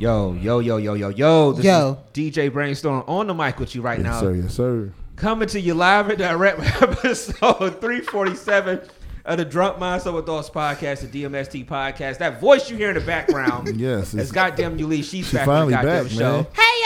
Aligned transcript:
Yo, 0.00 0.32
yo, 0.32 0.60
yo, 0.60 0.78
yo, 0.78 0.94
yo, 0.94 1.10
yo. 1.10 1.52
This 1.52 1.66
Yo. 1.66 1.98
is 2.14 2.32
DJ 2.32 2.50
Brainstorm 2.50 3.04
on 3.06 3.26
the 3.26 3.34
mic 3.34 3.58
with 3.58 3.74
you 3.74 3.82
right 3.82 3.98
Yes, 3.98 4.06
now. 4.06 4.20
sir. 4.20 4.34
Yes, 4.34 4.54
sir. 4.54 4.92
Coming 5.16 5.46
to 5.48 5.60
you 5.60 5.74
live 5.74 6.08
and 6.08 6.16
direct 6.16 6.56
with 6.58 6.82
episode 6.82 7.82
347 7.82 8.80
of 9.26 9.36
the 9.36 9.44
Drunk 9.44 9.78
Mind 9.78 10.00
Sober 10.00 10.22
Thoughts 10.22 10.48
Podcast, 10.48 11.10
the 11.10 11.22
DMST 11.24 11.66
podcast. 11.66 12.16
That 12.16 12.40
voice 12.40 12.70
you 12.70 12.78
hear 12.78 12.88
in 12.88 12.94
the 12.94 13.02
background 13.02 13.76
Yes, 13.78 14.08
is 14.08 14.14
it's- 14.14 14.32
goddamn 14.32 14.78
you 14.78 14.86
Yuli. 14.88 15.04
She's 15.04 15.26
She 15.28 15.36
back 15.36 15.46
on 15.46 15.68
finally 15.68 15.74
the 15.74 15.82
goddamn 15.82 16.04
back, 16.04 16.12
show. 16.12 16.32
man. 16.32 16.46
Hey 16.54 16.82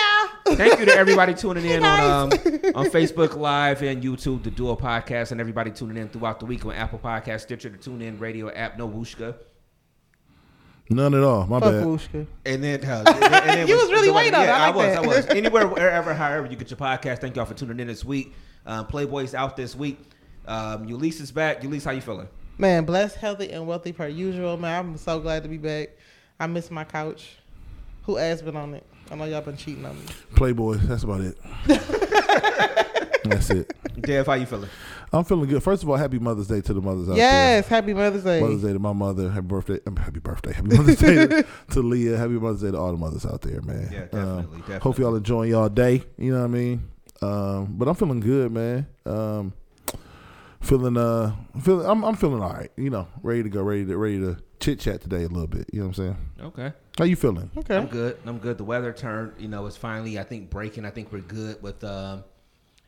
y'all. 0.48 0.56
Thank 0.56 0.80
you 0.80 0.84
to 0.86 0.96
everybody 0.96 1.34
tuning 1.34 1.64
in 1.70 1.84
on 1.84 2.00
um, 2.00 2.38
on 2.74 2.86
Facebook 2.90 3.36
Live 3.36 3.80
and 3.84 4.02
YouTube, 4.02 4.42
the 4.42 4.50
Duo 4.50 4.74
Podcast, 4.74 5.30
and 5.30 5.40
everybody 5.40 5.70
tuning 5.70 5.98
in 5.98 6.08
throughout 6.08 6.40
the 6.40 6.46
week 6.46 6.66
on 6.66 6.72
Apple 6.72 6.98
Podcast, 6.98 7.42
Stitcher, 7.42 7.68
the 7.68 7.78
TuneIn 7.78 8.18
Radio 8.18 8.50
app, 8.50 8.76
No 8.76 8.88
Wooshka. 8.88 9.36
None 10.90 11.14
at 11.14 11.22
all. 11.22 11.46
My 11.46 11.60
Fuck 11.60 11.72
bad. 11.72 11.84
Wooshka. 11.84 12.26
And 12.44 12.62
then, 12.62 12.84
uh, 12.84 13.04
and 13.06 13.22
then- 13.22 13.66
You 13.68 13.76
was 13.76 13.90
really 13.90 14.08
the 14.08 14.12
way- 14.12 14.24
waiting 14.30 14.34
on 14.34 14.42
it. 14.42 14.48
I 14.50 14.58
Yeah, 14.58 14.66
I, 14.66 14.70
was. 14.70 14.86
that. 14.86 14.96
I 15.04 15.06
was. 15.06 15.26
Anywhere, 15.30 15.66
wherever, 15.66 16.12
however 16.12 16.46
you 16.46 16.56
get 16.56 16.70
your 16.70 16.76
podcast. 16.78 17.20
Thank 17.20 17.36
y'all 17.36 17.46
for 17.46 17.54
tuning 17.54 17.80
in 17.80 17.86
this 17.86 18.04
week. 18.04 18.34
Um, 18.66 18.86
Playboy's 18.86 19.34
out 19.34 19.56
this 19.56 19.74
week. 19.74 19.98
Um, 20.46 20.86
Eulise 20.86 21.20
is 21.22 21.32
back. 21.32 21.62
Eulise, 21.62 21.84
how 21.84 21.92
you 21.92 22.02
feeling? 22.02 22.28
Man, 22.58 22.84
blessed, 22.84 23.16
healthy, 23.16 23.50
and 23.50 23.66
wealthy 23.66 23.92
per 23.92 24.06
usual. 24.08 24.56
Man, 24.58 24.78
I'm 24.78 24.96
so 24.98 25.18
glad 25.20 25.42
to 25.44 25.48
be 25.48 25.56
back. 25.58 25.88
I 26.38 26.46
miss 26.46 26.70
my 26.70 26.84
couch. 26.84 27.36
Who 28.02 28.18
ass 28.18 28.42
been 28.42 28.56
on 28.56 28.74
it? 28.74 28.84
I 29.10 29.14
know 29.14 29.24
y'all 29.24 29.40
been 29.40 29.56
cheating 29.56 29.84
on 29.86 29.98
me. 29.98 30.04
Playboy. 30.36 30.76
That's 30.82 31.02
about 31.02 31.22
it. 31.22 31.36
That's 33.24 33.50
it. 33.50 33.72
Dev, 34.00 34.26
how 34.26 34.34
you 34.34 34.44
feeling? 34.46 34.68
I'm 35.14 35.24
feeling 35.24 35.48
good. 35.48 35.62
First 35.62 35.82
of 35.82 35.88
all, 35.90 35.96
happy 35.96 36.18
Mother's 36.18 36.48
Day 36.48 36.60
to 36.60 36.74
the 36.74 36.80
mothers 36.80 37.08
out 37.08 37.16
there. 37.16 37.18
Yes, 37.56 37.68
happy 37.68 37.94
Mother's 37.94 38.24
Day. 38.24 38.40
Mother's 38.40 38.62
Day 38.62 38.72
to 38.72 38.78
my 38.78 38.92
mother. 38.92 39.30
Happy 39.30 39.46
birthday. 39.46 39.78
um, 39.86 39.96
happy 39.96 40.20
birthday. 40.20 40.52
Happy 40.52 40.76
Mother's 40.76 40.98
Day 40.98 41.26
to, 41.26 41.46
to 41.70 41.80
Leah. 41.80 42.16
Happy 42.16 42.32
Mother's 42.32 42.62
Day 42.62 42.70
to 42.72 42.78
all 42.78 42.90
the 42.90 42.98
mothers 42.98 43.24
out 43.24 43.40
there, 43.42 43.60
man. 43.62 43.88
Yeah, 43.92 44.18
Um, 44.18 44.42
definitely, 44.42 44.78
Hope 44.78 44.98
y'all 44.98 45.14
enjoying 45.14 45.50
y'all 45.50 45.68
day. 45.68 46.02
You 46.18 46.32
know 46.32 46.40
what 46.40 46.44
I 46.44 46.48
mean? 46.48 46.88
Um, 47.22 47.74
but 47.78 47.88
I'm 47.88 47.94
feeling 47.94 48.20
good, 48.20 48.50
man. 48.52 48.86
Um, 49.06 49.52
feeling 50.60 50.96
uh 50.96 51.34
feeling 51.62 51.86
I'm 51.86 52.04
I'm 52.04 52.16
feeling 52.16 52.42
all 52.42 52.52
right. 52.52 52.70
You 52.76 52.90
know, 52.90 53.06
ready 53.22 53.42
to 53.42 53.48
go, 53.48 53.62
ready 53.62 53.84
to 53.86 53.96
ready 53.96 54.18
to 54.20 54.36
chit 54.60 54.80
chat 54.80 55.00
today 55.00 55.24
a 55.24 55.28
little 55.28 55.46
bit. 55.46 55.68
You 55.72 55.80
know 55.80 55.88
what 55.88 55.98
I'm 55.98 56.04
saying? 56.04 56.16
Okay. 56.42 56.72
How 56.98 57.04
you 57.04 57.16
feeling? 57.16 57.50
okay. 57.58 57.76
I'm 57.76 57.86
good. 57.86 58.18
I'm 58.26 58.38
good. 58.38 58.56
The 58.58 58.64
weather 58.64 58.92
turned, 58.92 59.32
you 59.38 59.48
know, 59.48 59.66
it's 59.66 59.76
finally, 59.76 60.18
I 60.18 60.22
think, 60.24 60.48
breaking. 60.50 60.84
I 60.84 60.90
think 60.90 61.12
we're 61.12 61.20
good 61.20 61.62
with 61.62 61.82
um, 61.84 62.24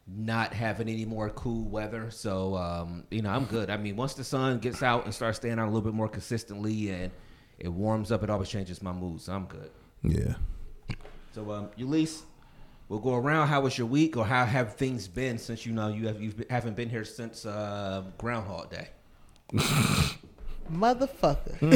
not 0.06 0.53
having 0.53 0.89
any 0.89 1.05
more 1.05 1.31
cool 1.31 1.69
weather. 1.69 2.11
So, 2.11 2.56
um, 2.56 3.05
you 3.11 3.22
know, 3.22 3.31
I'm 3.31 3.44
good. 3.44 3.71
I 3.71 3.77
mean, 3.77 3.97
once 3.97 4.15
the 4.15 4.25
sun 4.25 4.59
gets 4.59 4.83
out 4.83 5.05
and 5.05 5.12
starts 5.12 5.39
staying 5.39 5.59
out 5.59 5.65
a 5.65 5.71
little 5.71 5.81
bit 5.81 5.94
more 5.94 6.09
consistently 6.09 6.91
and 6.91 7.11
it 7.59 7.69
warms 7.69 8.12
up, 8.12 8.22
it 8.22 8.31
always 8.31 8.49
changes 8.49 8.83
my 8.83 8.93
mood. 8.93 9.21
So 9.21 9.33
I'm 9.33 9.47
good. 9.47 9.71
Yeah. 10.03 10.34
So, 11.33 11.50
um, 11.53 11.69
Eulise, 11.78 12.22
we'll 12.89 13.00
go 13.00 13.15
around. 13.15 13.49
How 13.49 13.61
was 13.61 13.77
your 13.77 13.87
week, 13.87 14.16
or 14.16 14.25
how 14.25 14.45
have 14.45 14.77
things 14.77 15.09
been 15.09 15.39
since 15.39 15.66
you 15.66 15.72
know 15.72 15.89
you 15.89 16.06
have 16.06 16.21
you 16.21 16.33
haven't 16.49 16.77
been 16.77 16.89
here 16.89 17.05
since 17.05 17.45
uh, 17.45 18.05
Groundhog 18.16 18.71
Day? 18.71 18.89
Motherfucker. 20.72 21.61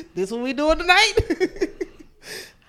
this 0.14 0.30
what 0.30 0.42
we 0.42 0.52
doing 0.52 0.78
tonight? 0.78 1.14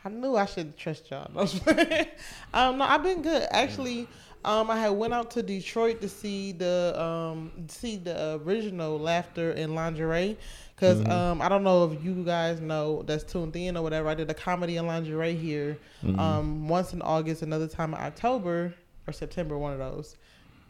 I 0.03 0.09
knew 0.09 0.35
I 0.35 0.45
should 0.45 0.77
trust 0.77 1.09
y'all. 1.11 1.29
No, 1.33 1.41
I'm 1.41 1.47
just 1.47 1.63
playing. 1.63 2.07
um, 2.53 2.77
no, 2.77 2.85
I've 2.85 3.03
been 3.03 3.21
good. 3.21 3.47
Actually, 3.51 4.07
um, 4.43 4.71
I 4.71 4.79
had 4.79 4.89
went 4.89 5.13
out 5.13 5.31
to 5.31 5.43
Detroit 5.43 6.01
to 6.01 6.09
see 6.09 6.51
the 6.51 6.99
um 6.99 7.51
see 7.67 7.97
the 7.97 8.41
original 8.43 8.97
Laughter 8.97 9.51
and 9.51 9.75
Lingerie. 9.75 10.37
because 10.75 11.07
um, 11.07 11.41
I 11.41 11.47
don't 11.49 11.63
know 11.63 11.91
if 11.91 12.03
you 12.03 12.23
guys 12.23 12.59
know 12.59 13.03
that's 13.03 13.23
tuned 13.23 13.55
in 13.55 13.77
or 13.77 13.83
whatever. 13.83 14.09
I 14.09 14.15
did 14.15 14.29
a 14.31 14.33
comedy 14.33 14.77
and 14.77 14.87
lingerie 14.87 15.35
here 15.35 15.77
um, 16.17 16.67
once 16.67 16.93
in 16.93 17.01
August, 17.03 17.43
another 17.43 17.67
time 17.67 17.93
in 17.93 17.99
October 17.99 18.73
or 19.05 19.13
September, 19.13 19.57
one 19.57 19.73
of 19.73 19.79
those. 19.79 20.17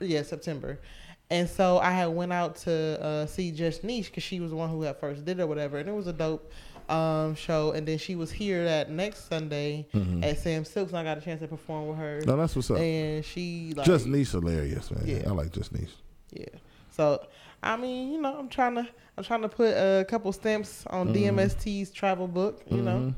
Yeah, 0.02 0.24
September. 0.24 0.80
And 1.30 1.50
so 1.50 1.78
I 1.78 1.92
had 1.92 2.08
went 2.08 2.34
out 2.34 2.58
to 2.58 3.02
uh, 3.02 3.26
see 3.26 3.52
Just 3.52 3.86
Niche 3.86 4.08
because 4.08 4.24
she 4.24 4.42
was 4.42 4.50
the 4.50 4.58
one 4.58 4.70
who 4.70 4.82
had 4.82 4.98
first 5.00 5.24
did 5.24 5.40
it 5.40 5.44
or 5.44 5.48
whatever, 5.48 5.78
and 5.78 5.88
it 5.88 5.94
was 5.96 6.08
a 6.08 6.14
dope 6.14 6.52
um, 6.92 7.36
show. 7.36 7.72
And 7.72 7.88
then 7.88 7.98
she 7.98 8.16
was 8.16 8.32
here 8.32 8.64
that 8.66 8.90
next 8.92 9.28
Sunday 9.30 9.88
at 10.22 10.40
Sam 10.40 10.66
Sylk's, 10.66 10.92
and 10.92 11.00
I 11.00 11.04
got 11.04 11.18
a 11.18 11.22
chance 11.22 11.40
to 11.42 11.48
perform 11.48 11.88
with 11.88 11.98
her. 11.98 12.22
No, 12.26 12.36
that's 12.38 12.56
what's 12.56 12.70
up. 12.72 12.78
And 12.78 13.24
she 13.26 13.74
like, 13.76 13.86
Just 13.86 14.06
Niche 14.08 14.32
hilarious, 14.32 14.92
man. 14.92 15.04
Yeah. 15.06 15.24
I 15.28 15.32
like 15.32 15.52
Just 15.52 15.74
niece. 15.74 15.94
yeah. 16.32 16.46
So 16.92 17.26
I 17.64 17.78
mean, 17.78 18.12
you 18.12 18.22
know, 18.22 18.36
I'm 18.38 18.50
trying 18.50 18.76
to 18.76 18.88
I'm 19.18 19.24
trying 19.24 19.42
to 19.44 19.50
put 19.50 19.70
a 19.72 20.06
couple 20.08 20.32
stamps 20.34 20.86
on 20.88 21.14
Mm-hmm. 21.14 21.38
DMST's 21.40 21.92
travel 21.92 22.28
book. 22.28 22.62
You 22.70 22.82
know, 22.82 23.14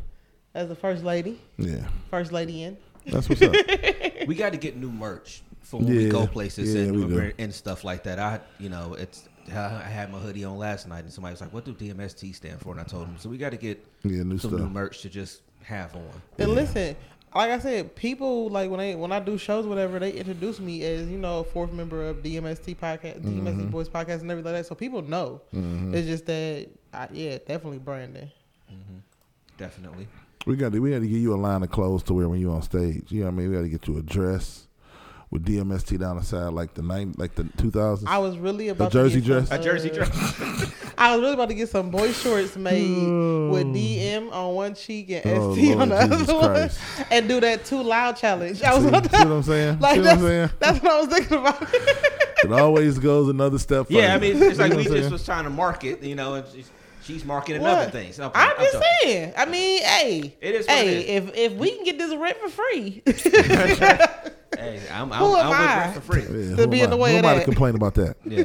as 0.54 0.68
the 0.70 0.76
first 0.76 1.04
lady, 1.04 1.40
Yeah, 1.58 1.88
first 2.12 2.32
lady 2.32 2.64
in. 2.64 2.78
that's 3.08 3.28
what's 3.30 3.42
up. 3.42 3.56
We 4.28 4.36
got 4.36 4.52
to 4.54 4.58
get 4.58 4.78
new 4.78 4.90
merch 4.92 5.42
for 5.62 5.80
when 5.82 5.88
we 5.96 6.08
go 6.10 6.26
places 6.28 6.74
Yeah, 6.74 6.84
and, 6.84 7.08
we 7.14 7.34
and 7.40 7.54
stuff 7.54 7.84
like 7.84 8.04
that. 8.04 8.20
I, 8.20 8.40
you 8.60 8.70
know, 8.70 8.94
it's. 8.94 9.28
I 9.50 9.82
had 9.90 10.12
my 10.12 10.20
hoodie 10.20 10.44
on 10.46 10.58
last 10.58 10.88
night, 10.88 11.04
and 11.04 11.12
somebody 11.12 11.34
was 11.34 11.42
like, 11.42 11.52
"What 11.54 11.66
do 11.66 11.74
DMST 11.74 12.34
stand 12.36 12.60
for?" 12.62 12.72
And 12.72 12.80
I 12.80 12.84
told 12.84 13.08
them, 13.08 13.16
"So 13.18 13.30
we 13.30 13.38
got 13.38 13.52
to 13.52 13.58
get 13.58 13.86
Yeah, 14.04 14.24
new 14.24 14.38
some 14.38 14.52
stuff. 14.52 14.62
new 14.62 14.70
merch 14.70 15.02
to 15.02 15.10
just 15.10 15.42
have 15.64 15.96
on." 15.96 16.10
And 16.40 16.52
listen, 16.52 16.96
like 17.36 17.52
I 17.52 17.60
said, 17.60 17.96
people 17.96 18.50
like 18.50 18.70
when 18.70 18.80
they 18.80 18.96
when 18.96 19.12
I 19.12 19.20
do 19.20 19.38
shows, 19.38 19.66
whatever, 19.66 20.00
they 20.00 20.12
introduce 20.12 20.60
me 20.60 20.84
as 20.84 21.10
you 21.10 21.18
know 21.18 21.44
fourth 21.44 21.74
member 21.74 22.08
of 22.08 22.18
DMST 22.24 22.78
podcast, 22.78 23.22
Mm-hmm. 23.22 23.48
DMST 23.48 23.72
Boys 23.72 23.90
podcast, 23.90 24.22
and 24.22 24.32
everything 24.32 24.54
like 24.54 24.62
that. 24.64 24.66
So 24.68 24.76
people 24.76 25.02
know. 25.02 25.42
It's 25.52 26.08
just 26.08 26.26
that, 26.28 26.68
I, 26.94 27.08
yeah, 27.12 27.38
definitely 27.40 27.80
branding. 27.80 28.32
Definitely. 29.58 30.08
We 30.46 30.56
got 30.56 30.72
to 30.74 30.80
we 30.80 30.92
got 30.92 31.00
to 31.00 31.08
give 31.08 31.18
you 31.20 31.34
a 31.34 31.38
line 31.38 31.64
of 31.64 31.70
clothes 31.72 32.04
to 32.04 32.14
wear 32.14 32.28
when 32.28 32.40
you're 32.40 32.54
on 32.54 32.62
stage. 32.62 33.12
You 33.12 33.22
know 33.22 33.26
what 33.28 33.34
I 33.34 33.36
mean? 33.38 33.50
We 33.50 33.56
got 33.56 33.62
to 33.64 33.70
get 33.70 33.88
you 33.88 33.98
a 33.98 34.02
dress 34.02 34.68
with 35.34 35.44
DMST 35.46 36.00
down 36.00 36.18
the 36.18 36.24
side, 36.24 36.54
like 36.54 36.76
the 36.76 36.84
nine, 36.84 37.14
like 37.18 37.34
the 37.34 37.44
2000s. 37.44 38.04
I 38.08 38.20
was 38.20 38.38
really 38.38 38.68
a 38.70 38.74
about 38.74 38.92
jersey 38.92 39.16
to 39.20 39.22
get 39.22 39.28
dress. 39.28 39.50
some, 39.50 39.60
A 39.60 39.64
jersey 39.64 39.90
dress. 39.90 40.10
I 40.98 41.12
was 41.16 41.22
really 41.22 41.34
about 41.34 41.50
to 41.50 41.56
get 41.56 41.70
some 41.70 41.90
boy 41.90 42.12
shorts 42.12 42.56
made 42.56 42.84
with 43.50 43.66
DM 43.68 44.32
on 44.32 44.54
one 44.54 44.76
cheek 44.76 45.10
and 45.10 45.26
Oh, 45.26 45.56
ST 45.56 45.76
on 45.76 45.90
the 45.90 46.00
Jesus 46.08 46.30
other 46.30 46.36
one, 46.36 46.70
and 47.12 47.28
do 47.28 47.40
that 47.42 47.66
too 47.66 47.82
loud 47.82 48.16
challenge. 48.16 48.62
I 48.62 48.76
was 48.76 48.84
See, 48.84 48.90
about 48.90 49.04
see 49.06 49.10
to, 49.10 49.18
what 49.18 49.28
I'm 49.34 49.44
saying? 49.44 49.80
like 49.80 49.94
see 49.96 50.00
what 50.02 50.06
that's, 50.06 50.22
I'm 50.22 50.28
saying? 50.28 50.50
that's 50.60 50.84
what 50.84 50.92
I 50.92 51.00
was 51.02 51.08
thinking 51.08 51.38
about. 51.40 51.68
It 52.44 52.52
always 52.52 53.00
goes 53.00 53.28
another 53.30 53.58
step. 53.58 53.88
yeah, 53.90 54.14
I 54.14 54.20
mean, 54.20 54.42
it's 54.42 54.60
like 54.60 54.72
You 54.72 54.78
we 54.78 54.84
just 54.84 55.12
was 55.12 55.26
trying 55.26 55.46
to 55.46 55.50
market, 55.50 56.04
you 56.04 56.14
know, 56.14 56.36
and 56.36 56.46
she's, 56.54 56.70
she's 57.04 57.26
marketing 57.26 57.66
other 57.66 57.90
things. 57.90 58.20
Okay, 58.20 58.40
I'm 58.40 58.56
just 58.58 58.74
joking. 58.74 58.88
saying. 59.02 59.34
I 59.36 59.46
mean, 59.46 59.82
hey, 59.82 60.36
It 60.42 60.54
is 60.56 60.68
hey, 60.68 60.88
it 60.90 61.24
is. 61.24 61.30
if 61.32 61.36
if 61.38 61.54
we 61.54 61.72
can 61.76 61.86
get 61.86 61.98
this 61.98 62.14
rent 62.16 62.38
for 62.38 62.50
free, 62.50 63.02
Hey, 64.64 64.80
I'm, 64.94 65.12
I'm, 65.12 65.20
Who 65.20 65.36
am 65.36 65.46
I'm 65.46 65.50
with 65.50 65.58
I? 65.60 65.80
rent 65.82 65.94
for 65.96 66.02
free. 66.02 66.22
Yeah, 66.50 66.56
to 66.56 66.68
be 66.68 66.80
in 66.82 66.90
the 66.90 66.96
way 66.96 67.12
who 67.12 67.20
of 67.20 67.26
am 67.26 67.30
I 67.32 67.34
to 67.34 67.40
that. 67.40 67.46
complain 67.46 67.76
about 67.76 67.96
that? 67.96 68.16
Yeah. 68.24 68.44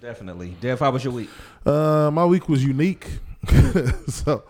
Definitely. 0.00 0.56
Dev, 0.60 0.80
how 0.80 0.90
was 0.90 1.04
your 1.04 1.12
week? 1.12 1.28
Uh, 1.66 2.10
my 2.10 2.24
week 2.24 2.48
was 2.48 2.64
unique, 2.64 3.06
so 4.08 4.42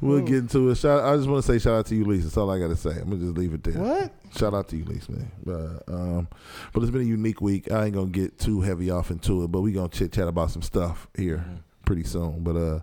we'll 0.00 0.22
get 0.22 0.38
into 0.38 0.68
it. 0.70 0.74
Shout, 0.74 1.04
I 1.04 1.16
just 1.16 1.28
want 1.28 1.44
to 1.44 1.52
say 1.52 1.60
shout 1.60 1.74
out 1.74 1.86
to 1.86 1.94
you, 1.94 2.04
Lisa. 2.04 2.24
That's 2.24 2.36
all 2.36 2.50
I 2.50 2.58
got 2.58 2.68
to 2.68 2.76
say. 2.76 2.90
I'm 2.90 3.10
gonna 3.10 3.18
just 3.18 3.36
leave 3.38 3.54
it 3.54 3.62
there. 3.62 3.80
What? 3.80 4.12
Shout 4.36 4.52
out 4.52 4.66
to 4.70 4.76
you, 4.76 4.84
Lisa, 4.84 5.12
man. 5.12 5.30
But, 5.44 5.82
um, 5.94 6.28
but 6.72 6.82
it's 6.82 6.90
been 6.90 7.02
a 7.02 7.04
unique 7.04 7.40
week. 7.40 7.70
I 7.70 7.84
ain't 7.84 7.94
gonna 7.94 8.10
get 8.10 8.40
too 8.40 8.62
heavy 8.62 8.90
off 8.90 9.12
into 9.12 9.44
it, 9.44 9.52
but 9.52 9.60
we 9.60 9.70
gonna 9.70 9.88
chit 9.88 10.12
chat 10.12 10.26
about 10.26 10.50
some 10.50 10.62
stuff 10.62 11.06
here 11.16 11.44
pretty 11.84 12.02
soon. 12.02 12.42
But 12.42 12.56
uh, 12.56 12.80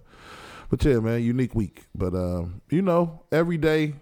but 0.69 0.83
yeah, 0.85 0.99
man, 0.99 1.21
unique 1.21 1.53
week. 1.53 1.83
But 1.93 2.15
um, 2.15 2.61
you 2.69 2.81
know, 2.81 3.23
every 3.33 3.57
day, 3.57 3.95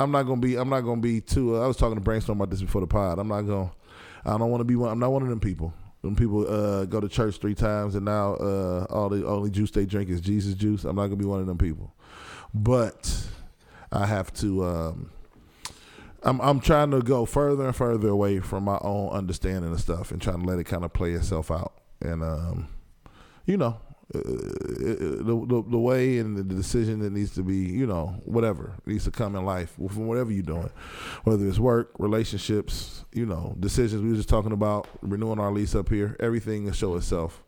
I'm 0.00 0.10
not 0.10 0.22
gonna 0.22 0.40
be. 0.40 0.56
I'm 0.56 0.68
not 0.68 0.80
gonna 0.80 1.00
be 1.00 1.20
too. 1.20 1.56
Uh, 1.56 1.64
I 1.64 1.66
was 1.66 1.76
talking 1.76 1.96
to 1.96 2.00
brainstorm 2.00 2.40
about 2.40 2.50
this 2.50 2.62
before 2.62 2.80
the 2.80 2.86
pod. 2.86 3.18
I'm 3.18 3.28
not 3.28 3.42
gonna. 3.42 3.70
I 4.24 4.38
don't 4.38 4.50
want 4.50 4.60
to 4.60 4.64
be 4.64 4.76
one. 4.76 4.90
I'm 4.90 4.98
not 4.98 5.12
one 5.12 5.22
of 5.22 5.28
them 5.28 5.40
people. 5.40 5.74
Them 6.02 6.16
people 6.16 6.50
uh, 6.50 6.86
go 6.86 7.00
to 7.00 7.08
church 7.08 7.36
three 7.36 7.54
times 7.54 7.94
and 7.94 8.06
now 8.06 8.34
uh, 8.36 8.86
all 8.88 9.10
the 9.10 9.26
only 9.26 9.50
juice 9.50 9.70
they 9.70 9.84
drink 9.84 10.08
is 10.08 10.22
Jesus 10.22 10.54
juice. 10.54 10.84
I'm 10.84 10.96
not 10.96 11.04
gonna 11.04 11.16
be 11.16 11.26
one 11.26 11.40
of 11.40 11.46
them 11.46 11.58
people. 11.58 11.94
But 12.54 13.26
I 13.92 14.06
have 14.06 14.32
to. 14.34 14.64
Um, 14.64 15.10
I'm 16.22 16.40
I'm 16.40 16.60
trying 16.60 16.90
to 16.92 17.02
go 17.02 17.26
further 17.26 17.66
and 17.66 17.76
further 17.76 18.08
away 18.08 18.40
from 18.40 18.64
my 18.64 18.78
own 18.80 19.10
understanding 19.10 19.72
of 19.72 19.80
stuff 19.80 20.10
and 20.10 20.20
trying 20.20 20.40
to 20.40 20.46
let 20.46 20.58
it 20.58 20.64
kind 20.64 20.84
of 20.84 20.92
play 20.94 21.12
itself 21.12 21.50
out. 21.50 21.74
And 22.00 22.22
um, 22.22 22.68
you 23.44 23.58
know, 23.58 23.78
uh, 24.12 24.18
the, 24.18 25.44
the 25.46 25.64
the 25.68 25.78
way 25.78 26.18
and 26.18 26.36
the 26.36 26.42
decision 26.42 26.98
that 26.98 27.12
needs 27.12 27.32
to 27.34 27.42
be, 27.44 27.56
you 27.58 27.86
know, 27.86 28.20
whatever 28.24 28.74
needs 28.84 29.04
to 29.04 29.10
come 29.12 29.36
in 29.36 29.44
life 29.44 29.74
from 29.76 30.08
whatever 30.08 30.32
you're 30.32 30.42
doing, 30.42 30.70
whether 31.22 31.46
it's 31.46 31.60
work, 31.60 31.92
relationships, 31.98 33.04
you 33.12 33.24
know, 33.24 33.54
decisions. 33.60 34.02
We 34.02 34.10
were 34.10 34.16
just 34.16 34.28
talking 34.28 34.52
about 34.52 34.88
renewing 35.00 35.38
our 35.38 35.52
lease 35.52 35.76
up 35.76 35.88
here. 35.88 36.16
Everything 36.18 36.64
will 36.64 36.72
show 36.72 36.96
itself 36.96 37.42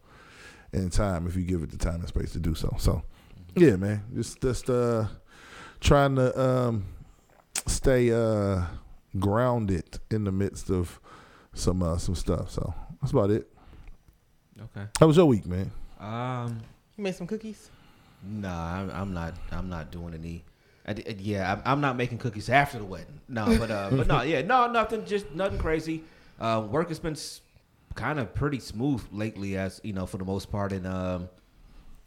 in 0.72 0.88
time 0.88 1.26
if 1.26 1.34
you 1.34 1.42
give 1.42 1.64
it 1.64 1.70
the 1.70 1.76
time 1.76 1.96
and 1.96 2.08
space 2.08 2.32
to 2.32 2.38
do 2.38 2.54
so. 2.54 2.74
So, 2.78 3.02
yeah, 3.56 3.74
man, 3.74 4.04
just 4.14 4.40
just 4.40 4.70
uh, 4.70 5.06
trying 5.80 6.14
to 6.14 6.40
um, 6.40 6.84
stay 7.66 8.12
uh, 8.12 8.66
grounded 9.18 9.98
in 10.12 10.22
the 10.22 10.32
midst 10.32 10.70
of 10.70 11.00
some 11.54 11.82
uh, 11.82 11.98
some 11.98 12.14
stuff. 12.14 12.50
So 12.50 12.72
that's 13.00 13.10
about 13.10 13.30
it. 13.30 13.48
Okay. 14.60 14.86
How 15.00 15.08
was 15.08 15.16
your 15.16 15.26
week, 15.26 15.44
man? 15.44 15.72
Um, 16.02 16.60
You 16.96 17.04
made 17.04 17.14
some 17.14 17.26
cookies. 17.26 17.70
Nah, 18.24 18.74
I'm, 18.80 18.90
I'm 18.90 19.14
not. 19.14 19.34
I'm 19.50 19.68
not 19.68 19.90
doing 19.90 20.14
any. 20.14 20.44
I, 20.86 20.94
yeah, 21.18 21.52
I'm, 21.52 21.62
I'm 21.64 21.80
not 21.80 21.96
making 21.96 22.18
cookies 22.18 22.48
after 22.48 22.78
the 22.78 22.84
wedding. 22.84 23.20
No, 23.28 23.46
but 23.58 23.70
uh, 23.70 23.90
but 23.92 24.06
no, 24.06 24.22
yeah, 24.22 24.42
no, 24.42 24.70
nothing. 24.70 25.04
Just 25.06 25.30
nothing 25.32 25.58
crazy. 25.58 26.02
Uh, 26.40 26.66
work 26.68 26.88
has 26.88 26.98
been 26.98 27.12
s- 27.12 27.40
kind 27.94 28.18
of 28.18 28.34
pretty 28.34 28.58
smooth 28.58 29.02
lately, 29.12 29.56
as 29.56 29.80
you 29.84 29.92
know, 29.92 30.06
for 30.06 30.18
the 30.18 30.24
most 30.24 30.50
part. 30.50 30.72
And 30.72 30.86
um, 30.86 31.28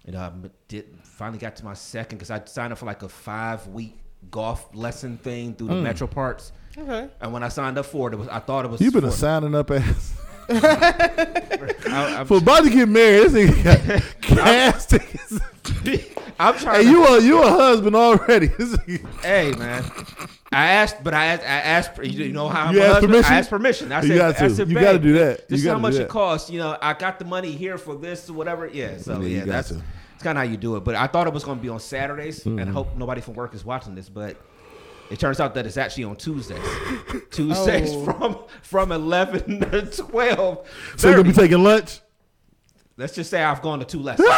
you 0.05 0.11
know, 0.13 0.19
I 0.19 0.25
m- 0.27 0.51
did 0.67 0.87
finally 1.03 1.39
got 1.39 1.55
to 1.57 1.65
my 1.65 1.73
second 1.73 2.17
because 2.17 2.31
I 2.31 2.41
signed 2.45 2.73
up 2.73 2.79
for 2.79 2.85
like 2.85 3.01
a 3.03 3.09
five 3.09 3.65
week 3.67 3.97
golf 4.31 4.67
lesson 4.73 5.17
thing 5.17 5.53
through 5.55 5.67
the 5.67 5.75
Metro 5.75 6.07
Parks. 6.07 6.51
Okay. 6.77 7.07
And 7.21 7.31
when 7.31 7.43
I 7.43 7.47
signed 7.49 7.77
up 7.77 7.85
for 7.85 8.09
it, 8.09 8.13
it 8.13 8.17
was 8.17 8.27
I 8.27 8.39
thought 8.39 8.65
it 8.65 8.71
was 8.71 8.81
You've 8.81 8.93
been 8.93 9.05
a 9.05 9.11
signing 9.11 9.55
up 9.55 9.71
ass 9.71 10.13
I, 10.49 12.23
for 12.27 12.37
about 12.37 12.63
to 12.63 12.69
get 12.69 12.87
married. 12.89 13.29
This 13.29 13.49
nigga 13.51 13.63
got 13.63 14.11
gas 14.45 14.85
tickets. 14.85 15.39
I'm 16.39 16.57
trying. 16.57 16.77
Hey, 16.77 16.83
to- 16.83 16.89
you 16.89 17.05
a 17.05 17.21
you 17.21 17.43
a 17.43 17.47
husband 17.49 17.95
already? 17.95 18.49
Hey 19.21 19.51
man, 19.57 19.83
I 20.51 20.67
asked, 20.67 21.03
but 21.03 21.13
I 21.13 21.25
asked, 21.25 21.43
I 21.43 21.45
asked, 21.47 22.03
you 22.03 22.31
know 22.31 22.47
how 22.47 22.65
I'm 22.67 22.75
You 22.75 22.81
a 22.81 22.85
asked 22.85 22.93
husband? 22.93 23.11
permission? 23.13 23.33
I 23.33 23.37
asked 23.39 23.49
permission. 23.49 23.91
I 23.91 24.01
You 24.01 24.07
said, 24.09 24.17
got 24.17 24.41
I 24.41 24.47
said, 24.49 24.69
You 24.69 24.75
gotta 24.79 24.99
do 24.99 25.13
that. 25.13 25.47
This 25.49 25.61
is 25.61 25.67
how 25.67 25.79
much 25.79 25.95
it 25.95 26.07
costs. 26.09 26.49
You 26.49 26.59
know, 26.59 26.77
I 26.81 26.93
got 26.93 27.17
the 27.19 27.25
money 27.25 27.51
here 27.51 27.77
for 27.77 27.95
this 27.95 28.29
or 28.29 28.33
whatever. 28.33 28.67
Yeah, 28.67 28.97
so 28.97 29.19
Yeah, 29.21 29.39
yeah, 29.39 29.45
that's 29.45 29.69
to. 29.69 29.73
that's 29.75 30.23
kind 30.23 30.37
of 30.37 30.45
how 30.45 30.49
you 30.51 30.57
do 30.57 30.75
it. 30.75 30.83
But 30.83 30.95
I 30.95 31.07
thought 31.07 31.25
it 31.27 31.33
was 31.33 31.43
going 31.43 31.57
to 31.57 31.61
be 31.63 31.69
on 31.69 31.79
Saturdays, 31.79 32.41
Mm-hmm. 32.43 32.59
and 32.59 32.69
I 32.69 32.73
hope 32.73 32.95
nobody 32.95 33.21
from 33.21 33.33
work 33.33 33.55
is 33.55 33.65
watching 33.65 33.95
this. 33.95 34.07
But 34.09 34.37
it 35.09 35.19
turns 35.19 35.39
out 35.39 35.53
that 35.55 35.65
it's 35.65 35.77
actually 35.77 36.05
on 36.05 36.15
Tuesdays. 36.15 36.59
Tuesdays 37.31 37.91
Oh. 37.93 38.05
from 38.05 38.37
from 38.61 38.91
eleven 38.91 39.59
to 39.59 39.85
twelve. 39.85 40.67
so 40.97 41.09
you 41.09 41.15
gonna 41.15 41.27
be 41.27 41.33
taking 41.33 41.63
lunch? 41.63 42.01
Let's 42.97 43.13
just 43.13 43.29
say 43.29 43.43
I've 43.43 43.61
gone 43.61 43.79
to 43.79 43.85
two 43.85 43.99
lessons. 43.99 44.29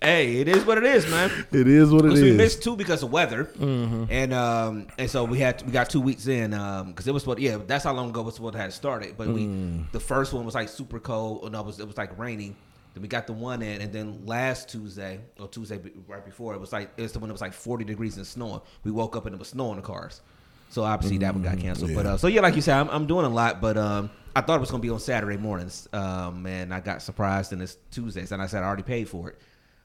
hey, 0.00 0.36
it 0.36 0.48
is 0.48 0.64
what 0.64 0.78
it 0.78 0.84
is, 0.84 1.06
man. 1.10 1.30
It 1.52 1.68
is 1.68 1.90
what 1.90 2.06
it 2.06 2.08
Because 2.08 2.22
we 2.22 2.32
missed 2.32 2.62
two 2.62 2.76
because 2.76 3.02
of 3.02 3.12
weather, 3.12 3.44
mm-hmm. 3.44 4.04
and 4.08 4.32
um, 4.32 4.86
and 4.96 5.10
so 5.10 5.24
we 5.24 5.38
had 5.38 5.62
we 5.66 5.70
got 5.70 5.90
two 5.90 6.00
weeks 6.00 6.26
in 6.28 6.54
um, 6.54 6.88
because 6.88 7.06
it 7.06 7.12
was 7.12 7.26
what 7.26 7.38
yeah 7.38 7.58
that's 7.66 7.84
how 7.84 7.92
long 7.92 8.08
ago 8.08 8.22
it 8.22 8.26
was 8.26 8.40
what 8.40 8.54
had 8.54 8.72
started. 8.72 9.16
But 9.18 9.28
we 9.28 9.42
mm. 9.42 9.92
the 9.92 10.00
first 10.00 10.32
one 10.32 10.46
was 10.46 10.54
like 10.54 10.70
super 10.70 10.98
cold, 10.98 11.44
and 11.44 11.54
it 11.54 11.64
was 11.64 11.78
it 11.78 11.86
was 11.86 11.98
like 11.98 12.18
raining. 12.18 12.56
Then 12.94 13.02
we 13.02 13.08
got 13.08 13.26
the 13.26 13.32
one 13.32 13.62
in, 13.62 13.80
and 13.80 13.92
then 13.92 14.26
last 14.26 14.68
Tuesday 14.68 15.20
or 15.38 15.46
Tuesday 15.48 15.80
right 16.08 16.24
before 16.24 16.54
it 16.54 16.60
was 16.60 16.72
like 16.72 16.90
it 16.96 17.02
was 17.02 17.12
the 17.12 17.18
one 17.20 17.28
that 17.28 17.34
was 17.34 17.40
like 17.40 17.52
forty 17.52 17.84
degrees 17.84 18.16
and 18.16 18.26
snowing. 18.26 18.60
We 18.84 18.90
woke 18.90 19.16
up 19.16 19.26
and 19.26 19.34
it 19.34 19.38
was 19.38 19.48
snowing 19.48 19.76
the 19.76 19.82
cars, 19.82 20.22
so 20.70 20.82
obviously 20.82 21.18
that 21.18 21.32
one 21.34 21.42
got 21.42 21.58
canceled. 21.58 21.94
But 21.94 22.06
uh, 22.06 22.16
so 22.16 22.26
yeah, 22.26 22.40
like 22.40 22.56
you 22.56 22.62
said, 22.62 22.78
I'm, 22.78 22.88
I'm 22.90 23.06
doing 23.06 23.26
a 23.26 23.28
lot, 23.28 23.60
but 23.60 23.76
um, 23.76 24.10
I 24.34 24.40
thought 24.40 24.56
it 24.56 24.60
was 24.60 24.70
gonna 24.70 24.82
be 24.82 24.90
on 24.90 24.98
Saturday 24.98 25.36
mornings, 25.36 25.88
um, 25.92 26.46
and 26.46 26.74
I 26.74 26.80
got 26.80 27.00
surprised 27.02 27.52
and 27.52 27.62
it's 27.62 27.76
Tuesdays, 27.92 28.32
and 28.32 28.42
I 28.42 28.46
said 28.46 28.62
I 28.62 28.66
already 28.66 28.82
paid 28.82 29.08
for 29.08 29.30
it. 29.30 29.40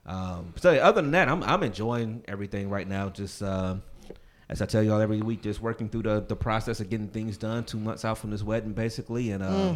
Um, 0.08 0.54
so 0.58 0.72
yeah, 0.72 0.82
other 0.82 1.02
than 1.02 1.12
that, 1.12 1.30
I'm 1.30 1.44
I'm 1.44 1.64
enjoying 1.64 2.24
everything 2.28 2.70
right 2.70 2.88
now. 2.88 3.10
Just 3.10 3.42
um, 3.44 3.84
as 4.50 4.62
I 4.62 4.66
tell 4.66 4.84
y'all 4.84 5.02
every 5.02 5.22
week, 5.22 5.42
just 5.42 5.62
working 5.62 5.90
through 5.90 6.04
the 6.04 6.22
the 6.22 6.36
process 6.36 6.80
of 6.80 6.90
getting 6.90 7.08
things 7.08 7.38
done. 7.38 7.66
Two 7.66 7.80
months 7.80 8.06
out 8.06 8.18
from 8.18 8.32
this 8.32 8.44
wedding, 8.44 8.74
basically, 8.74 9.32
and 9.32 9.44
uh, 9.44 9.76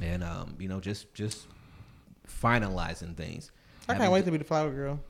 and 0.00 0.22
um, 0.22 0.54
you 0.58 0.68
know, 0.68 0.80
just 0.80 1.12
just 1.14 1.46
finalizing 2.28 3.16
things. 3.16 3.50
I 3.88 3.94
can't 3.94 4.12
wait 4.12 4.24
to 4.24 4.30
be 4.30 4.38
the 4.38 4.44
flower 4.44 4.70
girl. 4.70 5.00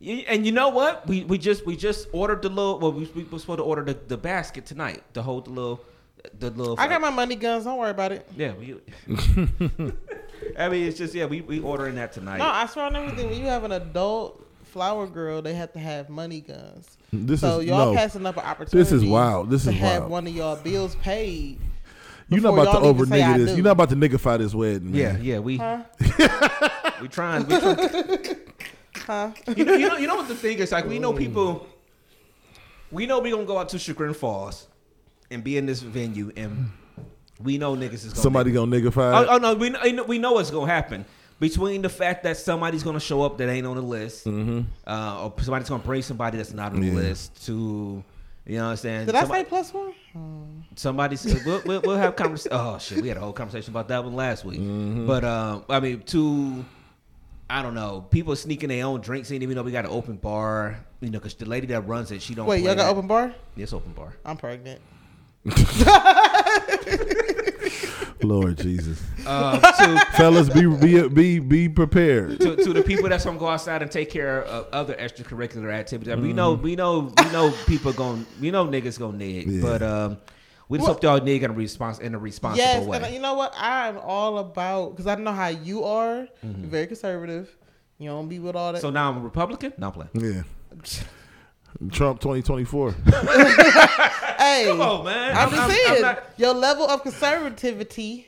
And 0.00 0.46
you 0.46 0.52
know 0.52 0.68
what? 0.68 1.06
We 1.06 1.24
we 1.24 1.38
just 1.38 1.66
we 1.66 1.76
just 1.76 2.08
ordered 2.12 2.42
the 2.42 2.48
little. 2.48 2.78
Well, 2.78 2.92
we, 2.92 3.06
we 3.14 3.24
were 3.24 3.38
supposed 3.38 3.58
to 3.58 3.64
order 3.64 3.82
the, 3.82 3.94
the 3.94 4.16
basket 4.16 4.64
tonight 4.64 5.02
to 5.14 5.22
hold 5.22 5.46
the 5.46 5.50
little 5.50 5.84
the 6.38 6.50
little. 6.50 6.78
I 6.78 6.86
got 6.86 7.00
my 7.00 7.10
money 7.10 7.34
guns. 7.34 7.64
Don't 7.64 7.78
worry 7.78 7.90
about 7.90 8.12
it. 8.12 8.28
yeah. 8.36 8.52
We, 8.54 8.76
I 10.58 10.68
mean, 10.68 10.86
it's 10.86 10.98
just 10.98 11.14
yeah. 11.14 11.26
We 11.26 11.40
we 11.40 11.60
ordering 11.60 11.96
that 11.96 12.12
tonight. 12.12 12.38
No, 12.38 12.46
I 12.46 12.66
swear 12.66 12.86
on 12.86 12.96
everything. 12.96 13.28
When 13.28 13.40
you 13.40 13.46
have 13.46 13.64
an 13.64 13.72
adult 13.72 14.44
flower 14.64 15.06
girl, 15.06 15.42
they 15.42 15.54
have 15.54 15.72
to 15.72 15.80
have 15.80 16.08
money 16.08 16.40
guns. 16.40 16.96
This 17.12 17.40
so 17.40 17.60
is 17.60 17.66
y'all 17.66 17.92
no. 17.92 17.98
passing 17.98 18.26
up 18.26 18.36
an 18.36 18.44
opportunity. 18.44 18.78
This 18.78 18.92
is 18.92 19.04
wild. 19.04 19.50
This 19.50 19.64
to 19.64 19.70
is 19.70 19.76
have 19.76 20.02
wild. 20.02 20.12
one 20.12 20.26
of 20.26 20.34
y'all 20.34 20.56
bills 20.56 20.94
paid. 20.96 21.58
You're 22.28 22.40
not 22.42 22.54
about 22.54 22.72
to 22.72 22.78
over 22.80 23.04
even 23.04 23.08
say 23.18 23.22
I 23.22 23.32
nigga 23.38 23.46
this. 23.46 23.56
You're 23.56 23.64
not 23.64 23.70
about 23.72 23.88
to 23.90 23.96
niggify 23.96 24.38
this 24.38 24.54
wedding. 24.54 24.94
yeah, 24.94 25.12
Man. 25.12 25.24
yeah. 25.24 25.38
We 25.38 25.56
Huh? 25.56 25.82
we 27.00 27.08
trying. 27.08 27.46
We 27.46 27.58
trying 27.58 28.36
Huh? 29.06 29.30
you 29.56 29.64
know, 29.64 29.74
you 29.74 29.88
know, 29.88 29.96
you 29.96 30.06
know 30.06 30.16
what 30.16 30.28
the 30.28 30.34
thing 30.34 30.58
is 30.58 30.72
like. 30.72 30.86
We 30.86 30.98
know 30.98 31.12
people. 31.12 31.66
We 32.90 33.06
know 33.06 33.20
we 33.20 33.30
gonna 33.30 33.44
go 33.44 33.58
out 33.58 33.68
to 33.70 33.78
Chagrin 33.78 34.14
Falls 34.14 34.66
and 35.30 35.42
be 35.44 35.56
in 35.58 35.66
this 35.66 35.80
venue, 35.80 36.32
and 36.36 36.70
we 37.42 37.58
know 37.58 37.74
niggas 37.76 37.92
is 37.94 38.04
gonna 38.12 38.16
Somebody 38.22 38.50
gonna 38.52 38.70
niggify. 38.74 39.24
Oh, 39.24 39.26
oh 39.30 39.38
no, 39.38 39.54
we 39.54 39.70
know, 39.70 40.04
we 40.04 40.18
know 40.18 40.32
what's 40.32 40.50
gonna 40.50 40.70
happen. 40.70 41.04
Between 41.40 41.82
the 41.82 41.88
fact 41.88 42.24
that 42.24 42.36
somebody's 42.36 42.82
gonna 42.82 42.98
show 42.98 43.22
up 43.22 43.38
that 43.38 43.48
ain't 43.48 43.66
on 43.66 43.76
the 43.76 43.82
list, 43.82 44.26
uh, 44.26 44.30
or 45.24 45.32
somebody's 45.40 45.68
gonna 45.68 45.82
bring 45.82 46.02
somebody 46.02 46.36
that's 46.38 46.52
not 46.52 46.72
on 46.72 46.80
the 46.80 46.88
Mm-hmm. 46.88 46.96
Yeah. 46.96 47.02
list, 47.02 47.46
to 47.46 48.02
you 48.48 48.56
know 48.56 48.64
what 48.64 48.70
I'm 48.70 48.76
saying? 48.78 49.06
Did 49.06 49.14
I 49.14 49.20
Somebody- 49.20 49.44
say 49.44 49.48
plus 49.48 49.74
one? 49.74 49.92
somebody's 50.74 51.24
we'll, 51.44 51.62
we'll, 51.66 51.80
we'll 51.82 51.96
have 51.96 52.16
conversation. 52.16 52.56
Oh 52.58 52.78
shit, 52.78 53.02
we 53.02 53.08
had 53.08 53.16
a 53.16 53.20
whole 53.20 53.32
conversation 53.32 53.72
about 53.72 53.88
that 53.88 54.02
one 54.02 54.14
last 54.14 54.44
week. 54.44 54.60
Mm-hmm. 54.60 55.06
But 55.06 55.24
um, 55.24 55.64
I 55.68 55.80
mean, 55.80 56.02
two. 56.02 56.64
I 57.50 57.62
don't 57.62 57.74
know, 57.74 58.02
people 58.10 58.36
sneaking 58.36 58.68
their 58.68 58.84
own 58.84 59.00
drinks 59.00 59.30
in, 59.30 59.42
even 59.42 59.56
though 59.56 59.62
we 59.62 59.72
got 59.72 59.86
an 59.86 59.90
open 59.90 60.16
bar. 60.16 60.78
You 61.00 61.10
know, 61.10 61.18
because 61.18 61.34
the 61.34 61.46
lady 61.46 61.66
that 61.68 61.86
runs 61.86 62.10
it, 62.10 62.22
she 62.22 62.34
don't. 62.34 62.46
Wait, 62.46 62.62
y'all 62.62 62.74
got 62.74 62.84
that. 62.84 62.90
open 62.90 63.06
bar? 63.06 63.34
Yes, 63.54 63.72
open 63.72 63.92
bar. 63.92 64.14
I'm 64.24 64.36
pregnant. 64.36 64.80
Lord 68.22 68.58
Jesus, 68.58 69.00
Uh, 69.26 69.58
to, 69.60 70.06
fellas, 70.16 70.48
be 70.48 70.66
be 70.66 71.08
be 71.08 71.38
be 71.38 71.68
prepared. 71.68 72.40
to, 72.40 72.56
to 72.56 72.72
the 72.72 72.82
people 72.82 73.08
that's 73.08 73.24
gonna 73.24 73.38
go 73.38 73.48
outside 73.48 73.82
and 73.82 73.90
take 73.90 74.10
care 74.10 74.42
of 74.44 74.66
other 74.72 74.94
extracurricular 74.94 75.72
activities. 75.72 76.12
I 76.12 76.16
mean, 76.16 76.26
we 76.28 76.32
know, 76.32 76.52
we 76.54 76.76
know, 76.76 77.12
we 77.16 77.30
know 77.30 77.52
people 77.66 77.92
going, 77.92 78.26
we 78.40 78.50
know 78.50 78.66
niggas 78.66 78.98
gonna 78.98 79.16
nig, 79.18 79.46
Yeah. 79.48 79.62
but 79.62 79.82
um, 79.82 80.18
we 80.68 80.78
just 80.78 80.86
Well- 80.86 80.94
hope 80.94 81.02
y'all 81.02 81.20
nig 81.20 81.42
in 81.42 81.50
a 81.50 81.54
response 81.54 81.98
in 81.98 82.14
a 82.14 82.18
responsible 82.18 82.64
Yes, 82.64 82.84
way. 82.86 83.00
and 83.02 83.14
you 83.14 83.20
know 83.20 83.34
what? 83.34 83.54
I'm 83.56 83.98
all 83.98 84.38
about 84.38 84.90
because 84.90 85.06
I 85.06 85.14
don't 85.14 85.24
know 85.24 85.32
how 85.32 85.48
you 85.48 85.84
are. 85.84 86.28
Mm-hmm. 86.44 86.60
You're 86.62 86.70
very 86.70 86.86
conservative. 86.86 87.54
You 87.98 88.10
don't 88.10 88.28
be 88.28 88.38
with 88.38 88.54
all 88.56 88.72
that. 88.72 88.80
so 88.82 88.90
now 88.90 89.10
I'm 89.10 89.18
a 89.18 89.20
Republican. 89.20 89.72
No 89.78 89.88
I'm 89.88 89.92
playing. 89.92 90.10
Yeah. 90.14 90.42
Trump 91.92 92.20
2024. 92.20 92.92
hey, 92.92 94.64
Come 94.66 94.80
on, 94.80 95.04
man. 95.04 95.36
I'm 95.36 95.50
just 95.50 95.70
saying 95.76 96.02
not- 96.02 96.24
your 96.36 96.54
level 96.54 96.86
of 96.88 97.02
conservativity 97.02 98.26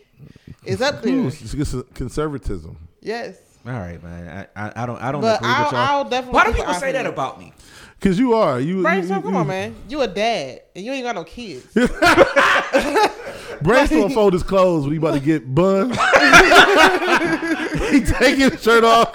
is 0.64 0.80
up 0.80 1.02
there. 1.02 1.26
It's 1.26 1.52
just 1.52 1.94
conservatism. 1.94 2.76
yes. 3.00 3.36
All 3.66 3.72
right, 3.72 4.02
man. 4.02 4.48
I, 4.56 4.68
I, 4.68 4.72
I 4.84 4.86
don't 4.86 5.02
I 5.02 5.12
don't 5.12 5.20
But 5.20 5.40
agree 5.40 5.50
I'll, 5.50 5.64
with 5.64 5.72
y'all. 5.72 5.80
I'll 5.80 6.04
definitely. 6.04 6.32
Why 6.34 6.44
do 6.46 6.52
people 6.54 6.74
say 6.74 6.92
that 6.92 7.04
about 7.06 7.38
me? 7.38 7.52
Cause 8.00 8.18
you 8.18 8.32
are 8.32 8.58
you. 8.58 8.80
Brainstorm, 8.80 9.18
you, 9.18 9.22
come 9.24 9.34
you- 9.34 9.40
on, 9.40 9.46
man. 9.46 9.74
You 9.86 10.00
a 10.00 10.08
dad 10.08 10.62
and 10.74 10.82
you 10.82 10.92
ain't 10.92 11.04
got 11.04 11.14
no 11.14 11.24
kids. 11.24 11.66
Brainstorm 13.62 14.10
fold 14.12 14.32
his 14.32 14.42
clothes 14.42 14.84
when 14.84 14.92
he 14.92 14.98
about 14.98 15.14
to 15.14 15.20
get 15.20 15.54
bun. 15.54 15.90
he 17.90 18.00
taking 18.00 18.50
his 18.50 18.62
shirt 18.62 18.84
off. 18.84 19.12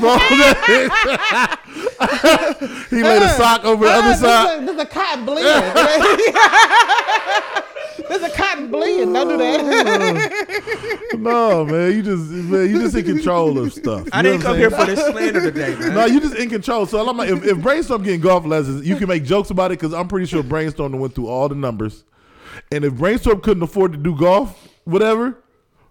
Fold 0.00 0.20
that- 0.20 1.60
he 2.90 3.02
laid 3.02 3.22
a 3.22 3.28
sock 3.30 3.64
over 3.64 3.84
the 3.84 3.90
other 3.90 4.08
this 4.08 4.20
side. 4.20 4.62
A, 4.62 4.66
this 4.66 4.82
a 4.82 4.86
cotton 4.86 5.24
blend. 5.24 5.46
There's 8.08 8.22
a 8.22 8.30
cotton 8.30 8.70
blend. 8.70 9.14
Don't 9.14 9.28
do 9.28 9.36
that. 9.38 11.16
No, 11.18 11.64
man, 11.64 11.92
you 11.92 12.02
just 12.02 12.30
man, 12.30 12.68
you 12.70 12.78
just 12.80 12.94
in 12.94 13.04
control 13.04 13.58
of 13.58 13.72
stuff. 13.72 14.06
I 14.12 14.18
You 14.18 14.22
know 14.22 14.32
didn't 14.32 14.44
what 14.44 14.44
I'm 14.46 14.52
come 14.52 14.56
here 14.58 14.70
for 14.70 14.84
this 14.86 15.04
slander 15.06 15.40
today, 15.40 15.74
man. 15.76 15.94
No, 15.94 16.04
you 16.04 16.20
just 16.20 16.36
in 16.36 16.50
control. 16.50 16.86
So 16.86 17.06
I'm 17.08 17.16
like, 17.16 17.30
if, 17.30 17.44
if 17.44 17.58
Brainstorm 17.58 18.02
getting 18.02 18.20
golf 18.20 18.44
lessons, 18.44 18.86
you 18.86 18.96
can 18.96 19.08
make 19.08 19.24
jokes 19.24 19.50
about 19.50 19.72
it 19.72 19.78
because 19.80 19.94
I'm 19.94 20.08
pretty 20.08 20.26
sure 20.26 20.42
Brainstorm 20.42 20.92
went 20.92 21.14
through 21.14 21.28
all 21.28 21.48
the 21.48 21.54
numbers. 21.54 22.04
And 22.70 22.84
if 22.84 22.94
Brainstorm 22.94 23.40
couldn't 23.40 23.62
afford 23.62 23.92
to 23.92 23.98
do 23.98 24.14
golf, 24.16 24.68
whatever, 24.84 25.42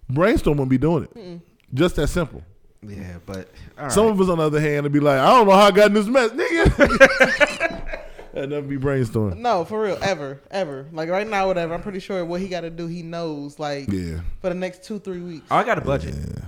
Brainstorm 0.09 0.57
wouldn't 0.57 0.69
be 0.69 0.77
doing 0.77 1.07
it. 1.15 1.41
Just 1.73 1.95
that 1.97 2.07
simple. 2.07 2.43
Yeah, 2.89 3.17
but 3.25 3.49
all 3.77 3.83
right. 3.83 3.91
Some 3.91 4.07
of 4.07 4.19
us, 4.19 4.29
on 4.29 4.37
the 4.37 4.43
other 4.45 4.59
hand, 4.59 4.83
would 4.83 4.91
be 4.91 4.99
like, 4.99 5.19
I 5.19 5.27
don't 5.27 5.47
know 5.47 5.53
how 5.53 5.67
I 5.67 5.71
got 5.71 5.87
in 5.87 5.93
this 5.93 6.07
mess, 6.07 6.31
nigga. 6.31 7.81
That 8.33 8.49
never 8.49 8.67
be 8.67 8.75
brainstorming. 8.75 9.37
no, 9.37 9.63
for 9.63 9.81
real, 9.83 9.97
ever, 10.01 10.41
ever. 10.51 10.87
Like 10.91 11.07
right 11.07 11.25
now, 11.25 11.47
whatever. 11.47 11.73
I'm 11.73 11.81
pretty 11.81 12.01
sure 12.01 12.25
what 12.25 12.41
he 12.41 12.49
got 12.49 12.61
to 12.61 12.69
do, 12.69 12.85
he 12.85 13.01
knows. 13.01 13.59
Like 13.59 13.89
Yeah. 13.89 14.19
for 14.41 14.49
the 14.49 14.55
next 14.55 14.83
two, 14.83 14.99
three 14.99 15.21
weeks. 15.21 15.45
oh, 15.49 15.55
I 15.55 15.63
got 15.63 15.77
a 15.77 15.81
budget. 15.81 16.15
Yeah. 16.15 16.43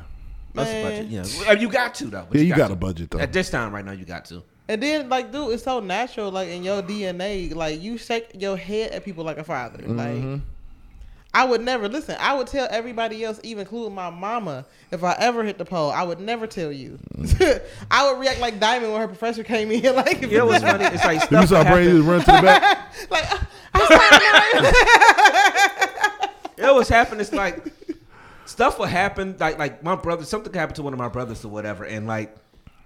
That's 0.53 0.69
a 0.69 0.83
budget. 0.83 1.07
Yeah, 1.07 1.51
you 1.57 1.69
got 1.69 1.95
to 1.95 2.05
though. 2.07 2.27
Yeah, 2.33 2.41
you 2.41 2.53
got 2.55 2.67
to. 2.67 2.73
a 2.73 2.75
budget, 2.75 3.11
though. 3.11 3.19
At 3.19 3.31
this 3.31 3.49
time, 3.49 3.73
right 3.73 3.85
now, 3.85 3.93
you 3.93 4.03
got 4.03 4.25
to. 4.25 4.43
And 4.67 4.83
then, 4.83 5.07
like, 5.07 5.31
dude, 5.31 5.53
it's 5.53 5.63
so 5.63 5.79
natural, 5.79 6.29
like 6.29 6.49
in 6.49 6.61
your 6.61 6.81
DNA. 6.83 7.55
Like, 7.55 7.81
you 7.81 7.97
shake 7.97 8.31
your 8.37 8.57
head 8.57 8.91
at 8.91 9.05
people 9.05 9.23
like 9.23 9.37
a 9.37 9.45
father. 9.45 9.77
Mm-hmm. 9.77 9.95
Like, 10.33 10.41
I 11.33 11.45
would 11.45 11.61
never 11.61 11.87
listen. 11.89 12.15
I 12.19 12.33
would 12.35 12.47
tell 12.47 12.67
everybody 12.71 13.23
else, 13.23 13.39
even 13.43 13.61
including 13.61 13.93
my 13.93 14.09
mama, 14.09 14.65
if 14.91 15.03
I 15.03 15.15
ever 15.19 15.43
hit 15.43 15.57
the 15.57 15.65
pole, 15.65 15.91
I 15.91 16.01
would 16.03 16.19
never 16.19 16.47
tell 16.47 16.71
you. 16.71 16.97
I 17.91 18.09
would 18.11 18.19
react 18.19 18.39
like 18.39 18.59
Diamond 18.59 18.91
when 18.91 19.01
her 19.01 19.07
professor 19.07 19.43
came 19.43 19.71
in. 19.71 19.83
Like, 19.95 20.21
You 20.21 20.37
know 20.37 20.45
what's 20.47 20.63
funny? 20.63 20.85
It's 20.85 21.03
like 21.05 21.17
If 21.23 21.29
you 21.31 21.37
stuff 21.45 21.49
saw 21.49 21.63
Brady 21.63 21.89
happened. 21.89 22.07
run 22.07 22.19
to 22.21 22.25
the 22.25 22.41
back, 22.41 22.93
like, 23.11 23.25
I 23.73 24.73
You 26.57 26.63
know 26.63 26.73
what's 26.75 26.89
happened? 26.89 27.21
It's 27.21 27.33
like 27.33 27.73
stuff 28.45 28.79
will 28.79 28.85
happen. 28.85 29.35
Like 29.39 29.59
like 29.59 29.83
my 29.83 29.95
brother, 29.95 30.23
something 30.25 30.51
could 30.51 30.59
happen 30.59 30.75
to 30.75 30.83
one 30.83 30.93
of 30.93 30.99
my 30.99 31.09
brothers 31.09 31.45
or 31.45 31.49
whatever, 31.49 31.83
and 31.85 32.07
like 32.07 32.35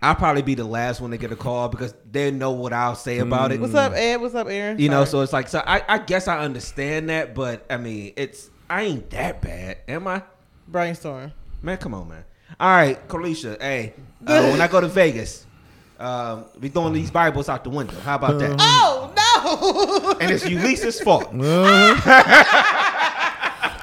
I'll 0.02 0.16
probably 0.16 0.42
be 0.42 0.56
the 0.56 0.66
last 0.66 1.00
one 1.00 1.12
to 1.12 1.18
get 1.18 1.32
a 1.32 1.36
call 1.36 1.70
because 1.70 1.94
they 2.10 2.32
know 2.32 2.52
what 2.52 2.74
I'll 2.74 2.96
say 2.96 3.20
about 3.20 3.52
it. 3.52 3.62
What's 3.62 3.76
up, 3.76 3.94
Ed? 3.94 4.20
What's 4.20 4.34
up, 4.34 4.48
Aaron? 4.48 4.80
You 4.80 4.90
know, 4.90 5.06
so 5.06 5.22
it's 5.22 5.32
like 5.32 5.48
so. 5.48 5.62
I, 5.66 5.84
I 5.88 5.98
guess 6.00 6.28
I 6.28 6.40
understand 6.40 7.10
that, 7.10 7.36
but 7.36 7.66
I 7.70 7.78
mean, 7.78 8.14
it's 8.16 8.50
I 8.70 8.84
ain't 8.84 9.10
that 9.12 9.42
bad, 9.42 9.78
am 9.88 10.08
I? 10.08 10.24
brainstorm. 10.68 11.34
Man, 11.62 11.78
come 11.78 11.94
on, 11.94 12.08
man. 12.10 12.24
All 12.60 12.70
right, 12.70 13.08
Kalisha. 13.08 13.62
Hey, 13.62 13.94
uh, 14.26 14.50
when 14.50 14.62
I 14.62 14.68
go 14.68 14.82
to 14.82 14.88
Vegas, 14.88 15.46
um, 16.00 16.46
we 16.60 16.70
throwing 16.70 16.94
these 16.94 17.12
Bibles 17.12 17.50
out 17.50 17.64
the 17.64 17.70
window. 17.70 18.00
How 18.00 18.16
about 18.16 18.40
that? 18.40 18.56
Oh 18.60 19.14
no! 19.16 20.18
And 20.20 20.32
it's 20.32 20.48
Eulise's 20.50 21.00
fault. 21.00 21.32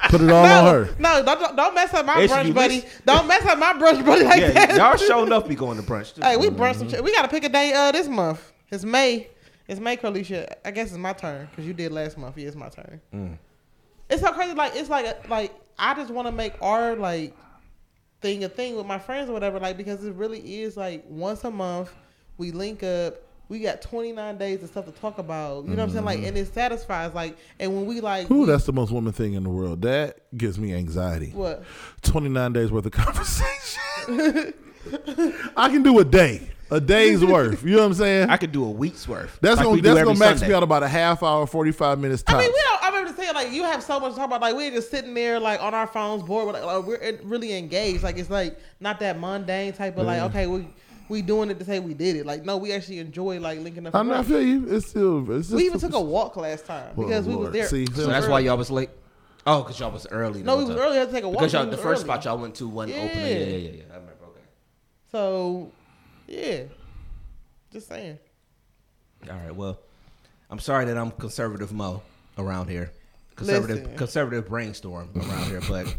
put 0.09 0.21
it 0.21 0.29
all 0.29 0.43
on 0.45 0.73
her. 0.73 0.95
No, 0.99 1.23
don't, 1.23 1.55
don't 1.55 1.73
mess 1.75 1.93
up 1.93 2.05
my 2.05 2.21
It's 2.21 2.33
brunch 2.33 2.47
you, 2.47 2.53
buddy. 2.53 2.81
Liz. 2.81 3.01
Don't 3.05 3.27
mess 3.27 3.45
up 3.45 3.57
my 3.57 3.73
brunch 3.73 4.05
buddy 4.05 4.25
like 4.25 4.41
Yeah, 4.41 4.51
that. 4.51 4.75
y'all 4.75 4.97
showing 4.97 5.27
enough 5.27 5.47
be 5.47 5.55
going 5.55 5.77
to 5.77 5.83
brunch. 5.83 6.15
Too. 6.15 6.21
Hey, 6.21 6.35
we 6.35 6.49
brunch 6.49 6.89
some. 6.91 7.03
We 7.03 7.13
gotta 7.13 7.27
pick 7.27 7.43
a 7.43 7.49
day. 7.49 7.71
Uh, 7.73 7.91
this 7.91 8.07
month. 8.07 8.51
It's 8.71 8.83
May. 8.83 9.29
It's 9.67 9.79
May, 9.79 9.97
Carlicia. 9.97 10.51
I 10.65 10.71
guess 10.71 10.89
it's 10.89 10.97
my 10.97 11.13
turn 11.13 11.47
because 11.49 11.65
you 11.65 11.73
did 11.73 11.91
last 11.91 12.17
month. 12.17 12.37
Yeah, 12.37 12.47
it's 12.47 12.55
my 12.55 12.69
turn. 12.69 12.99
Mm. 13.13 13.37
It's 14.09 14.21
so 14.21 14.31
crazy. 14.33 14.53
Like 14.53 14.75
it's 14.75 14.89
like 14.89 15.29
like 15.29 15.53
I 15.77 15.93
just 15.93 16.11
want 16.11 16.27
to 16.27 16.31
make 16.31 16.53
our 16.61 16.95
like 16.95 17.35
thing 18.21 18.43
a 18.43 18.49
thing 18.49 18.75
with 18.75 18.85
my 18.85 18.99
friends 18.99 19.29
or 19.29 19.33
whatever. 19.33 19.59
Like 19.59 19.77
because 19.77 20.03
it 20.03 20.13
really 20.15 20.61
is 20.61 20.75
like 20.75 21.03
once 21.07 21.43
a 21.43 21.51
month 21.51 21.93
we 22.37 22.51
link 22.51 22.83
up. 22.83 23.15
We 23.49 23.59
got 23.59 23.81
29 23.81 24.37
days 24.37 24.61
of 24.61 24.69
stuff 24.69 24.85
to 24.85 24.91
talk 24.91 25.17
about. 25.17 25.65
You 25.65 25.71
know 25.71 25.77
what 25.77 25.83
I'm 25.85 25.89
saying? 25.89 26.05
Like, 26.05 26.19
mm-hmm. 26.19 26.27
and 26.27 26.37
it 26.37 26.53
satisfies. 26.53 27.15
Like, 27.15 27.35
and 27.59 27.75
when 27.75 27.87
we 27.87 27.99
like, 27.99 28.29
Ooh, 28.29 28.41
we- 28.41 28.45
that's 28.45 28.65
the 28.65 28.73
most 28.73 28.91
woman 28.91 29.11
thing 29.11 29.33
in 29.33 29.43
the 29.43 29.49
world. 29.49 29.81
That 29.81 30.19
gives 30.37 30.59
me 30.59 30.73
anxiety. 30.73 31.31
what? 31.33 31.63
29 32.03 32.53
days 32.53 32.71
worth 32.71 32.85
of 32.85 32.91
conversation. 32.93 34.53
I 35.57 35.69
can 35.69 35.81
do 35.81 35.97
a 35.99 36.05
day, 36.05 36.49
a 36.71 36.79
day's 36.79 37.23
worth. 37.23 37.63
You 37.63 37.71
know 37.71 37.79
what 37.79 37.85
I'm 37.85 37.93
saying? 37.95 38.29
I 38.29 38.37
could 38.37 38.51
do 38.51 38.63
a 38.63 38.69
week's 38.69 39.07
worth. 39.07 39.37
that's 39.41 39.57
like 39.57 39.65
gonna 39.65 39.81
that's 39.81 40.03
gonna 40.03 40.19
max 40.19 40.39
Sunday. 40.39 40.49
me 40.49 40.53
out 40.53 40.63
about 40.63 40.83
a 40.83 40.87
half 40.87 41.23
hour, 41.23 41.45
45 41.45 41.99
minutes 41.99 42.23
I 42.27 42.37
mean, 42.37 42.51
we 42.51 42.61
don't. 42.61 42.83
I 42.83 42.87
remember 42.89 43.21
saying 43.21 43.33
like 43.33 43.51
you 43.51 43.63
have 43.63 43.83
so 43.83 43.99
much 43.99 44.11
to 44.11 44.17
talk 44.17 44.27
about. 44.27 44.41
Like 44.41 44.55
we're 44.55 44.71
just 44.71 44.89
sitting 44.91 45.13
there 45.13 45.39
like 45.39 45.61
on 45.61 45.73
our 45.73 45.87
phones, 45.87 46.23
bored. 46.23 46.53
But, 46.53 46.63
like, 46.63 46.85
we're 46.85 47.19
really 47.23 47.57
engaged. 47.57 48.03
Like 48.03 48.17
it's 48.17 48.29
like 48.29 48.59
not 48.79 48.99
that 48.99 49.19
mundane 49.19 49.73
type 49.73 49.97
of 49.97 50.05
like 50.05 50.19
mm. 50.19 50.29
okay, 50.29 50.47
we 50.47 50.67
we 51.09 51.21
doing 51.21 51.49
it 51.49 51.59
to 51.59 51.65
say 51.65 51.79
we 51.79 51.93
did 51.93 52.15
it. 52.15 52.25
Like 52.25 52.45
no, 52.45 52.57
we 52.57 52.71
actually 52.71 52.99
enjoy 52.99 53.39
like 53.39 53.59
linking 53.59 53.85
up. 53.87 53.95
I, 53.95 53.99
for 53.99 54.03
mean, 54.05 54.13
I 54.13 54.21
brunch. 54.21 54.25
feel 54.27 54.41
you. 54.41 54.67
It's 54.69 54.87
still. 54.87 55.31
It's 55.31 55.47
just, 55.47 55.57
we 55.57 55.65
even 55.65 55.79
took 55.79 55.93
a 55.93 55.99
walk 56.01 56.37
last 56.37 56.65
time 56.65 56.95
Well, 56.95 57.07
because 57.07 57.27
we 57.27 57.35
was 57.35 57.51
there. 57.51 57.67
See, 57.67 57.85
So 57.87 58.07
that's 58.07 58.27
why 58.27 58.39
y'all 58.39 58.57
was 58.57 58.71
late. 58.71 58.89
Oh, 59.47 59.63
because 59.63 59.79
y'all 59.79 59.91
was 59.91 60.05
early. 60.11 60.43
No, 60.43 60.57
we 60.57 60.63
the 60.63 60.67
was 60.67 60.75
whole 60.75 60.77
time. 60.77 60.87
early. 60.89 60.97
Had 60.99 61.07
to 61.07 61.13
take 61.13 61.23
a 61.23 61.29
walk. 61.29 61.39
Because 61.39 61.53
y'all, 61.53 61.65
the 61.65 61.77
first 61.77 62.01
early. 62.01 62.03
spot 62.05 62.25
y'all 62.25 62.37
went 62.37 62.55
to 62.55 62.67
wasn't 62.67 62.97
open. 62.99 63.17
Yeah. 63.17 63.25
Yeah, 63.25 63.37
yeah, 63.37 63.45
yeah, 63.45 63.69
yeah. 63.71 63.83
I 63.89 63.93
remember. 63.95 64.13
Okay. 64.27 64.41
So 65.11 65.71
yeah, 66.27 66.61
just 67.71 67.87
saying. 67.87 68.19
All 69.29 69.35
right. 69.37 69.55
Well, 69.55 69.79
I'm 70.49 70.59
sorry 70.59 70.85
that 70.85 70.97
I'm 70.97 71.11
conservative 71.11 71.71
Mo 71.71 72.01
around 72.37 72.69
here. 72.69 72.91
Conservative, 73.35 73.77
Listen. 73.79 73.97
conservative 73.97 74.47
brainstorm 74.49 75.09
around 75.15 75.45
here, 75.45 75.61
but 75.67 75.95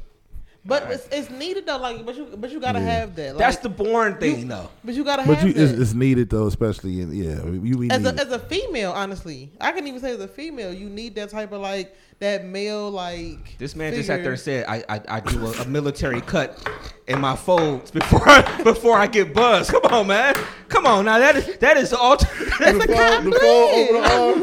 But 0.65 0.91
it's, 0.91 1.09
it's 1.11 1.31
needed 1.31 1.67
though. 1.67 1.79
Like, 1.79 2.05
but 2.05 2.15
you 2.15 2.27
but 2.37 2.51
you 2.51 2.61
gotta 2.61 2.81
have 2.81 3.17
that. 3.17 3.35
Like, 3.35 3.39
that's 3.39 3.57
the 3.59 3.71
boring 3.71 4.17
thing, 4.17 4.47
though. 4.47 4.69
But 4.85 4.95
you 4.95 5.05
gotta 5.05 5.27
But 5.27 5.39
have 5.39 5.49
you, 5.49 5.55
that. 5.55 5.63
it's, 5.63 5.73
it's 5.73 5.95
needed 5.95 6.29
though, 6.29 6.47
especially 6.47 7.01
in 7.01 7.15
yeah. 7.15 7.43
You 7.45 7.79
we 7.79 7.91
as 7.91 8.03
need 8.03 8.09
a, 8.09 8.15
it. 8.15 8.21
as 8.21 8.33
a 8.33 8.39
female, 8.39 8.93
honestly, 8.93 9.51
I 9.59 9.73
can 9.73 9.87
even 9.87 10.01
say 10.01 10.11
as 10.11 10.21
a 10.21 10.29
female, 10.29 10.73
you 10.75 10.91
need 10.91 11.15
that 11.15 11.31
type 11.31 11.53
of 11.53 11.63
like 11.63 11.97
that 12.19 12.45
male 12.45 12.91
like. 12.91 13.57
This 13.57 13.75
man 13.75 13.95
just 13.95 14.09
sat 14.09 14.23
there 14.23 14.33
and 14.33 14.41
said, 14.41 14.67
"I 14.69 14.85
I, 14.89 15.01
I 15.09 15.21
do 15.21 15.47
a, 15.47 15.63
a 15.63 15.65
military 15.67 16.21
cut 16.21 16.69
in 17.07 17.21
my 17.21 17.37
folds 17.37 17.91
before 17.91 18.29
I, 18.29 18.63
before 18.63 18.99
I 18.99 19.07
get 19.07 19.33
buzzed." 19.33 19.71
Come 19.71 19.87
on, 19.87 20.09
man. 20.09 20.35
Come 20.69 20.85
on 20.85 21.07
now. 21.07 21.19
That 21.19 21.37
is 21.37 21.57
that 21.57 21.79
is 21.79 21.95
all. 21.95 22.19
That's 22.19 22.85
a 22.85 22.87
cotton 22.87 23.31
the 23.31 23.39
fold 23.41 23.75
over 23.75 23.93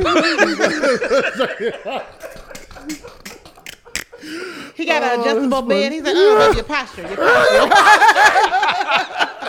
the 0.01 1.89
arm. 1.93 2.33
He 4.77 4.85
got 4.85 5.03
an 5.03 5.19
Oh, 5.19 5.21
adjustable 5.21 5.61
that's 5.63 5.67
bed. 5.67 5.91
He's 5.91 6.03
like, 6.03 6.13
oh, 6.15 6.51
your 6.55 6.63
posture, 6.63 7.01
your 7.01 7.17
posture. 7.17 9.33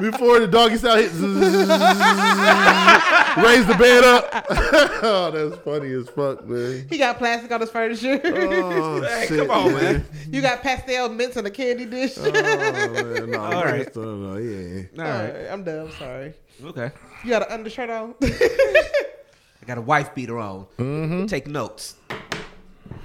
Before 0.00 0.40
the 0.40 0.48
doggy 0.48 0.76
style 0.76 0.96
hit, 0.96 1.12
raise 3.44 3.66
the 3.66 3.74
bed 3.78 4.02
up. 4.04 4.46
oh, 4.50 5.30
that's 5.32 5.56
funny 5.62 5.92
as 5.92 6.08
fuck, 6.08 6.44
man. 6.46 6.86
he 6.90 6.98
got 6.98 7.18
plastic 7.18 7.50
on 7.52 7.60
his 7.60 7.70
furniture. 7.70 8.20
Oh, 8.24 9.02
Hey, 9.02 9.26
shit, 9.28 9.38
come 9.46 9.50
on, 9.50 9.72
man. 9.72 10.04
you 10.30 10.40
got 10.42 10.62
pastel 10.62 11.08
mints 11.10 11.36
in 11.36 11.46
a 11.46 11.50
candy 11.50 11.84
dish. 11.86 12.14
Oh, 12.18 12.30
man. 12.32 13.30
No, 13.30 13.40
All 13.40 13.64
right. 13.64 13.94
no, 13.96 14.14
no, 14.16 14.36
yeah. 14.38 14.82
All 14.98 15.04
All 15.04 15.12
right. 15.12 15.34
right, 15.34 15.46
I'm 15.52 15.62
done. 15.62 15.86
I'm 15.86 15.92
sorry. 15.92 16.34
Okay. 16.64 16.90
You 17.22 17.30
got 17.30 17.46
an 17.46 17.52
undershirt 17.52 17.90
on? 17.90 18.14
I 18.22 19.64
got 19.66 19.78
a 19.78 19.82
wife 19.82 20.12
beater 20.14 20.38
on. 20.38 20.66
Mm-hmm. 20.78 21.26
Take 21.26 21.46
notes. 21.46 21.94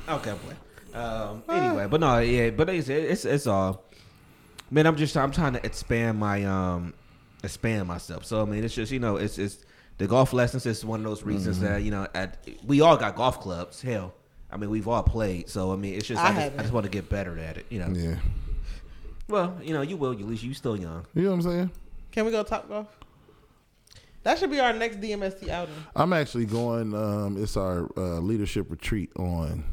Okay, 0.07 0.31
boy. 0.31 0.53
Um, 0.99 1.43
anyway, 1.49 1.87
but 1.89 1.99
no, 2.01 2.19
yeah, 2.19 2.49
but 2.49 2.69
it's 2.69 2.89
it's 2.89 3.25
it's 3.25 3.47
all. 3.47 3.83
Man, 4.71 4.85
I'm 4.85 4.95
just 4.95 5.15
I'm 5.17 5.31
trying 5.31 5.53
to 5.53 5.65
expand 5.65 6.19
my 6.19 6.43
um 6.45 6.93
expand 7.43 7.87
myself. 7.87 8.25
So 8.25 8.41
I 8.41 8.45
mean, 8.45 8.63
it's 8.63 8.73
just 8.75 8.91
you 8.91 8.99
know 8.99 9.15
it's 9.17 9.37
it's 9.37 9.65
the 9.97 10.07
golf 10.07 10.33
lessons 10.33 10.65
is 10.65 10.83
one 10.85 10.99
of 10.99 11.05
those 11.05 11.23
reasons 11.23 11.57
Mm-hmm. 11.57 11.65
that 11.65 11.81
you 11.83 11.91
know 11.91 12.07
at 12.13 12.37
we 12.65 12.81
all 12.81 12.97
got 12.97 13.15
golf 13.15 13.39
clubs. 13.39 13.81
Hell, 13.81 14.13
I 14.51 14.57
mean 14.57 14.69
we've 14.69 14.87
all 14.87 15.03
played. 15.03 15.49
So 15.49 15.71
I 15.73 15.75
mean 15.75 15.95
it's 15.95 16.07
just 16.07 16.21
I 16.21 16.29
I, 16.29 16.33
just. 16.49 16.59
I 16.59 16.61
just 16.63 16.73
want 16.73 16.83
to 16.85 16.91
get 16.91 17.09
better 17.09 17.37
at 17.39 17.57
it. 17.57 17.65
You 17.69 17.79
know. 17.79 17.89
Yeah. 17.93 18.15
Well, 19.27 19.57
you 19.63 19.73
know 19.73 19.81
you 19.81 19.95
will. 19.97 20.13
You 20.13 20.25
at 20.25 20.29
least 20.29 20.43
you 20.43 20.53
still 20.53 20.77
young. 20.77 21.05
You 21.15 21.23
know 21.23 21.29
what 21.29 21.35
I'm 21.35 21.41
saying? 21.43 21.71
Can 22.11 22.25
we 22.25 22.31
go 22.31 22.43
top 22.43 22.67
golf? 22.67 22.87
That 24.23 24.37
should 24.37 24.51
be 24.51 24.59
our 24.59 24.73
next 24.73 24.99
DMST 24.99 25.47
outing. 25.49 25.73
I'm 25.95 26.11
actually 26.13 26.45
going. 26.45 26.93
Um, 26.93 27.41
it's 27.41 27.55
our 27.55 27.87
uh, 27.95 28.19
leadership 28.19 28.69
retreat 28.69 29.09
on. 29.15 29.63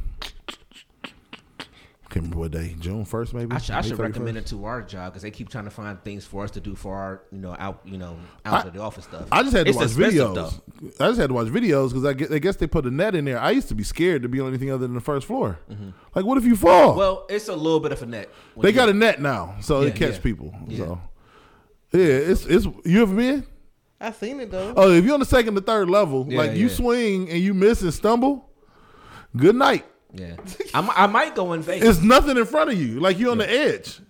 Can't 2.17 2.25
remember 2.35 2.39
what 2.39 2.51
day. 2.53 2.75
June 2.81 3.05
first, 3.05 3.35
maybe. 3.35 3.55
I 3.55 3.59
should, 3.59 3.75
I 3.75 3.83
should 3.83 3.93
31st? 3.93 3.99
recommend 3.99 4.37
it 4.39 4.47
to 4.47 4.65
our 4.65 4.81
job 4.81 5.13
because 5.13 5.23
they 5.23 5.31
keep 5.31 5.51
trying 5.51 5.65
to 5.65 5.71
find 5.71 6.03
things 6.03 6.25
for 6.25 6.45
us 6.45 6.51
to 6.53 6.61
do 6.61 6.75
for 6.75 6.97
our, 6.97 7.21
you 7.31 7.37
know, 7.39 7.55
out, 7.59 7.81
you 7.85 7.99
know, 7.99 8.17
out 8.47 8.65
I- 8.65 8.69
of 8.69 8.73
the 8.73 8.81
office 8.81 9.05
stuff. 9.05 9.29
I 9.31 9.43
just 9.43 9.55
had 9.55 9.65
to 9.67 9.71
It's 9.71 9.79
watch 9.79 9.89
videos. 9.91 10.35
though. 10.35 11.05
I 11.05 11.09
just 11.09 11.21
had 11.21 11.27
to 11.29 11.35
watch 11.35 11.49
videos 11.49 11.89
because 11.91 12.07
I, 12.07 12.15
guess- 12.15 12.31
I 12.31 12.39
guess 12.39 12.57
they 12.57 12.67
put 12.67 12.87
a 12.87 12.91
net 12.91 13.15
in 13.15 13.27
there. 13.27 13.39
I 13.39 13.51
used 13.51 13.69
to 13.69 13.75
be 13.75 13.83
scared 13.83 14.23
to 14.23 14.31
be 14.31 14.41
on 14.41 14.49
anything 14.49 14.71
other 14.71 14.87
than 14.87 14.95
the 14.95 15.01
first 15.03 15.27
floor. 15.27 15.59
Like, 16.15 16.25
what 16.25 16.39
if 16.39 16.47
you 16.47 16.57
fall? 16.57 16.91
Mm-hmm. 16.93 16.99
Well, 16.99 17.27
it's 17.29 17.49
a 17.49 17.55
little 17.55 17.81
bit 17.81 17.93
of 17.93 18.03
a 18.03 18.07
net. 18.07 18.31
they 18.57 18.71
you- 18.71 18.75
got 18.75 18.89
a 18.89 18.95
net 18.95 19.21
now, 19.21 19.57
so 19.61 19.83
Yeah, 19.83 19.89
it 19.89 19.97
catch 19.97 20.15
yeah. 20.15 20.21
people. 20.21 20.55
Yeah. 20.69 20.79
So 20.79 21.01
Yeah, 21.93 22.01
it's 22.05 22.47
it's 22.47 22.67
you 22.87 23.03
ever 23.03 23.15
been? 23.15 23.47
I 24.01 24.11
seen 24.13 24.41
it 24.41 24.51
though. 24.51 24.73
Oh, 24.75 24.91
if 24.91 25.05
you're 25.05 25.13
on 25.15 25.21
the 25.21 25.27
second 25.27 25.57
or 25.57 25.61
third 25.61 25.91
level, 25.91 26.27
Yeah, 26.31 26.39
like 26.39 26.53
you 26.57 26.71
swing 26.71 27.29
and 27.29 27.41
you 27.41 27.53
miss 27.53 27.83
and 27.83 27.93
stumble, 27.93 28.49
good 29.37 29.55
night. 29.57 29.85
Yeah, 30.17 30.35
I, 30.75 30.81
mi- 30.81 30.89
I 30.95 31.07
might 31.07 31.35
go 31.35 31.53
in 31.53 31.63
Vegas. 31.63 31.89
It's 31.99 32.03
nothing 32.05 32.37
in 32.37 32.45
front 32.47 32.71
of 32.71 32.81
you. 32.81 33.01
Like 33.01 33.19
you're 33.19 33.31
on 33.33 33.39
the 33.39 33.51
edge. 33.51 34.01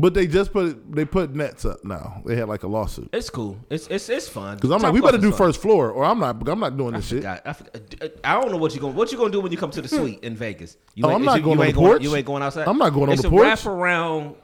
But 0.00 0.14
they 0.14 0.28
just 0.28 0.52
put 0.52 0.92
they 0.94 1.04
put 1.04 1.34
nets 1.34 1.64
up 1.64 1.84
now. 1.84 2.22
They 2.24 2.36
had 2.36 2.48
like 2.48 2.62
a 2.62 2.68
lawsuit. 2.68 3.08
It's 3.12 3.28
cool. 3.30 3.58
It's 3.68 3.88
it's 3.88 4.08
it's 4.08 4.28
fun. 4.28 4.54
Because 4.54 4.70
I'm 4.70 4.78
Top 4.78 4.84
like, 4.84 4.94
we 4.94 5.00
better 5.00 5.18
do 5.18 5.30
fun. 5.30 5.38
first 5.38 5.60
floor, 5.60 5.90
or 5.90 6.04
I'm 6.04 6.20
not. 6.20 6.48
I'm 6.48 6.60
not 6.60 6.76
doing 6.76 6.92
this 6.94 7.08
shit. 7.08 7.24
I, 7.24 7.52
forgot- 7.52 8.12
I 8.22 8.40
don't 8.40 8.52
know 8.52 8.58
what 8.58 8.72
you 8.76 8.80
going. 8.80 8.94
What 8.94 9.10
you 9.10 9.18
gonna 9.18 9.32
do 9.32 9.40
when 9.40 9.50
you 9.50 9.58
come 9.58 9.72
to 9.72 9.82
the 9.82 9.88
suite 9.88 10.20
in 10.22 10.36
Vegas? 10.36 10.76
You 10.94 11.04
Oh, 11.04 11.10
I'm 11.10 11.24
not 11.24 11.38
you, 11.38 11.42
going 11.42 11.56
you 11.56 11.62
on 11.62 11.66
ain't 11.66 11.74
the 11.74 11.80
going, 11.80 11.92
porch. 11.94 12.02
You 12.04 12.14
ain't 12.14 12.26
going 12.26 12.42
outside. 12.44 12.68
I'm 12.68 12.78
not 12.78 12.90
going 12.90 13.08
on 13.08 13.14
it's 13.14 13.22
the 13.22 13.28
a 13.28 13.30
porch. 13.32 13.42
wrap 13.44 13.66
around. 13.66 14.36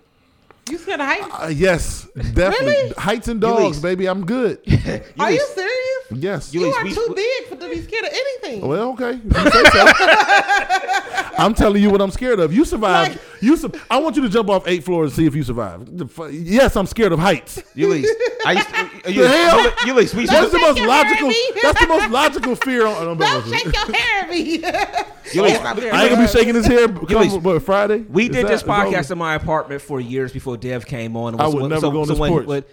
You 0.69 0.77
scared 0.79 0.99
heights? 0.99 1.27
Uh, 1.31 1.47
yes, 1.55 2.09
definitely. 2.17 2.67
Really? 2.67 2.91
Heights 2.95 3.29
and 3.29 3.41
dogs, 3.41 3.79
baby. 3.81 4.07
I'm 4.09 4.27
good. 4.27 4.59
Are 5.21 5.31
you 5.31 5.41
serious? 5.55 5.94
Yes. 6.11 6.53
You 6.53 6.61
Eulise, 6.61 6.75
are 6.81 6.85
we- 6.85 6.95
too 6.95 7.13
big 7.17 7.47
for 7.49 7.57
to 7.57 7.69
be 7.69 7.81
scared 7.83 8.05
of 8.05 8.11
anything. 8.13 8.67
Well, 8.69 8.91
okay. 8.93 9.13
If 9.25 9.25
you 9.25 9.51
say 9.51 9.65
so. 9.71 11.31
I'm 11.39 11.55
telling 11.55 11.83
you 11.83 11.91
what 11.91 12.01
I'm 12.01 12.11
scared 12.11 12.39
of. 12.41 12.53
You 12.53 12.65
survived. 12.65 13.13
Like- 13.13 13.21
you. 13.41 13.57
Su- 13.57 13.73
I 13.91 13.99
want 13.99 14.17
you 14.17 14.23
to 14.23 14.29
jump 14.29 14.49
off 14.49 14.67
eight 14.69 14.85
floors 14.85 15.11
and 15.13 15.17
see 15.17 15.27
if 15.27 15.35
you 15.35 15.43
survive. 15.43 15.97
The 15.99 16.07
fu- 16.07 16.29
Yes, 16.29 16.77
I'm 16.77 16.87
scared 16.87 17.13
of 17.13 17.19
heights. 17.19 17.63
Eulise. 17.75 18.07
I 18.47 18.53
used 18.53 18.69
to, 18.69 19.13
The 19.13 19.29
hell? 19.29 19.71
Eulise, 19.87 20.15
we 20.15 20.21
used 20.23 20.33
That's 20.33 20.47
to, 20.47 20.53
the 20.53 20.59
most 20.61 20.79
your 20.79 20.87
logical. 20.89 21.29
at. 21.31 21.37
That's 21.63 21.81
the 21.81 21.87
most 21.89 22.11
logical 22.11 22.57
fear 22.57 22.87
on. 22.87 23.09
on 23.09 23.19
Don't 23.19 23.47
shake 23.49 23.65
your 23.65 23.95
hair 23.97 24.23
at 24.23 24.31
me. 24.31 24.59
Eulise, 24.61 25.61
I 25.93 26.03
ain't 26.03 26.11
gonna 26.13 26.23
be 26.27 26.29
shaking 26.33 26.55
his 26.55 26.67
hair. 26.67 26.87
Come, 26.89 27.07
Eulise. 27.07 27.43
what, 27.43 27.63
Friday? 27.63 27.99
We 28.09 28.25
Is 28.25 28.29
did 28.31 28.45
that- 28.45 28.49
this 28.51 28.61
is 28.61 28.67
that 28.67 28.87
podcast 28.87 29.11
in 29.11 29.19
my 29.19 29.35
apartment 29.35 29.83
for 29.83 30.01
years 30.01 30.33
before 30.33 30.57
Dev 30.57 30.87
came 30.87 31.17
on. 31.17 31.41
I 31.41 31.47
would 31.49 31.69
never 31.71 31.91
go 31.91 32.03
on 32.03 32.09
this 32.09 32.19
porch. 32.19 32.65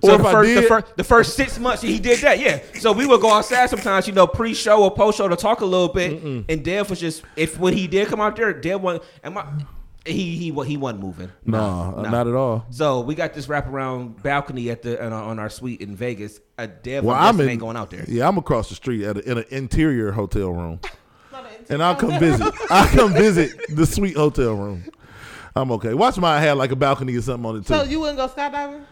When- 0.00 0.12
Or 0.12 0.14
so 0.14 0.14
if 0.16 0.22
the 0.22 0.28
I 0.28 0.32
first, 0.32 0.54
the, 0.54 0.60
did- 0.60 0.68
first, 0.68 0.96
the 0.96 1.04
first 1.04 1.36
six 1.36 1.58
months 1.58 1.82
he 1.82 1.98
did 1.98 2.18
that, 2.20 2.38
yeah. 2.38 2.60
So 2.80 2.92
we 2.92 3.06
would 3.06 3.20
go 3.20 3.30
outside 3.32 3.70
sometimes, 3.70 4.06
you 4.06 4.12
know, 4.12 4.26
pre-show 4.26 4.82
or 4.82 4.90
post-show 4.90 5.28
to 5.28 5.36
talk 5.36 5.60
a 5.60 5.64
little 5.66 5.88
bit, 5.88 6.22
and 6.48 6.64
Dev 6.64 6.90
was 6.90 7.00
just 7.00 7.22
if 7.36 7.58
when 7.58 7.72
he 7.74 7.86
did 7.86 8.08
come 8.08 8.20
out 8.20 8.36
there, 8.36 8.52
Dev 8.52 8.80
wasn't. 8.82 9.04
And 9.22 9.34
my, 9.34 9.46
he 10.04 10.36
he 10.36 10.52
wa- 10.52 10.62
he 10.62 10.76
wasn't 10.76 11.00
moving. 11.02 11.32
No, 11.44 11.90
not 12.02 12.28
at 12.28 12.34
all. 12.34 12.64
So 12.70 13.00
we 13.00 13.14
got 13.16 13.34
this 13.34 13.46
wraparound 13.48 14.22
balcony 14.22 14.70
at 14.70 14.82
the 14.82 15.04
on 15.04 15.12
our, 15.12 15.22
on 15.24 15.38
our 15.40 15.50
suite 15.50 15.80
in 15.80 15.96
Vegas. 15.96 16.40
A 16.58 16.66
Dev 16.68 17.02
Well, 17.04 17.16
I'm 17.16 17.34
I'm 17.34 17.40
in, 17.40 17.48
ain't 17.48 17.60
going 17.60 17.76
out 17.76 17.90
there. 17.90 18.04
Yeah, 18.06 18.28
I'm 18.28 18.38
across 18.38 18.68
the 18.68 18.76
street 18.76 19.02
at 19.04 19.16
a, 19.16 19.30
in 19.30 19.38
an 19.38 19.44
interior 19.50 20.12
hotel 20.12 20.50
room, 20.52 20.78
and 21.70 21.82
I'll 21.82 21.96
come 21.96 22.20
visit. 22.20 22.54
I'll 22.70 22.86
come 22.88 23.12
visit 23.14 23.50
the 23.74 23.84
suite 23.86 24.16
hotel 24.16 24.54
room. 24.54 24.84
I'm 25.56 25.72
okay. 25.72 25.92
Watch 25.94 26.18
mine 26.18 26.40
have 26.42 26.56
like 26.58 26.70
a 26.70 26.76
balcony 26.76 27.16
or 27.16 27.22
something 27.22 27.44
on 27.48 27.56
it 27.56 27.66
too. 27.66 27.74
so 27.74 27.82
you 27.82 27.98
wouldn't 28.00 28.18
go 28.18 28.28
skydiving? 28.28 28.84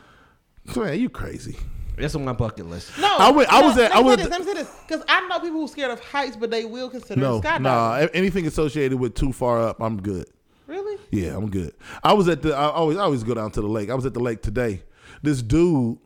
Man, 0.76 0.99
you 0.99 1.09
crazy? 1.11 1.56
That's 1.97 2.14
on 2.16 2.25
my 2.25 2.33
bucket 2.33 2.66
list. 2.68 2.99
No, 2.99 3.16
I 3.18 3.30
went- 3.30 3.52
I 3.52 3.61
no, 3.61 3.68
was 3.68 3.78
at- 3.78 3.92
I 3.92 3.97
Let 3.97 4.02
me 4.02 4.06
went- 4.09 4.21
say 4.21 4.25
this. 4.26 4.30
Let 4.33 4.40
me 4.40 4.47
say 4.47 4.54
this 4.54 4.71
because 4.88 5.04
I 5.09 5.21
know 5.28 5.38
people 5.38 5.59
who 5.61 5.64
are 5.64 5.68
scared 5.68 5.90
of 5.92 6.00
heights, 6.00 6.37
but 6.37 6.50
they 6.50 6.64
will 6.64 6.90
consider 6.90 7.21
No, 7.21 7.40
skydiving. 7.40 7.61
nah. 7.62 7.94
Anything 8.12 8.47
associated 8.47 8.99
with 8.99 9.14
too 9.14 9.33
far 9.33 9.61
up, 9.62 9.80
I'm 9.80 10.02
good. 10.02 10.26
Really? 10.66 10.99
Yeah, 11.11 11.37
I'm 11.37 11.50
good. 11.50 11.73
I 12.02 12.14
was 12.14 12.26
at 12.28 12.42
the. 12.42 12.54
I 12.56 12.68
always 12.71 12.97
I 12.97 13.02
always 13.02 13.23
go 13.23 13.35
down 13.35 13.50
to 13.52 13.61
the 13.61 13.68
lake. 13.68 13.90
I 13.90 13.94
was 13.94 14.06
at 14.06 14.14
the 14.14 14.21
lake 14.21 14.42
today. 14.42 14.83
This 15.23 15.40
dude 15.42 15.99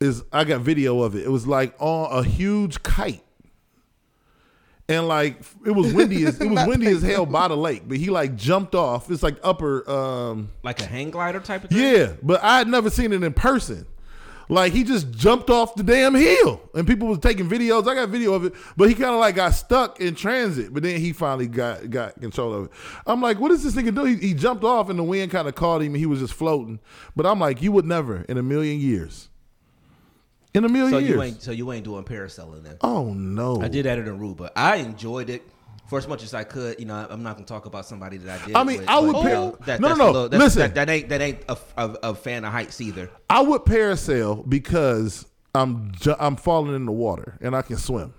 is. 0.00 0.22
I 0.32 0.44
got 0.44 0.60
video 0.60 1.00
of 1.02 1.14
it. 1.14 1.24
It 1.24 1.30
was 1.30 1.46
like 1.46 1.74
on 1.78 2.10
a 2.18 2.22
huge 2.22 2.82
kite. 2.82 3.22
And 4.88 5.06
like 5.06 5.40
it 5.64 5.70
was 5.70 5.94
windy 5.94 6.26
as 6.26 6.40
it 6.40 6.50
was 6.50 6.66
windy 6.66 6.88
as 6.88 7.02
hell 7.02 7.24
by 7.24 7.46
the 7.48 7.56
lake, 7.56 7.84
but 7.86 7.96
he 7.96 8.10
like 8.10 8.34
jumped 8.34 8.74
off. 8.74 9.08
It's 9.10 9.22
like 9.22 9.36
upper 9.42 9.88
um 9.88 10.50
Like 10.64 10.80
a 10.80 10.84
hang 10.86 11.10
glider 11.10 11.38
type 11.40 11.62
of 11.64 11.70
thing. 11.70 11.78
Yeah, 11.78 12.12
but 12.22 12.42
I 12.42 12.58
had 12.58 12.66
never 12.68 12.90
seen 12.90 13.12
it 13.12 13.22
in 13.22 13.32
person. 13.32 13.86
Like 14.50 14.72
he 14.72 14.82
just 14.82 15.12
jumped 15.12 15.48
off 15.48 15.76
the 15.76 15.84
damn 15.84 16.14
hill, 16.14 16.60
and 16.74 16.84
people 16.86 17.06
was 17.08 17.20
taking 17.20 17.48
videos. 17.48 17.88
I 17.88 17.94
got 17.94 18.08
video 18.08 18.34
of 18.34 18.44
it, 18.44 18.52
but 18.76 18.88
he 18.88 18.94
kind 18.96 19.14
of 19.14 19.20
like 19.20 19.36
got 19.36 19.50
stuck 19.50 20.00
in 20.00 20.16
transit. 20.16 20.74
But 20.74 20.82
then 20.82 21.00
he 21.00 21.12
finally 21.12 21.46
got 21.46 21.88
got 21.88 22.20
control 22.20 22.52
of 22.52 22.64
it. 22.64 22.70
I'm 23.06 23.22
like, 23.22 23.38
what 23.38 23.50
does 23.50 23.62
this 23.62 23.74
nigga 23.76 23.94
do? 23.94 24.04
He, 24.04 24.16
he 24.16 24.34
jumped 24.34 24.64
off, 24.64 24.88
and 24.90 24.98
the 24.98 25.04
wind 25.04 25.30
kind 25.30 25.46
of 25.46 25.54
caught 25.54 25.82
him, 25.82 25.88
and 25.94 25.96
he 25.98 26.06
was 26.06 26.18
just 26.18 26.34
floating. 26.34 26.80
But 27.14 27.26
I'm 27.26 27.38
like, 27.38 27.62
you 27.62 27.70
would 27.72 27.84
never 27.86 28.22
in 28.22 28.38
a 28.38 28.42
million 28.42 28.80
years. 28.80 29.28
In 30.52 30.64
a 30.64 30.68
million 30.68 30.90
So 30.90 30.98
years. 30.98 31.10
you 31.14 31.22
ain't 31.22 31.42
so 31.42 31.52
you 31.52 31.72
ain't 31.72 31.84
doing 31.84 32.02
parasailing 32.02 32.64
then. 32.64 32.76
oh 32.80 33.14
no! 33.14 33.62
I 33.62 33.68
did 33.68 33.86
that 33.86 33.98
in 34.00 34.06
Aruba. 34.06 34.36
but 34.36 34.52
I 34.56 34.76
enjoyed 34.76 35.30
it 35.30 35.42
for 35.90 35.98
as 35.98 36.08
much 36.08 36.22
as 36.22 36.32
I 36.32 36.44
could. 36.44 36.78
You 36.80 36.86
know, 36.86 37.06
I'm 37.10 37.22
not 37.22 37.34
gonna 37.34 37.46
talk 37.46 37.66
about 37.66 37.84
somebody 37.84 38.16
that 38.18 38.40
I 38.42 38.46
did. 38.46 38.56
I 38.56 38.64
mean, 38.64 38.78
with, 38.78 38.88
I 38.88 38.98
would 39.00 39.12
but, 39.12 39.20
par- 39.20 39.28
you 39.28 39.34
know, 39.34 39.58
that, 39.66 39.80
No, 39.80 39.88
no, 39.88 39.94
no. 39.96 40.10
little- 40.12 40.38
Listen. 40.38 40.60
that, 40.60 40.74
that 40.76 40.88
ain't 40.88 41.08
that 41.10 41.20
ain't 41.20 41.40
a, 41.48 41.58
a, 41.76 41.96
a 42.04 42.14
fan 42.14 42.44
of 42.46 42.52
heights 42.52 42.80
either. 42.80 43.10
I 43.28 43.42
would 43.42 43.62
parasail 43.62 44.48
because 44.48 45.26
I'm 45.54 45.92
ju- 45.92 46.16
I'm 46.18 46.36
falling 46.36 46.74
in 46.74 46.86
the 46.86 46.92
water 46.92 47.36
and 47.42 47.54
I 47.54 47.62
can 47.62 47.76
swim. 47.76 48.14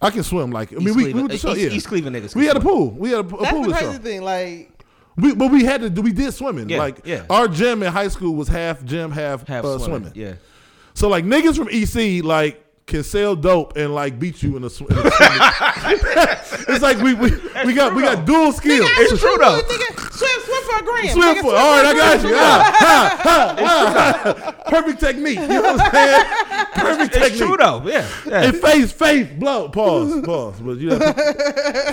I 0.00 0.10
can 0.10 0.22
swim 0.22 0.50
like 0.50 0.72
I 0.72 0.76
mean 0.76 0.88
East 0.88 0.96
we, 0.96 1.04
we 1.04 1.12
Cleveland- 1.12 1.28
went 1.30 1.40
show, 1.40 1.50
East- 1.52 1.60
yeah. 1.60 1.68
East 1.70 1.86
Cleveland 1.88 2.16
niggas 2.16 2.34
We 2.34 2.42
can 2.46 2.48
had 2.48 2.56
a 2.56 2.60
pool. 2.60 2.90
We 2.90 3.10
had 3.10 3.24
a, 3.24 3.28
a 3.36 3.40
That's 3.42 3.50
pool 3.52 3.62
the 3.62 3.68
to 3.68 3.74
crazy 3.74 3.92
show. 3.92 3.98
thing. 3.98 4.22
Like, 4.22 4.84
We, 5.16 5.34
but 5.34 5.50
we 5.50 5.64
had 5.64 5.80
to 5.82 5.90
do. 5.90 6.00
We 6.02 6.12
did 6.12 6.32
swimming. 6.32 6.68
Yeah, 6.70 6.78
like 6.78 7.00
yeah. 7.04 7.24
our 7.28 7.48
gym 7.48 7.82
in 7.82 7.92
high 7.92 8.08
school 8.08 8.34
was 8.34 8.48
half 8.48 8.84
gym, 8.84 9.10
half, 9.10 9.46
Have 9.48 9.64
uh, 9.64 9.78
swimming. 9.78 10.10
swimming. 10.10 10.12
Yeah. 10.14 10.34
So 10.94 11.08
like 11.08 11.24
niggas 11.24 11.56
from 11.56 11.68
EC 11.70 12.24
like 12.24 12.64
can 12.88 13.04
sell 13.04 13.36
dope 13.36 13.76
and 13.76 13.94
like 13.94 14.18
beat 14.18 14.42
you 14.42 14.56
in 14.56 14.64
a, 14.64 14.70
sw- 14.70 14.80
in 14.80 14.96
a 14.98 15.02
it's 16.68 16.82
like 16.82 16.96
we 16.98 17.14
we, 17.14 17.30
we 17.66 17.74
got 17.74 17.94
we 17.94 18.02
got 18.02 18.24
dual 18.24 18.50
skills. 18.52 18.88
It's 18.94 19.20
true 19.20 19.36
though. 19.38 19.60
swim, 19.60 20.40
swim 20.40 20.62
for 20.64 20.76
a 20.78 20.82
gram. 20.82 21.08
Swim 21.08 21.34
Nigga, 21.36 21.40
for 21.40 21.54
all 21.54 21.82
right, 21.82 21.84
I 21.86 21.90
a 21.90 21.94
got 21.94 22.22
you. 22.28 22.34
Ah, 22.34 22.74
ha, 22.78 23.20
ha, 23.22 23.56
ha, 23.58 24.42
ha. 24.42 24.70
Perfect 24.70 25.00
technique. 25.00 25.38
You 25.38 25.48
know 25.48 25.62
what 25.62 25.80
I'm 25.80 25.92
saying? 25.92 26.24
Perfect 26.74 27.14
It's 27.16 27.24
technique. 27.24 27.46
true 27.46 27.56
though. 27.56 27.82
Yeah. 27.84 28.08
yeah. 28.26 28.42
And 28.44 28.56
face, 28.56 28.90
face, 28.92 29.28
blow, 29.38 29.68
pause, 29.68 30.20
pause. 30.24 30.60
But 30.60 30.78
you 30.78 30.90
know, 30.90 31.12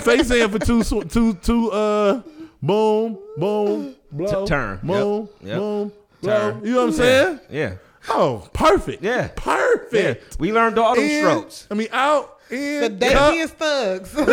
face 0.00 0.30
in 0.30 0.50
for 0.50 0.58
two, 0.58 0.82
sw- 0.82 1.08
two, 1.10 1.34
two. 1.34 1.70
Uh, 1.70 2.22
boom, 2.62 3.18
boom, 3.36 3.94
blow, 4.10 4.44
T- 4.44 4.48
turn. 4.48 4.80
boom, 4.82 5.28
Yep. 5.42 5.48
Yep. 5.48 5.58
boom, 5.58 5.92
blow. 6.22 6.52
Turn. 6.52 6.64
You 6.64 6.72
know 6.72 6.78
what 6.80 6.86
I'm 6.88 6.92
saying? 6.92 7.40
Yeah. 7.50 7.74
Oh, 8.08 8.48
perfect. 8.52 9.02
Yeah. 9.02 9.16
Yeah. 9.16 9.28
perfect. 9.36 10.38
We 10.38 10.52
learned 10.52 10.78
all 10.78 10.94
them 10.94 11.04
In, 11.04 11.20
strokes. 11.22 11.66
I 11.70 11.74
mean, 11.74 11.88
out 11.92 12.38
in 12.50 12.80
The 12.82 12.90
daintiest 12.90 13.54
thugs. 13.54 14.14
Oh, 14.16 14.22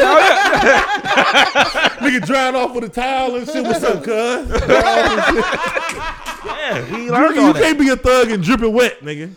nigga 2.04 2.26
drying 2.26 2.56
off 2.56 2.76
with 2.76 2.84
a 2.84 2.90
towel 2.90 3.36
and 3.36 3.48
shit. 3.48 3.64
What's 3.64 3.84
up, 3.84 4.04
cuz? 4.04 4.50
Yeah. 6.46 6.96
We 6.96 7.06
You, 7.06 7.12
learned 7.12 7.36
you 7.36 7.42
all 7.42 7.54
that. 7.54 7.64
can't 7.64 7.80
be 7.80 7.90
a 7.90 7.96
thug 7.96 8.30
and 8.32 8.44
dripping 8.44 8.74
wet, 8.74 9.00
nigga. 9.02 9.32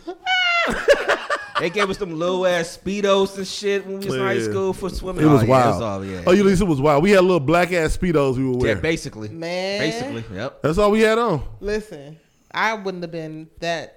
They 1.59 1.70
gave 1.70 1.88
us 1.88 1.96
them 1.96 2.18
low 2.18 2.44
ass 2.44 2.77
speedos 2.77 3.38
and 3.38 3.49
shit 3.49 3.87
when 3.87 4.01
we 4.01 4.05
was 4.05 4.14
in 4.14 4.20
high 4.20 4.40
school 4.40 4.75
for 4.75 4.90
swimming. 4.90 5.25
It 5.25 5.29
was 5.29 5.40
Oh, 5.40 5.44
yeah, 5.46 5.51
wild. 5.51 5.64
It 5.64 5.70
was 5.70 5.81
all, 5.83 6.05
yeah. 6.05 6.22
Oh, 6.27 6.33
you 6.33 6.44
listen, 6.44 6.66
it 6.66 6.68
was 6.68 6.83
wild. 6.83 7.03
We 7.03 7.12
had 7.12 7.22
little 7.22 7.40
black 7.40 7.72
ass 7.72 7.96
speedos 7.96 8.37
we 8.37 8.44
would 8.46 8.62
yeah, 8.66 8.75
basically. 8.75 9.31
Man. 9.31 9.81
Basically. 9.81 10.22
Yep. 10.37 10.61
That's 10.61 10.77
all 10.77 10.90
we 10.90 11.01
had 11.01 11.16
on. 11.16 11.42
Listen, 11.61 12.18
I 12.53 12.75
wouldn't 12.75 13.03
have 13.03 13.11
been 13.11 13.49
that. 13.61 13.96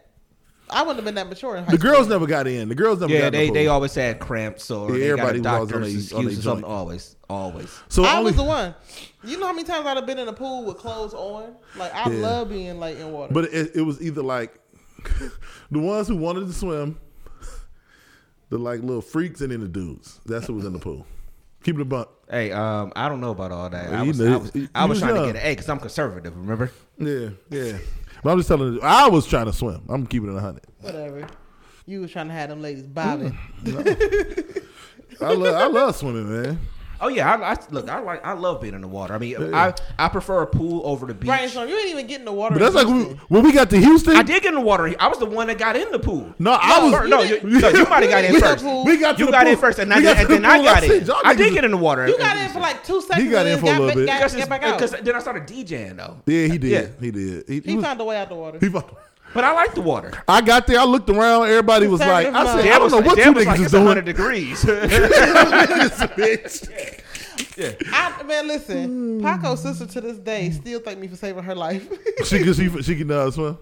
I 0.72 0.82
wouldn't 0.82 0.98
have 0.98 1.06
been 1.06 1.16
that 1.16 1.28
mature 1.30 1.56
in 1.56 1.64
high 1.64 1.68
school. 1.70 1.78
The 1.78 1.82
school. 1.82 1.92
girls 1.96 2.08
never 2.10 2.26
got 2.28 2.48
in. 2.48 2.70
The 2.70 2.76
girls 2.76 3.00
never 3.00 3.12
Yeah, 3.14 3.20
got 3.22 3.26
in 3.28 3.32
they, 3.34 3.48
the 3.48 3.54
they 3.54 3.66
pool. 3.66 3.74
always 3.74 3.96
had 3.96 4.20
cramps 4.20 4.70
or 4.70 4.92
Yeah, 4.92 4.98
they 4.98 5.10
everybody 5.12 5.40
got 5.42 5.58
a 5.58 5.60
was 5.62 5.72
on 5.74 5.80
doctor's 5.82 6.10
they- 6.10 6.16
on 6.16 6.26
they 6.26 6.28
excuse 6.28 6.40
or 6.40 6.42
something. 6.50 6.62
joint. 6.64 6.74
Always. 6.74 7.16
Always. 7.30 7.80
So 7.90 8.04
I 8.04 8.14
only, 8.18 8.24
was 8.26 8.36
the 8.36 8.44
one. 8.44 8.76
You 9.24 9.40
know 9.40 9.48
how 9.48 9.54
many 9.54 9.68
times 9.68 9.86
I'd 9.86 9.98
have 9.98 10.06
been 10.06 10.20
in 10.20 10.28
a 10.28 10.34
pool 10.34 10.66
with 10.66 10.78
clothes 10.78 11.14
on? 11.14 11.56
Like 11.76 11.94
I 11.94 12.10
Yeah. 12.12 12.20
love 12.28 12.50
being 12.50 12.80
like 12.80 12.98
in 13.00 13.12
water. 13.12 13.34
But 13.34 13.46
it, 13.46 13.76
it 13.76 13.82
was 13.82 14.02
either 14.02 14.22
like 14.24 14.60
the 15.72 15.80
ones 15.80 16.08
who 16.08 16.16
wanted 16.18 16.48
to 16.48 16.54
swim, 16.54 17.00
the 18.50 18.58
like 18.58 18.82
little 18.82 19.02
freaks, 19.02 19.42
and 19.42 19.52
then 19.52 19.62
the 19.62 19.68
dudes. 19.68 20.20
That's 20.26 20.48
who 20.48 20.54
was 20.56 20.66
in 20.66 20.74
the 20.74 20.80
pool. 20.80 21.06
Keep 21.64 21.76
it 21.76 21.82
a 21.82 21.86
buck. 21.86 22.10
Hey, 22.32 22.52
um, 22.52 22.94
I 22.96 23.10
don't 23.10 23.20
know 23.22 23.32
about 23.32 23.52
all 23.52 23.70
that. 23.70 23.88
I 23.88 23.92
Well, 23.92 24.02
you 24.04 24.08
was, 24.10 24.20
knew- 24.20 24.34
I 24.34 24.38
was, 24.38 24.52
you 24.56 24.70
I 24.76 24.86
was 24.86 24.90
was 24.90 25.00
trying 25.00 25.16
young. 25.16 25.28
to 25.28 25.34
get 25.34 25.42
an 25.44 25.48
A 25.48 25.52
because 25.52 25.70
I'm 25.70 25.80
conservative. 25.80 26.38
Remember? 26.38 26.72
Yeah, 26.98 27.30
yeah. 27.50 27.78
But 28.24 28.32
I'm 28.32 28.38
just 28.38 28.50
telling 28.50 28.74
you, 28.74 28.82
I 28.82 29.08
was 29.08 29.26
trying 29.26 29.46
to 29.46 29.54
swim. 29.54 29.84
I'm 29.90 30.06
keeping 30.06 30.30
it 30.34 30.38
a 30.38 30.42
hundred. 30.42 30.66
Whatever. 30.82 31.28
You 31.86 32.02
was 32.02 32.12
trying 32.12 32.28
to 32.28 32.34
have 32.34 32.50
them 32.50 32.62
ladies 32.62 32.84
bobbing. 32.84 33.38
I 35.22 35.34
love, 35.34 35.56
I 35.56 35.66
love 35.68 35.96
swimming, 35.96 36.30
man. 36.30 36.60
Oh 37.02 37.08
yeah, 37.08 37.34
I, 37.34 37.54
I 37.54 37.58
look. 37.72 37.90
I 37.90 38.00
like. 38.00 38.26
I 38.26 38.34
love 38.34 38.62
being 38.62 38.74
in 38.74 38.82
the 38.82 38.88
water. 38.88 39.14
I 39.14 39.18
mean, 39.20 39.54
I 39.54 39.74
I 39.98 40.10
prefer 40.10 40.42
a 40.42 40.48
pool 40.48 40.82
over 40.86 41.06
the 41.06 41.14
beach. 41.14 41.28
Brainstorm. 41.28 41.70
You 41.70 41.78
ain't 41.78 41.90
even 41.90 42.08
get 42.08 42.20
in 42.20 42.26
the 42.26 42.32
water. 42.34 42.56
But 42.56 42.60
that's 42.62 42.76
like 42.76 42.88
when, 42.88 43.16
when 43.30 43.44
we 43.44 43.52
got 43.54 43.70
to 43.70 43.78
Houston. 43.78 44.16
I 44.16 44.24
did 44.24 44.44
get 44.44 44.50
in 44.50 44.56
the 44.56 44.66
water. 44.66 44.94
I 45.00 45.08
was 45.08 45.18
the 45.20 45.26
one 45.26 45.48
that 45.48 45.58
got 45.58 45.76
in 45.76 45.92
the 45.92 46.00
pool. 46.00 46.34
No, 46.40 46.52
I 46.62 46.84
was. 46.84 46.94
Or- 46.94 47.08
no, 47.08 47.22
you, 47.22 47.40
no, 47.44 47.70
you 47.70 47.86
might 47.86 48.04
have 48.04 48.10
got 48.12 48.24
in 48.26 48.34
We- 48.34 48.40
first. 48.42 48.64
pool. 48.64 48.84
We 48.86 48.98
got 48.98 49.18
to 49.18 49.24
You 49.26 49.32
got 49.32 49.44
pool. 49.44 49.52
in 49.54 49.58
first, 49.58 49.80
and, 49.80 49.94
I, 49.94 50.00
We 50.00 50.08
and 50.08 50.28
then 50.30 50.46
I 50.46 50.64
got 50.64 50.84
said, 50.84 50.92
in. 51.02 51.06
y'all 51.08 51.22
I 51.24 51.34
did 51.34 51.54
get 51.54 51.64
in 51.64 51.72
the 51.72 51.78
water. 51.78 52.08
You 52.08 52.18
got 52.18 52.36
in 52.38 52.50
for 52.50 52.60
like 52.60 52.84
two 52.84 53.02
seconds. 53.02 53.24
He 53.24 53.30
got 53.32 53.46
in 53.46 53.54
and 53.54 53.62
for 53.62 53.68
a 53.68 53.80
little 53.80 53.88
bit. 53.96 54.06
Got, 54.06 54.18
because, 54.20 54.36
got 54.36 54.50
back 54.50 54.64
out. 54.64 54.78
because 54.80 54.92
then 55.02 55.16
I 55.16 55.20
started 55.20 55.44
DJing 55.48 55.96
though. 55.98 56.18
Yeah, 56.26 56.48
he 56.48 56.58
did. 56.58 56.70
Yeah. 56.72 56.88
He 57.00 57.12
did. 57.12 57.44
He, 57.48 57.60
He 57.62 57.76
was- 57.76 57.86
found 57.86 58.02
a 58.02 58.04
way 58.04 58.18
out 58.18 58.30
the 58.30 58.36
water. 58.36 58.60
he 58.60 58.68
found- 58.70 58.86
But 59.34 59.44
I 59.44 59.54
like 59.54 59.76
the 59.76 59.82
water. 59.82 60.12
I 60.28 60.42
got 60.42 60.66
there. 60.68 60.80
I 60.80 60.86
looked 60.86 61.10
around. 61.10 61.50
Everybody 61.50 61.88
was 61.88 62.00
like, 62.00 62.28
I 62.28 62.62
said, 62.62 62.72
I 62.72 62.80
don't 62.80 62.92
know 62.92 63.02
what 63.02 63.18
Dad 63.18 63.26
you 63.26 63.34
was 63.34 63.44
niggas 63.44 63.48
like, 63.48 63.60
is 63.60 63.66
it's 63.66 63.72
doing. 63.72 63.86
100 63.86 64.06
degrees. 64.06 64.64
Bitch. 66.16 66.70
I, 67.92 68.24
man, 68.24 68.48
listen. 68.48 69.22
Paco's 69.22 69.62
sister 69.62 69.86
to 69.86 70.02
this 70.02 70.18
day 70.18 70.50
still 70.52 70.80
thank 70.80 71.00
me 71.00 71.08
for 71.08 71.16
saving 71.16 71.44
her 71.44 71.56
life. 71.56 71.88
she 72.26 72.40
can 72.40 72.54
she, 72.54 72.82
she 72.82 72.96
can 72.96 73.12
uh, 73.12 73.30
swim. 73.32 73.58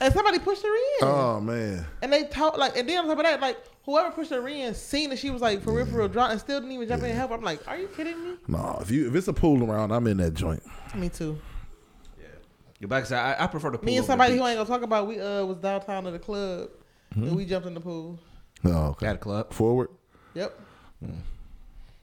and 0.00 0.12
somebody 0.12 0.38
pushed 0.38 0.62
her 0.62 0.74
in. 0.74 1.08
Oh 1.08 1.40
man. 1.40 1.84
And 2.02 2.12
they 2.12 2.24
talk 2.24 2.56
like, 2.56 2.76
and 2.76 2.88
then 2.88 2.98
on 2.98 3.06
top 3.06 3.18
of 3.18 3.24
that, 3.24 3.40
like 3.40 3.58
whoever 3.84 4.10
pushed 4.10 4.30
her 4.30 4.46
in, 4.48 4.74
seen 4.74 5.10
that 5.10 5.18
she 5.18 5.30
was 5.30 5.42
like 5.42 5.62
for 5.62 5.72
real, 5.72 5.86
for 5.86 5.98
real, 5.98 6.08
drunk, 6.08 6.32
and 6.32 6.40
still 6.40 6.60
didn't 6.60 6.72
even 6.72 6.88
jump 6.88 7.02
in 7.02 7.10
and 7.10 7.18
help. 7.18 7.30
I'm 7.30 7.42
like, 7.42 7.66
are 7.68 7.78
you 7.78 7.88
kidding 7.88 8.22
me? 8.24 8.36
No, 8.48 8.78
if 8.80 8.90
you 8.90 9.06
if 9.08 9.14
it's 9.14 9.28
a 9.28 9.32
pool 9.32 9.62
around, 9.70 9.92
I'm 9.92 10.06
in 10.06 10.16
that 10.18 10.34
joint. 10.34 10.62
Me 10.94 11.08
too. 11.08 11.38
Your 12.84 12.88
back 12.90 13.06
side. 13.06 13.36
I, 13.40 13.44
I 13.44 13.46
prefer 13.46 13.70
the 13.70 13.78
pool. 13.78 13.86
Me 13.86 13.96
and 13.96 14.04
somebody 14.04 14.36
who 14.36 14.46
ain't 14.46 14.58
gonna 14.58 14.68
talk 14.68 14.82
about. 14.82 15.06
We 15.06 15.18
uh 15.18 15.42
was 15.46 15.56
downtown 15.56 16.06
at 16.06 16.12
the 16.12 16.18
club, 16.18 16.68
and 17.14 17.34
we 17.34 17.46
jumped 17.46 17.66
in 17.66 17.72
the 17.72 17.80
pool. 17.80 18.18
Oh, 18.62 18.88
okay. 18.88 19.06
Got 19.06 19.14
a 19.14 19.18
club. 19.18 19.54
Forward. 19.54 19.88
Yep. 20.34 20.60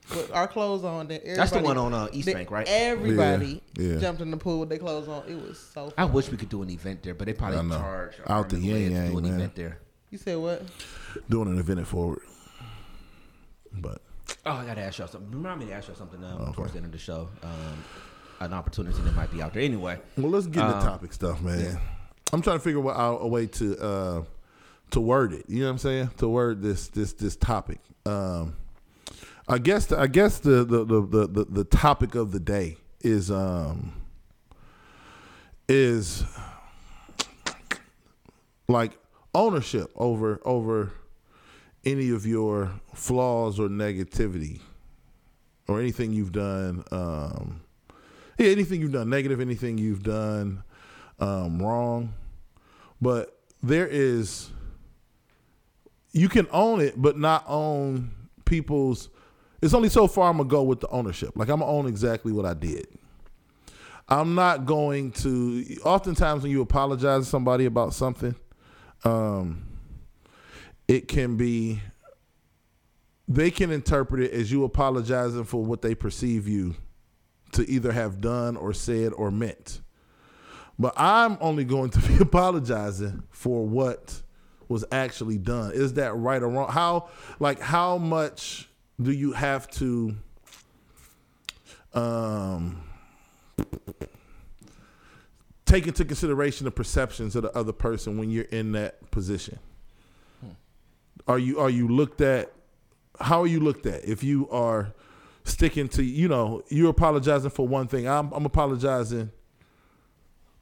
With 0.09 0.31
our 0.33 0.47
clothes 0.47 0.83
on, 0.83 1.07
then 1.07 1.21
That's 1.35 1.51
the 1.51 1.59
one 1.59 1.77
on 1.77 1.93
uh, 1.93 2.07
East 2.11 2.33
Bank, 2.33 2.49
right? 2.49 2.65
Everybody 2.67 3.61
Yeah, 3.77 3.93
yeah. 3.93 3.99
jumped 3.99 4.23
in 4.23 4.31
the 4.31 4.37
pool 4.37 4.61
with 4.61 4.69
their 4.69 4.79
clothes 4.79 5.07
on. 5.07 5.23
It 5.27 5.35
was 5.35 5.59
so. 5.59 5.93
I 5.99 6.05
wish 6.05 6.31
we 6.31 6.37
could 6.37 6.49
do 6.49 6.63
an 6.63 6.71
event 6.71 7.03
there, 7.03 7.13
but 7.13 7.27
they 7.27 7.33
probably 7.33 7.59
I 7.59 7.61
know. 7.61 7.77
charge 7.77 8.15
Out 8.25 8.49
the 8.49 8.55
arm 8.55 8.63
and 8.63 8.63
yin 8.63 8.91
yang, 8.91 9.11
do 9.11 9.17
an 9.19 9.23
man. 9.25 9.33
event 9.35 9.55
there. 9.55 9.77
You 10.09 10.17
said 10.17 10.37
what? 10.39 10.63
Doing 11.29 11.49
an 11.49 11.59
event 11.59 11.79
at 11.81 11.85
Forward. 11.85 12.21
But 13.71 14.01
Oh, 14.47 14.53
I 14.53 14.65
gotta 14.65 14.81
ask 14.81 14.97
y'all 14.97 15.07
something. 15.07 15.29
Remind 15.31 15.59
me 15.59 15.67
to 15.67 15.73
ask 15.73 15.87
y'all 15.89 15.95
something 15.97 16.23
um, 16.23 16.41
Okay. 16.41 16.51
towards 16.53 16.71
the 16.71 16.77
end 16.77 16.87
of 16.87 16.91
the 16.91 16.97
show. 16.97 17.29
Um, 17.43 17.83
an 18.45 18.53
opportunity 18.53 19.01
that 19.01 19.15
might 19.15 19.31
be 19.31 19.41
out 19.41 19.53
there. 19.53 19.63
Anyway, 19.63 19.99
well, 20.17 20.29
let's 20.31 20.47
get 20.47 20.63
into 20.63 20.75
Um, 20.77 20.83
topic 20.83 21.13
stuff, 21.13 21.41
man. 21.41 21.79
I'm 22.33 22.41
trying 22.41 22.57
to 22.57 22.63
figure 22.63 22.89
out 22.91 23.19
a 23.21 23.27
way 23.27 23.47
to 23.47 23.77
uh 23.77 24.23
to 24.91 24.99
word 24.99 25.33
it. 25.33 25.45
You 25.47 25.59
know 25.59 25.65
what 25.65 25.71
I'm 25.71 25.77
saying? 25.77 26.11
To 26.17 26.27
word 26.27 26.61
this 26.61 26.87
this 26.89 27.13
this 27.13 27.35
topic. 27.35 27.79
Um, 28.05 28.55
I 29.47 29.57
guess 29.57 29.87
the, 29.87 29.99
I 29.99 30.07
guess 30.07 30.39
the 30.39 30.63
the, 30.63 30.85
the 30.85 31.01
the 31.01 31.27
the 31.27 31.45
the 31.45 31.63
topic 31.63 32.15
of 32.15 32.31
the 32.31 32.39
day 32.39 32.77
is 33.01 33.29
um 33.31 33.93
is 35.67 36.23
like 38.67 38.97
ownership 39.33 39.91
over 39.95 40.39
over 40.45 40.91
any 41.85 42.09
of 42.11 42.25
your 42.25 42.71
flaws 42.93 43.59
or 43.59 43.67
negativity 43.67 44.59
or 45.67 45.79
anything 45.79 46.13
you've 46.13 46.31
done 46.31 46.83
um 46.91 47.61
yeah, 48.41 48.51
anything 48.51 48.81
you've 48.81 48.91
done 48.91 49.09
negative 49.09 49.39
anything 49.39 49.77
you've 49.77 50.03
done 50.03 50.63
um 51.19 51.61
wrong. 51.61 52.13
But 52.99 53.37
there 53.61 53.87
is 53.87 54.49
you 56.11 56.27
can 56.27 56.47
own 56.51 56.81
it 56.81 56.99
but 56.99 57.17
not 57.17 57.43
own 57.47 58.11
people's 58.45 59.09
it's 59.61 59.73
only 59.73 59.89
so 59.89 60.07
far 60.07 60.29
i'm 60.29 60.37
gonna 60.37 60.49
go 60.49 60.63
with 60.63 60.79
the 60.79 60.89
ownership. 60.89 61.31
Like 61.35 61.49
i'm 61.49 61.59
gonna 61.59 61.71
own 61.71 61.87
exactly 61.87 62.31
what 62.31 62.45
i 62.45 62.53
did. 62.53 62.87
I'm 64.09 64.35
not 64.35 64.65
going 64.65 65.11
to 65.11 65.65
oftentimes 65.85 66.43
when 66.43 66.51
you 66.51 66.61
apologize 66.61 67.23
to 67.23 67.29
somebody 67.29 67.65
about 67.65 67.93
something 67.93 68.35
um 69.03 69.63
it 70.87 71.07
can 71.07 71.37
be 71.37 71.81
they 73.27 73.49
can 73.49 73.71
interpret 73.71 74.21
it 74.23 74.31
as 74.31 74.51
you 74.51 74.63
apologizing 74.63 75.45
for 75.45 75.63
what 75.63 75.81
they 75.81 75.95
perceive 75.95 76.47
you 76.47 76.75
to 77.53 77.69
either 77.69 77.91
have 77.91 78.21
done 78.21 78.57
or 78.57 78.73
said 78.73 79.13
or 79.13 79.31
meant. 79.31 79.81
But 80.79 80.93
I'm 80.97 81.37
only 81.41 81.63
going 81.63 81.91
to 81.91 81.99
be 82.07 82.17
apologizing 82.19 83.23
for 83.29 83.65
what 83.65 84.21
was 84.67 84.85
actually 84.91 85.37
done. 85.37 85.73
Is 85.73 85.93
that 85.93 86.15
right 86.15 86.41
or 86.41 86.47
wrong? 86.47 86.71
How 86.71 87.09
like 87.39 87.59
how 87.59 87.97
much 87.97 88.69
do 88.99 89.11
you 89.11 89.33
have 89.33 89.69
to 89.71 90.15
um 91.93 92.81
take 95.65 95.87
into 95.87 96.05
consideration 96.05 96.65
the 96.65 96.71
perceptions 96.71 97.35
of 97.35 97.43
the 97.43 97.55
other 97.57 97.73
person 97.73 98.17
when 98.17 98.29
you're 98.29 98.45
in 98.45 98.71
that 98.71 99.11
position? 99.11 99.59
Are 101.27 101.37
you 101.37 101.59
are 101.59 101.69
you 101.69 101.87
looked 101.87 102.21
at 102.21 102.51
how 103.19 103.41
are 103.41 103.47
you 103.47 103.59
looked 103.59 103.85
at 103.85 104.03
if 104.05 104.23
you 104.23 104.49
are 104.49 104.93
sticking 105.43 105.87
to 105.89 106.03
you 106.03 106.27
know 106.27 106.63
you're 106.69 106.89
apologizing 106.89 107.51
for 107.51 107.67
one 107.67 107.87
thing. 107.87 108.07
I'm, 108.07 108.31
I'm 108.31 108.45
apologizing 108.45 109.31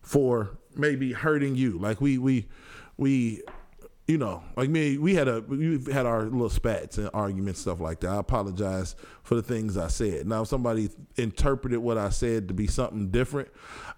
for 0.01 0.57
maybe 0.75 1.13
hurting 1.13 1.55
you. 1.55 1.77
Like 1.77 2.01
we 2.01 2.17
we 2.17 2.47
we 2.97 3.43
you 4.07 4.17
know 4.17 4.43
like 4.55 4.69
me 4.69 4.97
we 4.97 5.15
had 5.15 5.27
a 5.27 5.41
we 5.41 5.83
had 5.91 6.05
our 6.05 6.23
little 6.23 6.49
spats 6.49 6.97
and 6.97 7.09
arguments 7.13 7.61
stuff 7.61 7.79
like 7.79 7.99
that. 8.01 8.09
I 8.09 8.17
apologize 8.17 8.95
for 9.23 9.35
the 9.35 9.43
things 9.43 9.77
i 9.77 9.87
said. 9.87 10.27
Now 10.27 10.41
if 10.41 10.47
somebody 10.47 10.89
interpreted 11.15 11.79
what 11.79 11.97
i 11.97 12.09
said 12.09 12.47
to 12.47 12.53
be 12.53 12.67
something 12.67 13.09
different 13.09 13.49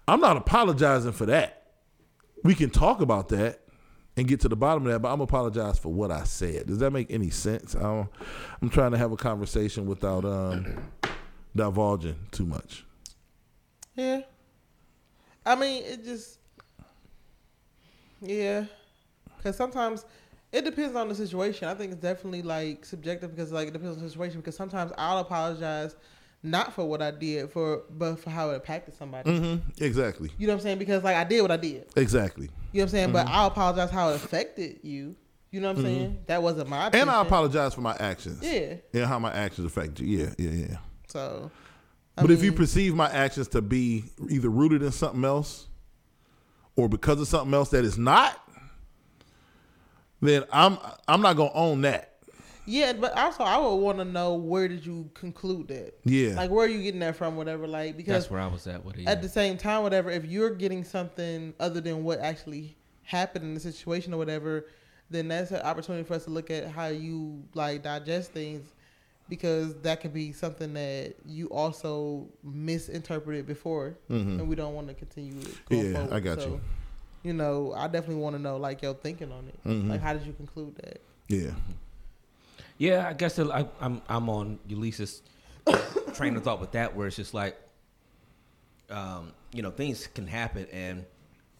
i'm 0.06 0.20
not 0.20 0.36
apologizing 0.36 1.12
for 1.12 1.26
that. 1.26 1.58
We 2.44 2.54
can 2.54 2.70
talk 2.70 3.00
about 3.00 3.28
that 3.30 3.61
and 4.16 4.28
get 4.28 4.40
to 4.40 4.48
the 4.48 4.56
bottom 4.56 4.86
of 4.86 4.92
that, 4.92 5.00
but 5.00 5.12
I'm 5.12 5.20
apologize 5.20 5.78
for 5.78 5.92
what 5.92 6.10
I 6.10 6.24
said. 6.24 6.66
Does 6.66 6.78
that 6.78 6.90
make 6.90 7.10
any 7.10 7.30
sense? 7.30 7.74
I 7.74 7.80
don't, 7.80 8.08
I'm 8.60 8.68
trying 8.68 8.92
to 8.92 8.98
have 8.98 9.12
a 9.12 9.16
conversation 9.16 9.86
without 9.86 10.24
um, 10.24 10.76
divulging 11.56 12.16
too 12.30 12.44
much. 12.44 12.84
Yeah. 13.94 14.22
I 15.44 15.54
mean, 15.54 15.82
it 15.84 16.04
just. 16.04 16.38
Yeah. 18.20 18.66
Because 19.36 19.56
sometimes 19.56 20.04
it 20.52 20.64
depends 20.64 20.94
on 20.94 21.08
the 21.08 21.14
situation. 21.14 21.68
I 21.68 21.74
think 21.74 21.92
it's 21.92 22.00
definitely 22.00 22.42
like 22.42 22.84
subjective 22.84 23.34
because 23.34 23.50
like 23.50 23.68
it 23.68 23.72
depends 23.72 23.96
on 23.96 24.02
the 24.02 24.08
situation. 24.08 24.40
Because 24.40 24.56
sometimes 24.56 24.92
I'll 24.96 25.18
apologize 25.18 25.96
not 26.42 26.72
for 26.72 26.84
what 26.84 27.00
I 27.00 27.10
did 27.10 27.50
for, 27.50 27.84
but 27.90 28.18
for 28.18 28.30
how 28.30 28.50
it 28.50 28.56
impacted 28.56 28.94
somebody. 28.94 29.30
Mm-hmm. 29.30 29.84
Exactly. 29.84 30.30
You 30.38 30.46
know 30.46 30.54
what 30.54 30.58
I'm 30.58 30.62
saying? 30.62 30.78
Because 30.78 31.04
like 31.04 31.16
I 31.16 31.24
did 31.24 31.40
what 31.42 31.50
I 31.50 31.56
did. 31.56 31.86
Exactly. 31.96 32.46
You 32.46 32.50
know 32.50 32.58
what 32.72 32.82
I'm 32.82 32.88
saying? 32.88 33.04
Mm-hmm. 33.06 33.12
But 33.12 33.28
I'll 33.28 33.46
apologize 33.48 33.90
how 33.90 34.10
it 34.10 34.16
affected 34.16 34.80
you. 34.82 35.14
You 35.50 35.60
know 35.60 35.68
what 35.68 35.78
I'm 35.78 35.84
saying? 35.84 36.18
That 36.26 36.42
wasn't 36.42 36.68
my. 36.68 36.86
Opinion. 36.86 37.08
And 37.08 37.16
I 37.16 37.22
apologize 37.22 37.74
for 37.74 37.82
my 37.82 37.94
actions. 38.00 38.42
Yeah. 38.42 38.74
Yeah, 38.92 39.06
how 39.06 39.18
my 39.18 39.32
actions 39.32 39.66
affect 39.66 40.00
you. 40.00 40.18
Yeah, 40.18 40.34
yeah, 40.38 40.50
yeah. 40.50 40.76
So. 41.08 41.50
I 42.16 42.22
But 42.22 42.30
if 42.30 42.42
you 42.42 42.52
perceive 42.52 42.94
my 42.94 43.10
actions 43.10 43.48
to 43.48 43.62
be 43.62 44.04
either 44.28 44.50
rooted 44.50 44.82
in 44.82 44.92
something 44.92 45.24
else 45.24 45.66
or 46.76 46.88
because 46.88 47.20
of 47.20 47.28
something 47.28 47.54
else 47.54 47.70
that 47.70 47.84
is 47.84 47.96
not, 47.96 48.38
then 50.20 50.44
I'm 50.52 50.78
I'm 51.08 51.22
not 51.22 51.36
gonna 51.36 51.52
own 51.54 51.82
that. 51.82 52.11
Yeah, 52.64 52.92
but 52.92 53.16
also 53.18 53.42
I 53.44 53.58
would 53.58 53.76
want 53.76 53.98
to 53.98 54.04
know 54.04 54.34
where 54.34 54.68
did 54.68 54.86
you 54.86 55.10
conclude 55.14 55.68
that? 55.68 55.94
Yeah. 56.04 56.34
Like 56.34 56.50
where 56.50 56.66
are 56.66 56.68
you 56.68 56.82
getting 56.82 57.00
that 57.00 57.16
from? 57.16 57.36
Whatever. 57.36 57.66
Like 57.66 57.96
because 57.96 58.12
that's 58.12 58.30
where 58.30 58.40
I 58.40 58.46
was 58.46 58.66
at 58.66 58.84
with 58.84 58.98
it. 58.98 59.06
at 59.08 59.20
the 59.22 59.28
same 59.28 59.56
time, 59.56 59.82
whatever, 59.82 60.10
if 60.10 60.24
you're 60.24 60.50
getting 60.50 60.84
something 60.84 61.54
other 61.58 61.80
than 61.80 62.04
what 62.04 62.20
actually 62.20 62.76
happened 63.02 63.44
in 63.44 63.54
the 63.54 63.60
situation 63.60 64.14
or 64.14 64.16
whatever, 64.16 64.66
then 65.10 65.28
that's 65.28 65.50
an 65.50 65.60
opportunity 65.62 66.04
for 66.04 66.14
us 66.14 66.24
to 66.24 66.30
look 66.30 66.50
at 66.50 66.68
how 66.68 66.86
you 66.86 67.42
like 67.54 67.82
digest 67.82 68.30
things 68.32 68.72
because 69.28 69.74
that 69.82 70.00
could 70.00 70.12
be 70.12 70.32
something 70.32 70.72
that 70.74 71.14
you 71.26 71.46
also 71.48 72.28
misinterpreted 72.44 73.46
before 73.46 73.96
and 74.08 74.46
we 74.48 74.54
don't 74.54 74.74
want 74.74 74.88
to 74.88 74.94
continue 74.94 75.32
going 75.32 75.82
Mm-hmm. 75.82 75.92
Yeah, 75.92 75.98
forward. 75.98 76.12
I 76.14 76.20
got 76.20 76.40
so, 76.40 76.48
you. 76.48 76.60
You 77.24 77.32
know, 77.32 77.72
I 77.76 77.86
definitely 77.86 78.22
want 78.22 78.36
to 78.36 78.42
know 78.42 78.56
like 78.56 78.82
your 78.82 78.94
thinking 78.94 79.30
on 79.32 79.48
it. 79.48 79.58
Mm-hmm. 79.66 79.90
Like 79.90 80.00
how 80.00 80.12
did 80.12 80.26
you 80.26 80.32
conclude 80.32 80.76
that? 80.76 81.00
Yeah. 81.28 81.50
Yeah, 82.82 83.08
I 83.08 83.12
guess 83.12 83.38
I, 83.38 83.68
I'm 83.80 84.02
I'm 84.08 84.28
on 84.28 84.58
Eulise 84.68 85.20
train 86.14 86.34
of 86.34 86.42
thought 86.42 86.60
with 86.60 86.72
that, 86.72 86.96
where 86.96 87.06
it's 87.06 87.14
just 87.14 87.32
like, 87.32 87.56
um, 88.90 89.32
you 89.52 89.62
know, 89.62 89.70
things 89.70 90.08
can 90.08 90.26
happen, 90.26 90.66
and 90.72 91.06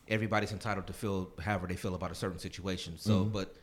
everybody's 0.08 0.50
entitled 0.50 0.88
to 0.88 0.92
feel 0.92 1.30
however 1.40 1.68
they 1.68 1.76
feel 1.76 1.94
about 1.94 2.10
a 2.10 2.16
certain 2.16 2.40
situation. 2.40 2.94
So, 2.98 3.22
but 3.22 3.54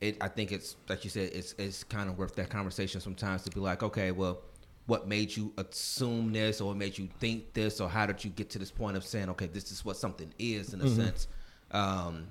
it, 0.00 0.16
I 0.20 0.26
think 0.26 0.50
it's 0.50 0.74
like 0.88 1.04
you 1.04 1.10
said, 1.10 1.30
it's 1.32 1.54
it's 1.56 1.84
kind 1.84 2.10
of 2.10 2.18
worth 2.18 2.34
that 2.34 2.50
conversation 2.50 3.00
sometimes 3.00 3.42
to 3.44 3.50
be 3.52 3.60
like, 3.60 3.84
okay, 3.84 4.10
well, 4.10 4.40
what 4.86 5.06
made 5.06 5.36
you 5.36 5.52
assume 5.56 6.32
this, 6.32 6.60
or 6.60 6.66
what 6.66 6.76
made 6.76 6.98
you 6.98 7.08
think 7.20 7.52
this, 7.52 7.80
or 7.80 7.88
how 7.88 8.06
did 8.06 8.24
you 8.24 8.30
get 8.30 8.50
to 8.50 8.58
this 8.58 8.72
point 8.72 8.96
of 8.96 9.04
saying, 9.04 9.28
okay, 9.28 9.46
this 9.46 9.70
is 9.70 9.84
what 9.84 9.96
something 9.96 10.34
is 10.36 10.74
in 10.74 10.80
a 10.80 10.88
sense. 10.88 11.28
Um, 11.70 12.26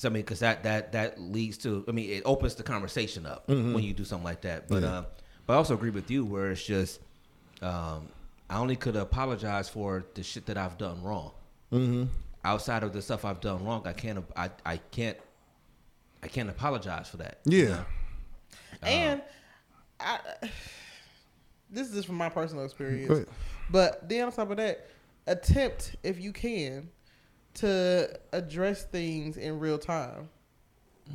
so 0.00 0.08
I 0.08 0.12
mean, 0.12 0.22
because 0.22 0.38
that 0.40 0.62
that 0.62 0.92
that 0.92 1.20
leads 1.20 1.58
to, 1.58 1.84
I 1.86 1.92
mean, 1.92 2.08
it 2.08 2.22
opens 2.24 2.54
the 2.54 2.62
conversation 2.62 3.26
up 3.26 3.46
when 3.48 3.80
you 3.80 3.92
do 3.92 4.06
something 4.06 4.24
like 4.24 4.40
that. 4.42 4.66
But 4.66 4.82
Yeah. 4.82 4.88
uh, 4.88 5.04
but 5.46 5.52
I 5.52 5.56
also 5.56 5.74
agree 5.74 5.90
with 5.90 6.10
you 6.10 6.24
where 6.24 6.50
it's 6.52 6.64
just, 6.64 7.00
um, 7.60 8.08
I 8.48 8.56
only 8.56 8.76
could 8.76 8.96
apologize 8.96 9.68
for 9.68 10.06
the 10.14 10.22
shit 10.22 10.46
that 10.46 10.56
I've 10.56 10.78
done 10.78 11.02
wrong. 11.02 11.32
Mm-hmm. 11.70 12.04
Outside 12.44 12.82
of 12.82 12.94
the 12.94 13.02
stuff 13.02 13.26
I've 13.26 13.42
done 13.42 13.62
wrong, 13.62 13.82
I 13.86 13.92
can't 13.92 14.24
I 14.34 14.48
I 14.64 14.78
can't 14.78 15.18
I 16.22 16.28
can't 16.28 16.48
apologize 16.48 17.08
for 17.10 17.18
that. 17.18 17.40
you 17.44 17.64
Yeah. 17.64 17.68
know? 17.68 17.84
And 18.88 19.22
I, 20.00 20.18
this 21.70 21.88
is 21.88 21.94
just 21.94 22.06
from 22.06 22.16
my 22.16 22.30
personal 22.30 22.64
experience. 22.64 23.26
But 23.68 24.08
then 24.08 24.24
on 24.24 24.32
top 24.32 24.50
of 24.50 24.56
that, 24.56 24.88
attempt 25.26 25.96
if 26.02 26.18
you 26.18 26.32
can 26.32 26.88
to 27.54 28.18
address 28.32 28.84
things 28.84 29.36
in 29.36 29.58
real 29.58 29.78
time. 29.78 30.28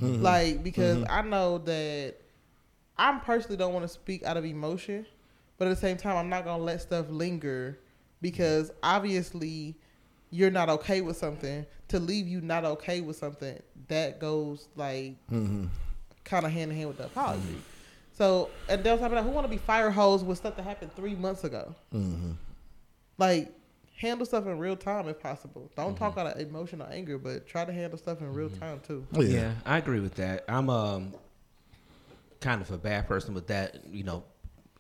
Mm-hmm. 0.01 0.21
Like 0.21 0.63
because 0.63 0.97
mm-hmm. 0.97 1.11
I 1.11 1.21
know 1.21 1.59
that 1.59 2.15
I 2.97 3.17
personally 3.19 3.57
don't 3.57 3.73
want 3.73 3.83
to 3.83 3.89
speak 3.89 4.23
out 4.23 4.37
of 4.37 4.45
emotion, 4.45 5.05
but 5.57 5.67
at 5.67 5.71
the 5.71 5.81
same 5.81 5.97
time 5.97 6.17
I'm 6.17 6.29
not 6.29 6.45
gonna 6.45 6.63
let 6.63 6.81
stuff 6.81 7.07
linger 7.09 7.79
because 8.21 8.71
obviously 8.83 9.75
you're 10.31 10.51
not 10.51 10.69
okay 10.69 11.01
with 11.01 11.15
something 11.15 11.65
to 11.87 11.99
leave 11.99 12.27
you 12.27 12.41
not 12.41 12.65
okay 12.65 12.99
with 12.99 13.15
something 13.15 13.61
that 13.87 14.19
goes 14.19 14.67
like 14.75 15.15
mm-hmm. 15.31 15.65
kind 16.23 16.45
of 16.45 16.51
hand 16.51 16.71
in 16.71 16.77
hand 16.77 16.89
with 16.89 16.97
the 16.97 17.05
apology. 17.05 17.41
Mm-hmm. 17.41 17.59
So 18.11 18.49
and 18.69 18.83
they'll 18.83 18.97
talk 18.97 19.11
about 19.11 19.23
who 19.23 19.29
want 19.29 19.45
to 19.45 19.51
be 19.51 19.57
fire 19.57 19.91
hose 19.91 20.23
with 20.23 20.37
stuff 20.37 20.55
that 20.57 20.63
happened 20.63 20.93
three 20.95 21.15
months 21.15 21.43
ago. 21.43 21.75
Like 23.17 23.53
handle 23.97 24.25
stuff 24.25 24.45
in 24.45 24.57
real 24.57 24.75
time 24.75 25.07
if 25.07 25.19
possible. 25.19 25.71
Don't 25.75 25.95
talk 25.95 26.15
mm-hmm. 26.15 26.27
out 26.27 26.35
of 26.35 26.41
emotion 26.41 26.81
or 26.81 26.87
anger, 26.87 27.17
but 27.17 27.47
try 27.47 27.65
to 27.65 27.71
handle 27.71 27.97
stuff 27.97 28.21
in 28.21 28.33
real 28.33 28.49
mm-hmm. 28.49 28.59
time 28.59 28.81
too. 28.85 29.05
Yeah. 29.13 29.23
Yeah, 29.23 29.51
I 29.65 29.77
agree 29.77 29.99
with 29.99 30.15
that. 30.15 30.45
I'm 30.47 30.69
um 30.69 31.13
kind 32.41 32.61
of 32.61 32.71
a 32.71 32.77
bad 32.77 33.07
person 33.07 33.33
with 33.33 33.47
that, 33.47 33.79
you 33.89 34.03
know, 34.03 34.23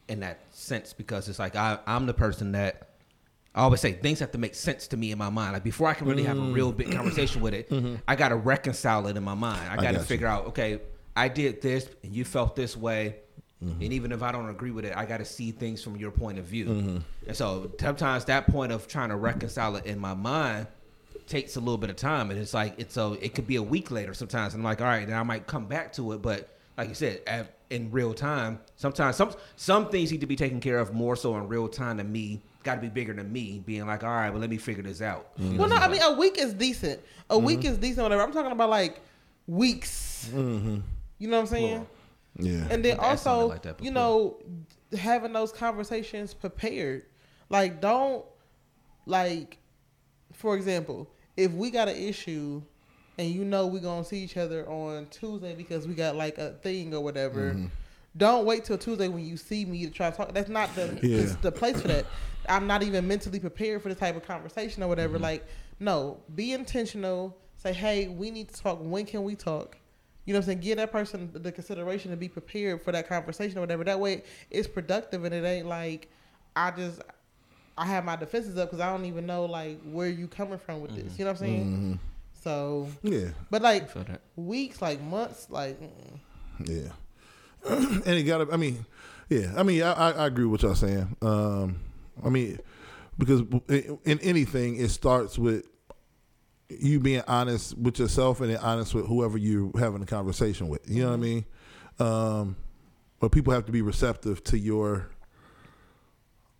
in 0.07 0.19
that 0.19 0.39
sense 0.51 0.93
because 0.93 1.29
it's 1.29 1.39
like 1.39 1.55
I 1.55 1.79
I'm 1.87 2.05
the 2.05 2.13
person 2.13 2.51
that 2.53 2.89
I 3.55 3.61
always 3.61 3.79
say 3.79 3.93
things 3.93 4.19
have 4.19 4.31
to 4.31 4.37
make 4.37 4.53
sense 4.53 4.87
to 4.87 4.97
me 4.97 5.11
in 5.11 5.17
my 5.17 5.29
mind. 5.29 5.53
Like 5.53 5.63
before 5.63 5.87
I 5.87 5.93
can 5.93 6.07
really 6.07 6.23
have 6.23 6.37
a 6.37 6.41
real 6.41 6.73
big 6.73 6.87
mm-hmm. 6.87 6.97
conversation 6.97 7.41
with 7.41 7.53
it, 7.53 7.71
I 8.05 8.15
got 8.17 8.29
to 8.29 8.35
reconcile 8.35 9.07
it 9.07 9.15
in 9.15 9.23
my 9.23 9.33
mind. 9.33 9.61
I 9.71 9.75
got 9.75 9.83
got 9.83 9.91
to 9.91 9.97
you. 9.99 10.03
figure 10.03 10.27
out, 10.27 10.47
okay, 10.47 10.81
I 11.15 11.29
did 11.29 11.61
this 11.61 11.87
and 12.03 12.13
you 12.13 12.25
felt 12.25 12.57
this 12.57 12.75
way. 12.75 13.15
Mm-hmm. 13.63 13.81
And 13.81 13.93
even 13.93 14.11
if 14.11 14.21
I 14.21 14.31
don't 14.31 14.49
agree 14.49 14.71
with 14.71 14.85
it, 14.85 14.95
I 14.95 15.05
got 15.05 15.17
to 15.17 15.25
see 15.25 15.51
things 15.51 15.81
from 15.81 15.95
your 15.95 16.11
point 16.11 16.39
of 16.39 16.45
view. 16.45 16.65
Mm-hmm. 16.65 16.97
And 17.27 17.37
so 17.37 17.71
sometimes 17.79 18.25
that 18.25 18.47
point 18.47 18.71
of 18.71 18.87
trying 18.87 19.09
to 19.09 19.15
reconcile 19.15 19.75
it 19.77 19.85
in 19.85 19.97
my 19.97 20.13
mind 20.13 20.67
takes 21.27 21.55
a 21.55 21.59
little 21.59 21.77
bit 21.77 21.89
of 21.89 21.95
time. 21.95 22.31
And 22.31 22.39
it's 22.39 22.53
like, 22.53 22.75
it's 22.77 22.93
so 22.93 23.13
it 23.13 23.33
could 23.33 23.47
be 23.47 23.55
a 23.55 23.63
week 23.63 23.91
later 23.91 24.13
sometimes. 24.13 24.53
And 24.53 24.61
I'm 24.61 24.65
like, 24.65 24.81
all 24.81 24.87
right, 24.87 25.07
then 25.07 25.17
I 25.17 25.23
might 25.23 25.47
come 25.47 25.65
back 25.65 25.93
to 25.93 26.11
it. 26.11 26.21
But 26.21 26.49
like 26.77 26.89
you 26.89 26.95
said, 26.95 27.21
at, 27.27 27.55
in 27.69 27.89
real 27.91 28.13
time, 28.13 28.59
sometimes 28.75 29.15
some 29.15 29.31
some 29.55 29.89
things 29.89 30.11
need 30.11 30.21
to 30.21 30.27
be 30.27 30.35
taken 30.35 30.59
care 30.59 30.77
of 30.77 30.93
more 30.93 31.15
so 31.15 31.35
in 31.37 31.47
real 31.47 31.67
time 31.67 31.97
than 31.97 32.11
me. 32.11 32.41
Got 32.63 32.75
to 32.75 32.81
be 32.81 32.89
bigger 32.89 33.13
than 33.13 33.31
me 33.31 33.61
being 33.65 33.85
like, 33.85 34.03
all 34.03 34.09
right, 34.09 34.29
well, 34.29 34.39
let 34.39 34.49
me 34.49 34.57
figure 34.57 34.83
this 34.83 35.01
out. 35.01 35.29
You 35.37 35.57
Well, 35.57 35.69
no, 35.69 35.75
I 35.75 35.87
mean 35.87 36.01
a 36.01 36.13
week 36.13 36.37
is 36.37 36.53
decent. 36.53 36.99
A 37.29 37.37
week 37.37 37.63
is 37.63 37.77
decent, 37.77 38.03
whatever. 38.03 38.21
I'm 38.23 38.31
talking 38.31 38.51
about 38.51 38.69
like 38.69 39.01
weeks. 39.47 40.29
You 41.17 41.27
know 41.27 41.37
what 41.37 41.41
I'm 41.41 41.47
saying? 41.47 41.87
Yeah. 42.37 42.67
And 42.69 42.83
then 42.83 42.99
I've 42.99 43.13
asked 43.13 43.23
something 43.23 43.57
also, 43.57 43.69
like 43.69 43.81
you 43.81 43.91
know, 43.91 44.37
having 44.97 45.33
those 45.33 45.51
conversations 45.51 46.33
prepared. 46.33 47.03
Like, 47.49 47.79
don't 47.81 48.25
like, 49.05 49.57
for 50.33 50.55
example, 50.55 51.09
if 51.37 51.51
we 51.51 51.69
got 51.71 51.87
an 51.87 51.95
issue 51.95 52.61
and 53.17 53.29
you 53.29 53.45
know 53.45 53.67
we're 53.67 53.79
gonna 53.81 54.03
see 54.03 54.19
each 54.23 54.35
other 54.37 54.67
on 54.69 55.07
Tuesday 55.07 55.55
because 55.55 55.87
we 55.87 55.93
got 55.93 56.15
like 56.15 56.37
a 56.37 56.51
thing 56.61 56.93
or 56.93 57.01
whatever. 57.01 57.51
Mm-hmm. 57.51 57.65
Don't 58.17 58.45
wait 58.45 58.63
till 58.63 58.77
Tuesday 58.77 59.09
when 59.09 59.25
you 59.25 59.35
see 59.35 59.65
me 59.65 59.85
to 59.85 59.91
try 59.91 60.09
to 60.09 60.15
talk. 60.15 60.33
That's 60.33 60.49
not 60.49 60.73
the 60.75 60.97
Yeah. 61.01 61.19
it's 61.19 61.35
the 61.37 61.51
place 61.51 61.81
for 61.81 61.89
that. 61.89 62.05
I'm 62.47 62.65
not 62.67 62.81
even 62.83 63.07
mentally 63.07 63.39
prepared 63.39 63.81
for 63.81 63.89
this 63.89 63.97
type 63.97 64.15
of 64.15 64.23
conversation 64.25 64.81
or 64.83 64.85
Mm-hmm. 64.85 64.89
whatever. 64.89 65.19
Like, 65.19 65.45
no, 65.79 66.19
be 66.33 66.53
intentional. 66.53 67.35
Say, 67.57 67.73
hey, 67.73 68.07
we 68.07 68.31
need 68.31 68.49
to 68.49 68.61
talk. 68.61 68.79
When 68.81 69.05
can 69.05 69.23
we 69.23 69.35
talk? 69.35 69.77
You 70.25 70.33
know 70.33 70.39
what 70.39 70.43
I'm 70.43 70.47
saying? 70.47 70.59
Give 70.59 70.77
that 70.77 70.91
person 70.91 71.29
the 71.33 71.51
consideration 71.51 72.11
to 72.11 72.17
be 72.17 72.27
prepared 72.27 72.81
for 72.81 72.91
that 72.91 73.07
conversation 73.07 73.57
or 73.57 73.61
whatever. 73.61 73.83
That 73.83 73.99
way 73.99 74.23
it's 74.49 74.67
productive 74.67 75.23
and 75.23 75.33
it 75.33 75.45
ain't 75.45 75.67
like 75.67 76.09
I 76.55 76.71
just 76.71 77.01
I 77.77 77.85
have 77.85 78.05
my 78.05 78.15
defenses 78.15 78.57
up 78.57 78.69
because 78.69 78.79
I 78.79 78.89
don't 78.91 79.05
even 79.05 79.25
know 79.25 79.45
like 79.45 79.79
where 79.83 80.09
you 80.09 80.27
coming 80.27 80.57
from 80.57 80.81
with 80.81 80.95
this. 80.95 81.19
You 81.19 81.25
know 81.25 81.31
what 81.31 81.41
I'm 81.41 81.47
saying? 81.47 81.99
So, 82.45 82.87
yeah. 83.01 83.29
but 83.49 83.63
like 83.63 83.89
weeks, 84.35 84.81
like 84.81 85.01
months, 85.01 85.47
like 85.49 85.79
mm, 85.81 86.19
Yeah. 86.63 86.91
and 87.67 88.07
it 88.07 88.23
got 88.23 88.37
to, 88.37 88.53
I 88.53 88.57
mean, 88.57 88.85
yeah, 89.29 89.51
I 89.57 89.63
mean, 89.63 89.81
I, 89.81 89.93
I, 89.93 90.11
I 90.11 90.27
agree 90.27 90.45
with 90.45 90.61
y'all 90.61 90.75
saying. 90.75 91.15
Um, 91.23 91.79
I 92.23 92.29
mean, 92.29 92.59
because 93.17 93.41
in, 93.67 93.97
in 94.05 94.19
anything, 94.19 94.75
it 94.75 94.89
starts 94.89 95.39
with 95.39 95.65
you 96.69 96.99
being 96.99 97.23
honest 97.27 97.77
with 97.77 97.99
yourself 97.99 98.41
and 98.41 98.49
then 98.49 98.57
honest 98.57 98.93
with 98.93 99.07
whoever 99.07 99.37
you're 99.37 99.71
having 99.77 100.01
a 100.01 100.05
conversation 100.05 100.67
with. 100.67 100.89
You 100.89 101.03
know 101.03 101.09
what 101.09 101.15
I 101.15 101.17
mean? 101.17 101.45
Um, 101.99 102.55
but 103.19 103.31
people 103.31 103.53
have 103.53 103.65
to 103.65 103.71
be 103.71 103.81
receptive 103.81 104.43
to 104.45 104.57
your 104.57 105.09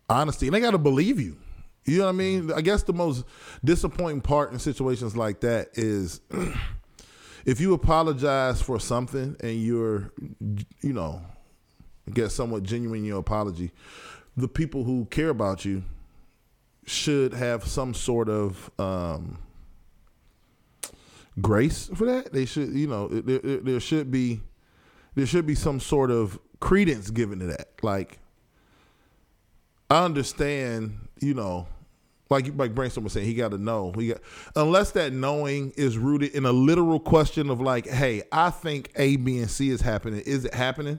honesty 0.08 0.46
and 0.46 0.54
they 0.54 0.60
got 0.60 0.70
to 0.72 0.78
believe 0.78 1.20
you. 1.20 1.36
You 1.84 1.98
know 1.98 2.04
what 2.04 2.10
I 2.10 2.12
mean? 2.12 2.52
I 2.52 2.60
guess 2.62 2.82
the 2.82 2.92
most 2.92 3.24
disappointing 3.64 4.20
part 4.20 4.52
in 4.52 4.58
situations 4.58 5.16
like 5.16 5.40
that 5.40 5.68
is 5.74 6.20
if 7.44 7.60
you 7.60 7.74
apologize 7.74 8.60
for 8.60 8.80
something 8.80 9.36
and 9.40 9.62
you're, 9.62 10.12
you 10.82 10.92
know, 10.92 11.22
get 12.12 12.30
somewhat 12.30 12.64
genuine 12.64 13.00
in 13.00 13.04
your 13.04 13.18
apology, 13.18 13.70
the 14.36 14.48
people 14.48 14.84
who 14.84 15.06
care 15.06 15.28
about 15.28 15.64
you 15.64 15.82
should 16.84 17.34
have 17.34 17.66
some 17.66 17.94
sort 17.94 18.28
of 18.28 18.70
um, 18.78 19.38
grace 21.40 21.90
for 21.94 22.06
that. 22.06 22.32
They 22.32 22.44
should, 22.46 22.70
you 22.70 22.86
know, 22.86 23.08
there, 23.08 23.38
there- 23.60 23.80
should 23.80 24.10
be 24.10 24.40
there 25.14 25.26
should 25.26 25.46
be 25.46 25.54
some 25.54 25.80
sort 25.80 26.10
of 26.10 26.38
credence 26.60 27.10
given 27.10 27.38
to 27.38 27.46
that. 27.46 27.68
Like, 27.82 28.18
I 29.90 30.04
understand, 30.04 30.98
you 31.20 31.32
know, 31.34 31.68
like 32.28 32.52
like 32.56 32.74
Brainstorm 32.74 33.04
was 33.04 33.12
saying, 33.12 33.26
he 33.26 33.34
got 33.34 33.52
to 33.52 33.58
know. 33.58 33.92
He 33.92 34.08
got 34.08 34.18
unless 34.56 34.90
that 34.92 35.12
knowing 35.12 35.72
is 35.76 35.96
rooted 35.96 36.34
in 36.34 36.44
a 36.44 36.52
literal 36.52 36.98
question 37.00 37.50
of 37.50 37.60
like, 37.60 37.86
hey, 37.86 38.22
I 38.32 38.50
think 38.50 38.90
A, 38.96 39.16
B, 39.16 39.38
and 39.38 39.50
C 39.50 39.70
is 39.70 39.80
happening. 39.80 40.20
Is 40.20 40.44
it 40.44 40.54
happening? 40.54 40.98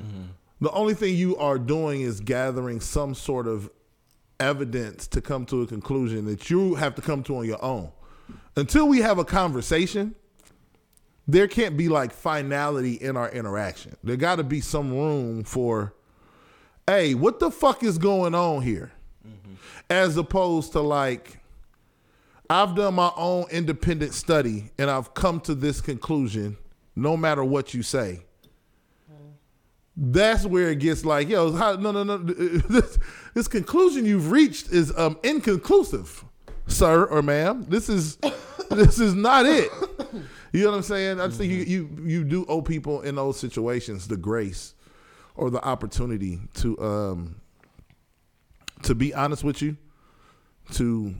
Mm-hmm. 0.00 0.22
The 0.62 0.70
only 0.70 0.94
thing 0.94 1.16
you 1.16 1.36
are 1.38 1.58
doing 1.58 2.02
is 2.02 2.20
gathering 2.20 2.80
some 2.80 3.14
sort 3.14 3.46
of 3.48 3.70
evidence 4.38 5.06
to 5.08 5.20
come 5.20 5.44
to 5.46 5.62
a 5.62 5.66
conclusion 5.66 6.26
that 6.26 6.50
you 6.50 6.74
have 6.76 6.94
to 6.94 7.02
come 7.02 7.22
to 7.24 7.36
on 7.38 7.46
your 7.46 7.62
own. 7.64 7.90
Until 8.56 8.88
we 8.88 8.98
have 8.98 9.18
a 9.18 9.24
conversation, 9.24 10.14
there 11.26 11.48
can't 11.48 11.76
be 11.76 11.88
like 11.88 12.12
finality 12.12 12.94
in 12.94 13.16
our 13.16 13.30
interaction. 13.30 13.96
There 14.02 14.16
got 14.16 14.36
to 14.36 14.44
be 14.44 14.60
some 14.60 14.92
room 14.92 15.44
for, 15.44 15.94
hey, 16.86 17.14
what 17.14 17.38
the 17.38 17.50
fuck 17.50 17.82
is 17.82 17.98
going 17.98 18.34
on 18.34 18.62
here? 18.62 18.92
As 19.88 20.16
opposed 20.16 20.72
to 20.72 20.80
like, 20.80 21.38
I've 22.48 22.74
done 22.74 22.94
my 22.94 23.12
own 23.16 23.46
independent 23.50 24.14
study 24.14 24.70
and 24.78 24.90
I've 24.90 25.14
come 25.14 25.40
to 25.42 25.54
this 25.54 25.80
conclusion 25.80 26.56
no 26.96 27.16
matter 27.16 27.44
what 27.44 27.74
you 27.74 27.82
say. 27.82 28.24
That's 29.96 30.46
where 30.46 30.70
it 30.70 30.78
gets 30.78 31.04
like, 31.04 31.28
yo, 31.28 31.52
how, 31.52 31.76
no, 31.76 31.92
no, 31.92 32.02
no. 32.02 32.16
This, 32.68 32.98
this 33.34 33.48
conclusion 33.48 34.06
you've 34.06 34.30
reached 34.30 34.70
is 34.70 34.96
um, 34.96 35.18
inconclusive, 35.22 36.24
sir 36.70 37.04
or 37.04 37.22
ma'am. 37.22 37.66
This 37.68 37.88
is 37.88 38.16
this 38.70 38.98
is 38.98 39.14
not 39.14 39.46
it. 39.46 39.70
You 40.52 40.64
know 40.64 40.70
what 40.70 40.76
I'm 40.78 40.82
saying? 40.82 41.20
I 41.20 41.26
just 41.26 41.38
think 41.38 41.52
you, 41.52 41.58
you 41.58 41.98
you 42.04 42.24
do 42.24 42.44
owe 42.48 42.62
people 42.62 43.02
in 43.02 43.14
those 43.14 43.38
situations 43.38 44.08
the 44.08 44.16
grace 44.16 44.74
or 45.36 45.50
the 45.50 45.64
opportunity 45.64 46.40
to 46.54 46.78
um 46.80 47.40
to 48.82 48.94
be 48.94 49.12
honest 49.14 49.44
with 49.44 49.62
you, 49.62 49.76
to 50.72 51.14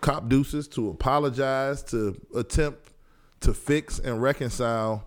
cop 0.00 0.28
deuces, 0.28 0.68
to 0.68 0.90
apologize, 0.90 1.82
to 1.84 2.20
attempt 2.34 2.92
to 3.40 3.54
fix 3.54 3.98
and 3.98 4.20
reconcile 4.20 5.06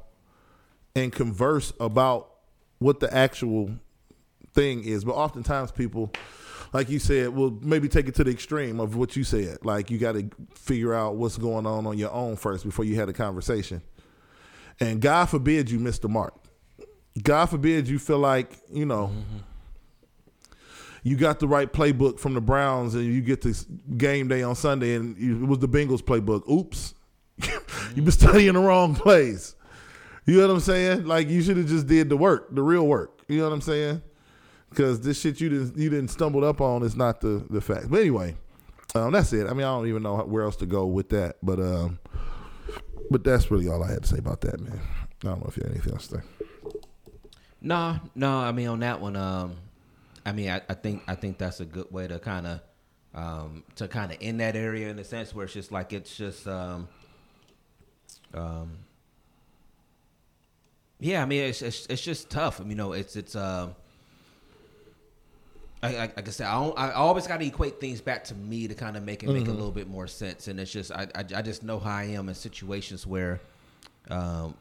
and 0.96 1.12
converse 1.12 1.74
about 1.80 2.32
what 2.80 3.00
the 3.00 3.14
actual 3.14 3.72
thing 4.54 4.84
is. 4.84 5.04
But 5.04 5.14
oftentimes 5.14 5.72
people, 5.72 6.12
like 6.74 6.90
you 6.90 7.00
said, 7.00 7.30
we'll 7.30 7.58
maybe 7.62 7.88
take 7.88 8.08
it 8.08 8.16
to 8.16 8.24
the 8.24 8.32
extreme 8.32 8.80
of 8.80 8.96
what 8.96 9.16
you 9.16 9.24
said. 9.24 9.58
Like 9.64 9.90
you 9.90 9.98
got 9.98 10.14
to 10.14 10.30
figure 10.54 10.94
out 10.94 11.16
what's 11.16 11.38
going 11.38 11.66
on 11.66 11.88
on 11.88 11.98
your 11.98 12.12
own 12.12 12.36
first 12.36 12.64
before 12.64 12.86
you 12.86 12.96
had 12.96 13.10
a 13.10 13.14
conversation. 13.14 13.82
And 14.80 15.02
God 15.02 15.26
forbid 15.26 15.70
you 15.70 15.80
miss 15.80 16.00
the 16.00 16.10
mark. 16.10 16.34
God 17.22 17.48
forbid 17.48 17.88
you 17.88 18.00
feel 18.00 18.20
like, 18.20 18.58
you 18.72 18.86
know, 18.86 19.12
you 21.04 21.18
got 21.18 21.40
the 21.40 21.48
right 21.48 21.72
playbook 21.72 22.20
from 22.20 22.34
the 22.34 22.42
Browns 22.42 22.96
and 22.96 23.04
you 23.06 23.22
get 23.22 23.42
this 23.42 23.64
game 23.98 24.28
day 24.28 24.44
on 24.44 24.56
Sunday 24.56 24.96
and 24.96 25.18
it 25.18 25.46
was 25.46 25.60
the 25.60 25.68
Bengals 25.68 26.02
playbook. 26.02 26.48
Oops. 26.50 26.94
You've 27.96 28.06
been 28.06 28.12
studying 28.12 28.54
the 28.54 28.60
wrong 28.60 28.96
plays. 28.96 29.56
You 30.26 30.36
know 30.36 30.48
what 30.48 30.54
I'm 30.54 30.60
saying? 30.60 31.06
Like 31.06 31.30
you 31.30 31.42
should 31.42 31.58
have 31.58 31.68
just 31.68 31.88
did 31.88 32.10
the 32.10 32.18
work, 32.18 32.54
the 32.54 32.62
real 32.62 32.86
work. 32.86 33.22
You 33.28 33.40
know 33.40 33.46
what 33.46 33.54
I'm 33.54 33.62
saying? 33.62 34.02
Because 34.70 35.02
this 35.02 35.20
shit 35.20 35.42
you 35.42 35.50
didn't 35.50 35.78
you 35.78 35.90
didn't 35.90 36.10
stumbled 36.10 36.44
up 36.44 36.62
on 36.62 36.84
is 36.84 36.96
not 36.96 37.22
the 37.22 37.44
the 37.50 37.62
fact. 37.62 37.90
But 37.90 38.02
anyway, 38.02 38.36
um, 38.96 39.12
that's 39.12 39.34
it. 39.34 39.48
I 39.48 39.54
mean, 39.54 39.66
I 39.66 39.72
don't 39.76 39.88
even 39.88 40.04
know 40.04 40.18
where 40.18 40.44
else 40.44 40.56
to 40.58 40.66
go 40.66 40.86
with 40.86 41.10
that. 41.10 41.38
But 41.42 41.60
um, 41.60 42.00
but 43.10 43.24
that's 43.24 43.50
really 43.50 43.68
all 43.68 43.84
I 43.84 43.92
had 43.92 44.04
to 44.04 44.08
say 44.08 44.18
about 44.18 44.42
that, 44.42 44.60
man. 44.60 44.80
I 45.24 45.28
don't 45.28 45.42
know 45.42 45.48
if 45.48 45.58
you 45.58 45.64
had 45.64 45.72
anything 45.72 45.94
else 45.94 46.08
to 46.08 46.18
say. 46.18 46.22
No, 47.62 48.00
no. 48.16 48.40
I 48.40 48.52
mean, 48.52 48.68
on 48.68 48.80
that 48.80 49.02
one, 49.02 49.16
um, 49.16 49.56
I 50.26 50.32
mean, 50.32 50.50
I, 50.50 50.62
I 50.70 50.74
think 50.74 51.04
I 51.08 51.16
think 51.16 51.38
that's 51.38 51.60
a 51.60 51.66
good 51.66 51.92
way 51.92 52.08
to 52.08 52.20
kind 52.20 52.48
of 52.48 52.62
um, 53.14 53.64
to 53.76 53.88
kind 53.88 54.12
of 54.12 54.18
end 54.22 54.40
that 54.40 54.56
area 54.56 54.90
in 54.90 55.00
a 55.00 55.04
sense 55.04 55.34
where 55.34 55.46
it's 55.46 55.54
just 55.54 55.72
like 55.72 55.92
it's 55.92 56.16
just 56.16 56.48
um, 56.48 56.88
um, 58.34 58.78
yeah. 61.00 61.22
I 61.22 61.26
mean, 61.26 61.44
it's 61.44 61.62
it's, 61.62 61.86
it's 61.88 62.02
just 62.02 62.30
tough. 62.30 62.60
I 62.60 62.64
mean, 62.64 62.72
you 62.72 62.76
know, 62.78 62.94
it's 62.94 63.16
it's 63.16 63.36
um, 63.36 63.76
I, 65.82 65.96
I, 65.96 66.00
like 66.02 66.28
I 66.28 66.32
said, 66.32 66.48
I, 66.48 66.60
don't, 66.60 66.78
I 66.78 66.92
always 66.92 67.26
got 67.26 67.40
to 67.40 67.46
equate 67.46 67.80
things 67.80 68.02
back 68.02 68.26
to 68.26 68.36
me 68.36 68.68
to 68.68 68.76
kind 68.76 68.98
of 68.98 69.04
make 69.04 69.24
it 69.24 69.28
make 69.28 69.44
a 69.44 69.46
mm-hmm. 69.46 69.52
little 69.52 69.72
bit 69.72 69.88
more 69.88 70.08
sense. 70.08 70.48
And 70.48 70.60
it's 70.60 70.72
just 70.72 70.92
I, 70.92 71.08
I, 71.16 71.24
I 71.36 71.42
just 71.42 71.64
know 71.64 71.80
how 71.80 71.96
I 71.96 72.04
am 72.04 72.28
in 72.28 72.36
situations 72.36 73.08
where, 73.08 73.40
um, 74.10 74.56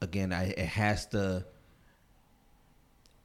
again, 0.00 0.32
I 0.32 0.44
it 0.50 0.58
has 0.66 1.06
to. 1.06 1.44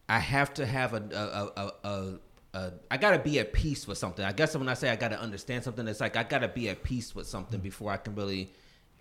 I 0.08 0.20
have 0.20 0.54
to 0.56 0.66
have 0.66 0.94
a 0.94 1.04
a 1.14 1.62
a. 1.62 1.88
a, 1.88 2.20
a 2.56 2.74
I 2.90 2.98
gotta 2.98 3.20
be 3.20 3.38
at 3.38 3.54
peace 3.54 3.88
with 3.88 4.00
something. 4.00 4.26
I 4.26 4.32
guess 4.32 4.56
when 4.58 4.68
I 4.68 4.74
say 4.74 4.90
I 4.90 4.96
gotta 4.96 5.20
understand 5.20 5.64
something, 5.64 5.88
it's 5.88 6.00
like 6.00 6.18
I 6.18 6.24
gotta 6.24 6.48
be 6.48 6.70
at 6.70 6.82
peace 6.82 7.14
with 7.14 7.28
something 7.28 7.60
mm-hmm. 7.60 7.64
before 7.64 7.92
I 7.92 7.98
can 7.98 8.16
really 8.16 8.50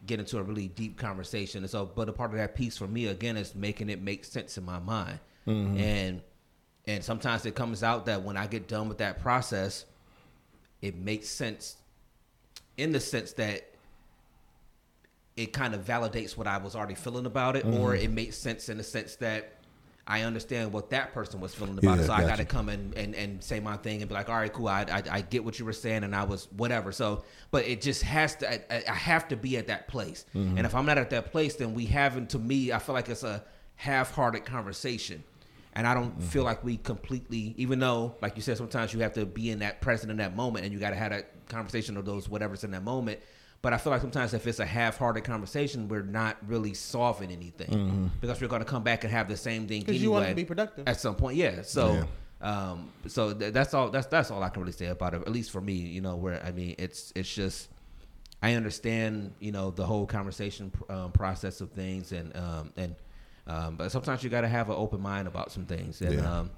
get 0.06 0.20
into 0.20 0.38
a 0.38 0.42
really 0.42 0.68
deep 0.68 0.98
conversation. 0.98 1.62
And 1.62 1.70
so, 1.70 1.86
but 1.86 2.08
a 2.08 2.12
part 2.12 2.32
of 2.32 2.36
that 2.36 2.54
piece 2.54 2.76
for 2.76 2.86
me 2.86 3.06
again 3.06 3.38
is 3.38 3.54
making 3.54 3.88
it 3.88 4.02
make 4.02 4.24
sense 4.26 4.58
in 4.58 4.64
my 4.64 4.78
mind. 4.78 5.18
Mm-hmm. 5.46 5.78
And 5.78 6.20
and 6.88 7.04
sometimes 7.04 7.46
it 7.46 7.54
comes 7.54 7.84
out 7.84 8.06
that 8.06 8.22
when 8.22 8.36
I 8.36 8.48
get 8.48 8.66
done 8.66 8.88
with 8.88 8.98
that 8.98 9.20
process, 9.20 9.84
it 10.82 10.96
makes 10.96 11.28
sense 11.28 11.76
in 12.76 12.92
the 12.92 13.00
sense 13.00 13.32
that 13.34 13.68
it 15.36 15.52
kind 15.52 15.74
of 15.74 15.84
validates 15.84 16.36
what 16.36 16.46
I 16.48 16.58
was 16.58 16.74
already 16.74 16.94
feeling 16.94 17.26
about 17.26 17.54
it, 17.54 17.64
or 17.64 17.92
mm-hmm. 17.92 18.04
it 18.04 18.10
makes 18.10 18.36
sense 18.36 18.68
in 18.68 18.78
the 18.78 18.82
sense 18.82 19.16
that 19.16 19.52
I 20.06 20.22
understand 20.22 20.72
what 20.72 20.88
that 20.90 21.12
person 21.12 21.38
was 21.38 21.54
feeling 21.54 21.76
about 21.76 21.98
Yeah, 21.98 22.04
it. 22.04 22.06
So 22.06 22.12
I 22.14 22.22
got 22.22 22.38
to 22.38 22.46
come 22.46 22.70
and, 22.70 22.94
and, 22.96 23.14
and 23.14 23.44
say 23.44 23.60
my 23.60 23.76
thing 23.76 24.00
and 24.00 24.08
be 24.08 24.14
like, 24.14 24.30
all 24.30 24.36
right, 24.36 24.50
cool. 24.50 24.66
I, 24.66 24.86
I, 24.90 25.02
I 25.10 25.20
get 25.20 25.44
what 25.44 25.58
you 25.58 25.66
were 25.66 25.74
saying 25.74 26.02
and 26.02 26.16
I 26.16 26.24
was 26.24 26.48
whatever. 26.56 26.92
So, 26.92 27.24
but 27.50 27.66
it 27.66 27.82
just 27.82 28.02
has 28.02 28.34
to, 28.36 28.50
I, 28.50 28.82
I- 28.88 28.94
have 28.94 29.28
to 29.28 29.36
be 29.36 29.58
at 29.58 29.66
that 29.66 29.86
place. 29.86 30.24
Mm-hmm. 30.34 30.56
And 30.56 30.66
if 30.66 30.74
I'm 30.74 30.86
not 30.86 30.96
at 30.96 31.10
that 31.10 31.30
place, 31.30 31.56
then 31.56 31.74
we 31.74 31.84
haven't, 31.84 32.30
to 32.30 32.38
me, 32.38 32.72
I 32.72 32.78
feel 32.78 32.94
like 32.94 33.10
it's 33.10 33.22
a 33.22 33.44
half 33.76 34.12
hearted 34.12 34.46
conversation. 34.46 35.22
And 35.74 35.86
I 35.86 35.94
don't 35.94 36.20
feel 36.22 36.42
like 36.44 36.64
we 36.64 36.76
completely, 36.76 37.54
even 37.56 37.78
though, 37.78 38.14
like 38.20 38.34
you 38.36 38.42
said, 38.42 38.56
sometimes 38.56 38.92
you 38.92 39.00
have 39.00 39.12
to 39.12 39.24
be 39.26 39.50
in 39.50 39.60
that 39.60 39.80
present 39.80 40.10
in 40.10 40.16
that 40.16 40.34
moment 40.34 40.64
and 40.64 40.74
you 40.74 40.80
got 40.80 40.90
to 40.90 40.96
have 40.96 41.10
that 41.10 41.46
conversation 41.48 41.96
or 41.96 42.02
those 42.02 42.28
whatever's 42.28 42.64
in 42.64 42.72
that 42.72 42.82
moment. 42.82 43.20
But 43.60 43.72
I 43.72 43.78
feel 43.78 43.92
like 43.92 44.00
sometimes 44.00 44.34
if 44.34 44.46
it's 44.46 44.60
a 44.60 44.66
half-hearted 44.66 45.24
conversation, 45.24 45.88
we're 45.88 46.02
not 46.02 46.36
really 46.46 46.74
solving 46.74 47.30
anything 47.32 48.10
because 48.20 48.40
we're 48.40 48.48
going 48.48 48.62
to 48.62 48.68
come 48.68 48.82
back 48.82 49.04
and 49.04 49.12
have 49.12 49.28
the 49.28 49.36
same 49.36 49.66
thing 49.66 49.80
Because 49.80 49.96
anyway 49.96 50.02
you 50.04 50.10
want 50.10 50.28
to 50.28 50.34
be 50.34 50.44
productive. 50.44 50.86
at 50.88 51.00
some 51.00 51.16
point. 51.16 51.36
Yeah. 51.36 51.62
So, 51.62 52.04
um, 52.40 52.90
so 53.08 53.34
th- 53.34 53.52
that's 53.52 53.74
all. 53.74 53.90
That's 53.90 54.06
that's 54.06 54.30
all 54.30 54.42
I 54.44 54.48
can 54.48 54.62
really 54.62 54.72
say 54.72 54.86
about 54.86 55.14
it. 55.14 55.22
At 55.22 55.32
least 55.32 55.50
for 55.50 55.60
me, 55.60 55.72
you 55.74 56.00
know, 56.00 56.14
where 56.14 56.40
I 56.44 56.52
mean, 56.52 56.76
it's 56.78 57.12
it's 57.16 57.32
just 57.32 57.68
I 58.42 58.54
understand, 58.54 59.34
you 59.40 59.50
know, 59.50 59.72
the 59.72 59.84
whole 59.84 60.06
conversation 60.06 60.70
um, 60.88 61.10
process 61.10 61.60
of 61.60 61.72
things, 61.72 62.12
and 62.12 62.36
um, 62.36 62.72
and 62.76 62.94
um, 63.48 63.76
but 63.76 63.90
sometimes 63.90 64.22
you 64.22 64.30
got 64.30 64.42
to 64.42 64.48
have 64.48 64.68
an 64.68 64.76
open 64.76 65.00
mind 65.00 65.26
about 65.26 65.50
some 65.50 65.64
things, 65.66 66.00
and 66.02 66.14
Yeah. 66.14 66.38
um, 66.40 66.50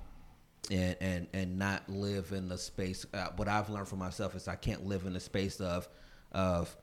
and 0.70 0.96
and 1.00 1.26
and 1.33 1.59
not 1.59 1.88
live 1.88 2.33
in 2.33 2.48
the 2.48 2.59
space. 2.59 3.07
Uh, 3.14 3.29
what 3.37 3.48
I've 3.48 3.70
learned 3.70 3.88
for 3.88 3.96
myself 3.96 4.35
is 4.35 4.48
I 4.48 4.57
can't 4.57 4.85
live 4.87 5.07
in 5.07 5.12
the 5.14 5.20
space 5.20 5.61
of 5.61 5.88
of 6.33 6.76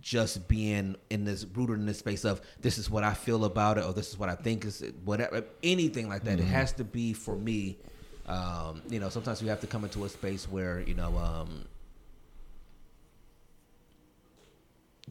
just 0.00 0.46
being 0.46 0.94
in 1.08 1.24
this 1.24 1.46
rooted 1.54 1.78
in 1.78 1.86
this 1.86 1.98
space 1.98 2.24
of 2.26 2.42
this 2.60 2.76
is 2.76 2.90
what 2.90 3.02
I 3.02 3.14
feel 3.14 3.46
about 3.46 3.78
it 3.78 3.84
or 3.84 3.94
this 3.94 4.10
is 4.10 4.18
what 4.18 4.28
I 4.28 4.34
think 4.34 4.64
is 4.66 4.84
whatever 5.04 5.42
anything 5.62 6.08
like 6.08 6.24
that. 6.24 6.38
It 6.38 6.44
has 6.44 6.72
to 6.74 6.84
be 6.84 7.14
for 7.14 7.34
me. 7.34 7.78
Um, 8.26 8.82
you 8.90 9.00
know, 9.00 9.08
sometimes 9.08 9.40
you 9.40 9.48
have 9.48 9.60
to 9.60 9.66
come 9.66 9.84
into 9.84 10.04
a 10.04 10.08
space 10.08 10.46
where 10.50 10.80
you 10.80 10.94
know 10.94 11.16
um, 11.16 11.64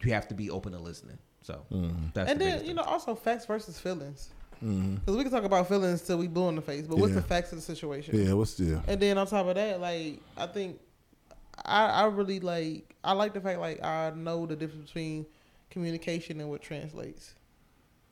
you 0.03 0.13
have 0.13 0.27
to 0.27 0.35
be 0.35 0.49
open 0.49 0.73
to 0.73 0.79
listening. 0.79 1.17
So 1.45 1.63
mm-hmm. 1.71 2.07
that's 2.15 2.31
and 2.31 2.41
the 2.41 2.45
then 2.45 2.65
you 2.65 2.73
know 2.73 2.81
also 2.81 3.13
facts 3.13 3.45
versus 3.45 3.79
feelings. 3.79 4.29
Mm-hmm. 4.63 4.95
Because 4.95 5.15
we 5.15 5.23
can 5.23 5.31
talk 5.31 5.43
about 5.43 5.67
feelings 5.67 6.01
till 6.01 6.17
we 6.17 6.27
blue 6.27 6.49
in 6.49 6.55
the 6.55 6.61
face, 6.61 6.87
but 6.87 6.97
what's 6.97 7.13
the 7.13 7.21
facts 7.21 7.51
of 7.51 7.59
the 7.59 7.61
situation? 7.61 8.17
Yeah, 8.17 8.33
what's 8.33 8.55
the 8.55 8.81
And 8.87 8.99
then 8.99 9.17
on 9.19 9.27
top 9.27 9.45
of 9.45 9.53
that, 9.53 9.79
like 9.79 10.21
I 10.35 10.47
think 10.47 10.79
I 11.63 11.85
I 11.85 12.05
really 12.05 12.39
like 12.39 12.95
I 13.03 13.13
like 13.13 13.33
the 13.33 13.41
fact 13.41 13.59
like 13.59 13.83
I 13.83 14.11
know 14.15 14.47
the 14.47 14.55
difference 14.55 14.87
between 14.87 15.27
communication 15.69 16.41
and 16.41 16.49
what 16.49 16.63
translates. 16.63 17.35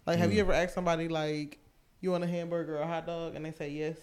Like, 0.06 0.20
have 0.20 0.32
you 0.32 0.38
mm. 0.38 0.42
ever 0.42 0.54
asked 0.54 0.76
somebody 0.76 1.08
like 1.08 1.58
you 2.02 2.12
want 2.12 2.24
a 2.24 2.28
hamburger 2.28 2.78
or 2.78 2.82
a 2.82 2.88
hot 2.88 3.08
dog, 3.08 3.36
and 3.36 3.46
they 3.46 3.52
say 3.52 3.70
yes? 3.70 3.98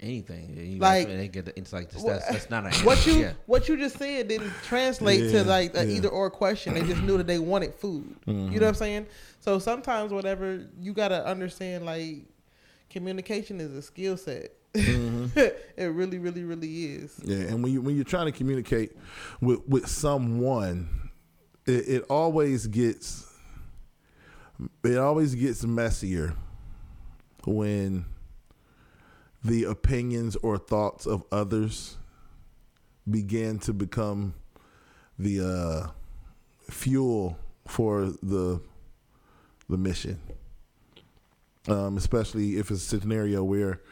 Anything. 0.00 0.54
You 0.56 0.78
Like- 0.78 1.08
like 1.08 1.16
they 1.16 1.28
get 1.28 1.44
the, 1.46 1.58
it's 1.58 1.72
like 1.72 1.90
that's, 1.90 2.02
What- 2.04 2.22
that's 2.30 2.50
not 2.50 2.66
an 2.66 2.72
What 2.84 3.04
you 3.06 3.14
yeah. 3.14 3.32
what 3.46 3.68
you 3.68 3.76
just 3.76 3.98
said 3.98 4.28
didn't 4.28 4.52
translate 4.62 5.24
Yeah, 5.24 5.42
to 5.42 5.44
like 5.44 5.76
a 5.76 5.84
yeah. 5.84 5.96
either 5.96 6.08
or 6.08 6.30
question. 6.30 6.74
They 6.74 6.82
just 6.82 7.02
knew 7.02 7.16
that 7.18 7.26
they 7.26 7.38
wanted 7.38 7.74
food. 7.74 8.14
You 8.26 8.32
Mm-hmm. 8.32 8.54
know 8.54 8.60
what 8.60 8.68
I'm 8.68 8.74
saying? 8.74 9.06
So 9.40 9.58
sometimes 9.58 10.12
whatever 10.12 10.66
you 10.80 10.92
gotta 10.92 11.26
understand 11.26 11.84
like 11.86 12.24
communication 12.90 13.60
is 13.60 13.72
a 13.74 13.82
skill 13.82 14.16
set. 14.16 14.52
Mm-hmm. 14.74 15.38
it 15.76 15.84
really, 15.86 16.18
really, 16.18 16.44
really 16.44 16.84
is. 16.84 17.18
Yeah, 17.24 17.36
and 17.46 17.62
when 17.62 17.72
you 17.72 17.80
when 17.80 17.96
you're 17.96 18.04
trying 18.04 18.26
to 18.26 18.32
communicate 18.32 18.96
with 19.40 19.66
with 19.66 19.88
someone, 19.88 20.88
it, 21.66 21.88
it 21.88 22.02
always 22.10 22.66
gets 22.66 23.24
it 24.84 24.98
always 24.98 25.34
gets 25.34 25.64
messier 25.64 26.34
when 27.46 28.04
the 29.48 29.64
opinions 29.64 30.36
or 30.36 30.58
thoughts 30.58 31.06
of 31.06 31.24
others 31.32 31.96
began 33.08 33.58
to 33.58 33.72
become 33.72 34.34
the 35.18 35.40
uh, 35.40 35.90
fuel 36.70 37.38
for 37.66 38.12
the 38.22 38.60
the 39.68 39.76
mission. 39.76 40.20
Um, 41.66 41.96
especially 41.96 42.56
if 42.56 42.70
it's 42.70 42.92
a 42.92 43.00
scenario 43.00 43.44
where, 43.44 43.82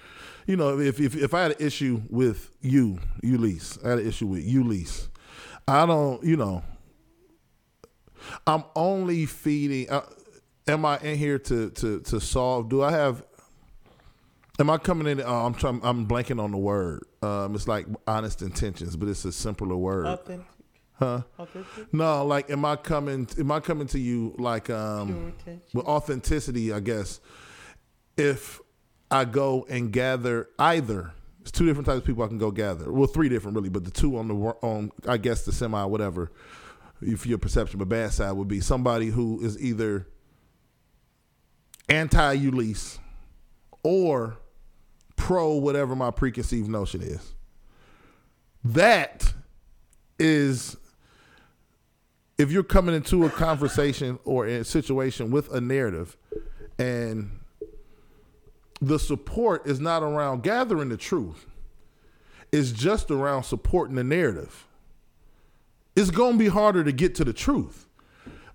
you 0.46 0.56
know, 0.56 0.78
if, 0.78 1.00
if 1.00 1.16
if 1.16 1.34
I 1.34 1.42
had 1.42 1.52
an 1.52 1.66
issue 1.66 2.02
with 2.08 2.50
you, 2.60 2.98
Eulise, 3.22 3.84
I 3.84 3.90
had 3.90 3.98
an 4.00 4.06
issue 4.06 4.26
with 4.26 4.46
Eulise. 4.46 5.08
I 5.66 5.84
don't, 5.86 6.22
you 6.22 6.36
know, 6.36 6.62
I'm 8.46 8.64
only 8.74 9.26
feeding. 9.26 9.90
Uh, 9.90 10.06
am 10.68 10.84
I 10.84 10.98
in 10.98 11.16
here 11.16 11.38
to 11.38 11.70
to 11.70 12.00
to 12.00 12.20
solve? 12.20 12.68
Do 12.68 12.82
I 12.82 12.92
have? 12.92 13.24
Am 14.58 14.70
I 14.70 14.78
coming 14.78 15.06
in? 15.06 15.20
Uh, 15.20 15.44
I'm 15.44 15.54
trying. 15.54 15.80
I'm 15.82 16.06
blanking 16.06 16.42
on 16.42 16.50
the 16.50 16.56
word. 16.56 17.04
Um, 17.22 17.54
it's 17.54 17.68
like 17.68 17.86
honest 18.06 18.40
intentions, 18.42 18.96
but 18.96 19.08
it's 19.08 19.24
a 19.24 19.32
simpler 19.32 19.76
word. 19.76 20.06
Authentic. 20.06 20.46
Huh? 20.94 21.22
Authentic. 21.38 21.92
No, 21.92 22.24
like, 22.24 22.50
am 22.50 22.64
I 22.64 22.76
coming? 22.76 23.28
Am 23.38 23.52
I 23.52 23.60
coming 23.60 23.86
to 23.88 23.98
you 23.98 24.34
like 24.38 24.70
um 24.70 25.34
with 25.74 25.84
authenticity? 25.84 26.72
I 26.72 26.80
guess 26.80 27.20
if 28.16 28.60
I 29.10 29.26
go 29.26 29.66
and 29.68 29.92
gather 29.92 30.48
either, 30.58 31.12
it's 31.42 31.50
two 31.50 31.66
different 31.66 31.86
types 31.86 31.98
of 31.98 32.04
people 32.06 32.24
I 32.24 32.28
can 32.28 32.38
go 32.38 32.50
gather. 32.50 32.90
Well, 32.90 33.08
three 33.08 33.28
different 33.28 33.56
really, 33.56 33.68
but 33.68 33.84
the 33.84 33.90
two 33.90 34.16
on 34.16 34.28
the 34.28 34.34
on 34.34 34.90
I 35.06 35.18
guess 35.18 35.44
the 35.44 35.52
semi 35.52 35.84
whatever, 35.84 36.32
if 37.02 37.26
your 37.26 37.36
perception, 37.36 37.78
but 37.78 37.90
bad 37.90 38.12
side 38.12 38.32
would 38.32 38.48
be 38.48 38.60
somebody 38.60 39.08
who 39.08 39.38
is 39.42 39.60
either 39.60 40.08
anti 41.90 42.36
Eulise 42.36 42.98
or 43.82 44.38
pro 45.16 45.54
whatever 45.54 45.96
my 45.96 46.10
preconceived 46.10 46.68
notion 46.68 47.02
is. 47.02 47.34
That 48.64 49.32
is 50.18 50.76
if 52.38 52.50
you're 52.50 52.62
coming 52.62 52.94
into 52.94 53.24
a 53.24 53.30
conversation 53.30 54.18
or 54.24 54.46
a 54.46 54.64
situation 54.64 55.30
with 55.30 55.50
a 55.52 55.60
narrative 55.60 56.16
and 56.78 57.30
the 58.80 58.98
support 58.98 59.66
is 59.66 59.80
not 59.80 60.02
around 60.02 60.42
gathering 60.42 60.90
the 60.90 60.96
truth 60.96 61.46
it's 62.52 62.72
just 62.72 63.10
around 63.10 63.42
supporting 63.42 63.96
the 63.96 64.04
narrative 64.04 64.66
it's 65.94 66.10
going 66.10 66.32
to 66.32 66.38
be 66.38 66.48
harder 66.48 66.84
to 66.84 66.92
get 66.92 67.14
to 67.14 67.24
the 67.24 67.32
truth 67.32 67.86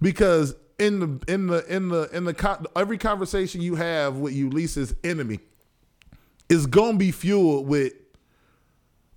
because 0.01 0.55
in 0.77 0.99
the 0.99 1.33
in 1.33 1.47
the 1.47 1.65
in 1.73 1.89
the 1.89 2.09
in 2.15 2.23
the 2.25 2.69
every 2.75 2.97
conversation 2.97 3.61
you 3.61 3.75
have 3.75 4.17
with 4.17 4.35
Eulise 4.35 4.95
enemy 5.03 5.39
going 6.65 6.93
to 6.93 6.97
be 6.97 7.11
fueled 7.11 7.67
with 7.67 7.93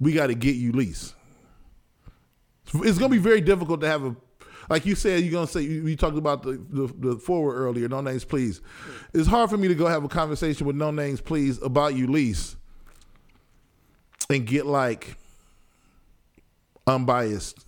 we 0.01 0.13
got 0.13 0.27
to 0.29 0.35
get 0.35 0.57
Eulise. 0.57 1.15
it's 2.75 2.99
gonna 2.99 3.11
be 3.11 3.19
very 3.19 3.41
difficult 3.41 3.81
to 3.81 3.87
have 3.87 4.05
a 4.05 4.17
like 4.69 4.87
you 4.87 4.95
said 4.95 5.23
you're 5.23 5.33
gonna 5.33 5.47
say 5.47 5.61
you, 5.63 5.87
you 5.87 5.97
talked 5.97 6.17
about 6.17 6.43
the, 6.43 6.61
the 6.71 6.87
the 7.11 7.17
forward 7.17 7.55
earlier 7.55 7.89
no 7.89 8.01
names 8.01 8.25
please 8.25 8.61
it's 9.13 9.29
hard 9.29 9.51
for 9.51 9.57
me 9.57 9.69
to 9.69 9.75
go 9.75 9.87
have 9.87 10.05
a 10.05 10.09
conversation 10.09 10.67
with 10.67 10.77
no 10.77 10.91
names 10.91 11.21
please 11.21 11.61
about 11.63 11.93
Eulise 11.93 12.57
and 14.31 14.47
get 14.47 14.67
like 14.67 15.17
unbiased 16.87 17.64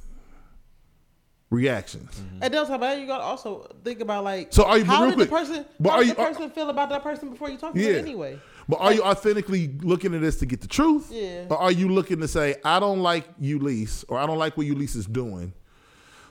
reactions 1.51 2.11
mm-hmm. 2.11 2.43
And 2.43 2.53
then 2.53 2.61
on 2.61 2.67
top 2.67 2.83
of 2.83 2.99
you 2.99 3.07
gotta 3.07 3.23
also 3.23 3.73
think 3.85 4.01
about 4.01 4.25
like 4.25 4.53
So 4.53 4.65
are 4.65 4.79
you- 4.79 4.85
how 4.85 5.09
did 5.09 5.19
the 5.19 5.27
person 5.27 5.65
but 5.79 5.91
how 5.91 5.97
are 5.97 6.01
did 6.01 6.09
you- 6.09 6.15
the 6.15 6.23
person 6.23 6.51
feel 6.51 6.71
about 6.71 6.89
that 6.89 7.03
person 7.03 7.31
before 7.31 7.51
you 7.51 7.57
talk 7.57 7.75
to 7.75 7.81
Yeah. 7.81 7.93
them 7.93 8.05
anyway? 8.05 8.41
but 8.69 8.81
are 8.81 8.93
you 8.93 9.03
authentically 9.03 9.69
looking 9.83 10.13
at 10.15 10.21
this 10.23 10.37
to 10.41 10.47
get 10.47 10.61
the 10.61 10.67
truth 10.67 11.09
Yeah. 11.13 11.45
or 11.49 11.57
are 11.59 11.71
you 11.73 11.89
looking 11.89 12.19
to 12.21 12.29
say 12.29 12.57
I 12.65 12.81
don't 12.81 13.01
like 13.01 13.39
Eulise 13.39 14.05
or 14.09 14.19
I 14.19 14.27
don't 14.27 14.39
like 14.39 14.57
what 14.57 14.67
Eulise 14.67 14.97
is 14.97 15.07
doing 15.07 15.53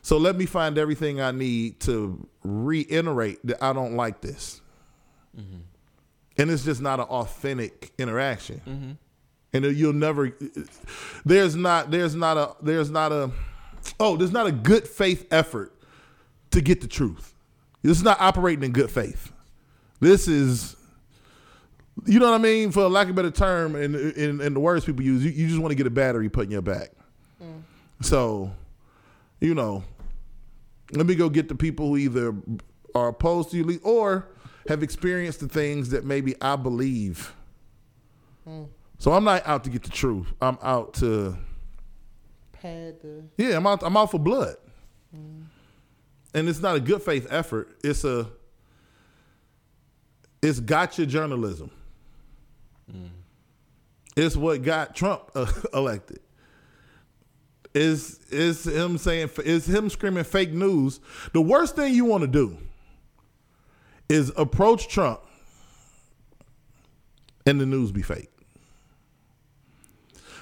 so 0.02 0.18
let 0.18 0.36
me 0.36 0.46
find 0.46 0.78
everything 0.78 1.20
I 1.20 1.32
need 1.32 1.80
to 1.82 2.28
reiterate 2.44 3.40
that 3.48 3.64
I 3.64 3.74
don't 3.74 3.96
like 3.96 4.22
this. 4.22 4.62
Mm-hmm. 5.36 5.62
And 6.38 6.52
it's 6.52 6.64
just 6.64 6.80
not 6.80 7.00
an 7.00 7.06
authentic 7.08 7.92
interaction. 7.98 8.62
Mm-hmm. 8.68 8.92
and 9.54 9.76
you'll 9.76 9.94
never. 9.94 10.32
There's 11.26 11.56
not. 11.56 11.90
There's 11.90 12.14
not 12.14 12.38
a. 12.38 12.56
There's 12.62 12.92
not 12.92 13.12
a. 13.12 13.32
Oh, 14.00 14.18
there's 14.18 14.32
not 14.32 14.48
a 14.48 14.52
good 14.52 14.88
faith 14.88 15.28
effort 15.32 15.74
to 16.52 16.62
get 16.62 16.82
the 16.82 16.88
truth. 16.88 17.34
This 17.82 17.98
is 17.98 18.04
not 18.04 18.20
operating 18.20 18.64
in 18.64 18.72
good 18.72 18.90
faith. 18.90 19.32
This 20.00 20.28
is. 20.28 20.76
You 22.06 22.20
know 22.20 22.30
what 22.30 22.36
I 22.36 22.44
mean? 22.44 22.72
For 22.72 22.90
lack 22.90 23.06
of 23.06 23.12
a 23.12 23.14
better 23.14 23.32
term, 23.32 23.76
and 23.76 23.96
in, 23.96 24.42
in, 24.42 24.54
the 24.54 24.60
words 24.60 24.84
people 24.84 25.06
use, 25.06 25.24
you, 25.24 25.32
you 25.32 25.48
just 25.48 25.60
want 25.60 25.72
to 25.72 25.76
get 25.76 25.88
a 25.88 25.92
battery 25.92 26.28
put 26.28 26.44
in 26.44 26.52
your 26.52 26.62
back. 26.62 26.90
Mm. 27.42 27.62
So, 28.02 28.52
you 29.40 29.56
know, 29.56 29.82
let 30.92 31.06
me 31.06 31.16
go 31.16 31.30
get 31.30 31.48
the 31.48 31.56
people 31.56 31.88
who 31.88 31.98
either 31.98 32.36
are 32.94 33.08
opposed 33.08 33.52
to 33.52 33.58
you 33.58 33.80
or 33.82 34.28
have 34.68 34.84
experienced 34.84 35.40
the 35.40 35.48
things 35.48 35.90
that 35.92 36.04
maybe 36.04 36.36
I 36.42 36.58
believe. 36.58 37.34
Mm. 38.48 38.68
So 38.98 39.14
I'm 39.14 39.24
not 39.24 39.46
out 39.48 39.64
to 39.66 39.70
get 39.70 39.84
the 39.84 39.90
truth. 39.90 40.34
I'm 40.42 40.58
out 40.62 40.96
to 40.96 41.38
The 42.66 43.24
yeah. 43.38 43.58
I'm 43.58 43.68
out. 43.68 43.84
I'm 43.84 43.96
out 43.96 44.12
for 44.12 44.20
blood, 44.20 44.56
and 46.34 46.50
it's 46.50 46.62
not 46.62 46.76
a 46.76 46.80
good 46.80 47.02
faith 47.02 47.28
effort. 47.30 47.78
It's 47.84 48.04
a 48.04 48.28
it's 50.42 50.60
gotcha 50.60 51.06
journalism. 51.06 51.72
It's 54.16 54.36
what 54.36 54.64
got 54.64 54.96
Trump 54.96 55.30
uh, 55.36 55.52
elected. 55.74 56.20
Is 57.74 58.20
is 58.30 58.66
him 58.66 58.98
saying 58.98 59.30
is 59.44 59.68
him 59.68 59.90
screaming 59.90 60.24
fake 60.24 60.52
news? 60.52 61.00
The 61.34 61.42
worst 61.42 61.76
thing 61.76 61.94
you 61.94 62.06
want 62.06 62.22
to 62.22 62.28
do 62.28 62.58
is 64.08 64.32
approach 64.38 64.88
Trump 64.88 65.20
and 67.46 67.60
the 67.60 67.66
news 67.66 67.92
be 67.92 68.02
fake. 68.02 68.30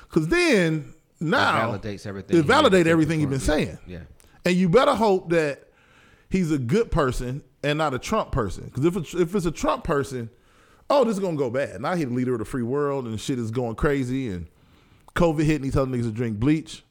Cause 0.09 0.27
then 0.27 0.92
now 1.23 1.73
It 1.73 1.81
validates 1.81 2.05
everything. 2.05 2.37
It 2.37 2.41
he 2.41 2.47
validate 2.47 2.85
did 2.85 2.91
everything 2.91 3.21
you've 3.21 3.29
been 3.29 3.39
saying. 3.39 3.77
Yeah. 3.87 3.99
And 4.45 4.55
you 4.55 4.69
better 4.69 4.93
hope 4.93 5.29
that 5.29 5.69
he's 6.29 6.51
a 6.51 6.57
good 6.57 6.91
person 6.91 7.43
and 7.63 7.77
not 7.77 7.93
a 7.93 7.99
Trump 7.99 8.31
person. 8.31 8.65
Because 8.65 8.85
if 8.85 8.97
it's, 8.97 9.13
if 9.13 9.35
it's 9.35 9.45
a 9.45 9.51
Trump 9.51 9.83
person, 9.83 10.29
oh, 10.89 11.03
this 11.03 11.13
is 11.13 11.19
gonna 11.19 11.37
go 11.37 11.49
bad. 11.49 11.81
Now 11.81 11.95
he's 11.95 12.07
the 12.07 12.13
leader 12.13 12.33
of 12.33 12.39
the 12.39 12.45
free 12.45 12.63
world 12.63 13.05
and 13.05 13.19
shit 13.19 13.39
is 13.39 13.51
going 13.51 13.75
crazy 13.75 14.29
and 14.29 14.47
COVID 15.15 15.43
hit 15.43 15.55
and 15.57 15.65
he's 15.65 15.73
telling 15.73 15.91
niggas 15.91 16.03
to 16.03 16.11
drink 16.11 16.39
bleach. 16.39 16.83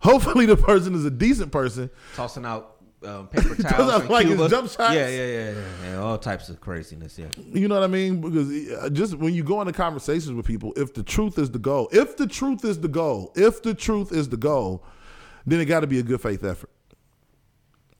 Hopefully 0.00 0.46
the 0.46 0.56
person 0.56 0.94
is 0.94 1.04
a 1.04 1.10
decent 1.10 1.50
person. 1.50 1.90
Tossing 2.14 2.44
out 2.44 2.75
um, 3.04 3.28
paper 3.28 3.54
towels 3.62 4.02
from 4.02 4.10
like 4.10 4.26
Cuba. 4.26 4.48
jump 4.48 4.70
shots? 4.70 4.94
Yeah, 4.94 5.08
yeah, 5.08 5.26
yeah, 5.26 5.50
yeah, 5.50 5.62
yeah. 5.84 5.96
All 5.96 6.18
types 6.18 6.48
of 6.48 6.60
craziness. 6.60 7.18
Yeah. 7.18 7.26
You 7.52 7.68
know 7.68 7.74
what 7.74 7.84
I 7.84 7.88
mean? 7.88 8.20
Because 8.20 8.50
uh, 8.72 8.88
just 8.90 9.14
when 9.16 9.34
you 9.34 9.42
go 9.44 9.60
into 9.60 9.72
conversations 9.72 10.32
with 10.32 10.46
people, 10.46 10.72
if 10.76 10.94
the 10.94 11.02
truth 11.02 11.38
is 11.38 11.50
the 11.50 11.58
goal, 11.58 11.88
if 11.92 12.16
the 12.16 12.26
truth 12.26 12.64
is 12.64 12.80
the 12.80 12.88
goal, 12.88 13.32
if 13.36 13.62
the 13.62 13.74
truth 13.74 14.12
is 14.12 14.28
the 14.28 14.36
goal, 14.36 14.84
then 15.46 15.60
it 15.60 15.66
got 15.66 15.80
to 15.80 15.86
be 15.86 15.98
a 15.98 16.02
good 16.02 16.20
faith 16.20 16.44
effort. 16.44 16.70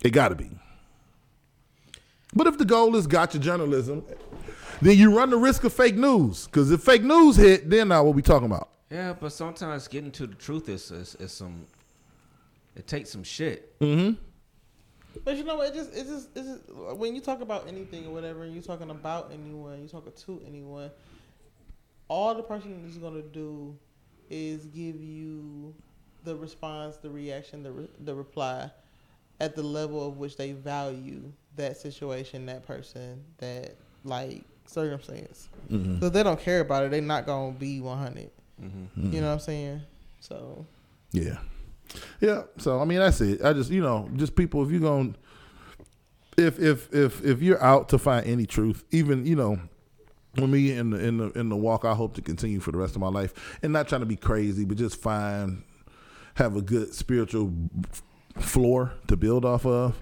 It 0.03 0.11
got 0.11 0.29
to 0.29 0.35
be. 0.35 0.51
But 2.35 2.47
if 2.47 2.59
the 2.59 2.65
goal 2.65 2.97
is 2.97 3.07
gotcha 3.07 3.39
journalism, 3.39 4.05
then 4.83 4.99
you 4.99 5.17
run 5.17 5.31
the 5.31 5.39
risk 5.39 5.65
of 5.65 5.73
fake 5.73 5.97
news. 5.97 6.47
Because 6.47 6.71
if 6.71 6.83
fake 6.83 7.03
news 7.03 7.37
hit, 7.37 7.71
then 7.71 7.89
now 7.89 8.05
what 8.05 8.15
we 8.15 8.23
talking 8.23 8.47
about? 8.47 8.69
Yeah, 8.91 9.15
but 9.19 9.33
sometimes 9.33 9.89
getting 9.89 10.11
to 10.13 10.27
the 10.27 10.35
truth 10.35 10.69
is 10.69 10.91
is, 10.91 11.15
is 11.17 11.33
some. 11.33 11.67
It 12.77 12.87
takes 12.87 13.11
some 13.11 13.25
shit. 13.25 13.75
But 15.25 15.37
you 15.37 15.45
know 15.45 15.57
what? 15.57 15.69
It 15.69 15.75
just 15.75 15.95
it's 15.95 16.09
just 16.09 16.29
it's 16.35 16.49
just 16.49 16.97
when 16.97 17.15
you 17.15 17.21
talk 17.21 17.41
about 17.41 17.69
anything 17.69 18.07
or 18.07 18.11
whatever, 18.13 18.45
and 18.45 18.55
you're 18.55 18.63
talking 18.63 18.91
about 18.91 19.31
anyone, 19.33 19.81
you're 19.81 19.89
talking 19.89 20.13
to 20.13 20.43
anyone. 20.47 20.91
All 22.09 22.35
the 22.35 22.43
person 22.43 22.85
is 22.89 22.99
gonna 22.99 23.23
do 23.23 23.77
is 24.31 24.67
give 24.67 25.01
you 25.03 25.75
the 26.25 26.37
response, 26.37 26.97
the 26.97 27.11
reaction, 27.11 27.63
the 27.63 27.73
re- 27.73 27.89
the 28.05 28.15
reply 28.15 28.71
at 29.41 29.55
the 29.55 29.63
level 29.63 30.07
of 30.07 30.17
which 30.17 30.37
they 30.37 30.53
value 30.53 31.23
that 31.57 31.77
situation, 31.77 32.47
that 32.47 32.67
person, 32.67 33.23
that 33.39 33.77
like 34.05 34.43
circumstance. 34.67 35.49
Mm-hmm. 35.71 36.01
So 36.01 36.07
if 36.07 36.13
they 36.13 36.23
don't 36.23 36.41
care 36.41 36.61
about 36.61 36.85
it, 36.85 36.91
they're 36.91 37.01
not 37.01 37.27
gonna 37.27 37.53
be 37.53 37.81
100. 37.81 38.31
Mm-hmm. 38.63 39.13
You 39.13 39.21
know 39.21 39.27
what 39.27 39.33
I'm 39.33 39.39
mm-hmm. 39.39 39.45
saying? 39.45 39.83
So 40.21 40.67
Yeah. 41.13 41.39
Yeah. 42.21 42.43
So 42.59 42.81
I 42.81 42.85
mean 42.85 42.99
that's 42.99 43.21
it. 43.21 43.45
I 43.45 43.53
just 43.53 43.71
you 43.71 43.83
know, 43.83 44.09
just 44.17 44.37
people 44.37 44.65
if 44.65 44.71
you're 44.71 44.81
going 44.81 45.17
if 46.37 46.59
if 46.59 46.93
if 46.93 47.25
if 47.25 47.43
you're 47.43 47.63
out 47.63 47.89
to 47.91 47.99
find 47.99 48.27
any 48.27 48.47
truth, 48.47 48.85
even, 48.91 49.27
you 49.27 49.37
know, 49.37 49.59
with 50.37 50.51
me 50.51 50.73
in 50.73 50.91
the 50.91 50.99
in 50.99 51.19
the 51.19 51.31
in 51.33 51.49
the 51.49 51.57
walk 51.57 51.85
I 51.85 51.95
hope 51.95 52.15
to 52.15 52.23
continue 52.23 52.61
for 52.61 52.73
the 52.73 52.79
rest 52.79 52.95
of 52.95 53.01
my 53.01 53.09
life. 53.09 53.59
And 53.63 53.73
not 53.73 53.89
trying 53.89 54.03
to 54.03 54.07
be 54.07 54.17
crazy, 54.17 54.65
but 54.65 54.77
just 54.77 55.01
find 55.01 55.63
have 56.35 56.57
a 56.57 56.63
good 56.63 56.95
spiritual 56.95 57.53
floor 58.39 58.93
to 59.09 59.17
build 59.17 59.45
off 59.45 59.65
of. 59.65 60.01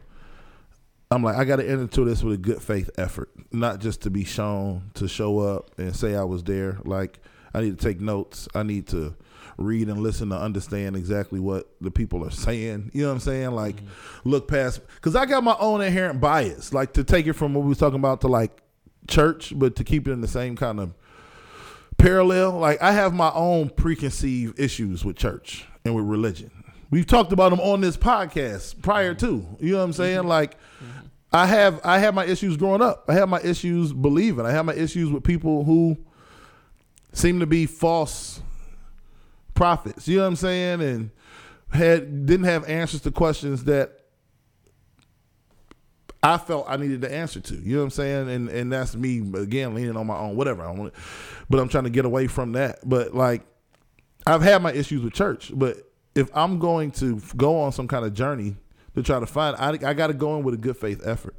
I'm 1.11 1.23
like, 1.23 1.37
I 1.37 1.45
got 1.45 1.57
to 1.57 1.63
enter 1.63 1.83
into 1.83 2.05
this 2.05 2.25
with 2.25 2.35
a 2.35 2.39
good 2.39 2.61
faith 2.61 2.91
effort, 2.99 3.31
not 3.53 3.79
just 3.79 4.03
to 4.03 4.11
be 4.11 4.25
shown 4.25 4.91
to 4.95 5.07
show 5.07 5.39
up 5.39 5.71
and 5.79 5.95
say 5.95 6.17
I 6.17 6.25
was 6.25 6.43
there. 6.43 6.79
Like, 6.85 7.21
I 7.53 7.61
need 7.61 7.79
to 7.79 7.85
take 7.85 8.01
notes. 8.01 8.49
I 8.53 8.65
need 8.65 8.89
to 8.89 9.15
read 9.57 9.89
and 9.89 10.01
listen 10.01 10.31
to 10.31 10.37
understand 10.37 10.97
exactly 10.97 11.41
what 11.41 11.69
the 11.81 11.91
people 11.91 12.25
are 12.25 12.31
saying. 12.31 12.91
You 12.93 13.03
know 13.03 13.09
what 13.09 13.15
I'm 13.15 13.21
saying? 13.21 13.51
Like, 13.53 13.77
mm-hmm. 13.77 14.29
look 14.29 14.49
past 14.49 14.81
because 14.97 15.17
I 15.17 15.27
got 15.27 15.45
my 15.45 15.57
own 15.59 15.81
inherent 15.81 16.21
bias. 16.21 16.73
Like 16.73 16.93
to 16.95 17.05
take 17.05 17.27
it 17.27 17.35
from 17.35 17.55
what 17.55 17.63
we 17.63 17.69
was 17.69 17.79
talking 17.79 17.99
about 17.99 18.21
to 18.23 18.29
like 18.29 18.63
church, 19.09 19.53
but 19.57 19.77
to 19.77 19.85
keep 19.85 20.09
it 20.09 20.13
in 20.13 20.21
the 20.21 20.29
same 20.29 20.57
kind 20.57 20.81
of 20.81 20.95
parallel. 21.97 22.53
Like 22.53 22.83
I 22.83 22.93
have 22.93 23.15
my 23.15 23.31
own 23.33 23.71
preconceived 23.71 24.59
issues 24.59 25.05
with 25.05 25.17
church 25.17 25.67
and 25.85 25.95
with 25.95 26.05
religion. 26.05 26.51
We've 26.91 27.07
talked 27.07 27.33
about 27.33 27.51
them 27.51 27.61
on 27.61 27.81
this 27.81 27.97
podcast 27.97 28.83
prior 28.83 29.15
mm-hmm. 29.15 29.27
to. 29.27 29.65
You 29.65 29.73
know 29.73 29.79
what 29.79 29.85
I'm 29.85 29.93
saying? 29.93 30.19
Mm-hmm. 30.21 30.29
Like 30.29 30.57
I 31.33 31.47
have 31.47 31.81
I 31.85 31.99
have 31.99 32.15
my 32.15 32.25
issues 32.25 32.57
growing 32.57 32.83
up. 32.83 33.05
I 33.09 33.15
have 33.15 33.29
my 33.29 33.41
issues 33.41 33.93
believing. 33.93 34.47
I 34.47 34.53
have 34.53 34.65
my 34.65 34.75
issues 34.75 35.11
with 35.11 35.25
people 35.25 35.65
who 35.65 35.99
seem 37.13 37.41
to 37.41 37.47
be 37.47 37.67
false 37.67 38.41
prophets. 39.55 40.07
You 40.09 40.17
know 40.17 40.23
what 40.23 40.29
I'm 40.29 40.37
saying? 40.37 40.83
And 40.83 41.11
had 41.71 42.27
didn't 42.27 42.47
have 42.47 42.69
answers 42.69 43.01
to 43.03 43.11
questions 43.11 43.65
that 43.65 44.01
I 46.23 46.39
felt 46.39 46.67
I 46.69 46.77
needed 46.77 47.03
the 47.03 47.13
answer 47.13 47.41
to. 47.41 47.55
You 47.55 47.75
know 47.75 47.79
what 47.81 47.85
I'm 47.85 47.91
saying? 47.91 48.31
And 48.31 48.49
and 48.49 48.73
that's 48.73 48.97
me 48.97 49.19
again 49.35 49.75
leaning 49.75 49.97
on 49.97 50.07
my 50.07 50.17
own 50.17 50.37
whatever 50.37 50.63
I 50.63 50.71
want. 50.71 50.95
But 51.51 51.61
I'm 51.61 51.69
trying 51.69 51.85
to 51.85 51.91
get 51.91 52.05
away 52.05 52.27
from 52.27 52.53
that. 52.53 52.79
But 52.89 53.15
like 53.15 53.43
I've 54.27 54.43
had 54.43 54.63
my 54.63 54.73
issues 54.73 55.03
with 55.03 55.13
church, 55.13 55.53
but 55.55 55.77
if 56.15 56.31
I'm 56.35 56.59
going 56.59 56.93
to 56.93 57.21
go 57.37 57.61
on 57.61 57.73
some 57.73 57.89
kind 57.89 58.05
of 58.05 58.15
journey 58.15 58.57
to 58.95 59.03
try 59.03 59.21
to 59.21 59.27
find, 59.27 59.57
I, 59.57 59.91
I 59.91 59.95
got 59.95 60.07
to 60.07 60.15
go 60.15 60.37
in 60.37 60.45
with 60.45 60.55
a 60.55 60.59
good 60.59 60.77
faith 60.77 61.03
effort. 61.05 61.35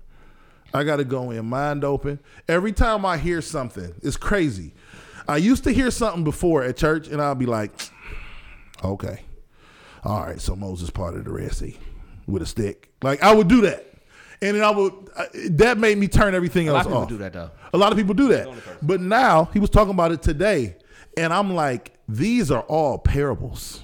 I 0.74 0.84
got 0.84 0.98
to 0.98 1.06
go 1.06 1.32
in 1.32 1.46
mind 1.46 1.84
open. 1.84 2.20
Every 2.48 2.74
time 2.74 3.06
I 3.06 3.18
hear 3.18 3.42
something, 3.42 3.96
it's 4.04 4.18
crazy. 4.18 4.74
I 5.28 5.38
used 5.38 5.64
to 5.64 5.72
hear 5.72 5.90
something 5.90 6.24
before 6.24 6.64
at 6.64 6.78
church, 6.78 7.08
and 7.08 7.22
I'll 7.22 7.34
be 7.34 7.46
like, 7.46 7.72
okay, 8.84 9.22
all 10.04 10.22
right, 10.24 10.40
so 10.40 10.56
Moses 10.56 10.90
parted 10.90 11.26
the 11.26 11.32
Red 11.32 11.52
Sea 11.54 11.78
with 12.28 12.42
a 12.42 12.46
stick. 12.46 12.92
Like 13.02 13.22
I 13.24 13.34
would 13.34 13.48
do 13.48 13.62
that, 13.62 13.86
and 14.42 14.56
then 14.58 14.64
I 14.64 14.72
would. 14.72 14.94
I, 15.18 15.28
that 15.52 15.78
made 15.78 15.98
me 15.98 16.08
turn 16.08 16.36
everything 16.36 16.70
A 16.70 16.74
lot 16.74 16.80
else 16.80 16.86
of 16.88 16.92
people 16.92 17.04
off. 17.04 17.10
do 17.10 17.18
that 17.20 17.34
though. 17.34 17.52
A 17.74 17.78
lot 17.78 17.92
of 17.92 17.98
people 17.98 18.14
do 18.14 18.28
that. 18.30 18.48
But 18.82 19.02
now 19.02 19.46
he 19.54 19.60
was 19.60 19.70
talking 19.70 19.94
about 19.94 20.12
it 20.12 20.22
today. 20.22 20.76
And 21.18 21.32
I'm 21.34 21.56
like, 21.56 21.94
these 22.10 22.52
are 22.52 22.64
all 22.64 22.98
parables. 22.98 23.82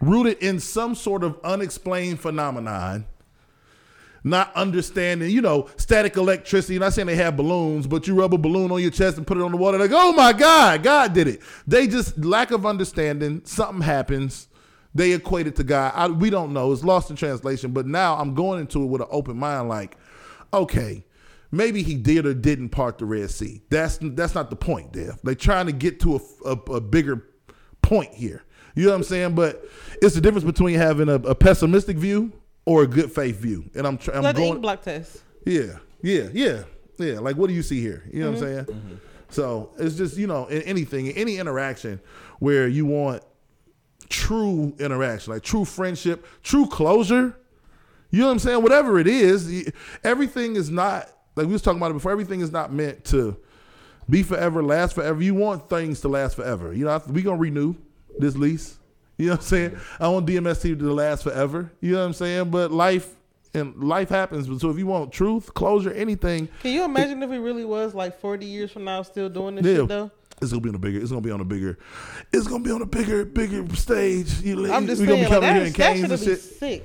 Rooted 0.00 0.38
in 0.38 0.58
some 0.60 0.94
sort 0.96 1.22
of 1.22 1.38
unexplained 1.44 2.18
phenomenon. 2.20 3.06
Not 4.26 4.56
understanding, 4.56 5.30
you 5.30 5.42
know, 5.42 5.68
static 5.76 6.16
electricity. 6.16 6.78
Not 6.78 6.94
saying 6.94 7.06
they 7.06 7.16
have 7.16 7.36
balloons, 7.36 7.86
but 7.86 8.06
you 8.06 8.14
rub 8.14 8.32
a 8.32 8.38
balloon 8.38 8.72
on 8.72 8.80
your 8.80 8.90
chest 8.90 9.18
and 9.18 9.26
put 9.26 9.36
it 9.36 9.42
on 9.42 9.52
the 9.52 9.58
water. 9.58 9.78
Like, 9.78 9.90
oh 9.92 10.14
my 10.14 10.32
God, 10.32 10.82
God 10.82 11.12
did 11.12 11.28
it. 11.28 11.42
They 11.66 11.86
just 11.86 12.16
lack 12.24 12.50
of 12.50 12.64
understanding. 12.64 13.42
Something 13.44 13.82
happens. 13.82 14.48
They 14.94 15.12
equate 15.12 15.46
it 15.46 15.56
to 15.56 15.64
God. 15.64 15.92
I, 15.94 16.08
we 16.08 16.30
don't 16.30 16.54
know. 16.54 16.72
It's 16.72 16.82
lost 16.82 17.10
in 17.10 17.16
translation. 17.16 17.72
But 17.72 17.86
now 17.86 18.16
I'm 18.16 18.34
going 18.34 18.60
into 18.60 18.82
it 18.82 18.86
with 18.86 19.02
an 19.02 19.08
open 19.10 19.36
mind. 19.36 19.68
Like, 19.68 19.98
okay, 20.54 21.04
maybe 21.50 21.82
he 21.82 21.94
did 21.94 22.24
or 22.24 22.32
didn't 22.32 22.70
part 22.70 22.96
the 22.96 23.04
Red 23.04 23.30
Sea. 23.30 23.60
That's 23.68 23.98
that's 24.00 24.34
not 24.34 24.48
the 24.48 24.56
point, 24.56 24.92
Dev. 24.92 25.18
They're 25.22 25.34
trying 25.34 25.66
to 25.66 25.72
get 25.72 26.00
to 26.00 26.16
a, 26.16 26.48
a, 26.48 26.76
a 26.76 26.80
bigger 26.80 27.26
point 27.82 28.14
here. 28.14 28.42
You 28.74 28.84
know 28.84 28.90
what 28.90 28.96
I'm 28.96 29.02
saying? 29.04 29.34
But 29.34 29.64
it's 30.00 30.14
the 30.14 30.22
difference 30.22 30.44
between 30.44 30.76
having 30.76 31.10
a, 31.10 31.14
a 31.14 31.34
pessimistic 31.34 31.98
view 31.98 32.32
or 32.66 32.82
a 32.82 32.86
good 32.86 33.12
faith 33.12 33.36
view. 33.40 33.70
And 33.74 33.86
I'm, 33.86 33.98
try, 33.98 34.14
I'm 34.14 34.24
ink 34.24 34.36
going. 34.36 34.60
block 34.60 34.82
test. 34.82 35.22
Yeah, 35.44 35.78
yeah, 36.02 36.28
yeah, 36.32 36.64
yeah. 36.98 37.18
Like, 37.18 37.36
what 37.36 37.48
do 37.48 37.54
you 37.54 37.62
see 37.62 37.80
here? 37.80 38.04
You 38.12 38.20
know 38.20 38.32
what 38.32 38.42
I'm 38.42 38.44
mm-hmm. 38.44 38.70
saying? 38.70 39.00
So 39.28 39.70
it's 39.78 39.96
just 39.96 40.16
you 40.16 40.26
know, 40.26 40.46
in 40.46 40.62
anything, 40.62 41.06
in 41.06 41.12
any 41.16 41.38
interaction 41.38 42.00
where 42.38 42.68
you 42.68 42.86
want 42.86 43.22
true 44.08 44.74
interaction, 44.78 45.32
like 45.32 45.42
true 45.42 45.64
friendship, 45.64 46.26
true 46.42 46.66
closure. 46.66 47.36
You 48.10 48.20
know 48.20 48.26
what 48.26 48.32
I'm 48.32 48.38
saying? 48.38 48.62
Whatever 48.62 48.98
it 49.00 49.08
is, 49.08 49.72
everything 50.04 50.56
is 50.56 50.70
not 50.70 51.10
like 51.36 51.46
we 51.46 51.52
was 51.52 51.62
talking 51.62 51.78
about 51.78 51.90
it 51.90 51.94
before. 51.94 52.12
Everything 52.12 52.40
is 52.40 52.52
not 52.52 52.72
meant 52.72 53.04
to 53.06 53.36
Be 54.08 54.22
forever, 54.22 54.62
last 54.62 54.94
forever. 54.94 55.22
You 55.22 55.34
want 55.34 55.70
things 55.70 56.00
to 56.02 56.08
last 56.08 56.36
forever. 56.36 56.74
You 56.74 56.84
know, 56.84 57.02
we 57.08 57.22
gonna 57.22 57.38
renew 57.38 57.74
this 58.18 58.36
lease. 58.36 58.78
You 59.16 59.26
know 59.26 59.32
what 59.32 59.40
I'm 59.40 59.46
saying? 59.46 59.76
I 60.00 60.08
want 60.08 60.26
DMST 60.26 60.78
to 60.78 60.92
last 60.92 61.22
forever. 61.22 61.70
You 61.80 61.92
know 61.92 62.00
what 62.00 62.06
I'm 62.06 62.12
saying? 62.14 62.50
But 62.50 62.72
life 62.72 63.14
and 63.54 63.74
life 63.84 64.08
happens. 64.08 64.48
So 64.60 64.70
if 64.70 64.78
you 64.78 64.86
want 64.86 65.12
truth, 65.12 65.54
closure, 65.54 65.92
anything, 65.92 66.48
Can 66.62 66.72
you 66.72 66.84
imagine 66.84 67.22
if 67.22 67.30
it 67.30 67.38
really 67.38 67.64
was 67.64 67.94
like 67.94 68.18
40 68.20 68.44
years 68.46 68.72
from 68.72 68.84
now 68.84 69.02
still 69.02 69.28
doing 69.28 69.54
this 69.56 69.64
Yeah. 69.66 69.76
shit 69.76 69.88
though? 69.88 70.10
it's 70.42 70.50
gonna 70.50 70.60
be 70.60 70.68
on 70.68 70.74
a 70.74 70.78
bigger. 70.80 70.98
It's 70.98 71.10
gonna 71.10 71.20
be 71.22 71.30
on 71.30 71.40
a 71.40 71.44
bigger. 71.44 71.78
It's 72.32 72.48
gonna 72.48 72.64
be 72.64 72.72
on 72.72 72.82
a 72.82 72.86
bigger, 72.86 73.24
bigger 73.24 73.64
stage. 73.76 74.40
You, 74.40 74.70
I'm 74.72 74.84
just 74.86 75.00
we 75.00 75.06
saying, 75.06 75.22
gonna 75.22 75.22
be 75.22 75.24
coming 75.26 75.40
that, 75.42 75.54
here 75.56 75.66
in 75.66 75.72
that 75.72 75.76
canes 75.76 76.10
and 76.10 76.20
shit. 76.20 76.40
sick. 76.40 76.84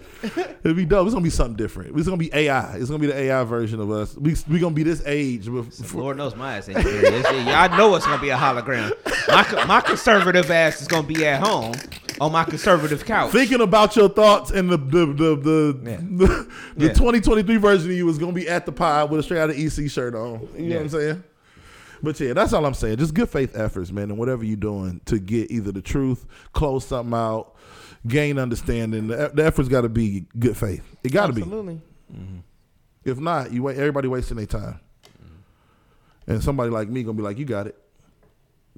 It'll 0.63 0.75
be 0.75 0.85
dope. 0.85 1.07
It's 1.07 1.15
gonna 1.15 1.23
be 1.23 1.31
something 1.31 1.55
different. 1.55 1.97
It's 1.97 2.05
gonna 2.07 2.17
be 2.17 2.29
AI. 2.31 2.75
It's 2.77 2.89
gonna 2.91 2.99
be 2.99 3.07
the 3.07 3.17
AI 3.17 3.43
version 3.45 3.79
of 3.81 3.89
us. 3.89 4.15
We 4.15 4.35
we 4.47 4.59
gonna 4.59 4.75
be 4.75 4.83
this 4.83 5.01
age. 5.05 5.45
before- 5.51 6.03
Lord 6.03 6.17
knows 6.17 6.35
my 6.35 6.57
ass 6.57 6.69
ain't 6.69 6.77
gonna 6.77 6.89
here. 6.89 7.05
It's- 7.05 7.45
yeah, 7.47 7.75
know 7.75 7.95
it's 7.95 8.05
gonna 8.05 8.21
be 8.21 8.29
a 8.29 8.37
hologram. 8.37 8.91
My 9.27 9.65
my 9.65 9.81
conservative 9.81 10.49
ass 10.51 10.79
is 10.81 10.87
gonna 10.87 11.07
be 11.07 11.25
at 11.25 11.41
home 11.41 11.73
on 12.21 12.31
my 12.31 12.43
conservative 12.43 13.05
couch. 13.05 13.31
Thinking 13.31 13.61
about 13.61 13.95
your 13.95 14.09
thoughts 14.09 14.51
and 14.51 14.69
the 14.69 14.77
the 14.77 15.05
the 15.05 15.35
the, 15.35 15.79
Yeah. 15.83 15.97
the, 15.97 16.27
the 16.77 16.85
Yeah. 16.87 16.93
2023 16.93 17.57
version 17.57 17.89
of 17.91 17.95
you 17.97 18.07
is 18.09 18.17
gonna 18.17 18.33
be 18.33 18.47
at 18.47 18.65
the 18.65 18.71
pod 18.71 19.09
with 19.11 19.19
a 19.19 19.23
straight 19.23 19.39
out 19.39 19.49
of 19.49 19.57
EC 19.57 19.89
shirt 19.89 20.15
on. 20.15 20.47
You 20.57 20.69
know 20.69 20.75
what 20.77 20.81
I'm 20.83 20.89
saying? 20.89 21.23
But 22.01 22.19
yeah, 22.19 22.31
that's 22.33 22.53
all 22.53 22.65
I'm 22.65 22.73
saying. 22.73 22.97
Just 22.97 23.13
good 23.13 23.29
faith 23.29 23.57
efforts, 23.57 23.91
man, 23.91 24.09
and 24.09 24.17
whatever 24.17 24.45
you're 24.45 24.55
doing 24.55 25.01
to 25.05 25.19
get 25.19 25.51
either 25.51 25.71
the 25.73 25.81
truth, 25.81 26.25
close 26.53 26.85
something 26.85 27.13
out, 27.13 27.55
gain 28.07 28.39
understanding. 28.39 29.07
The, 29.07 29.31
the 29.33 29.43
effort's 29.45 29.67
got 29.67 29.81
to 29.81 29.89
be 29.89 30.25
good 30.39 30.55
faith. 30.55 30.81
It 31.03 31.11
got 31.11 31.27
to 31.27 31.33
be. 31.33 31.41
Absolutely. 31.41 31.81
If 33.03 33.19
not, 33.19 33.51
you 33.51 33.63
wait. 33.63 33.77
Everybody 33.77 34.07
wasting 34.07 34.37
their 34.37 34.45
time, 34.45 34.79
and 36.27 36.43
somebody 36.43 36.69
like 36.69 36.87
me 36.89 37.03
gonna 37.03 37.17
be 37.17 37.23
like, 37.23 37.37
"You 37.37 37.45
got 37.45 37.67
it." 37.67 37.77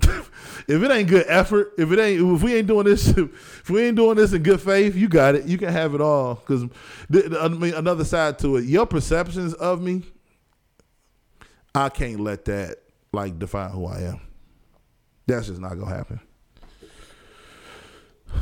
if 0.67 0.83
it 0.83 0.91
ain't 0.91 1.09
good 1.09 1.25
effort, 1.27 1.73
if 1.77 1.91
it 1.91 1.99
ain't, 1.99 2.35
if 2.35 2.43
we 2.43 2.55
ain't 2.55 2.67
doing 2.67 2.85
this, 2.85 3.07
if 3.17 3.69
we 3.69 3.83
ain't 3.83 3.95
doing 3.95 4.17
this 4.17 4.33
in 4.33 4.43
good 4.43 4.61
faith, 4.61 4.95
you 4.95 5.07
got 5.07 5.35
it. 5.35 5.45
You 5.45 5.57
can 5.57 5.69
have 5.69 5.95
it 5.95 6.01
all. 6.01 6.35
Because 6.35 6.63
I 7.13 7.47
mean, 7.47 7.73
another 7.73 8.05
side 8.05 8.39
to 8.39 8.57
it, 8.57 8.65
your 8.65 8.85
perceptions 8.85 9.53
of 9.53 9.81
me, 9.81 10.03
I 11.73 11.89
can't 11.89 12.19
let 12.19 12.45
that 12.45 12.77
like 13.13 13.39
define 13.39 13.71
who 13.71 13.85
I 13.85 14.01
am. 14.01 14.21
That's 15.27 15.47
just 15.47 15.61
not 15.61 15.77
gonna 15.77 15.95
happen. 15.95 16.19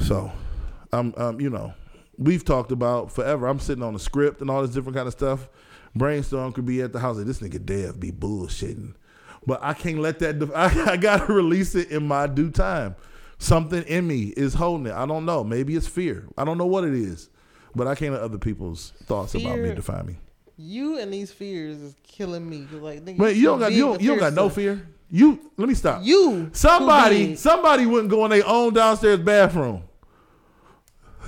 So, 0.01 0.32
I'm, 0.93 1.14
um, 1.18 1.41
you 1.41 1.49
know, 1.49 1.74
we've 2.18 2.45
talked 2.45 2.72
about 2.72 3.12
forever. 3.12 3.47
I'm 3.47 3.60
sitting 3.60 3.84
on 3.84 3.95
a 3.95 3.99
script 3.99 4.41
and 4.41 4.49
all 4.49 4.62
this 4.62 4.72
different 4.72 4.95
kind 4.95 5.07
of 5.07 5.14
stuff. 5.14 5.49
Brainstorm 5.95 6.53
could 6.53 6.66
be 6.66 6.82
at 6.82 6.93
the 6.93 6.99
house. 6.99 7.18
Like, 7.18 7.26
this 7.26 7.39
nigga 7.39 7.66
Dev 7.66 7.99
be 7.99 8.12
bullshitting, 8.12 8.93
but 9.45 9.59
I 9.61 9.73
can't 9.73 9.99
let 9.99 10.19
that. 10.19 10.39
Def- 10.39 10.51
I, 10.55 10.91
I 10.91 10.97
gotta 10.97 11.31
release 11.31 11.75
it 11.75 11.91
in 11.91 12.07
my 12.07 12.27
due 12.27 12.51
time. 12.51 12.95
Something 13.37 13.83
in 13.83 14.05
me 14.05 14.33
is 14.35 14.53
holding 14.53 14.87
it. 14.87 14.93
I 14.93 15.05
don't 15.05 15.25
know. 15.25 15.43
Maybe 15.43 15.75
it's 15.75 15.87
fear. 15.87 16.27
I 16.37 16.43
don't 16.43 16.57
know 16.57 16.65
what 16.65 16.83
it 16.83 16.93
is, 16.93 17.29
but 17.73 17.87
I 17.87 17.95
can't 17.95 18.11
let 18.11 18.21
other 18.21 18.37
people's 18.37 18.91
thoughts 19.05 19.33
about 19.35 19.59
me 19.59 19.73
define 19.73 20.05
me. 20.05 20.17
You 20.57 20.99
and 20.99 21.13
these 21.13 21.31
fears 21.31 21.77
is 21.77 21.95
killing 22.03 22.49
me. 22.49 22.67
Like, 22.71 23.05
nigga, 23.05 23.33
you 23.33 23.43
don't 23.43 23.59
got 23.59 23.71
you 23.71 23.85
don't, 23.85 24.01
you 24.01 24.09
don't 24.09 24.19
got 24.19 24.33
no 24.33 24.49
fear. 24.49 24.85
You 25.09 25.39
let 25.57 25.67
me 25.67 25.73
stop. 25.73 26.03
You 26.03 26.49
Somebody, 26.53 27.35
somebody 27.35 27.85
wouldn't 27.85 28.09
go 28.09 28.25
in 28.25 28.31
their 28.31 28.45
own 28.45 28.73
downstairs 28.73 29.19
bathroom. 29.19 29.83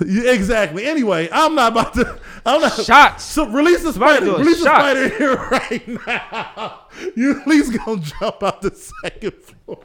Yeah, 0.06 0.32
exactly. 0.32 0.86
Anyway, 0.86 1.28
I'm 1.30 1.54
not 1.54 1.72
about 1.72 1.94
to. 1.94 2.18
I'm 2.46 2.60
not. 2.60 2.72
Shots. 2.72 3.24
So 3.24 3.46
release 3.46 3.82
the 3.82 3.92
Somebody 3.92 4.26
spider. 4.26 4.38
Release 4.38 4.58
the 4.58 4.64
spider 4.64 5.08
here 5.18 5.36
right 5.36 5.88
now. 6.06 6.80
You 7.14 7.40
at 7.40 7.46
least 7.46 7.72
gonna 7.78 8.00
jump 8.00 8.42
out 8.42 8.62
the 8.62 8.74
second 8.74 9.34
floor. 9.34 9.80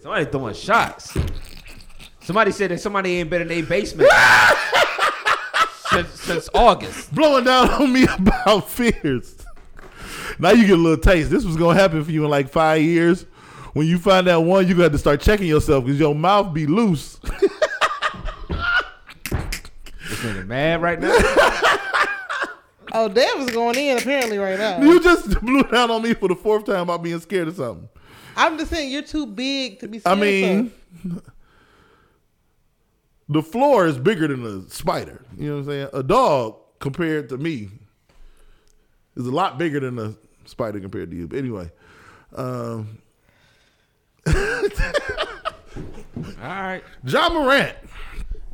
Somebody 0.00 0.24
throwing 0.26 0.54
shots. 0.54 1.16
Somebody 2.22 2.52
said 2.52 2.70
that 2.70 2.80
somebody 2.80 3.16
ain't 3.16 3.28
been 3.28 3.42
in 3.42 3.48
their 3.48 3.62
basement 3.64 4.08
since, 5.90 6.08
since 6.20 6.48
August. 6.54 7.14
Blowing 7.14 7.44
down 7.44 7.68
on 7.70 7.92
me 7.92 8.04
about 8.04 8.70
fears. 8.70 9.36
Now 10.38 10.50
you 10.50 10.66
get 10.66 10.78
a 10.78 10.82
little 10.82 10.96
taste. 10.96 11.30
This 11.30 11.44
was 11.44 11.56
gonna 11.56 11.78
happen 11.78 12.02
for 12.04 12.10
you 12.12 12.24
in 12.24 12.30
like 12.30 12.48
five 12.48 12.82
years. 12.82 13.26
When 13.72 13.86
you 13.86 13.98
find 13.98 14.26
that 14.26 14.36
one, 14.36 14.66
you 14.66 14.74
got 14.74 14.92
to 14.92 14.98
start 14.98 15.20
checking 15.20 15.46
yourself 15.46 15.84
because 15.84 16.00
your 16.00 16.14
mouth 16.14 16.52
be 16.52 16.66
loose. 16.66 17.20
This 20.20 20.32
nigga 20.32 20.46
mad 20.46 20.82
right 20.82 21.00
now. 21.00 21.16
Oh, 22.92 23.08
Dev 23.08 23.38
is 23.38 23.50
going 23.50 23.76
in 23.76 23.98
apparently 23.98 24.36
right 24.38 24.58
now. 24.58 24.80
you 24.82 25.00
just 25.00 25.40
blew 25.40 25.62
down 25.62 25.92
on 25.92 26.02
me 26.02 26.12
for 26.14 26.28
the 26.28 26.34
fourth 26.34 26.64
time 26.64 26.80
about 26.80 27.04
being 27.04 27.20
scared 27.20 27.46
of 27.46 27.54
something. 27.54 27.88
I'm 28.36 28.58
just 28.58 28.72
saying 28.72 28.90
you're 28.90 29.02
too 29.02 29.26
big 29.26 29.78
to 29.78 29.86
be. 29.86 30.02
I 30.04 30.16
mean, 30.16 30.72
of. 31.04 31.22
the 33.28 33.42
floor 33.42 33.86
is 33.86 33.96
bigger 33.96 34.26
than 34.26 34.44
a 34.44 34.68
spider. 34.70 35.24
You 35.38 35.50
know 35.50 35.54
what 35.54 35.60
I'm 35.60 35.66
saying? 35.66 35.88
A 35.92 36.02
dog 36.02 36.56
compared 36.80 37.28
to 37.28 37.38
me 37.38 37.68
is 39.14 39.24
a 39.26 39.30
lot 39.30 39.56
bigger 39.56 39.78
than 39.78 39.96
a 39.98 40.14
spider 40.46 40.80
compared 40.80 41.12
to 41.12 41.16
you. 41.16 41.28
But 41.28 41.38
anyway, 41.38 41.70
um, 42.34 42.98
All 44.26 44.34
right. 46.42 46.82
Ja 47.04 47.28
Morant. 47.28 47.76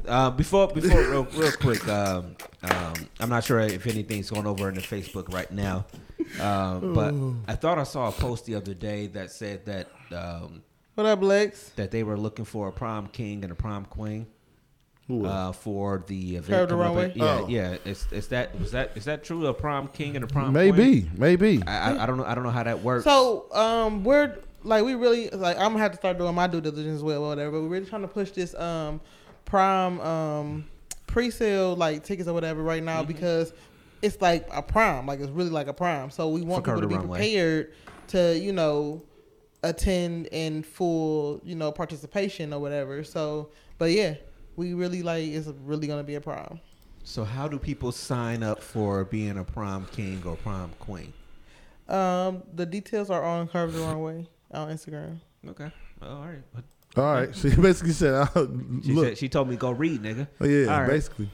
Uh, 0.06 0.30
before 0.30 0.68
before 0.68 1.00
real, 1.02 1.24
real 1.34 1.52
quick, 1.52 1.86
um, 1.88 2.36
um, 2.62 2.94
I'm 3.20 3.28
not 3.28 3.44
sure 3.44 3.60
if 3.60 3.86
anything's 3.86 4.30
going 4.30 4.46
over 4.46 4.68
in 4.68 4.74
the 4.74 4.80
Facebook 4.80 5.32
right 5.32 5.50
now, 5.50 5.86
um, 6.40 6.94
but 6.94 7.14
I 7.50 7.56
thought 7.56 7.78
I 7.78 7.82
saw 7.84 8.08
a 8.08 8.12
post 8.12 8.46
the 8.46 8.54
other 8.54 8.74
day 8.74 9.08
that 9.08 9.30
said 9.30 9.66
that 9.66 9.88
um, 10.12 10.62
what 10.94 11.06
up, 11.06 11.22
Lex? 11.22 11.70
that 11.76 11.90
they 11.90 12.02
were 12.02 12.16
looking 12.16 12.44
for 12.44 12.68
a 12.68 12.72
prom 12.72 13.08
king 13.08 13.42
and 13.42 13.52
a 13.52 13.56
prom 13.56 13.84
queen 13.84 14.26
uh, 15.10 15.52
for 15.52 16.04
the 16.06 16.36
event. 16.36 16.46
Curve 16.46 16.68
the 16.68 16.74
coming 16.76 16.86
up. 16.86 16.94
Runway? 16.96 17.12
Yeah, 17.14 17.24
Oh. 17.42 17.46
yeah. 17.48 17.76
Is, 17.84 18.06
is 18.12 18.28
that 18.28 18.54
is 18.60 18.70
that 18.72 18.96
is 18.96 19.04
that 19.04 19.24
true? 19.24 19.46
A 19.46 19.54
prom 19.54 19.88
king 19.88 20.16
and 20.16 20.24
a 20.24 20.28
prom 20.28 20.52
queen? 20.52 20.74
maybe, 20.76 21.10
maybe. 21.16 21.62
I, 21.66 21.92
I, 21.92 22.02
I 22.04 22.06
don't 22.06 22.16
know. 22.16 22.24
I 22.24 22.34
don't 22.34 22.44
know 22.44 22.50
how 22.50 22.62
that 22.62 22.82
works. 22.82 23.04
So, 23.04 23.52
um, 23.52 24.04
we're 24.04 24.36
like 24.62 24.84
we 24.84 24.94
really 24.94 25.30
like 25.30 25.56
I'm 25.58 25.72
gonna 25.72 25.78
have 25.80 25.92
to 25.92 25.98
start 25.98 26.18
doing 26.18 26.34
my 26.34 26.46
due 26.46 26.60
diligence 26.60 26.96
as 26.96 27.02
well, 27.02 27.24
or 27.24 27.28
whatever. 27.28 27.52
But 27.52 27.62
we're 27.62 27.68
really 27.68 27.86
trying 27.86 28.02
to 28.02 28.08
push 28.08 28.30
this 28.30 28.54
um 28.54 29.00
prom 29.46 29.98
um 30.00 30.66
pre-sale 31.06 31.74
like 31.76 32.04
tickets 32.04 32.28
or 32.28 32.34
whatever 32.34 32.62
right 32.62 32.82
now 32.82 32.98
Mm-hmm. 33.02 33.12
because 33.12 33.52
it's 34.02 34.20
like 34.20 34.46
a 34.52 34.60
prom, 34.62 35.06
like 35.06 35.20
it's 35.20 35.30
really 35.30 35.48
like 35.50 35.68
a 35.68 35.72
prom. 35.72 36.10
So 36.10 36.28
we 36.28 36.42
want 36.42 36.64
For 36.64 36.72
people 36.72 36.82
to 36.82 36.86
be 36.88 36.94
the 36.94 37.00
Runway. 37.00 37.18
prepared 37.18 37.72
to 38.08 38.38
you 38.38 38.52
know 38.52 39.02
attend 39.62 40.26
in 40.32 40.62
full 40.62 41.40
you 41.44 41.54
know 41.54 41.72
participation 41.72 42.52
or 42.52 42.60
whatever. 42.60 43.02
So, 43.02 43.50
but 43.78 43.90
yeah, 43.92 44.14
we 44.56 44.74
really 44.74 45.02
like 45.02 45.24
it's 45.24 45.48
really 45.64 45.86
gonna 45.86 46.04
be 46.04 46.16
a 46.16 46.20
prom. 46.20 46.60
so 47.04 47.24
how 47.24 47.48
do 47.48 47.58
people 47.58 47.90
sign 47.92 48.42
up 48.42 48.60
for 48.62 49.04
being 49.04 49.38
a 49.38 49.44
prom 49.44 49.86
king 49.92 50.22
or 50.26 50.36
prom 50.36 50.70
queen? 50.78 51.12
Um, 51.88 52.42
the 52.54 52.66
details 52.66 53.10
are 53.10 53.22
on 53.24 53.48
Curve 53.48 53.72
the 53.72 53.80
Runway 53.80 54.26
on 54.52 54.68
Instagram. 54.68 55.20
Okay. 55.48 55.70
All 56.02 56.20
right. 56.26 56.42
But 56.54 56.64
All 56.96 57.04
right. 57.12 57.28
She 57.36 57.50
basically 57.54 57.92
said, 57.92 58.28
she 58.84 58.92
"Look, 58.92 59.04
said 59.06 59.18
she 59.18 59.28
told 59.28 59.48
me 59.48 59.56
go 59.56 59.70
read, 59.70 60.02
nigga. 60.02 60.28
Oh, 60.40 60.46
yeah, 60.46 60.72
All 60.72 60.80
right. 60.80 60.88
basically. 60.88 61.30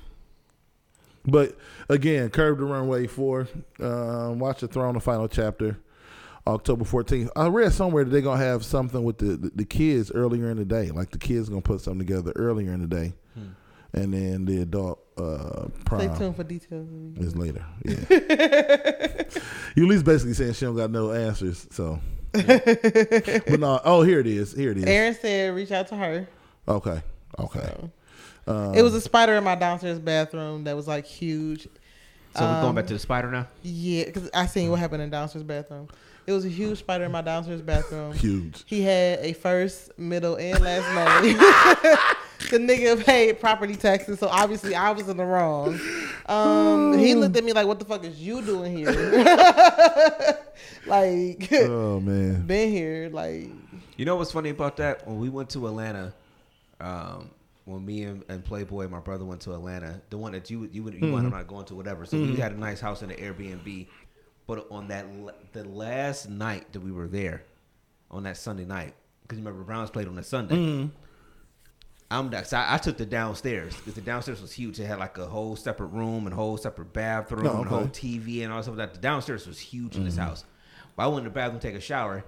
But 1.25 1.57
again, 1.89 2.31
Curve 2.31 2.59
the 2.59 2.65
Runway 2.65 3.07
4. 3.07 3.49
Um, 3.81 4.39
watch 4.41 4.61
the 4.61 4.69
Throne, 4.69 4.95
the 4.95 5.01
final 5.01 5.29
chapter, 5.29 5.79
October 6.49 6.85
14th. 6.85 7.29
I 7.37 7.47
read 7.47 7.73
somewhere 7.73 8.03
that 8.03 8.11
they're 8.11 8.21
going 8.23 8.41
to 8.41 8.45
have 8.45 8.65
something 8.65 9.05
with 9.05 9.19
the, 9.19 9.37
the, 9.37 9.51
the 9.55 9.65
kids 9.65 10.11
earlier 10.11 10.51
in 10.51 10.57
the 10.57 10.65
day. 10.65 10.91
Like 10.91 11.11
the 11.11 11.19
kids 11.19 11.49
going 11.49 11.63
to 11.63 11.67
put 11.67 11.81
something 11.81 12.05
together 12.05 12.33
earlier 12.35 12.73
in 12.73 12.81
the 12.81 12.89
day. 12.89 13.13
Hmm. 13.35 13.47
And 13.95 14.15
then 14.15 14.45
the 14.47 14.63
adult 14.63 14.99
uh, 15.17 15.69
Stay 15.97 16.09
tuned 16.19 16.35
for 16.35 16.43
details. 16.43 16.89
is 17.19 17.37
later. 17.37 17.65
Yeah. 17.85 17.99
you 19.77 19.85
at 19.85 19.89
least 19.91 20.05
basically 20.05 20.35
saying 20.35 20.55
she 20.55 20.65
don't 20.65 20.77
got 20.77 20.91
no 20.91 21.13
answers. 21.13 21.69
So. 21.71 22.01
But 22.33 23.61
no, 23.61 23.81
oh, 23.85 24.03
here 24.03 24.21
it 24.21 24.27
is. 24.27 24.53
Here 24.53 24.71
it 24.73 24.79
is. 24.79 24.85
Aaron 24.85 25.15
said 25.15 25.55
reach 25.55 25.71
out 25.71 25.89
to 25.89 25.97
her. 25.97 26.27
Okay. 26.67 27.03
Okay. 27.39 27.75
So, 28.47 28.73
it 28.75 28.83
was 28.83 28.95
a 28.95 29.01
spider 29.01 29.35
in 29.35 29.45
my 29.45 29.55
downstairs 29.55 29.99
bathroom 29.99 30.65
that 30.65 30.75
was 30.75 30.89
like 30.89 31.07
huge. 31.07 31.69
So 32.35 32.41
we're 32.45 32.53
going 32.55 32.65
Um, 32.71 32.75
back 32.75 32.87
to 32.87 32.95
the 32.95 32.99
spider 32.99 33.31
now. 33.31 33.47
Yeah, 33.63 34.07
because 34.07 34.31
I 34.33 34.47
seen 34.47 34.71
what 34.71 34.81
happened 34.81 35.03
in 35.03 35.11
downstairs 35.11 35.45
bathroom. 35.45 35.89
It 36.27 36.33
was 36.33 36.45
a 36.45 36.49
huge 36.49 36.79
spider 36.79 37.05
in 37.05 37.13
my 37.13 37.21
downstairs 37.21 37.61
bathroom. 37.63 38.13
Huge. 38.15 38.63
He 38.67 38.83
had 38.83 39.19
a 39.21 39.33
first, 39.35 39.97
middle, 39.99 40.37
and 40.37 40.59
last 40.61 41.23
name. 41.23 41.37
the 42.51 42.59
nigga 42.59 43.05
paid 43.05 43.41
property 43.41 43.77
taxes, 43.77 44.19
so 44.19 44.29
obviously 44.29 44.75
I 44.75 44.93
was 44.93 45.09
in 45.09 45.17
the 45.17 45.25
wrong. 45.25 45.79
Um, 46.27 46.97
he 46.99 47.15
looked 47.15 47.37
at 47.37 47.45
me 47.45 47.53
like, 47.53 47.67
"What 47.67 47.79
the 47.79 47.85
fuck 47.85 48.05
is 48.05 48.21
you 48.21 48.43
doing 48.43 48.77
here?" 48.77 48.93
like, 50.87 51.53
Oh, 51.53 52.01
man. 52.01 52.47
been 52.47 52.71
here, 52.71 53.11
like, 53.13 53.51
You 53.97 54.05
know 54.05 54.17
what's 54.17 54.33
funny 54.33 54.51
about 54.51 54.77
that? 54.77 55.07
When 55.07 55.19
we 55.19 55.29
went 55.29 55.51
to 55.51 55.67
Atlanta, 55.67 56.15
um, 56.81 57.31
when 57.65 57.85
me 57.85 58.05
and, 58.05 58.25
and 58.29 58.45
Playboy, 58.45 58.89
my 58.89 59.01
brother, 59.01 59.25
went 59.25 59.41
to 59.43 59.53
Atlanta, 59.53 60.01
the 60.11 60.19
one 60.19 60.33
that 60.33 60.51
you 60.51 60.69
you, 60.73 60.83
would 60.83 60.95
you 60.95 61.13
wound 61.13 61.27
up 61.27 61.33
not 61.33 61.47
going 61.47 61.67
to, 61.67 61.75
whatever. 61.75 62.07
So 62.07 62.19
we 62.19 62.37
had 62.37 62.53
a 62.53 62.59
nice 62.59 62.81
house 62.81 63.03
in 63.03 63.09
the 63.09 63.15
Airbnb, 63.15 63.87
but 64.47 64.67
on 64.71 64.89
that 64.89 65.07
the 65.53 65.65
last 65.65 66.29
night 66.29 66.73
that 66.73 66.81
we 66.81 66.93
were 66.93 67.09
there, 67.09 67.43
on 68.11 68.25
that 68.25 68.37
Sunday 68.37 68.65
night 68.65 68.95
because 69.23 69.39
remember 69.39 69.65
Browns 69.65 69.91
played 69.91 70.09
on 70.09 70.15
that 70.17 70.27
Sunday. 70.27 70.55
Mm-hmm. 70.57 70.89
I'm. 72.13 72.45
So 72.45 72.57
I, 72.57 72.75
I 72.75 72.79
took 72.79 72.97
the 72.97 73.07
downstairs 73.07 73.75
because 73.77 73.95
the 73.95 74.01
downstairs 74.01 74.41
was 74.41 74.53
huge. 74.53 74.79
It 74.79 74.87
had 74.87 74.99
like 74.99 75.19
a 75.19 75.27
whole 75.27 75.57
separate 75.57 75.89
room 75.89 76.27
and 76.27 76.35
whole 76.35 76.57
separate 76.57 76.93
bathroom 76.93 77.47
Oh, 77.47 77.61
and 77.61 77.69
whole. 77.69 77.87
TV 77.87 78.45
and 78.45 78.53
all 78.53 78.63
stuff 78.63 78.77
like 78.77 78.89
that. 78.89 78.95
The 78.95 79.01
downstairs 79.01 79.47
was 79.47 79.59
huge 79.59 79.97
in 79.97 80.05
this 80.05 80.15
Mm-hmm. 80.15 80.25
house. 80.25 80.45
But 80.97 81.05
I 81.05 81.07
went 81.07 81.19
in 81.21 81.25
the 81.25 81.31
bathroom 81.31 81.59
to 81.61 81.67
take 81.67 81.77
a 81.77 81.81
shower. 81.81 82.25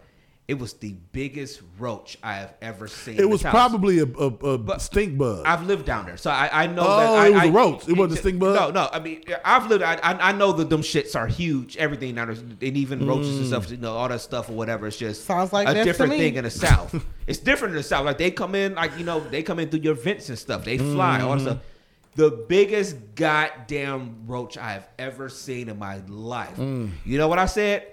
It 0.47 0.59
was 0.59 0.75
the 0.75 0.95
biggest 1.13 1.63
roach 1.79 2.19
I 2.23 2.35
have 2.35 2.53
ever 2.61 2.87
seen. 2.87 3.19
It 3.19 3.27
was 3.27 3.41
house. 3.41 3.51
probably 3.51 4.01
a, 4.01 4.05
a, 4.05 4.29
a 4.75 4.79
stink 4.79 5.17
bug. 5.17 5.47
I've 5.47 5.67
lived 5.67 5.87
down 5.87 6.05
there, 6.05 6.19
so 6.19 6.31
I, 6.31 6.65
I 6.65 6.67
know 6.67 6.83
Oh, 6.85 6.97
that. 6.99 7.09
I, 7.19 7.29
it 7.29 7.33
was 7.33 7.43
a 7.45 7.49
a 7.49 7.51
roach. 7.51 7.89
It 7.89 7.97
wasn't 7.97 8.19
a 8.19 8.21
stink 8.21 8.39
bug? 8.41 8.55
No, 8.75 8.83
no. 8.83 8.91
I 8.93 9.01
mean, 9.01 9.23
I've 9.43 9.69
lived. 9.69 9.83
I, 9.83 9.95
I 10.03 10.29
I 10.29 10.33
know 10.33 10.53
that 10.53 10.69
them 10.69 10.83
shits 10.83 11.17
are 11.17 11.27
huge. 11.27 11.79
Everything 11.79 12.15
down 12.17 12.27
there, 12.29 12.37
and 12.37 12.77
even 12.77 13.07
roaches 13.07 13.37
and 13.39 13.47
Mm. 13.47 13.49
stuff. 13.49 13.71
You 13.71 13.79
know, 13.79 13.95
all 13.95 14.07
that 14.09 14.21
stuff 14.21 14.51
or 14.51 14.53
whatever. 14.53 14.87
It's 14.87 14.99
just 14.99 15.25
Sounds 15.25 15.51
like 15.55 15.67
a 15.67 15.73
death 15.73 15.85
to 15.85 15.91
different 15.93 16.13
me. 16.13 16.19
thing 16.19 16.35
in 16.35 16.45
the 16.45 16.51
south. 16.51 16.95
it's 17.27 17.39
different 17.39 17.73
in 17.73 17.79
the 17.79 17.83
south. 17.83 18.05
Like 18.05 18.19
they 18.19 18.31
come 18.31 18.55
in, 18.55 18.75
like 18.75 18.99
you 18.99 19.05
know, 19.05 19.21
they 19.21 19.43
come 19.43 19.59
in 19.61 19.71
through 19.71 19.81
your 19.81 19.95
vents 19.95 20.29
and 20.29 20.39
stuff. 20.39 20.63
They 20.63 20.77
fly, 20.77 21.23
all 21.23 21.31
that 21.31 21.39
Mm. 21.39 21.43
stuff. 21.43 21.59
The 22.17 22.45
biggest 22.49 22.97
goddamn 23.15 24.27
roach 24.27 24.59
I 24.59 24.73
have 24.73 24.89
ever 24.99 25.31
seen 25.31 25.71
in 25.71 25.79
my 25.79 26.03
life. 26.07 26.57
Mm. 26.57 26.91
You 27.07 27.17
know 27.17 27.29
what 27.29 27.39
I 27.39 27.47
said? 27.47 27.87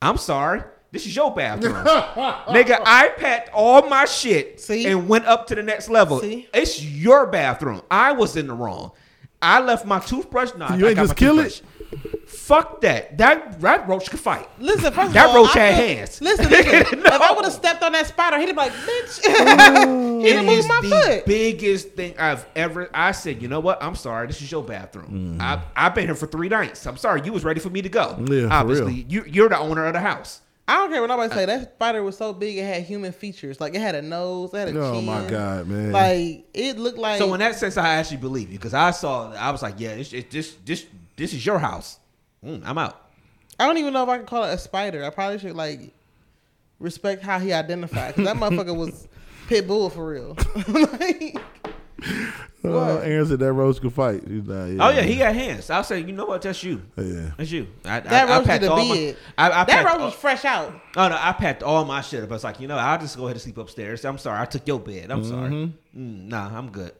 I'm 0.00 0.16
sorry. 0.18 0.62
This 0.90 1.04
is 1.06 1.14
your 1.14 1.34
bathroom. 1.34 1.74
Nigga, 1.84 2.80
I 2.84 3.08
packed 3.16 3.50
all 3.52 3.86
my 3.88 4.04
shit 4.06 4.58
See? 4.60 4.86
and 4.86 5.08
went 5.08 5.26
up 5.26 5.46
to 5.48 5.54
the 5.54 5.62
next 5.62 5.88
level. 5.90 6.20
See? 6.20 6.48
It's 6.54 6.82
your 6.82 7.26
bathroom. 7.26 7.82
I 7.90 8.12
was 8.12 8.36
in 8.36 8.46
the 8.46 8.54
wrong. 8.54 8.92
I 9.42 9.60
left 9.60 9.84
my 9.84 9.98
toothbrush. 10.00 10.50
Nah, 10.56 10.74
You 10.74 10.86
I 10.86 10.88
ain't 10.90 10.96
got 10.96 11.02
just 11.02 11.10
my 11.10 11.14
kill 11.14 11.36
toothbrush. 11.36 11.60
Fuck 12.26 12.80
that. 12.82 13.16
That 13.18 13.60
that 13.60 13.88
roach 13.88 14.10
could 14.10 14.20
fight. 14.20 14.48
Listen, 14.58 14.92
first 14.92 15.12
That 15.14 15.30
of 15.30 15.36
all, 15.36 15.44
roach 15.44 15.56
I 15.56 15.60
had 15.60 15.76
feel- 15.76 15.96
hands. 15.96 16.20
Listen, 16.20 16.48
listen. 16.50 17.00
No. 17.00 17.06
If 17.06 17.20
I 17.22 17.32
would 17.32 17.44
have 17.44 17.52
stepped 17.54 17.82
on 17.82 17.92
that 17.92 18.06
spider, 18.06 18.38
he'd 18.38 18.46
be 18.46 18.52
like, 18.52 18.72
bitch. 18.72 19.20
It 20.24 20.34
have 20.36 20.46
is 20.48 20.66
my 20.68 20.80
the 20.82 20.88
foot. 20.90 21.26
biggest 21.26 21.90
thing 21.92 22.14
I've 22.18 22.44
ever. 22.56 22.90
I 22.92 23.12
said, 23.12 23.40
you 23.40 23.48
know 23.48 23.60
what? 23.60 23.82
I'm 23.82 23.94
sorry. 23.94 24.26
This 24.26 24.42
is 24.42 24.50
your 24.50 24.62
bathroom. 24.64 25.36
Mm. 25.38 25.40
I, 25.42 25.62
I've 25.76 25.94
been 25.94 26.06
here 26.06 26.14
for 26.16 26.26
three 26.26 26.48
nights. 26.48 26.86
I'm 26.86 26.96
sorry. 26.96 27.22
You 27.24 27.32
was 27.32 27.44
ready 27.44 27.60
for 27.60 27.70
me 27.70 27.80
to 27.82 27.88
go. 27.88 28.16
Yeah, 28.28 28.48
for 28.48 28.52
Obviously, 28.54 28.94
real. 28.94 29.04
you, 29.08 29.24
you're 29.28 29.48
the 29.48 29.58
owner 29.58 29.86
of 29.86 29.92
the 29.92 30.00
house. 30.00 30.40
I 30.68 30.74
don't 30.74 30.92
care 30.92 31.00
what 31.00 31.06
nobody 31.06 31.34
say. 31.34 31.46
That 31.46 31.76
spider 31.76 32.02
was 32.02 32.18
so 32.18 32.34
big, 32.34 32.58
it 32.58 32.64
had 32.64 32.82
human 32.82 33.12
features. 33.12 33.58
Like 33.58 33.74
it 33.74 33.80
had 33.80 33.94
a 33.94 34.02
nose, 34.02 34.52
it 34.52 34.58
had 34.58 34.76
a 34.76 34.78
oh 34.78 34.94
chin. 34.96 35.06
my 35.06 35.26
god, 35.26 35.66
man! 35.66 35.92
Like 35.92 36.46
it 36.52 36.78
looked 36.78 36.98
like. 36.98 37.18
So 37.18 37.32
in 37.32 37.40
that 37.40 37.56
sense, 37.56 37.78
I 37.78 37.94
actually 37.94 38.18
believe 38.18 38.52
you 38.52 38.58
because 38.58 38.74
I 38.74 38.90
saw. 38.90 39.32
I 39.32 39.50
was 39.50 39.62
like, 39.62 39.76
yeah, 39.78 39.90
it's, 39.90 40.12
it's 40.12 40.30
this 40.30 40.56
this 40.66 40.86
this 41.16 41.32
is 41.32 41.44
your 41.44 41.58
house. 41.58 41.98
Mm, 42.44 42.62
I'm 42.66 42.76
out. 42.76 43.08
I 43.58 43.66
don't 43.66 43.78
even 43.78 43.94
know 43.94 44.02
if 44.02 44.10
I 44.10 44.18
can 44.18 44.26
call 44.26 44.44
it 44.44 44.52
a 44.52 44.58
spider. 44.58 45.02
I 45.04 45.10
probably 45.10 45.38
should 45.38 45.56
like 45.56 45.94
respect 46.78 47.22
how 47.22 47.38
he 47.38 47.54
identified 47.54 48.14
because 48.14 48.30
that 48.30 48.36
motherfucker 48.36 48.76
was 48.76 49.08
pit 49.48 49.66
bull 49.66 49.88
for 49.88 50.06
real. 50.06 50.36
like, 50.68 51.38
uh. 52.64 52.96
Aaron 53.04 53.26
said 53.26 53.38
that 53.38 53.52
roach 53.52 53.80
could 53.80 53.92
fight. 53.92 54.22
He's 54.26 54.44
not- 54.44 54.68
Oh 54.86 54.90
yeah, 54.90 55.02
he 55.02 55.16
got 55.16 55.34
hands. 55.34 55.70
I'll 55.70 55.84
say, 55.84 56.00
you 56.00 56.12
know 56.12 56.26
what? 56.26 56.42
That's 56.42 56.62
you. 56.62 56.82
Yeah. 56.96 57.30
That's 57.36 57.50
you. 57.50 57.68
I, 57.84 58.00
that 58.00 58.28
I, 58.28 58.32
I 58.34 58.38
roach 58.38 58.46
packed 58.46 58.62
did 58.62 58.68
a 58.68 58.72
all 58.72 58.84
my- 58.84 59.16
I, 59.38 59.46
I 59.46 59.48
that 59.50 59.68
packed 59.68 59.84
roach 59.86 59.94
all- 60.00 60.04
was 60.06 60.14
fresh 60.14 60.44
out. 60.44 60.72
Oh 60.96 61.08
no, 61.08 61.16
I 61.20 61.32
packed 61.32 61.62
all 61.62 61.84
my 61.84 62.00
shit 62.00 62.22
up. 62.24 62.30
I 62.30 62.34
was 62.34 62.44
like, 62.44 62.58
you 62.60 62.66
know, 62.68 62.76
I'll 62.76 62.98
just 62.98 63.16
go 63.16 63.24
ahead 63.24 63.36
and 63.36 63.42
sleep 63.42 63.58
upstairs. 63.58 64.04
I'm 64.04 64.18
sorry, 64.18 64.40
I 64.40 64.44
took 64.44 64.66
your 64.66 64.80
bed. 64.80 65.10
I'm 65.10 65.24
sorry. 65.24 65.50
Mm-hmm. 65.50 66.00
Mm, 66.00 66.28
nah, 66.28 66.56
I'm 66.58 66.70
good. 66.70 66.92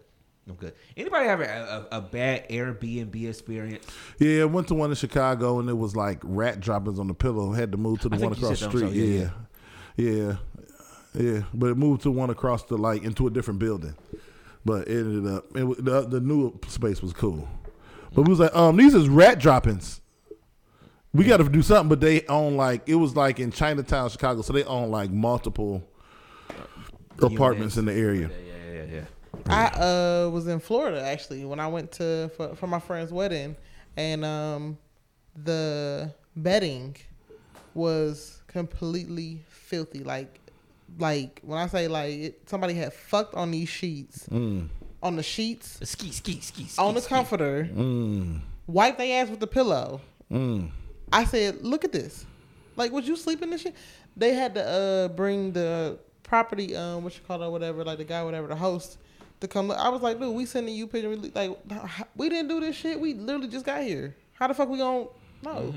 I'm 0.48 0.54
good. 0.54 0.72
Anybody 0.96 1.26
have 1.26 1.40
a, 1.42 1.86
a, 1.92 1.98
a 1.98 2.00
bad 2.00 2.48
Airbnb 2.48 3.28
experience? 3.28 3.84
Yeah, 4.18 4.42
I 4.42 4.44
went 4.46 4.68
to 4.68 4.74
one 4.74 4.88
in 4.90 4.96
Chicago 4.96 5.58
and 5.58 5.68
it 5.68 5.76
was 5.76 5.94
like 5.94 6.20
rat 6.22 6.60
droppings 6.60 6.98
on 6.98 7.06
the 7.08 7.12
pillow. 7.14 7.52
Had 7.52 7.72
to 7.72 7.78
move 7.78 8.00
to 8.00 8.08
the 8.08 8.16
I 8.16 8.20
one 8.20 8.32
across 8.32 8.60
the 8.60 8.68
street. 8.70 8.80
so, 8.80 8.88
yeah, 8.88 9.28
yeah, 9.96 10.06
yeah, 10.14 10.36
yeah, 11.14 11.42
But 11.52 11.66
it 11.70 11.76
moved 11.76 12.02
to 12.04 12.10
one 12.10 12.30
across 12.30 12.62
the 12.64 12.78
like 12.78 13.02
into 13.02 13.26
a 13.26 13.30
different 13.30 13.58
building. 13.60 13.94
But 14.64 14.88
it 14.88 14.98
ended 14.98 15.32
up 15.32 15.44
it, 15.54 15.84
the 15.84 16.02
the 16.02 16.20
new 16.20 16.58
space 16.68 17.02
was 17.02 17.12
cool. 17.12 17.48
But 18.14 18.22
we 18.22 18.30
was 18.30 18.40
like, 18.40 18.54
um, 18.54 18.76
these 18.76 18.94
is 18.94 19.08
rat 19.08 19.38
droppings. 19.38 20.00
We 21.12 21.24
got 21.24 21.38
to 21.38 21.48
do 21.48 21.62
something. 21.62 21.88
But 21.88 22.00
they 22.00 22.26
own 22.26 22.56
like 22.56 22.88
it 22.88 22.96
was 22.96 23.16
like 23.16 23.40
in 23.40 23.50
Chinatown, 23.50 24.10
Chicago, 24.10 24.42
so 24.42 24.52
they 24.52 24.64
own 24.64 24.90
like 24.90 25.10
multiple 25.10 25.82
apartments 27.22 27.76
in 27.76 27.84
the 27.84 27.94
area. 27.94 28.28
Yeah, 28.28 28.72
yeah, 28.72 28.72
yeah, 28.72 28.84
yeah. 28.94 29.04
I 29.46 29.66
uh 29.66 30.30
was 30.30 30.46
in 30.46 30.60
Florida 30.60 31.00
actually 31.02 31.44
when 31.44 31.60
I 31.60 31.68
went 31.68 31.92
to 31.92 32.30
for, 32.36 32.54
for 32.56 32.66
my 32.66 32.80
friend's 32.80 33.12
wedding, 33.12 33.56
and 33.96 34.24
um 34.24 34.78
the 35.44 36.12
bedding 36.36 36.96
was 37.74 38.42
completely 38.46 39.44
filthy. 39.48 40.02
Like 40.02 40.40
like 40.98 41.40
when 41.42 41.58
I 41.58 41.66
say 41.66 41.88
like 41.88 42.12
it, 42.14 42.42
somebody 42.48 42.74
had 42.74 42.92
fucked 42.92 43.34
on 43.34 43.50
these 43.50 43.68
sheets, 43.68 44.26
Mm. 44.30 44.68
on 45.02 45.16
the 45.16 45.22
sheets, 45.22 45.78
Ski, 45.88 46.10
ski, 46.10 46.40
ski, 46.40 46.64
ski. 46.64 46.80
on 46.80 46.94
the 46.94 47.00
ski. 47.00 47.08
comforter, 47.08 47.68
Mm. 47.72 48.40
wiped 48.66 48.98
their 48.98 49.22
ass 49.22 49.30
with 49.30 49.40
the 49.40 49.46
pillow. 49.46 50.00
Mm. 50.30 50.70
I 51.12 51.24
said, 51.24 51.62
"Look 51.64 51.84
at 51.84 51.92
this. 51.92 52.24
Like, 52.76 52.92
would 52.92 53.06
you 53.06 53.16
sleep 53.16 53.42
in 53.42 53.50
this 53.50 53.62
shit?" 53.62 53.74
They 54.16 54.34
had 54.34 54.54
to 54.54 54.64
uh 54.64 55.08
bring 55.08 55.52
the 55.52 55.98
property 56.22 56.74
um 56.76 57.04
what 57.04 57.14
you 57.14 57.20
call 57.26 57.42
it 57.42 57.46
or 57.46 57.50
whatever, 57.50 57.84
like 57.84 57.98
the 57.98 58.04
guy 58.04 58.22
whatever 58.24 58.46
the 58.48 58.56
host 58.56 58.98
to 59.40 59.48
come. 59.48 59.68
look. 59.68 59.78
I 59.78 59.88
was 59.88 60.02
like, 60.02 60.18
"Dude, 60.18 60.34
we 60.34 60.44
sending 60.46 60.74
you 60.74 60.86
picture 60.86 61.08
we- 61.10 61.30
like 61.34 61.56
we 62.16 62.28
didn't 62.28 62.48
do 62.48 62.60
this 62.60 62.76
shit. 62.76 62.98
We 63.00 63.14
literally 63.14 63.48
just 63.48 63.64
got 63.64 63.82
here. 63.84 64.16
How 64.34 64.46
the 64.48 64.54
fuck 64.54 64.68
we 64.68 64.78
gonna 64.78 65.06
know? 65.42 65.72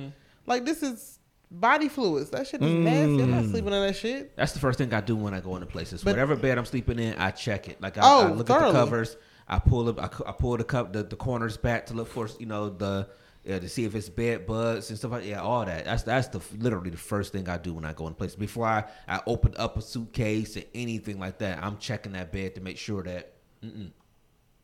Like 0.47 0.65
this 0.65 0.81
is 0.83 1.19
body 1.51 1.89
fluids. 1.89 2.29
That 2.31 2.47
shit 2.47 2.61
is 2.61 2.73
nasty. 2.73 3.21
I'm 3.23 3.31
not 3.31 3.45
sleeping 3.45 3.73
in 3.73 3.81
that 3.85 3.95
shit. 3.95 4.35
That's 4.35 4.53
the 4.53 4.59
first 4.59 4.77
thing 4.77 4.93
I 4.93 5.01
do 5.01 5.15
when 5.15 5.33
I 5.33 5.41
go 5.41 5.55
into 5.55 5.67
places. 5.67 6.03
But- 6.03 6.11
Whatever 6.11 6.35
bed 6.35 6.57
I'm 6.57 6.65
sleeping 6.65 6.97
in, 6.97 7.15
I 7.15 7.31
check 7.31 7.67
it. 7.67 7.81
Like 7.81 7.97
I, 7.97 8.01
Oh, 8.03 8.27
I 8.27 8.31
look 8.31 8.49
at 8.49 8.59
the 8.59 8.71
covers. 8.71 9.17
I 9.47 9.59
pull 9.59 9.89
up. 9.89 9.99
I, 9.99 10.29
I 10.29 10.31
pull 10.31 10.55
the 10.57 10.63
cup, 10.63 10.93
the, 10.93 11.03
the 11.03 11.17
corners 11.17 11.57
back 11.57 11.87
to 11.87 11.93
look 11.93 12.07
for 12.07 12.29
you 12.39 12.45
know 12.45 12.69
the 12.69 13.09
yeah, 13.43 13.59
to 13.59 13.67
see 13.67 13.83
if 13.85 13.95
it's 13.95 14.07
bed 14.07 14.45
bugs 14.45 14.89
and 14.89 14.97
stuff 14.97 15.11
like 15.11 15.25
yeah, 15.25 15.41
all 15.41 15.65
that. 15.65 15.83
That's 15.85 16.03
that's 16.03 16.27
the 16.29 16.39
literally 16.57 16.89
the 16.91 16.97
first 16.97 17.33
thing 17.33 17.49
I 17.49 17.57
do 17.57 17.73
when 17.73 17.83
I 17.83 17.91
go 17.91 18.07
in 18.07 18.13
place. 18.13 18.35
Before 18.35 18.65
I 18.65 18.85
I 19.07 19.19
open 19.27 19.53
up 19.57 19.77
a 19.77 19.81
suitcase 19.81 20.55
or 20.55 20.61
anything 20.73 21.19
like 21.19 21.39
that, 21.39 21.61
I'm 21.61 21.77
checking 21.79 22.13
that 22.13 22.31
bed 22.31 22.55
to 22.55 22.61
make 22.61 22.77
sure 22.77 23.03
that 23.03 23.33
mm-mm, 23.61 23.91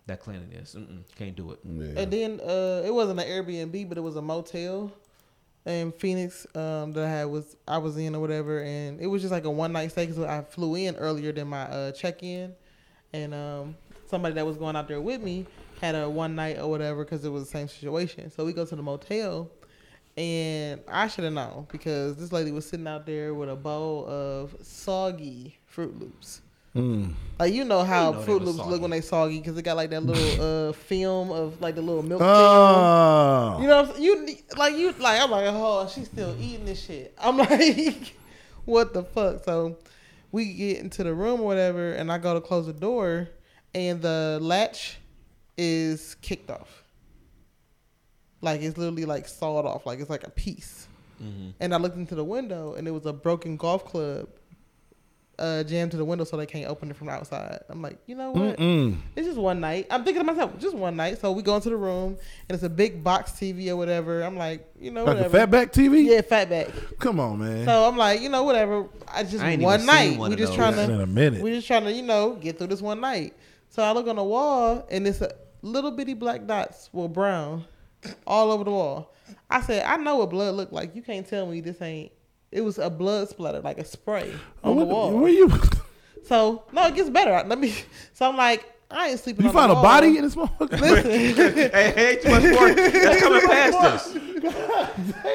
that 0.05 0.21
cleanliness. 0.21 0.75
Mm-mm, 0.77 1.03
can't 1.15 1.35
do 1.35 1.51
it. 1.51 1.63
And 1.63 2.11
then 2.13 2.39
uh, 2.39 2.83
it 2.85 2.93
wasn't 2.93 3.19
an 3.19 3.27
Airbnb, 3.27 3.89
but 3.89 3.97
it 3.97 4.01
was 4.01 4.15
a 4.15 4.21
motel 4.21 4.93
in 5.67 5.91
Phoenix 5.91 6.47
um, 6.55 6.93
that 6.93 7.05
I 7.05 7.09
had 7.09 7.25
was 7.25 7.57
I 7.67 7.77
was 7.77 7.97
in 7.97 8.15
or 8.15 8.19
whatever, 8.19 8.61
and 8.61 8.99
it 8.99 9.07
was 9.07 9.21
just 9.21 9.31
like 9.31 9.43
a 9.43 9.51
one 9.51 9.73
night 9.73 9.91
stay 9.91 10.05
because 10.05 10.23
I 10.23 10.41
flew 10.41 10.75
in 10.75 10.95
earlier 10.95 11.31
than 11.31 11.49
my 11.49 11.63
uh, 11.63 11.91
check 11.91 12.23
in, 12.23 12.55
and 13.13 13.33
um, 13.33 13.75
somebody 14.07 14.33
that 14.35 14.45
was 14.45 14.57
going 14.57 14.75
out 14.75 14.87
there 14.87 15.01
with 15.01 15.21
me 15.21 15.45
had 15.81 15.95
a 15.95 16.09
one 16.09 16.35
night 16.35 16.57
or 16.57 16.69
whatever 16.69 17.03
because 17.03 17.23
it 17.25 17.29
was 17.29 17.43
the 17.43 17.49
same 17.49 17.67
situation. 17.67 18.31
So 18.31 18.45
we 18.45 18.53
go 18.53 18.65
to 18.65 18.75
the 18.75 18.81
motel, 18.81 19.49
and 20.15 20.81
I 20.87 21.07
should 21.07 21.25
have 21.25 21.33
known 21.33 21.67
because 21.69 22.15
this 22.15 22.31
lady 22.31 22.51
was 22.51 22.67
sitting 22.67 22.87
out 22.87 23.05
there 23.05 23.33
with 23.33 23.49
a 23.49 23.55
bowl 23.55 24.07
of 24.07 24.55
soggy 24.61 25.57
Froot 25.71 25.99
Loops. 25.99 26.41
Mm. 26.77 27.13
Like 27.39 27.53
you 27.53 27.65
know 27.65 27.83
how 27.83 28.11
know 28.11 28.21
Froot 28.21 28.41
Loops 28.41 28.59
look 28.59 28.81
when 28.81 28.91
they 28.91 29.01
soggy 29.01 29.39
because 29.39 29.57
it 29.57 29.61
got 29.61 29.75
like 29.77 29.89
that 29.91 30.03
little 30.03 30.69
uh 30.69 30.73
film 30.73 31.31
of 31.31 31.61
like 31.61 31.75
the 31.75 31.81
little 31.81 32.01
milk 32.03 32.19
film. 32.19 32.31
Oh, 32.31 33.57
You 33.61 33.67
know, 33.67 33.81
what 33.81 33.89
I'm 33.89 33.95
saying? 33.95 34.03
you 34.03 34.37
like 34.57 34.75
you 34.75 34.91
like 34.93 35.21
I'm 35.21 35.31
like 35.31 35.45
oh 35.47 35.87
she's 35.93 36.07
still 36.07 36.35
eating 36.39 36.65
this 36.65 36.83
shit. 36.83 37.13
I'm 37.19 37.37
like 37.37 38.13
what 38.65 38.93
the 38.93 39.03
fuck? 39.03 39.43
So 39.43 39.77
we 40.31 40.53
get 40.53 40.79
into 40.79 41.03
the 41.03 41.13
room 41.13 41.41
or 41.41 41.45
whatever, 41.45 41.93
and 41.93 42.11
I 42.11 42.17
go 42.17 42.33
to 42.33 42.41
close 42.41 42.65
the 42.65 42.73
door, 42.73 43.29
and 43.73 44.01
the 44.01 44.39
latch 44.41 44.97
is 45.57 46.15
kicked 46.15 46.49
off. 46.49 46.83
Like 48.41 48.61
it's 48.61 48.77
literally 48.77 49.05
like 49.05 49.27
sawed 49.27 49.65
off, 49.65 49.85
like 49.85 49.99
it's 49.99 50.09
like 50.09 50.25
a 50.25 50.29
piece. 50.31 50.87
And 51.59 51.73
I 51.73 51.77
looked 51.77 51.95
into 51.97 52.13
the 52.13 52.23
window, 52.23 52.75
and 52.75 52.87
it 52.87 52.91
was 52.91 53.07
a 53.07 53.13
broken 53.13 53.57
golf 53.57 53.85
club 53.85 54.27
uh, 55.39 55.63
jammed 55.63 55.91
to 55.91 55.97
the 55.97 56.05
window, 56.05 56.23
so 56.23 56.37
they 56.37 56.45
can't 56.45 56.67
open 56.67 56.89
it 56.89 56.95
from 56.95 57.07
the 57.07 57.13
outside. 57.13 57.59
I'm 57.69 57.81
like, 57.81 57.99
you 58.07 58.15
know 58.15 58.31
what? 58.31 58.57
Mm-mm. 58.57 58.97
It's 59.15 59.27
just 59.27 59.39
one 59.39 59.59
night. 59.59 59.87
I'm 59.91 60.03
thinking 60.03 60.25
to 60.25 60.31
myself, 60.31 60.57
just 60.57 60.75
one 60.75 60.95
night. 60.95 61.19
So 61.19 61.31
we 61.31 61.43
go 61.43 61.55
into 61.55 61.69
the 61.69 61.77
room, 61.77 62.17
and 62.47 62.55
it's 62.55 62.63
a 62.63 62.69
big 62.69 63.03
box 63.03 63.31
TV 63.31 63.69
or 63.69 63.75
whatever. 63.75 64.21
I'm 64.21 64.35
like, 64.37 64.67
you 64.79 64.91
know, 64.91 65.03
like 65.03 65.17
a 65.17 65.29
whatever. 65.29 65.65
fatback 65.65 65.71
TV. 65.71 66.05
Yeah, 66.05 66.21
fatback. 66.21 66.97
Come 66.99 67.19
on, 67.19 67.39
man. 67.39 67.65
So 67.65 67.87
I'm 67.87 67.97
like, 67.97 68.21
you 68.21 68.29
know, 68.29 68.43
whatever. 68.43 68.87
I 69.07 69.23
just 69.23 69.43
I 69.43 69.55
one 69.57 69.85
night. 69.85 70.17
one 70.17 70.31
we 70.31 70.35
just 70.35 70.49
those. 70.49 70.57
trying 70.57 70.77
in 70.79 70.89
to, 70.89 71.01
a 71.01 71.07
minute. 71.07 71.41
we 71.41 71.51
just 71.51 71.67
trying 71.67 71.83
to, 71.83 71.91
you 71.91 72.03
know, 72.03 72.33
get 72.35 72.57
through 72.57 72.67
this 72.67 72.81
one 72.81 72.99
night. 72.99 73.33
So 73.69 73.83
I 73.83 73.91
look 73.91 74.07
on 74.07 74.15
the 74.15 74.23
wall, 74.23 74.87
and 74.89 75.07
it's 75.07 75.21
a 75.21 75.33
little 75.61 75.91
bitty 75.91 76.15
black 76.15 76.47
dots, 76.47 76.89
well 76.93 77.07
brown, 77.07 77.65
all 78.25 78.51
over 78.51 78.63
the 78.63 78.71
wall. 78.71 79.13
I 79.49 79.61
said, 79.61 79.83
I 79.85 79.97
know 79.97 80.17
what 80.17 80.29
blood 80.29 80.55
looked 80.55 80.73
like. 80.73 80.95
You 80.95 81.01
can't 81.01 81.27
tell 81.27 81.45
me 81.45 81.61
this 81.61 81.81
ain't. 81.81 82.11
It 82.51 82.61
was 82.61 82.77
a 82.77 82.89
blood 82.89 83.29
splatter, 83.29 83.59
like 83.59 83.77
a 83.77 83.85
spray 83.85 84.33
Oh, 84.63 84.71
on 84.71 84.77
the 84.77 84.85
wall. 84.85 85.11
Where 85.19 85.31
you? 85.31 85.51
So 86.23 86.63
no, 86.73 86.85
it 86.87 86.95
gets 86.95 87.09
better. 87.09 87.47
Let 87.47 87.57
me. 87.57 87.73
So 88.13 88.27
I'm 88.27 88.35
like, 88.35 88.65
I 88.91 89.09
ain't 89.11 89.19
sleeping. 89.21 89.43
You 89.45 89.49
on 89.49 89.55
the 89.55 89.59
found 89.61 89.71
a 89.71 89.75
wall. 89.75 89.83
body 89.83 90.17
in 90.17 90.23
this 90.25 90.35
motherfucker? 90.35 90.77
Listen, 90.81 91.11
hey, 91.71 91.93
hey, 91.95 92.19
too 92.21 92.29
much 92.29 92.43
more. 92.43 92.73
That's 92.73 93.21
coming 93.21 93.41
past 93.47 93.77
us. 93.77 94.13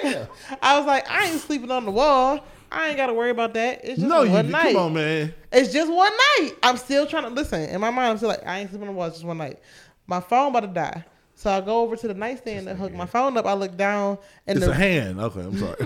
Damn. 0.03 0.27
I 0.61 0.77
was 0.77 0.87
like, 0.87 1.09
I 1.11 1.29
ain't 1.31 1.41
sleeping 1.41 1.71
on 1.71 1.87
the 1.87 1.91
wall. 1.91 2.41
I 2.71 2.89
ain't 2.89 2.99
got 2.99 3.07
to 3.07 3.15
worry 3.15 3.31
about 3.31 3.55
that. 3.55 3.81
It's 3.85 4.01
just 4.01 4.07
No, 4.07 4.23
you 4.23 4.33
one 4.33 4.51
night. 4.51 4.73
come 4.75 4.77
on, 4.85 4.93
man. 4.95 5.33
It's 5.51 5.73
just 5.73 5.91
one 5.91 6.13
night. 6.13 6.53
I'm 6.63 6.77
still 6.77 7.07
trying 7.07 7.25
to 7.25 7.31
listen. 7.31 7.63
In 7.63 7.81
my 7.81 7.89
mind, 7.91 8.11
I'm 8.11 8.17
still 8.19 8.29
like, 8.29 8.47
I 8.47 8.59
ain't 8.61 8.69
sleeping 8.69 8.89
on 8.89 8.95
the 8.95 8.99
wall. 8.99 9.07
It's 9.07 9.17
just 9.17 9.27
one 9.27 9.39
night. 9.39 9.61
My 10.07 10.21
phone 10.21 10.51
about 10.51 10.61
to 10.61 10.67
die. 10.67 11.05
So 11.43 11.51
I 11.51 11.61
go 11.61 11.82
over 11.82 11.97
to 11.97 12.07
the 12.07 12.14
nightstand 12.14 12.68
and 12.68 12.78
hook 12.78 12.93
my 12.93 13.05
phone 13.05 13.36
up. 13.36 13.47
I 13.47 13.55
look 13.55 13.76
down 13.76 14.16
and 14.47 14.59
It's 14.59 14.64
the, 14.66 14.70
a 14.70 14.74
hand. 14.76 15.18
Okay, 15.18 15.40
I'm 15.40 15.59
sorry. 15.59 15.74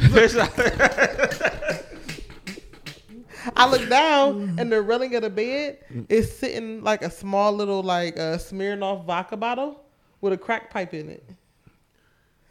I 3.57 3.67
look 3.71 3.89
down 3.89 4.57
and 4.59 4.71
the 4.71 4.83
railing 4.83 5.15
of 5.15 5.23
the 5.23 5.31
bed 5.31 5.79
is 6.11 6.31
sitting 6.37 6.83
like 6.83 7.01
a 7.01 7.09
small 7.11 7.55
little 7.55 7.83
like 7.83 8.19
uh, 8.19 8.37
Smirnoff 8.37 9.07
vodka 9.07 9.39
bottle 9.39 9.81
with 10.21 10.35
a 10.35 10.37
crack 10.37 10.69
pipe 10.69 10.93
in 10.93 11.09
it. 11.09 11.25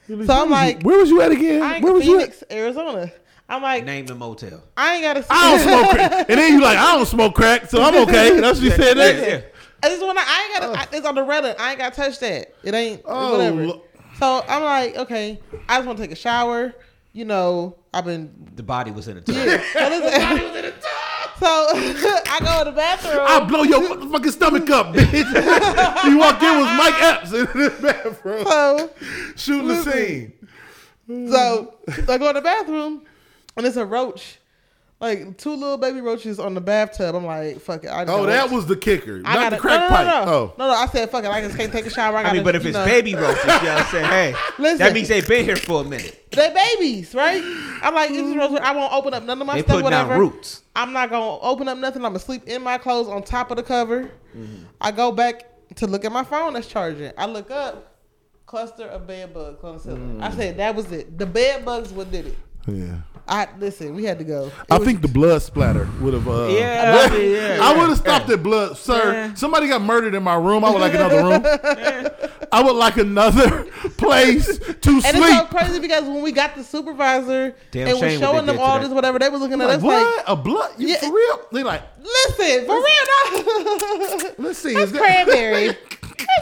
Where 0.08 0.16
I'm 0.16 0.20
was 0.20 0.28
you- 0.30 0.50
like- 0.50 0.82
where 0.82 0.98
was 0.98 1.10
you 1.12 1.22
at 1.22 1.32
again? 1.32 1.62
I 1.62 1.80
Where 1.82 1.94
was 1.94 2.08
you 2.08 2.20
at? 2.22 2.42
Arizona. 2.52 3.12
I'm 3.48 3.62
like, 3.62 3.86
Name 3.86 4.08
the 4.08 4.16
motel. 4.16 4.64
I 4.76 4.96
ain't 4.96 5.04
gotta. 5.04 5.24
I 5.30 5.52
don't 5.52 5.60
smoke 5.68 5.90
crack. 5.92 6.12
And 6.30 6.40
then 6.40 6.54
you 6.54 6.62
like, 6.62 6.80
I 6.80 6.96
don't 6.96 7.06
smoke 7.06 7.36
crack, 7.36 7.70
so 7.70 7.84
I'm 7.84 7.96
okay. 8.08 8.40
That's 8.40 8.58
what 8.58 8.64
you 8.66 8.72
said. 8.72 8.98
Yeah, 8.98 9.12
that? 9.12 9.30
yeah. 9.30 9.36
I 9.36 9.44
just 9.84 10.02
wanna. 10.02 10.22
I 10.24 10.50
ain't 10.52 10.62
gotta. 10.62 10.72
Oh. 10.72 10.76
I, 10.82 10.96
it's 10.98 11.06
on 11.06 11.16
the 11.16 11.24
railing. 11.24 11.56
I 11.60 11.70
ain't 11.72 11.80
gotta 11.80 11.96
touch 11.96 12.20
that. 12.20 12.54
It 12.64 12.74
ain't 12.74 13.02
Oh, 13.06 13.32
whatever. 13.34 13.68
lo- 13.68 13.82
So 14.20 14.44
I'm 14.48 14.64
like, 14.64 14.96
okay. 14.98 15.40
I 15.70 15.78
just 15.78 15.88
want 15.88 15.98
to 15.98 16.04
take 16.04 16.12
a 16.12 16.16
shower. 16.16 16.74
You 17.14 17.26
know, 17.26 17.78
I've 17.94 18.06
been. 18.06 18.32
The 18.56 18.64
body 18.64 18.92
was 18.92 19.08
in 19.08 19.18
a 19.18 19.22
tub. 19.22 19.36
Yeah. 19.36 19.62
So, 19.74 19.90
listen- 19.90 20.74
so 21.40 21.46
I 22.28 22.40
go 22.42 22.64
to 22.64 22.72
the 22.72 22.76
bathroom. 22.76 23.20
I'll 23.22 23.46
blow 23.46 23.64
your 23.64 23.82
motherfucking 23.82 24.32
stomach 24.32 24.70
up, 24.70 24.94
bitch. 24.96 26.04
you 26.10 26.18
walked 26.18 26.42
in 26.44 26.58
with 26.58 26.78
Mike 26.78 27.02
Epps 27.02 27.34
in 27.34 27.46
the 27.46 27.78
bathroom 27.82 28.46
so, 28.46 28.90
shooting 29.36 29.68
the 29.68 29.84
scene. 29.84 30.34
so 31.30 31.76
I 32.08 32.18
go 32.18 32.28
to 32.28 32.34
the 32.34 32.42
bathroom, 32.42 33.02
and 33.58 33.66
it's 33.66 33.76
a 33.78 33.86
roach, 33.86 34.40
like 35.02 35.38
two 35.38 35.54
little 35.54 35.78
baby 35.78 36.00
roaches 36.02 36.40
on 36.40 36.54
the 36.54 36.62
bathtub. 36.62 37.16
I'm 37.16 37.26
like, 37.26 37.60
fuck 37.60 37.84
it. 37.84 37.90
I 37.90 38.06
just 38.06 38.14
Oh, 38.18 38.22
gotta- 38.26 38.32
that 38.32 38.50
was 38.50 38.66
the 38.66 38.78
kicker, 38.78 39.18
I 39.26 39.34
not 39.34 39.36
gotta, 39.36 39.56
the 39.58 39.62
crack 39.62 39.80
no, 39.82 39.88
no, 39.88 39.96
pipe. 39.96 40.06
no, 40.08 40.26
no. 40.26 40.32
Oh, 40.32 40.54
no, 40.58 40.68
no. 40.68 40.74
I 40.74 40.86
said, 40.88 41.10
fuck 41.12 41.24
it. 41.26 41.30
I 41.30 41.42
just 41.42 41.58
can't 41.58 41.72
take 41.72 41.86
a 41.86 41.90
shower. 41.90 42.16
I, 42.18 42.24
gotta, 42.24 42.30
I 42.30 42.34
mean, 42.38 42.44
but 42.44 42.56
if 42.56 42.66
it's 42.66 42.74
know. 42.76 42.86
baby 42.86 43.14
roaches, 43.14 43.44
you 43.44 43.48
know 43.50 43.54
what 43.54 43.68
I'm 43.68 43.86
saying? 43.92 44.06
Hey, 44.06 44.36
Listen. 44.58 44.78
that 44.80 44.94
means 44.94 45.08
they've 45.10 45.28
been 45.28 45.44
here 45.46 45.58
for 45.58 45.82
a 45.82 45.84
minute. 45.84 46.28
They 46.32 46.54
babies, 46.54 47.14
right? 47.14 47.42
I'm 47.84 47.94
like, 47.94 48.10
this 48.10 48.26
is 48.26 48.36
roach. 48.36 48.60
I 48.62 48.74
won't 48.76 48.94
open 48.94 49.14
up 49.14 49.24
none 49.24 49.40
of 49.42 49.46
my 49.48 49.56
They 49.56 49.62
stuff, 49.64 49.82
put 49.82 49.90
down 49.90 50.08
whatever. 50.08 50.20
roots. 50.20 50.64
I'm 50.76 50.92
not 50.94 51.10
gonna 51.10 51.40
open 51.40 51.68
up 51.68 51.78
nothing. 51.78 52.04
I'm 52.04 52.10
gonna 52.12 52.20
sleep 52.20 52.44
in 52.48 52.62
my 52.62 52.78
clothes 52.78 53.08
on 53.08 53.22
top 53.24 53.52
of 53.52 53.58
the 53.58 53.64
cover. 53.64 54.10
I 54.82 54.92
go 54.92 55.12
back 55.12 55.44
to 55.76 55.88
look 55.88 56.04
at 56.06 56.12
my 56.12 56.24
phone 56.24 56.54
that's 56.54 56.68
charging. 56.68 57.12
I 57.18 57.26
look 57.26 57.52
up, 57.52 57.96
cluster 58.46 58.86
of 58.88 59.08
bed 59.08 59.34
bugs 59.34 59.64
on 59.64 59.76
the 59.76 59.80
ceiling. 59.82 60.22
I 60.22 60.30
said 60.32 60.58
that 60.58 60.74
was 60.76 60.92
it. 60.92 61.18
The 61.18 61.26
bed 61.26 61.64
bugs 61.66 61.92
what 61.92 62.12
did 62.12 62.28
it. 62.28 62.38
yeah. 62.68 62.96
I 63.28 63.48
listen. 63.60 63.96
We 63.96 64.04
had 64.04 64.20
to 64.20 64.24
go. 64.24 64.46
It 64.48 64.54
I 64.70 64.78
was- 64.78 64.86
think 64.88 65.02
the 65.02 65.08
blood 65.08 65.42
splatter 65.42 65.88
would 66.00 66.14
have. 66.14 66.28
Uh, 66.28 66.48
Yeah, 66.48 67.08
I 67.12 67.18
mean, 67.18 67.32
yeah, 67.32 67.58
I 67.62 67.76
would 67.78 67.90
have 67.90 67.98
stopped 67.98 68.30
at 68.30 68.44
blood, 68.44 68.78
sir. 68.78 69.14
Yeah. 69.14 69.34
Somebody 69.34 69.68
got 69.68 69.82
murdered 69.82 70.14
in 70.14 70.22
my 70.24 70.36
room. 70.36 70.64
I 70.64 70.70
would 70.70 70.80
like 70.82 70.94
another 70.94 71.24
room. 71.24 71.44
I 72.52 72.62
would 72.64 72.76
like 72.76 72.98
another 72.98 73.64
place 73.98 74.58
to 74.60 74.90
And 74.90 74.98
it's 74.98 75.12
so 75.12 75.24
sleep. 75.24 75.50
crazy 75.50 75.80
because 75.80 76.04
when 76.04 76.22
we 76.22 76.32
got 76.32 76.56
the 76.56 76.64
supervisor 76.64 77.56
Damn 77.72 77.88
and 77.88 77.92
was 77.94 78.00
shame 78.00 78.22
what 78.22 78.28
showing 78.32 78.46
them 78.46 78.60
all 78.60 78.80
to 78.80 78.86
this, 78.88 78.94
whatever, 78.94 79.18
they 79.20 79.30
was 79.30 79.42
looking 79.42 79.60
at 79.60 79.68
Like, 79.68 79.78
us 79.78 79.84
what? 79.84 80.18
like, 80.18 80.26
a 80.28 80.36
blood? 80.36 80.72
You 80.78 80.88
Yeah. 80.90 80.98
for 81.00 81.14
real? 81.14 81.40
They 81.52 81.64
like, 81.64 81.82
listen, 82.04 82.66
for 82.66 82.76
real, 82.76 82.86
no. 83.08 84.32
let's 84.38 84.60
see. 84.60 84.74
That's 84.74 84.92
Is 84.92 84.92
that, 84.94 85.78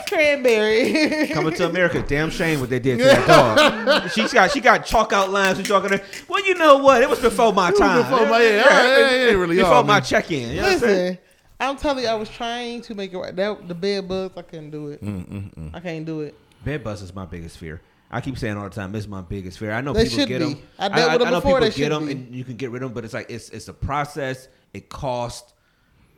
cranberry. 0.08 1.28
Coming 1.30 1.54
to 1.56 1.70
America, 1.70 2.04
damn 2.08 2.30
shame 2.30 2.60
what 2.60 2.70
they 2.70 2.80
did 2.80 2.98
to 3.00 3.04
that 3.06 3.28
dog. 4.04 4.10
She's 4.12 4.32
got 4.34 4.52
she 4.52 4.60
got 4.62 4.86
chalk 4.86 5.14
out 5.14 5.30
lines 5.32 5.58
and 5.58 5.68
chalk 5.68 5.84
on 5.84 5.92
her. 5.92 6.02
Well, 6.28 6.46
you 6.46 6.56
know 6.56 6.78
what? 6.78 7.02
It 7.02 7.10
was 7.10 7.20
before 7.20 7.54
my 7.54 7.72
time. 7.72 8.04
before 8.04 8.26
my- 8.28 8.42
yeah, 8.42 8.48
yeah, 8.66 9.10
yeah, 9.26 9.32
really 9.34 9.58
before 9.58 9.84
my 9.84 10.00
check 10.00 10.32
in. 10.32 10.50
You 10.50 10.56
know 10.58 10.64
what 10.64 10.74
I'm 10.74 10.80
saying? 10.80 11.18
I'm 11.60 11.78
telling 11.78 12.04
you, 12.04 12.10
I 12.10 12.16
was 12.16 12.30
trying 12.30 12.82
to 12.82 12.96
make 12.96 13.14
it 13.14 13.18
right. 13.18 13.36
That 13.36 13.68
the 13.68 13.76
bed 13.76 14.08
bugs, 14.08 14.34
I 14.38 14.42
couldn't 14.42 14.72
do 14.72 14.90
it. 14.90 15.04
Mm, 15.04 15.72
I 15.74 15.80
can't 15.80 16.06
do 16.06 16.22
it. 16.22 16.36
Bed 16.66 16.84
bugs 16.84 17.02
is 17.02 17.14
my 17.14 17.26
biggest 17.26 17.58
fear. 17.58 17.82
I 18.12 18.22
keep 18.22 18.38
saying 18.38 18.58
all 18.58 18.66
the 18.66 18.70
time, 18.70 18.94
it's 18.96 19.08
my 19.08 19.22
biggest 19.22 19.58
fear. 19.58 19.72
I 19.72 19.82
know 19.82 19.94
They 19.94 20.04
people 20.08 20.26
get 20.28 20.40
be. 20.40 20.54
them. 20.56 20.62
I 20.78 20.90
dealt 20.90 21.12
with 21.14 21.20
them 21.22 21.28
I 21.28 21.32
know 21.32 21.42
people 21.42 21.70
get 21.70 21.90
them, 21.90 22.06
be. 22.06 22.12
and 22.12 22.36
you 22.36 22.44
can 22.44 22.58
get 22.58 22.70
rid 22.70 22.84
of 22.84 22.90
them, 22.90 22.94
but 22.94 23.06
it's 23.06 23.14
like 23.14 23.30
it's 23.30 23.50
it's 23.50 23.70
a 23.70 23.74
process. 23.74 24.50
It 24.74 24.90
costs. 24.90 25.54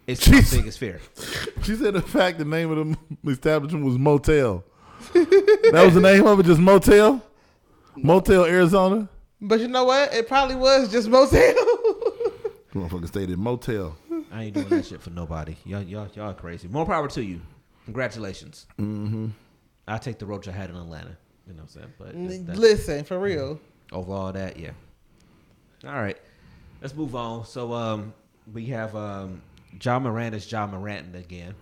It's 0.07 0.27
Jeez. 0.27 0.51
my 0.53 0.59
biggest 0.59 0.79
fear. 0.79 0.99
she 1.63 1.75
said, 1.75 1.95
in 1.95 2.01
fact, 2.01 2.37
the 2.37 2.45
name 2.45 2.71
of 2.71 2.97
the 3.23 3.29
establishment 3.31 3.83
was 3.85 3.97
Motel. 3.97 4.63
that 5.13 5.81
was 5.83 5.93
the 5.95 6.01
name 6.01 6.25
of 6.27 6.39
it, 6.39 6.45
just 6.45 6.59
Motel? 6.59 7.21
Motel, 7.95 8.45
Arizona? 8.45 9.09
But 9.41 9.59
you 9.61 9.67
know 9.67 9.85
what? 9.85 10.13
It 10.13 10.27
probably 10.27 10.55
was 10.55 10.91
just 10.91 11.07
motel. 11.09 11.53
Motherfucker 12.73 13.07
stayed 13.07 13.29
in 13.29 13.39
Motel. 13.39 13.95
I 14.31 14.43
ain't 14.45 14.53
doing 14.53 14.67
that 14.69 14.85
shit 14.85 15.01
for 15.01 15.09
nobody. 15.11 15.55
Y'all, 15.65 15.81
y'all, 15.81 16.07
y'all 16.13 16.31
are 16.31 16.33
crazy. 16.33 16.67
More 16.67 16.85
power 16.85 17.07
to 17.09 17.23
you. 17.23 17.41
Congratulations. 17.85 18.65
Mm-hmm. 18.79 19.27
I 19.87 19.97
take 19.97 20.19
the 20.19 20.25
roach 20.25 20.47
I 20.47 20.51
had 20.51 20.69
in 20.69 20.75
Atlanta. 20.75 21.15
You 21.47 21.53
know 21.53 21.61
what 21.63 21.63
I'm 21.63 21.67
saying? 21.69 21.93
But 21.97 22.07
that's- 22.13 22.39
that's- 22.39 22.57
Listen, 22.57 23.03
for 23.05 23.19
real. 23.19 23.59
over 23.91 24.11
all 24.11 24.31
that, 24.33 24.57
yeah. 24.59 24.71
All 25.85 25.93
right, 25.93 26.17
let's 26.81 26.95
move 26.95 27.15
on. 27.15 27.45
So, 27.45 27.71
um, 27.73 28.13
we 28.51 28.65
have 28.67 28.95
um, 28.95 29.41
John 29.79 30.03
Miranda's 30.03 30.49
Ja 30.51 30.65
Morant 30.67 31.15
again. 31.15 31.55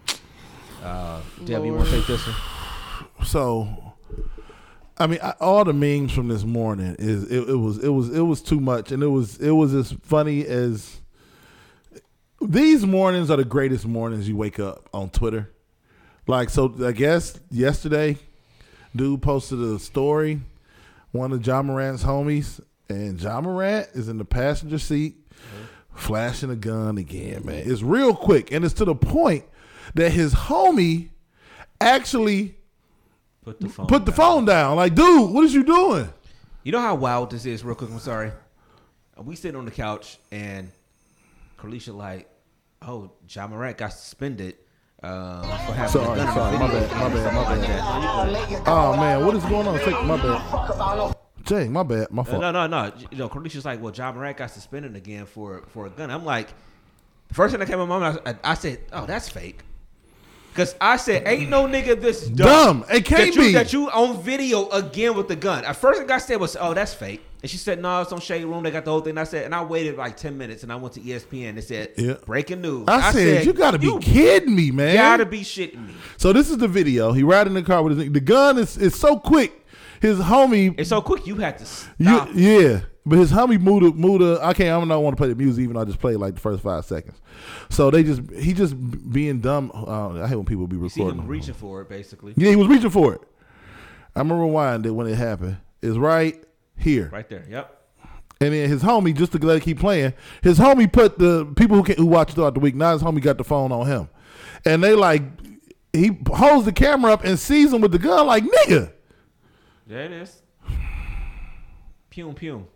Uh, 0.84 1.22
Dev, 1.46 1.66
you 1.66 1.74
want 1.74 1.90
to 1.90 1.96
take 1.96 2.08
this 2.08 2.26
one? 2.28 3.26
So, 3.26 3.94
I 4.98 5.08
mean, 5.08 5.20
I, 5.24 5.32
all 5.40 5.64
the 5.64 5.74
memes 5.74 6.12
from 6.12 6.28
this 6.28 6.44
morning 6.44 6.96
is 7.00 7.24
it, 7.32 7.50
it 7.50 7.56
was 7.56 7.84
it 7.84 7.90
was 7.90 8.10
it 8.10 8.22
was 8.22 8.42
too 8.42 8.60
much, 8.60 8.92
and 8.92 9.02
it 9.02 9.08
was 9.08 9.38
it 9.38 9.52
was 9.52 9.74
as 9.74 9.94
funny 10.04 10.46
as 10.46 11.00
these 12.42 12.86
mornings 12.86 13.32
are 13.32 13.38
the 13.38 13.46
greatest 13.46 13.86
mornings 13.86 14.28
you 14.28 14.36
wake 14.36 14.60
up 14.60 14.90
on 14.94 15.10
Twitter. 15.10 15.50
Like, 16.28 16.50
so 16.50 16.74
I 16.86 16.92
guess 16.92 17.40
yesterday, 17.50 18.18
dude 18.96 19.22
posted 19.22 19.60
a 19.60 19.80
story, 19.80 20.42
one 21.12 21.32
of 21.32 21.46
Ja 21.46 21.62
Morant's 21.62 22.04
homies, 22.04 22.62
and 22.90 23.22
Ja 23.22 23.42
Morant 23.42 23.88
is 23.94 24.10
in 24.10 24.18
the 24.18 24.26
passenger 24.26 24.80
seat, 24.80 25.16
flashing 25.96 26.50
a 26.50 26.56
gun 26.56 26.98
again. 26.98 27.46
Man, 27.46 27.64
it's 27.70 27.82
real 27.82 28.16
quick, 28.16 28.52
and 28.52 28.64
it's 28.66 28.74
to 28.76 28.86
the 28.86 28.96
point 28.96 29.46
that 29.96 30.12
his 30.12 30.34
homie 30.34 31.10
actually 31.82 32.56
Put 33.44 33.60
the 33.60 33.70
phone. 33.70 33.88
put 33.88 34.06
the 34.06 34.12
down. 34.12 34.16
phone 34.18 34.46
down. 34.46 34.76
Like, 34.78 34.96
dude, 34.96 35.32
what 35.32 35.44
is 35.46 35.54
you 35.54 35.64
doing? 35.64 36.10
You 36.64 36.72
know 36.72 36.80
how 36.80 36.96
wild 36.96 37.32
this 37.32 37.46
is, 37.46 37.64
real 37.64 37.76
quick. 37.76 37.90
I'm 37.92 38.00
sorry. 38.00 38.32
We 39.22 39.36
sit 39.36 39.56
on 39.56 39.66
the 39.66 39.72
couch 39.72 40.18
and 40.32 40.72
Carlisha 41.58 41.94
like, 41.96 42.30
oh, 42.82 43.12
Ja 43.30 43.48
Morant 43.48 43.78
got 43.78 43.94
suspended. 43.94 44.56
Uh, 45.04 45.42
for 45.66 45.74
having 45.74 45.92
Sorry, 45.92 46.20
a 46.22 46.24
gun 46.24 46.34
sorry, 46.34 46.58
my 46.58 46.68
bad, 46.70 46.92
my 46.92 47.10
bad, 47.10 47.34
my 47.34 47.56
bad. 47.68 48.32
No, 48.32 48.40
you 48.50 48.56
good. 48.56 48.64
Oh 48.66 48.96
man, 48.96 49.26
what 49.26 49.36
is 49.36 49.44
going 49.44 49.68
on? 49.68 49.78
Take 49.80 50.02
my 50.06 50.16
bad. 50.16 51.16
Jay, 51.46 51.68
my 51.68 51.84
bad, 51.84 52.12
my 52.12 52.24
fault. 52.24 52.42
No, 52.42 52.52
no, 52.52 52.68
no. 52.68 52.92
You 53.12 53.18
know, 53.18 53.30
Carlisha's 53.30 53.66
like, 53.66 53.82
well, 53.82 53.94
Ja 53.94 54.12
Morant 54.12 54.38
got 54.38 54.52
suspended 54.52 54.96
again 54.96 55.26
for 55.26 55.64
for 55.68 55.88
a 55.88 55.90
gun. 55.90 56.10
I'm 56.10 56.26
like, 56.26 56.50
the 57.28 57.34
first 57.34 57.52
thing 57.52 57.60
that 57.60 57.66
came 57.68 57.78
to 57.78 57.86
my 57.86 58.00
mind, 58.00 58.20
I, 58.26 58.36
I 58.44 58.54
said, 58.54 58.80
oh, 58.94 59.06
that's 59.06 59.30
fake. 59.30 59.62
Cause 60.54 60.76
I 60.80 60.98
said, 60.98 61.28
ain't 61.28 61.50
no 61.50 61.66
nigga 61.66 62.00
this 62.00 62.28
dumb. 62.28 62.84
Dumb. 62.84 62.86
It 62.92 63.06
can't 63.06 63.34
that 63.34 63.36
you, 63.36 63.42
be. 63.42 63.54
That 63.54 63.74
you 63.74 63.90
on 63.90 64.22
video 64.22 64.70
again 64.70 65.16
with 65.16 65.28
the 65.28 65.36
gun. 65.36 65.66
At 65.66 65.76
first, 65.76 66.00
thing 66.00 66.12
I 66.12 66.20
said 66.20 66.40
was, 66.40 66.56
oh, 66.60 66.76
that's 66.76 66.94
fake. 66.94 67.22
And 67.42 67.50
she 67.50 67.58
said, 67.58 67.82
no, 67.82 68.02
it's 68.02 68.12
on 68.14 68.22
Shade 68.22 68.46
Room. 68.46 68.64
They 68.64 68.70
got 68.72 68.86
the 68.86 68.92
whole 68.92 69.02
thing. 69.02 69.12
And 69.12 69.20
I 69.20 69.24
said, 69.24 69.46
and 69.46 69.56
I 69.56 69.64
waited 69.64 69.98
like 69.98 70.16
10 70.16 70.38
minutes 70.38 70.64
and 70.64 70.72
I 70.72 70.76
went 70.76 70.94
to 70.94 71.02
ESPN. 71.02 71.56
They 71.56 71.62
said, 71.62 71.90
Yeah. 71.98 72.14
breaking 72.26 72.62
news. 72.62 72.86
I, 72.88 73.12
said, 73.12 73.46
you 73.46 73.52
gotta 73.52 73.80
be 73.80 73.88
you 73.88 74.00
kidding 74.00 74.56
me, 74.56 74.70
man. 74.72 74.92
You 74.92 74.98
gotta 74.98 75.26
be 75.26 75.42
shitting 75.42 75.88
me. 75.88 75.94
So 76.18 76.32
this 76.32 76.50
is 76.52 76.58
the 76.58 76.68
video. 76.68 77.12
He 77.12 77.24
riding 77.24 77.58
in 77.58 77.64
the 77.64 77.68
car 77.68 77.84
with 77.84 77.98
his 77.98 78.12
the 78.12 78.20
gun 78.22 78.60
is 78.60 78.78
is 78.78 78.96
so 78.96 79.20
quick. 79.20 79.63
His 80.04 80.20
homie, 80.20 80.76
It's 80.78 80.90
so 80.90 81.02
quick, 81.02 81.26
you 81.26 81.36
had 81.38 81.58
to 81.60 81.64
you, 81.98 82.06
stop. 82.06 82.30
yeah, 82.36 82.82
but 83.06 83.18
his 83.20 83.32
homie 83.32 83.60
moved 83.60 83.96
moved. 83.96 84.22
I 84.42 84.54
can't. 84.54 84.70
I 84.70 84.86
don't 84.94 85.04
want 85.04 85.16
to 85.16 85.18
play 85.20 85.30
the 85.30 85.36
music, 85.36 85.64
even 85.64 85.76
though 85.76 85.82
I 85.82 85.86
just 85.86 86.00
played 86.00 86.18
like 86.18 86.36
the 86.36 86.42
first 86.42 86.62
five 86.62 86.84
seconds. 86.86 87.22
So 87.70 87.90
they 87.90 88.04
just 88.04 88.22
he 88.32 88.54
just 88.54 88.76
being 89.12 89.40
dumb. 89.40 89.72
Uh, 89.74 90.22
I 90.22 90.28
hate 90.28 90.36
when 90.36 90.46
people 90.46 90.68
be 90.68 90.76
You 90.76 90.82
recording. 90.84 91.26
reaching 91.26 91.54
for 91.54 91.82
it, 91.82 91.88
basically. 91.90 92.34
Yeah, 92.36 92.50
he 92.50 92.56
was 92.58 92.68
reaching 92.68 92.90
for 92.90 93.14
it. 93.16 93.22
I'm 94.16 94.28
gonna 94.28 94.42
rewind 94.42 94.86
it 94.86 94.92
when 94.92 95.08
it 95.08 95.16
happened. 95.16 95.58
It's 95.82 95.98
right 95.98 96.44
here. 96.78 97.10
Right 97.12 97.28
there. 97.30 97.46
Yep. 97.50 97.80
And 98.42 98.54
then 98.54 98.68
his 98.70 98.84
homie, 98.84 99.16
just 99.16 99.32
to 99.32 99.38
let 99.38 99.56
it 99.56 99.62
keep 99.64 99.80
playing, 99.80 100.14
his 100.42 100.60
homie 100.60 100.92
put 100.92 101.18
the 101.18 101.46
people 101.56 101.78
who 101.78 101.84
can, 101.84 101.96
who 101.96 102.06
watch 102.08 102.34
throughout 102.34 102.56
the 102.56 102.60
week. 102.60 102.76
Now 102.76 102.92
his 102.92 103.02
homie 103.02 103.22
got 103.22 103.38
the 103.38 103.44
phone 103.46 103.72
on 103.72 103.88
him, 103.88 104.10
and 104.66 104.84
they 104.84 104.96
like 104.96 105.24
he 105.94 106.12
holds 106.30 106.66
the 106.66 106.74
camera 106.74 107.14
up 107.14 107.24
and 107.24 107.40
sees 107.40 107.72
him 107.72 107.80
with 107.80 107.94
the 107.94 108.00
gun. 108.00 108.28
Like 108.28 108.44
nigga, 108.44 108.92
There 109.88 110.06
it 110.06 110.12
is. 110.12 110.42
Pum 112.16 112.36
pum. 112.36 112.68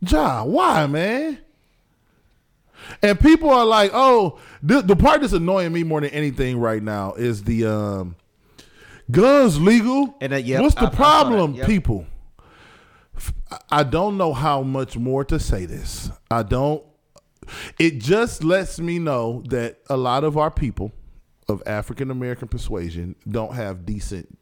Ja, 0.00 0.44
why 0.44 0.86
man? 0.86 1.38
And 3.02 3.18
people 3.18 3.50
are 3.50 3.66
like, 3.66 3.90
oh, 3.92 4.38
the, 4.62 4.80
the 4.82 4.94
part 4.96 5.20
that's 5.20 5.32
annoying 5.32 5.72
me 5.72 5.82
more 5.82 6.00
than 6.00 6.10
anything 6.10 6.58
right 6.58 6.82
now 6.82 7.14
is 7.14 7.42
the 7.42 7.66
um, 7.66 8.16
guns 9.10 9.60
legal. 9.60 10.16
And 10.20 10.32
that- 10.32 10.44
yep, 10.44 10.62
What's 10.62 10.74
the 10.76 10.82
I 10.82 10.84
saw 10.84 10.90
that, 10.90 10.96
problem, 10.96 11.54
yep. 11.54 11.66
people? 11.66 12.06
I 13.70 13.82
don't 13.82 14.16
know 14.16 14.32
how 14.32 14.62
much 14.62 14.96
more 14.96 15.24
to 15.24 15.40
say 15.40 15.66
this. 15.66 16.10
I 16.30 16.44
don't. 16.44 16.84
It 17.78 17.98
just 17.98 18.44
lets 18.44 18.78
me 18.78 18.98
know 19.00 19.42
that 19.48 19.80
a 19.90 19.96
lot 19.96 20.22
of 20.22 20.36
our 20.36 20.50
people 20.50 20.92
of 21.48 21.62
African 21.66 22.10
American 22.12 22.46
persuasion 22.46 23.16
don't 23.28 23.54
have 23.54 23.84
decent 23.84 24.37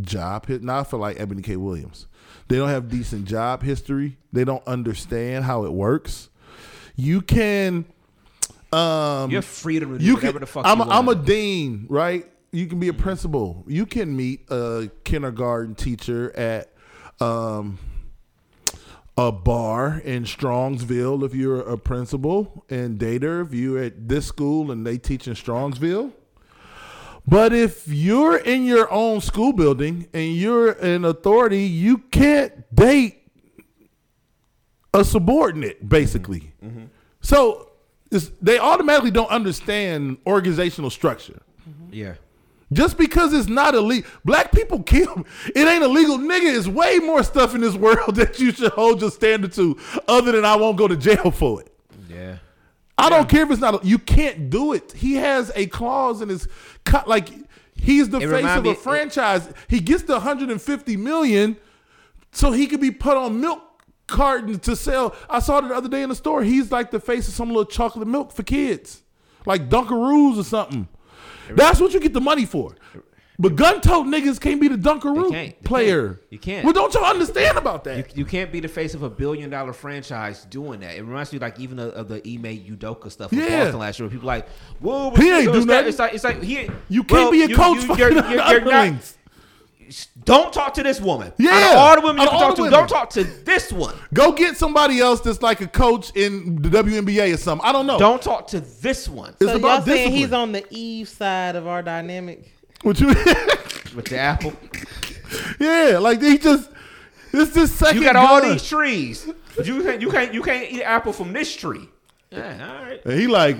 job. 0.00 0.46
hi- 0.46 0.58
Not 0.60 0.88
for 0.90 0.98
like 0.98 1.16
Eboni 1.18 1.42
K. 1.44 1.56
Williams. 1.56 2.06
They 2.48 2.56
don't 2.56 2.68
have 2.68 2.88
decent 2.88 3.26
job 3.26 3.62
history. 3.62 4.16
They 4.32 4.44
don't 4.44 4.66
understand 4.66 5.44
how 5.44 5.64
it 5.64 5.72
works. 5.72 6.28
You 6.96 7.20
can. 7.20 7.84
Um, 8.72 9.30
You 9.30 9.36
have 9.36 9.44
freedom 9.44 9.92
to 9.92 9.98
do 9.98 10.04
you 10.04 10.14
whatever 10.14 10.32
can, 10.34 10.40
the 10.40 10.46
fuck 10.46 10.66
I'm, 10.66 10.78
you 10.78 10.84
a, 10.84 10.88
I'm 10.88 11.08
a 11.08 11.14
dean, 11.14 11.86
right? 11.88 12.26
You 12.52 12.66
can 12.66 12.78
be 12.80 12.88
a 12.88 12.92
principal. 12.94 13.64
You 13.66 13.86
can 13.86 14.14
meet 14.16 14.44
a 14.50 14.90
kindergarten 15.04 15.74
teacher 15.74 16.34
at 16.36 16.70
um, 17.20 17.78
a 19.16 19.32
bar 19.32 20.00
in 20.04 20.24
Strongsville 20.24 21.24
if 21.24 21.34
you're 21.34 21.60
a 21.60 21.76
principal, 21.76 22.64
and 22.70 22.98
Dater 22.98 23.44
if 23.46 23.52
you're 23.54 23.82
at 23.82 24.08
this 24.08 24.26
school 24.26 24.70
and 24.70 24.86
they 24.86 24.96
teach 24.98 25.26
in 25.26 25.34
Strongsville. 25.34 26.12
But 27.28 27.52
if 27.52 27.86
you're 27.86 28.38
in 28.38 28.64
your 28.64 28.90
own 28.90 29.20
school 29.20 29.52
building 29.52 30.08
and 30.14 30.34
you're 30.34 30.70
an 30.70 31.04
authority, 31.04 31.64
you 31.64 31.98
can't 31.98 32.74
date 32.74 33.30
a 34.94 35.04
subordinate, 35.04 35.86
basically. 35.86 36.54
Mm-hmm. 36.64 36.68
Mm-hmm. 36.78 36.86
So 37.20 37.70
it's, 38.10 38.30
they 38.40 38.58
automatically 38.58 39.10
don't 39.10 39.30
understand 39.30 40.16
organizational 40.26 40.88
structure. 40.88 41.42
Mm-hmm. 41.68 41.92
Yeah. 41.92 42.14
Just 42.72 42.96
because 42.96 43.34
it's 43.34 43.48
not 43.48 43.74
illegal, 43.74 44.08
black 44.24 44.50
people 44.50 44.82
kill. 44.82 45.26
It 45.54 45.68
ain't 45.68 45.84
illegal, 45.84 46.16
nigga. 46.16 46.56
It's 46.56 46.66
way 46.66 46.98
more 46.98 47.22
stuff 47.22 47.54
in 47.54 47.60
this 47.60 47.74
world 47.74 48.14
that 48.16 48.38
you 48.38 48.52
should 48.52 48.72
hold 48.72 49.02
your 49.02 49.10
standard 49.10 49.52
to, 49.52 49.78
other 50.06 50.32
than 50.32 50.46
I 50.46 50.56
won't 50.56 50.78
go 50.78 50.88
to 50.88 50.96
jail 50.96 51.30
for 51.30 51.60
it. 51.60 51.74
Yeah. 52.08 52.38
I 52.98 53.10
don't 53.10 53.28
care 53.28 53.44
if 53.44 53.50
it's 53.52 53.60
not. 53.60 53.84
You 53.84 53.98
can't 53.98 54.50
do 54.50 54.72
it. 54.72 54.92
He 54.92 55.14
has 55.14 55.52
a 55.54 55.66
clause 55.66 56.20
in 56.20 56.28
his 56.28 56.48
co- 56.90 57.02
like. 57.08 57.28
He's 57.80 58.08
the 58.08 58.18
It 58.18 58.28
face 58.28 58.44
of 58.44 58.64
me- 58.64 58.70
a 58.70 58.74
franchise. 58.74 59.48
He 59.68 59.78
gets 59.78 60.02
the 60.02 60.14
150 60.14 60.96
million, 60.96 61.56
so 62.32 62.50
he 62.50 62.66
could 62.66 62.80
be 62.80 62.90
put 62.90 63.16
on 63.16 63.40
milk 63.40 63.62
cartons 64.08 64.58
to 64.62 64.74
sell. 64.74 65.14
I 65.30 65.38
saw 65.38 65.58
it 65.58 65.68
the 65.68 65.74
other 65.76 65.88
day 65.88 66.02
in 66.02 66.08
the 66.08 66.16
store. 66.16 66.42
He's 66.42 66.72
like 66.72 66.90
the 66.90 66.98
face 66.98 67.28
of 67.28 67.34
some 67.34 67.48
little 67.50 67.64
chocolate 67.64 68.08
milk 68.08 68.32
for 68.32 68.42
kids, 68.42 69.02
like 69.46 69.68
Dunkaroos 69.68 70.38
or 70.38 70.42
something. 70.42 70.88
That's 71.50 71.80
what 71.80 71.94
you 71.94 72.00
get 72.00 72.14
the 72.14 72.20
money 72.20 72.44
for. 72.46 72.74
But 73.40 73.54
gun 73.54 73.80
tote 73.80 74.06
niggas 74.08 74.40
can't 74.40 74.60
be 74.60 74.66
the 74.66 74.74
Dunkaroo 74.76 75.30
can't. 75.30 75.32
They 75.32 75.56
player. 75.64 76.08
can't. 76.08 76.18
You 76.30 76.38
can't. 76.40 76.64
Well, 76.64 76.72
don't 76.72 76.92
y'all 76.92 77.04
understand 77.04 77.56
about 77.56 77.84
that? 77.84 77.96
You, 77.98 78.04
you 78.16 78.24
can't 78.24 78.50
be 78.50 78.58
the 78.58 78.66
face 78.66 78.94
of 78.94 79.04
a 79.04 79.10
billion 79.10 79.48
dollar 79.48 79.72
franchise 79.72 80.44
doing 80.46 80.80
that. 80.80 80.96
It 80.96 81.02
reminds 81.02 81.32
me 81.32 81.38
like 81.38 81.60
even 81.60 81.78
of, 81.78 81.92
of 81.92 82.08
the 82.08 82.16
Ime 82.16 82.42
Udoka 82.76 83.12
stuff 83.12 83.32
in 83.32 83.38
Yeah. 83.38 83.62
Boston 83.64 83.78
last 83.78 83.98
year. 84.00 84.08
Where 84.08 84.12
people 84.12 84.26
like, 84.26 84.48
whoa, 84.80 85.10
He 85.10 85.30
ain't 85.30 85.52
do 85.52 85.58
it's, 85.58 85.66
nothing. 85.66 85.88
it's 85.88 85.98
like 86.00 86.14
it's 86.14 86.24
like 86.24 86.42
he. 86.42 86.68
you 86.88 87.04
can't 87.04 87.10
well, 87.12 87.30
be 87.30 87.42
a 87.42 87.46
you- 87.46 87.56
coach 87.56 87.76
you- 87.76 87.82
for 87.94 87.96
you're- 87.96 88.12
you're- 88.12 88.50
you're 88.50 88.64
not- 88.64 89.14
Don't 90.24 90.52
talk 90.52 90.74
to 90.74 90.82
this 90.82 91.00
woman. 91.00 91.32
Yeah. 91.38 91.50
Out 91.52 91.72
of 91.72 91.78
all 91.78 91.94
the 91.94 92.00
women 92.02 92.16
you 92.22 92.28
Out 92.28 92.30
can 92.30 92.40
talk 92.40 92.56
to, 92.56 92.62
the 92.64 92.70
don't 92.70 92.88
talk 92.88 93.10
to 93.10 93.22
this 93.24 93.72
one. 93.72 93.94
Go 94.12 94.32
get 94.32 94.56
somebody 94.56 94.98
else 95.00 95.20
that's 95.20 95.40
like 95.42 95.60
a 95.60 95.66
coach 95.68 96.10
in 96.16 96.60
the 96.60 96.68
WNBA 96.68 97.32
or 97.34 97.36
something. 97.36 97.66
I 97.66 97.72
don't 97.72 97.86
know. 97.86 97.98
Don't 98.00 98.20
talk 98.20 98.48
to 98.48 98.60
this 98.60 99.08
one 99.08 99.30
It's 99.40 99.50
So 99.50 99.56
y'all 99.58 99.80
saying 99.80 99.84
discipline. 100.10 100.12
he's 100.12 100.32
on 100.32 100.52
the 100.52 100.64
Eve 100.70 101.08
side 101.08 101.54
of 101.56 101.66
our 101.68 101.82
dynamic? 101.82 102.52
What 102.82 103.00
you? 103.00 103.06
with 103.08 104.06
the 104.06 104.18
apple. 104.18 104.52
yeah, 105.60 105.98
like 106.00 106.20
he 106.22 106.38
just. 106.38 106.70
It's 107.32 107.52
this 107.52 107.74
second. 107.74 107.98
You 107.98 108.04
got 108.04 108.16
all 108.16 108.40
gun. 108.40 108.52
these 108.52 108.66
trees, 108.66 109.28
but 109.56 109.66
you 109.66 109.82
can't 109.82 110.00
you 110.00 110.10
can't 110.10 110.32
you 110.34 110.42
can't 110.42 110.70
eat 110.72 110.82
apple 110.82 111.12
from 111.12 111.32
this 111.34 111.54
tree. 111.54 111.86
Yeah, 112.30 112.76
all 112.78 112.84
right. 112.86 113.04
And 113.04 113.20
he 113.20 113.26
like 113.26 113.56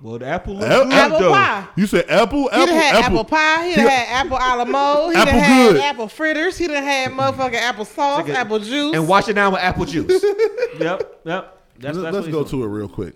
Well, 0.00 0.18
the 0.18 0.26
apple 0.26 0.54
looks 0.54 0.66
Apple- 0.66 0.84
good 0.86 0.92
Apple 0.94 1.18
though. 1.20 1.32
pie. 1.32 1.66
you 1.76 1.86
said 1.86 2.06
apple, 2.08 2.42
He 2.42 2.48
apple, 2.48 2.66
done 2.66 2.74
had 2.76 2.94
apple, 2.96 3.18
apple. 3.20 3.24
pie. 3.24 3.68
He 3.68 3.74
done 3.76 3.86
had 3.86 4.26
apple 4.26 4.36
a 4.36 4.56
la 4.58 4.64
mode. 4.64 5.14
He 5.14 5.20
Apple 5.20 5.32
done 5.32 5.42
had 5.42 5.72
good. 5.72 5.80
apple 5.82 6.08
fritters. 6.08 6.58
He 6.58 6.66
done 6.66 6.82
had 6.82 7.12
motherfucking 7.12 7.54
apple 7.54 7.84
sauce, 7.84 8.24
Nigga, 8.26 8.34
apple 8.34 8.58
juice. 8.58 8.96
and 8.96 9.06
wash 9.06 9.28
it 9.28 9.34
down 9.34 9.52
with 9.52 9.60
apple 9.62 9.84
juice. 9.84 10.10
yep, 10.80 11.20
yep. 11.24 11.60
That's, 11.78 11.96
Let's, 11.96 11.98
that's 11.98 12.14
let's 12.14 12.26
go 12.26 12.44
doing. 12.44 12.46
to 12.46 12.64
it 12.64 12.66
real 12.68 12.88
quick, 12.88 13.14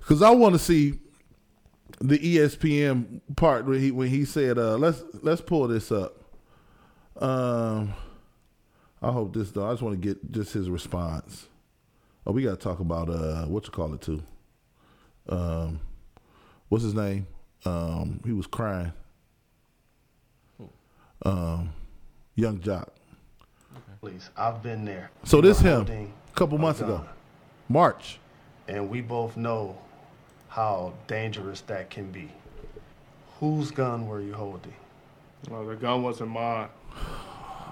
because 0.00 0.22
I 0.22 0.30
want 0.30 0.54
to 0.54 0.58
see 0.58 0.98
the 2.00 2.18
ESPN 2.18 3.20
part 3.36 3.64
when 3.64 3.80
he 3.80 3.90
when 3.90 4.08
he 4.08 4.24
said, 4.24 4.58
uh, 4.58 4.76
"Let's 4.76 5.02
let's 5.22 5.40
pull 5.40 5.68
this 5.68 5.90
up." 5.90 6.14
Um, 7.20 7.94
I 9.02 9.10
hope 9.12 9.34
this 9.34 9.50
though. 9.50 9.66
I 9.66 9.72
just 9.72 9.82
want 9.82 10.00
to 10.00 10.08
get 10.08 10.30
just 10.32 10.52
his 10.52 10.68
response. 10.68 11.48
Oh, 12.26 12.32
we 12.32 12.42
got 12.42 12.50
to 12.50 12.56
talk 12.56 12.80
about 12.80 13.08
uh, 13.08 13.44
what 13.46 13.64
you 13.64 13.70
call 13.70 13.94
it 13.94 14.00
too. 14.00 14.22
Um, 15.28 15.80
what's 16.68 16.84
his 16.84 16.94
name? 16.94 17.26
Um, 17.64 18.20
he 18.24 18.32
was 18.32 18.46
crying. 18.46 18.92
Um, 21.22 21.70
young 22.34 22.60
jock. 22.60 22.92
Please, 24.00 24.30
I've 24.36 24.62
been 24.62 24.84
there. 24.84 25.10
So 25.24 25.40
this 25.40 25.58
him 25.58 25.86
a 25.88 26.36
couple 26.36 26.58
months 26.58 26.80
ago, 26.80 27.04
March. 27.68 28.18
and 28.68 28.90
we 28.90 29.00
both 29.00 29.36
know 29.36 29.76
how 30.56 30.90
dangerous 31.06 31.60
that 31.66 31.90
can 31.90 32.10
be. 32.10 32.30
Whose 33.40 33.70
gun 33.70 34.08
were 34.08 34.22
you 34.22 34.32
holding? 34.32 34.72
Well, 35.50 35.66
the 35.66 35.76
gun 35.76 36.02
wasn't 36.02 36.30
mine. 36.30 36.68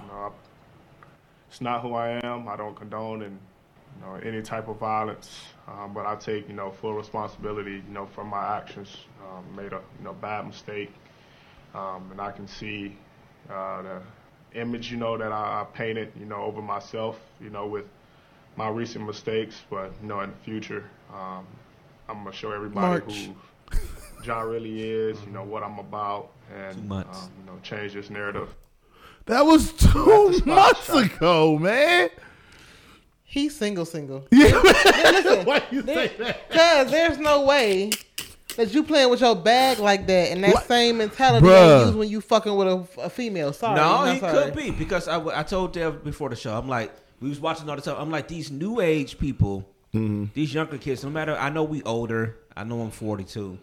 Know, 0.06 0.12
I, 0.12 0.30
it's 1.48 1.62
not 1.62 1.80
who 1.80 1.94
I 1.94 2.20
am. 2.22 2.46
I 2.46 2.56
don't 2.56 2.76
condone 2.76 3.22
and 3.22 3.38
you 3.94 4.06
know 4.06 4.14
any 4.16 4.42
type 4.42 4.68
of 4.68 4.76
violence, 4.76 5.44
um, 5.66 5.94
but 5.94 6.04
I 6.04 6.14
take 6.16 6.46
you 6.46 6.54
know 6.54 6.72
full 6.72 6.92
responsibility 6.92 7.82
you 7.88 7.94
know 7.94 8.04
for 8.04 8.22
my 8.22 8.58
actions. 8.58 8.94
Um, 9.26 9.56
made 9.56 9.72
a 9.72 9.80
you 9.98 10.04
know 10.04 10.12
bad 10.12 10.46
mistake, 10.46 10.92
um, 11.74 12.08
and 12.10 12.20
I 12.20 12.32
can 12.32 12.46
see 12.46 12.98
uh, 13.48 13.80
the 13.80 14.02
image 14.60 14.90
you 14.90 14.98
know 14.98 15.16
that 15.16 15.32
I, 15.32 15.62
I 15.62 15.66
painted 15.72 16.12
you 16.20 16.26
know 16.26 16.42
over 16.42 16.60
myself 16.60 17.18
you 17.40 17.48
know 17.48 17.66
with 17.66 17.86
my 18.56 18.68
recent 18.68 19.06
mistakes. 19.06 19.62
But 19.70 19.90
you 20.02 20.08
know 20.08 20.20
in 20.20 20.32
the 20.32 20.36
future, 20.44 20.84
um, 21.14 21.46
I'm 22.08 22.18
gonna 22.24 22.32
show 22.32 22.52
everybody 22.52 23.04
March. 23.04 23.28
who 23.70 24.22
John 24.24 24.48
really 24.48 24.80
is. 24.82 25.18
You 25.26 25.32
know 25.32 25.44
what 25.44 25.62
I'm 25.62 25.78
about, 25.78 26.30
and 26.54 26.76
Two 26.76 26.82
months. 26.82 27.24
Um, 27.24 27.30
you 27.40 27.46
know 27.52 27.58
change 27.62 27.92
this 27.94 28.10
narrative. 28.10 28.54
That 29.26 29.42
was 29.46 29.72
two 29.72 30.40
months 30.44 30.88
ago, 30.90 31.58
man. 31.58 32.10
He's 33.24 33.56
single, 33.56 33.84
single. 33.84 34.26
Yeah. 34.30 34.60
Listen, 34.62 35.44
Why 35.46 35.62
you 35.70 35.82
say 35.82 36.12
that? 36.18 36.50
Cause 36.50 36.90
there's 36.90 37.18
no 37.18 37.44
way 37.46 37.90
that 38.56 38.72
you 38.72 38.82
playing 38.84 39.10
with 39.10 39.20
your 39.20 39.34
bag 39.34 39.78
like 39.80 40.06
that, 40.06 40.30
and 40.30 40.44
that 40.44 40.54
What? 40.54 40.66
same 40.68 40.98
mentality 40.98 41.44
Bruh. 41.46 41.80
you 41.80 41.86
use 41.86 41.94
when 41.96 42.08
you 42.08 42.20
fucking 42.20 42.54
with 42.54 42.68
a, 42.68 42.86
a 43.00 43.10
female. 43.10 43.52
Sorry, 43.52 43.74
No, 43.76 44.04
he 44.12 44.20
sorry. 44.20 44.44
could 44.44 44.54
be 44.54 44.70
because 44.70 45.08
I, 45.08 45.40
I 45.40 45.42
told 45.42 45.72
Dev 45.72 46.04
before 46.04 46.28
the 46.28 46.36
show. 46.36 46.56
I'm 46.56 46.68
like, 46.68 46.92
we 47.20 47.28
was 47.30 47.40
watching 47.40 47.68
all 47.68 47.74
the 47.76 47.82
time. 47.82 47.96
I'm 47.98 48.10
like, 48.10 48.28
these 48.28 48.50
new 48.52 48.80
age 48.80 49.18
people, 49.18 49.68
Mm-hmm. 49.94 50.24
these 50.34 50.52
younger 50.52 50.76
kids. 50.76 51.04
No 51.04 51.10
matter, 51.10 51.36
I 51.36 51.50
know 51.50 51.62
we 51.62 51.82
older. 51.84 52.36
I 52.56 52.64
know 52.64 52.82
I'm 52.82 52.90
42, 52.90 53.56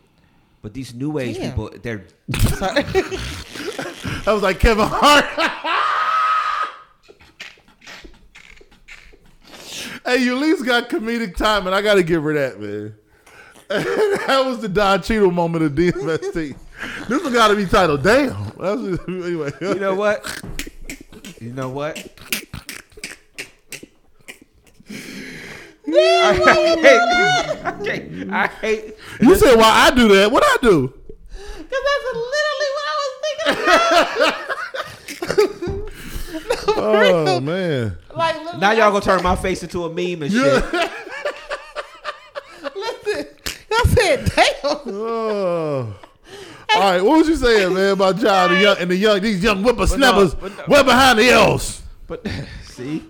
but 0.62 0.74
these 0.74 0.94
new 0.94 1.20
age 1.20 1.38
Damn. 1.38 1.50
people, 1.52 1.70
they're 1.82 2.06
I 2.34 4.24
was 4.28 4.42
like 4.42 4.60
Kevin 4.60 4.88
Hart. 4.88 5.26
hey, 10.06 10.18
you 10.24 10.36
at 10.36 10.42
least 10.42 10.66
got 10.66 10.90
comedic 10.90 11.36
time, 11.36 11.68
and 11.68 11.76
I 11.76 11.82
got 11.82 11.96
to 11.96 12.04
give 12.04 12.24
her 12.24 12.34
that, 12.34 12.62
man. 12.62 12.96
that 13.68 14.44
was 14.46 14.60
the 14.60 14.70
Don 14.70 15.02
Cheadle 15.02 15.32
moment 15.32 15.66
of 15.66 15.74
DMST. 15.74 16.56
this 17.08 17.24
one 17.24 17.34
got 17.34 17.50
to 17.50 17.56
be 17.56 17.66
titled 17.66 18.04
"Damn." 18.04 18.52
That's 18.58 18.82
just, 18.82 19.08
anyway. 19.08 19.52
You 19.62 19.76
know 19.76 19.96
what? 19.96 20.42
You 21.40 21.54
know 21.54 21.70
what? 21.70 21.98
I 25.94 26.34
hate, 26.34 26.86
I 27.64 27.84
hate, 27.84 28.30
I 28.32 28.48
hate. 28.48 28.96
You 29.22 29.36
said 29.36 29.56
why 29.56 29.88
I 29.88 29.92
do 29.92 30.08
that? 30.16 30.32
What 30.32 30.44
I 30.46 30.58
do? 30.62 30.88
Cause 30.88 31.84
that's 31.88 32.06
literally 32.16 32.70
what 32.76 32.86
I 32.88 32.96
was 32.98 33.12
thinking. 33.24 33.56
about. 34.24 34.48
Oh 36.84 37.40
man. 37.42 37.98
like 38.16 38.36
literally, 38.38 38.60
Now 38.60 38.72
y'all 38.72 38.92
gonna 38.92 39.02
turn 39.04 39.22
my 39.24 39.36
face 39.36 39.62
into 39.64 39.84
a 39.86 39.90
meme 39.90 40.24
and 40.24 40.32
shit. 40.32 40.64
listen. 42.76 43.28
I 43.72 43.84
said, 43.88 44.26
damn. 44.36 44.94
Oh. 44.96 45.96
All 46.74 46.82
right, 46.82 47.02
what 47.04 47.18
was 47.20 47.28
you 47.28 47.36
saying, 47.36 47.74
man, 47.74 47.92
about 47.94 48.18
John 48.18 48.50
and 48.52 48.58
the 48.58 48.62
young 48.64 48.78
and 48.78 48.92
the 48.92 48.96
young 48.96 49.20
these 49.22 49.44
young 49.44 49.62
whippersnappers? 49.64 50.34
but 50.36 50.58
no. 50.58 50.64
Where 50.68 50.84
behind 50.84 51.20
the 51.20 51.30
L's? 51.30 51.82
But 52.08 52.26
see, 52.84 53.04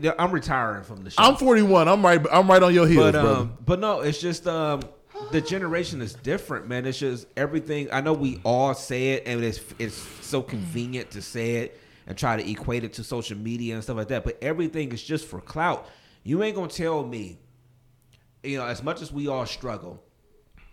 see, 0.00 0.08
I'm 0.18 0.30
retiring 0.30 0.84
from 0.84 1.04
the 1.04 1.10
show. 1.10 1.22
I'm 1.22 1.36
41. 1.36 1.88
I'm 1.88 2.04
right. 2.04 2.24
I'm 2.30 2.48
right 2.48 2.62
on 2.62 2.74
your 2.74 2.86
heels, 2.86 3.12
but 3.12 3.12
brother. 3.12 3.40
um, 3.40 3.58
but 3.64 3.80
no, 3.80 4.00
it's 4.00 4.20
just 4.20 4.46
um, 4.46 4.82
the 5.32 5.40
generation 5.40 6.00
is 6.02 6.14
different, 6.14 6.68
man. 6.68 6.86
It's 6.86 6.98
just 6.98 7.26
everything. 7.36 7.88
I 7.92 8.00
know 8.00 8.12
we 8.12 8.40
all 8.44 8.74
say 8.74 9.12
it, 9.12 9.24
and 9.26 9.42
it's 9.42 9.60
it's 9.78 9.96
so 9.96 10.42
convenient 10.42 11.10
to 11.12 11.22
say 11.22 11.56
it, 11.56 11.80
and 12.06 12.16
try 12.16 12.36
to 12.36 12.50
equate 12.50 12.84
it 12.84 12.92
to 12.94 13.04
social 13.04 13.36
media 13.38 13.74
and 13.74 13.82
stuff 13.82 13.96
like 13.96 14.08
that. 14.08 14.24
But 14.24 14.38
everything 14.42 14.92
is 14.92 15.02
just 15.02 15.26
for 15.26 15.40
clout. 15.40 15.88
You 16.22 16.42
ain't 16.42 16.56
gonna 16.56 16.68
tell 16.68 17.04
me, 17.04 17.38
you 18.42 18.58
know, 18.58 18.66
as 18.66 18.82
much 18.82 19.02
as 19.02 19.12
we 19.12 19.28
all 19.28 19.46
struggle, 19.46 20.02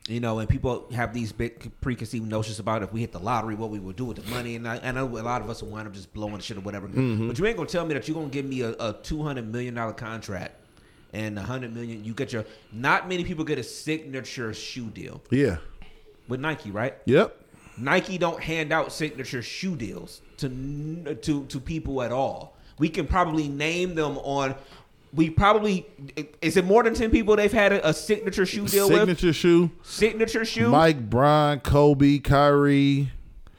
you 0.07 0.19
know, 0.19 0.39
and 0.39 0.49
people 0.49 0.85
have 0.93 1.13
these 1.13 1.31
big 1.31 1.71
preconceived 1.79 2.27
notions 2.27 2.59
about 2.59 2.83
if 2.83 2.91
we 2.91 2.99
hit 2.99 3.11
the 3.13 3.19
lottery, 3.19 3.55
what 3.55 3.69
we 3.69 3.79
will 3.79 3.93
do 3.93 4.03
with 4.05 4.17
the 4.23 4.29
money. 4.31 4.55
And 4.57 4.67
I, 4.67 4.79
I 4.83 4.91
know 4.91 5.05
a 5.07 5.19
lot 5.21 5.41
of 5.41 5.49
us 5.49 5.61
will 5.63 5.69
wind 5.69 5.87
up 5.87 5.93
just 5.93 6.13
blowing 6.13 6.39
shit 6.39 6.57
or 6.57 6.61
whatever. 6.61 6.87
Mm-hmm. 6.89 7.27
But 7.29 7.39
you 7.39 7.45
ain't 7.45 7.55
gonna 7.55 7.69
tell 7.69 7.85
me 7.85 7.93
that 7.93 8.07
you're 8.07 8.15
gonna 8.15 8.27
give 8.27 8.45
me 8.45 8.61
a, 8.61 8.71
a 8.79 8.93
two 9.01 9.23
hundred 9.23 9.49
million 9.51 9.75
dollar 9.75 9.93
contract 9.93 10.55
and 11.13 11.39
a 11.39 11.41
hundred 11.41 11.73
million. 11.73 12.03
You 12.03 12.13
get 12.13 12.33
your. 12.33 12.43
Not 12.73 13.07
many 13.07 13.23
people 13.23 13.45
get 13.45 13.59
a 13.59 13.63
signature 13.63 14.53
shoe 14.53 14.89
deal 14.89 15.21
Yeah. 15.29 15.57
with 16.27 16.41
Nike, 16.41 16.69
right? 16.71 16.95
Yep. 17.05 17.39
Nike 17.77 18.17
don't 18.17 18.41
hand 18.41 18.71
out 18.73 18.91
signature 18.91 19.41
shoe 19.41 19.75
deals 19.75 20.21
to 20.37 21.15
to 21.21 21.45
to 21.45 21.59
people 21.59 22.01
at 22.03 22.11
all. 22.11 22.57
We 22.77 22.89
can 22.89 23.07
probably 23.07 23.47
name 23.47 23.95
them 23.95 24.17
on. 24.17 24.55
We 25.13 25.29
probably 25.29 25.85
is 26.41 26.57
it 26.57 26.65
more 26.65 26.83
than 26.83 26.95
ten 26.95 27.11
people 27.11 27.35
they've 27.35 27.51
had 27.51 27.71
a, 27.71 27.89
a 27.89 27.93
signature 27.93 28.45
shoe 28.45 28.67
deal 28.67 28.89
with? 28.89 28.99
Signature 28.99 29.33
shoe. 29.33 29.71
Signature 29.83 30.45
shoe. 30.45 30.69
Mike, 30.69 31.09
Brian, 31.09 31.59
Kobe, 31.59 32.17
Kyrie. 32.19 33.11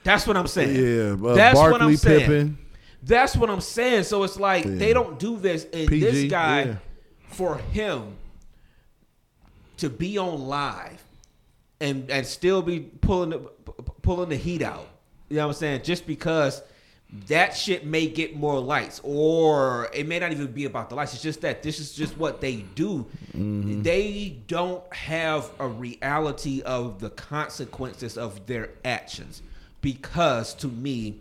That's 0.02 0.26
what 0.26 0.36
I'm 0.36 0.46
saying. 0.48 0.74
Yeah. 0.74 1.28
Uh, 1.28 1.34
That's 1.34 1.56
what 1.56 1.70
Barkley, 1.70 1.92
I'm 1.92 1.96
saying. 1.96 2.20
Pippen. 2.20 2.58
That's 3.02 3.36
what 3.36 3.50
I'm 3.50 3.60
saying. 3.60 4.04
So 4.04 4.22
it's 4.24 4.38
like 4.38 4.64
Yeah. 4.64 4.74
they 4.74 4.92
don't 4.92 5.18
do 5.18 5.36
this, 5.38 5.64
and 5.72 5.88
PG, 5.88 6.00
this 6.00 6.30
guy, 6.30 6.62
yeah. 6.64 6.76
for 7.28 7.56
him 7.58 8.16
to 9.78 9.88
be 9.90 10.18
on 10.18 10.46
live 10.46 11.02
and 11.80 12.10
and 12.10 12.26
still 12.26 12.62
be 12.62 12.80
pulling 12.80 13.30
the 13.30 13.38
pulling 14.02 14.28
the 14.28 14.36
heat 14.36 14.62
out. 14.62 14.88
You 15.28 15.36
know 15.36 15.46
what 15.46 15.54
I'm 15.54 15.58
saying? 15.58 15.82
Just 15.82 16.06
because 16.06 16.62
that 17.28 17.56
shit 17.56 17.86
may 17.86 18.06
get 18.08 18.34
more 18.36 18.58
likes, 18.58 19.00
or 19.04 19.88
it 19.94 20.06
may 20.06 20.18
not 20.18 20.32
even 20.32 20.48
be 20.48 20.64
about 20.64 20.88
the 20.90 20.96
likes. 20.96 21.14
It's 21.14 21.22
just 21.22 21.40
that 21.42 21.62
this 21.62 21.78
is 21.78 21.92
just 21.94 22.16
what 22.18 22.40
they 22.40 22.56
do. 22.74 23.06
Mm-hmm. 23.36 23.82
They 23.82 24.36
don't 24.48 24.82
have 24.92 25.48
a 25.60 25.68
reality 25.68 26.62
of 26.62 26.98
the 27.00 27.10
consequences 27.10 28.18
of 28.18 28.44
their 28.46 28.70
actions 28.84 29.42
because, 29.80 30.54
to 30.54 30.68
me, 30.68 31.16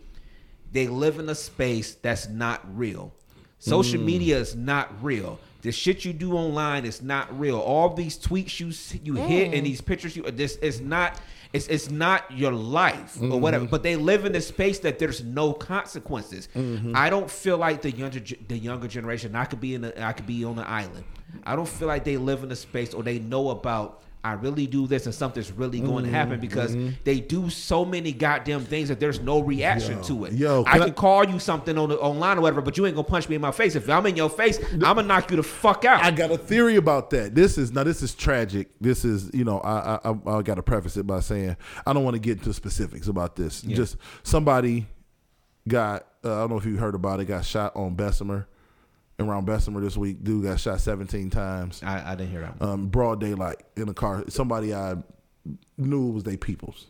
they 0.72 0.88
live 0.88 1.20
in 1.20 1.30
a 1.30 1.36
space 1.36 1.94
that's 1.96 2.28
not 2.28 2.62
real. 2.76 3.12
Social 3.60 4.00
Mm. 4.00 4.06
media 4.06 4.40
is 4.40 4.56
not 4.56 4.92
real. 5.04 5.40
The 5.62 5.72
shit 5.72 6.04
you 6.04 6.12
do 6.12 6.34
online 6.34 6.86
is 6.86 7.02
not 7.02 7.40
real. 7.40 7.58
All 7.60 7.94
these 7.94 8.18
tweets 8.18 8.60
you 8.60 8.70
s- 8.70 8.96
you 9.04 9.14
hit 9.14 9.54
and 9.54 9.66
these 9.66 9.80
pictures 9.80 10.16
you 10.16 10.24
this 10.24 10.56
is 10.58 10.82
not 10.82 11.18
it's 11.54 11.68
it's 11.68 11.90
not 11.92 12.30
your 12.32 12.52
life 12.52 13.16
or 13.18 13.26
mm-hmm. 13.26 13.40
whatever. 13.40 13.66
But 13.66 13.84
they 13.84 13.96
live 13.96 14.26
in 14.26 14.36
a 14.36 14.42
space 14.42 14.80
that 14.80 14.98
there's 14.98 15.24
no 15.24 15.54
consequences. 15.54 16.50
Mm-hmm. 16.56 16.94
I 16.96 17.12
don't 17.12 17.30
feel 17.30 17.58
like 17.58 17.84
the 17.84 17.92
younger 17.92 18.20
the 18.48 18.58
younger 18.58 18.88
generation. 18.88 19.36
I 19.36 19.46
could 19.46 19.62
be 19.62 19.76
in 19.76 19.86
a, 19.86 19.94
I 20.00 20.14
could 20.14 20.26
be 20.26 20.44
on 20.44 20.58
an 20.58 20.66
island. 20.68 21.06
I 21.46 21.56
don't 21.56 21.68
feel 21.68 21.88
like 21.88 22.04
they 22.04 22.18
live 22.18 22.44
in 22.44 22.52
a 22.52 22.56
space 22.56 22.94
or 22.94 23.04
they 23.04 23.20
know 23.20 23.50
about. 23.50 24.02
I 24.26 24.34
really 24.34 24.68
do 24.68 24.88
this 24.88 25.06
and 25.06 25.14
something's 25.14 25.52
really 25.52 25.82
going 25.82 26.06
to 26.06 26.10
happen 26.10 26.40
because 26.40 26.76
they 27.04 27.20
do 27.20 27.50
so 27.50 27.84
many 27.84 28.14
goddamn 28.14 28.64
things 28.64 28.88
that 28.88 29.00
there's 29.00 29.20
no 29.20 29.42
reaction 29.42 30.02
to 30.04 30.24
it. 30.26 30.34
yo, 30.34 30.64
I 30.66 30.80
can 30.80 30.82
I- 30.82 30.92
call 30.92 31.26
you 31.28 31.40
something 31.40 31.78
on 31.78 31.90
the 31.90 32.00
online 32.00 32.38
or 32.38 32.42
whatever, 32.42 32.62
but 32.62 32.78
you 32.78 32.86
ain't 32.86 32.96
gonna 32.96 33.08
punch 33.08 33.28
me 33.28 33.36
in 33.36 33.42
my 33.42 33.52
face. 33.52 33.76
If 33.76 33.90
I'm 33.90 34.06
in 34.06 34.16
your 34.16 34.30
face, 34.30 34.60
I'm 34.72 34.80
gonna 34.80 35.04
knock 35.04 35.30
you 35.30 35.38
the 35.38 35.44
fuck 35.44 35.84
out. 35.84 36.02
I 36.04 36.12
got 36.12 36.32
a 36.32 36.38
theory 36.38 36.78
about 36.78 37.10
that. 37.10 37.36
This 37.36 37.58
is 37.58 37.74
now. 37.74 37.84
This 37.84 38.02
is 38.02 38.16
tragic. 38.16 38.70
This 38.80 39.04
is 39.04 39.30
you 39.34 39.44
know. 39.44 39.60
I 39.60 39.96
I, 39.96 40.12
I, 40.12 40.38
I 40.38 40.42
got 40.42 40.56
to 40.56 40.64
preface 40.64 40.96
it 40.96 41.06
by 41.06 41.20
saying 41.20 41.58
I 41.86 41.92
don't 41.92 42.04
want 42.06 42.14
to 42.16 42.20
get 42.20 42.38
into 42.38 42.54
specifics 42.54 43.08
about 43.08 43.36
this. 43.36 43.62
Just 43.62 43.98
somebody 44.24 44.88
got. 45.68 46.08
Uh, 46.24 46.34
I 46.34 46.40
don't 46.42 46.52
know 46.52 46.58
if 46.58 46.66
you 46.66 46.78
heard 46.78 46.96
about 46.96 47.20
it. 47.20 47.26
Got 47.26 47.44
shot 47.46 47.76
on 47.76 47.96
Bessemer, 47.96 48.48
around 49.20 49.46
Bessemer 49.46 49.82
this 49.82 49.98
week. 49.98 50.24
Dude 50.24 50.44
got 50.46 50.60
shot 50.60 50.82
17 50.82 51.30
times. 51.30 51.82
I, 51.84 52.12
I 52.12 52.16
didn't 52.16 52.32
hear 52.32 52.42
that. 52.42 52.66
Um, 52.66 52.88
broad 52.88 53.20
daylight 53.20 53.64
in 53.76 53.90
a 53.90 53.94
car. 53.94 54.24
Somebody 54.30 54.74
I 54.74 54.96
knew 55.78 56.12
was 56.12 56.24
they 56.24 56.38
peoples. 56.38 56.88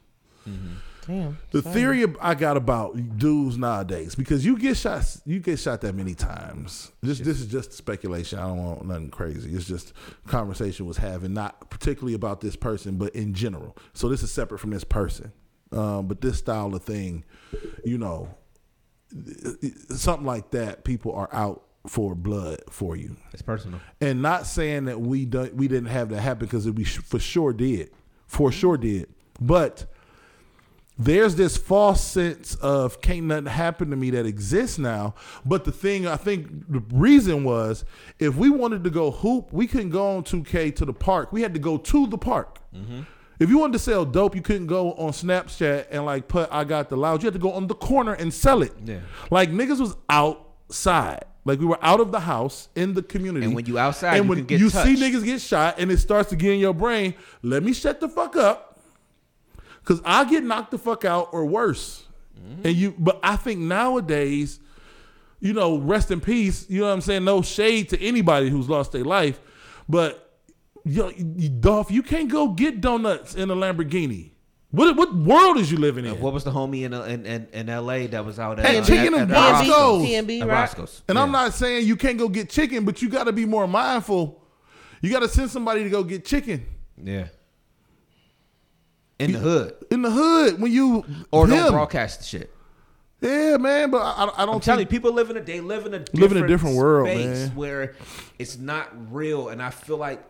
Damn. 1.06 1.38
The 1.52 1.62
theory 1.62 2.06
I 2.22 2.34
got 2.34 2.56
about 2.56 3.18
dudes 3.18 3.58
nowadays, 3.58 4.16
because 4.16 4.46
you 4.46 4.58
get 4.58 4.78
shot, 4.78 5.18
you 5.26 5.40
get 5.40 5.60
shot 5.60 5.82
that 5.82 5.96
many 5.96 6.16
times. 6.16 6.92
This 7.02 7.20
this 7.20 7.42
is 7.42 7.48
just 7.48 7.74
speculation. 7.74 8.40
I 8.40 8.48
don't 8.48 8.64
want 8.64 8.86
nothing 8.86 9.10
crazy. 9.10 9.54
It's 9.54 9.68
just 9.68 9.94
conversation 10.28 10.86
was 10.86 10.98
having, 10.98 11.34
not 11.34 11.70
particularly 11.70 12.14
about 12.14 12.42
this 12.42 12.56
person, 12.56 12.98
but 12.98 13.14
in 13.16 13.34
general. 13.34 13.76
So 13.94 14.08
this 14.08 14.24
is 14.24 14.32
separate 14.32 14.60
from 14.60 14.70
this 14.72 14.86
person. 14.86 15.32
Um, 15.74 16.08
but 16.08 16.22
this 16.22 16.38
style 16.38 16.74
of 16.74 16.84
thing, 16.84 17.26
you 17.84 17.98
know, 17.98 18.30
something 19.90 20.26
like 20.26 20.52
that, 20.52 20.84
people 20.84 21.14
are 21.14 21.30
out 21.34 21.64
for 21.88 22.16
blood 22.16 22.60
for 22.70 22.96
you 22.96 23.18
It's 23.34 23.42
personal. 23.42 23.80
and 24.00 24.22
not 24.22 24.46
saying 24.48 24.86
that 24.86 25.02
we 25.02 25.26
don't, 25.26 25.54
we 25.56 25.68
didn't 25.68 25.90
have 25.90 26.10
that 26.10 26.22
happen 26.22 26.46
because 26.46 26.70
we 26.70 26.84
sh- 26.86 27.00
for 27.00 27.20
sure 27.20 27.52
did, 27.54 27.92
for 28.26 28.52
sure 28.52 28.78
did. 28.78 29.10
But 29.42 29.86
there's 30.98 31.36
this 31.36 31.58
false 31.58 32.02
sense 32.04 32.56
of 32.56 33.02
can't 33.02 33.26
nothing 33.26 33.48
happen 33.48 33.90
to 33.90 33.96
me 33.96 34.12
that 34.12 34.26
exists 34.26 34.78
now. 34.78 35.16
But 35.44 35.66
the 35.66 35.72
thing 35.72 36.08
I 36.08 36.16
think 36.18 36.72
the 36.72 36.80
reason 36.94 37.44
was 37.44 37.84
if 38.20 38.36
we 38.36 38.50
wanted 38.50 38.84
to 38.86 38.90
go 38.90 39.10
hoop, 39.12 39.52
we 39.52 39.66
couldn't 39.68 39.90
go 39.90 40.18
on 40.18 40.24
2K 40.24 40.76
to 40.78 40.86
the 40.86 40.94
park. 40.94 41.34
We 41.34 41.42
had 41.42 41.54
to 41.56 41.60
go 41.60 41.78
to 41.78 42.08
the 42.08 42.18
park. 42.18 42.60
Mm-hmm. 42.76 43.02
If 43.40 43.50
you 43.50 43.58
wanted 43.58 43.74
to 43.74 43.80
sell 43.80 44.06
dope, 44.06 44.36
you 44.36 44.42
couldn't 44.44 44.68
go 44.68 44.94
on 44.94 45.12
Snapchat 45.12 45.88
and 45.90 46.06
like 46.06 46.28
put 46.28 46.48
I 46.52 46.64
got 46.64 46.90
the 46.90 46.96
loud. 46.96 47.24
You 47.24 47.28
had 47.28 47.34
to 47.34 47.40
go 47.40 47.52
on 47.52 47.68
the 47.68 47.76
corner 47.76 48.14
and 48.14 48.32
sell 48.34 48.62
it. 48.62 48.72
Yeah. 48.86 49.00
Like 49.32 49.50
niggas 49.52 49.80
was 49.80 49.98
outside. 50.10 51.26
Like 51.46 51.60
we 51.60 51.66
were 51.66 51.80
out 51.82 52.00
of 52.00 52.12
the 52.12 52.22
house 52.22 52.70
in 52.76 52.94
the 52.94 53.04
community. 53.04 53.46
And 53.46 53.56
when 53.56 53.66
you 53.66 53.78
outside, 53.78 54.16
and 54.16 54.26
you 54.26 54.30
when 54.30 54.38
can 54.40 54.48
get 54.48 54.60
you 54.60 54.70
see 54.70 54.96
niggas 54.96 55.26
get 55.26 55.42
shot, 55.42 55.76
and 55.78 55.92
it 55.92 55.98
starts 55.98 56.30
to 56.30 56.36
get 56.36 56.54
in 56.54 56.60
your 56.60 56.74
brain, 56.74 57.16
let 57.42 57.64
me 57.64 57.74
shut 57.74 58.00
the 58.00 58.08
fuck 58.08 58.36
up, 58.36 58.80
cause 59.84 60.02
I 60.06 60.24
get 60.24 60.44
knocked 60.44 60.72
the 60.72 60.78
fuck 60.78 61.04
out 61.04 61.30
or 61.34 61.46
worse. 61.46 62.04
Mm-hmm. 62.40 62.68
And 62.68 62.76
you, 62.76 62.96
but 62.98 63.20
I 63.24 63.36
think 63.36 63.60
nowadays, 63.60 64.60
you 65.40 65.54
know, 65.54 65.78
rest 65.78 66.12
in 66.12 66.22
peace. 66.22 66.70
You 66.70 66.82
know 66.82 66.88
what 66.88 66.94
I'm 66.94 67.02
saying? 67.02 67.26
No 67.26 67.42
shade 67.42 67.90
to 67.90 68.02
anybody 68.02 68.50
who's 68.50 68.70
lost 68.70 68.94
their 68.94 69.04
life, 69.04 69.42
but 69.90 70.40
yo, 70.86 71.10
you- 71.10 71.50
Dolph, 71.50 71.92
you 71.92 72.04
can't 72.04 72.30
go 72.30 72.50
get 72.50 72.80
donuts 72.80 73.36
in 73.36 73.50
a 73.50 73.56
Lamborghini. 73.56 74.32
What 74.74 74.96
what 74.98 75.14
world 75.14 75.58
is 75.60 75.72
you 75.72 75.78
living 75.78 76.04
in? 76.04 76.20
What 76.20 76.34
was 76.34 76.44
the 76.44 76.50
homie 76.52 76.82
in 76.84 76.96
uh, 76.96 77.04
in, 77.04 77.28
in, 77.28 77.48
in 77.54 77.70
L.A. 77.70 78.08
that 78.08 78.26
was 78.26 78.40
out 78.40 78.58
at, 78.60 78.66
Hey, 78.66 78.80
uh, 78.80 78.84
chicken 78.84 79.14
at, 79.14 79.22
and 79.22 79.32
at 79.32 79.36
Bosco's. 79.36 79.70
Roscoe's? 79.70 80.08
PnB, 80.08 80.42
At 80.42 80.48
right? 80.48 80.54
Roscoe's. 80.62 81.02
And 81.08 81.16
Yeah. 81.16 81.24
I'm 81.24 81.32
not 81.32 81.54
saying 81.54 81.86
you 81.86 81.96
can't 81.96 82.18
go 82.18 82.28
get 82.28 82.50
chicken, 82.50 82.84
but 82.84 83.00
you 83.00 83.08
got 83.08 83.26
to 83.26 83.32
be 83.32 83.46
more 83.46 83.68
mindful. 83.68 84.42
You 85.02 85.12
got 85.12 85.20
to 85.20 85.28
send 85.28 85.52
somebody 85.52 85.84
to 85.84 85.90
go 85.92 86.04
get 86.04 86.26
chicken 86.26 86.66
Yeah. 87.02 87.28
In 89.20 89.32
the 89.32 89.40
hood, 89.40 89.76
in 89.92 90.02
the 90.02 90.10
hood 90.10 90.60
when 90.60 90.72
you 90.72 91.06
or 91.32 91.46
him. 91.46 91.52
don't 91.56 91.72
broadcast 91.72 92.20
the 92.22 92.26
shit. 92.26 92.50
Yeah, 93.22 93.58
man, 93.58 93.92
but 93.92 94.00
I, 94.02 94.24
I 94.36 94.46
don't 94.46 94.56
I'm 94.56 94.60
telling 94.60 94.82
you, 94.82 94.86
people 94.88 95.14
live 95.14 95.30
in 95.30 95.38
a 95.38 95.42
they 95.42 95.62
live 95.62 95.86
in 95.86 95.94
a 95.94 96.00
different 96.00 96.20
Live 96.20 96.32
in 96.38 96.44
a 96.44 96.48
different 96.48 96.76
world, 96.76 97.08
space 97.08 97.26
man. 97.48 97.56
where 97.56 97.96
it's 98.40 98.58
not 98.58 98.90
real, 99.14 99.48
and 99.50 99.62
I 99.62 99.70
feel 99.70 99.98
like 99.98 100.22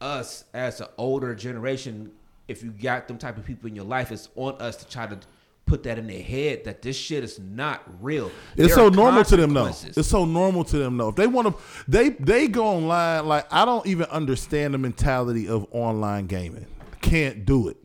us 0.00 0.44
as 0.54 0.80
an 0.80 0.88
older 0.96 1.34
generation, 1.34 2.10
if 2.50 2.62
you 2.64 2.70
got 2.72 3.06
them 3.08 3.16
type 3.16 3.38
of 3.38 3.46
people 3.46 3.68
in 3.68 3.76
your 3.76 3.84
life, 3.84 4.10
it's 4.10 4.28
on 4.34 4.54
us 4.60 4.76
to 4.76 4.88
try 4.88 5.06
to 5.06 5.18
put 5.66 5.84
that 5.84 5.98
in 5.98 6.08
their 6.08 6.22
head 6.22 6.64
that 6.64 6.82
this 6.82 6.96
shit 6.96 7.22
is 7.22 7.38
not 7.38 7.82
real. 8.00 8.26
It's 8.56 8.74
There 8.74 8.76
so 8.76 8.88
normal 8.88 9.22
to 9.24 9.36
them 9.36 9.54
though. 9.54 9.66
It's 9.66 10.08
so 10.08 10.24
normal 10.24 10.64
to 10.64 10.78
them 10.78 10.96
though. 10.96 11.10
If 11.10 11.16
they 11.16 11.28
want 11.28 11.46
to, 11.48 11.54
they 11.86 12.08
they 12.10 12.48
go 12.48 12.66
online. 12.66 13.26
Like 13.26 13.46
I 13.52 13.64
don't 13.64 13.86
even 13.86 14.06
understand 14.06 14.74
the 14.74 14.78
mentality 14.78 15.48
of 15.48 15.66
online 15.70 16.26
gaming. 16.26 16.66
Can't 17.00 17.46
do 17.46 17.68
it. 17.68 17.76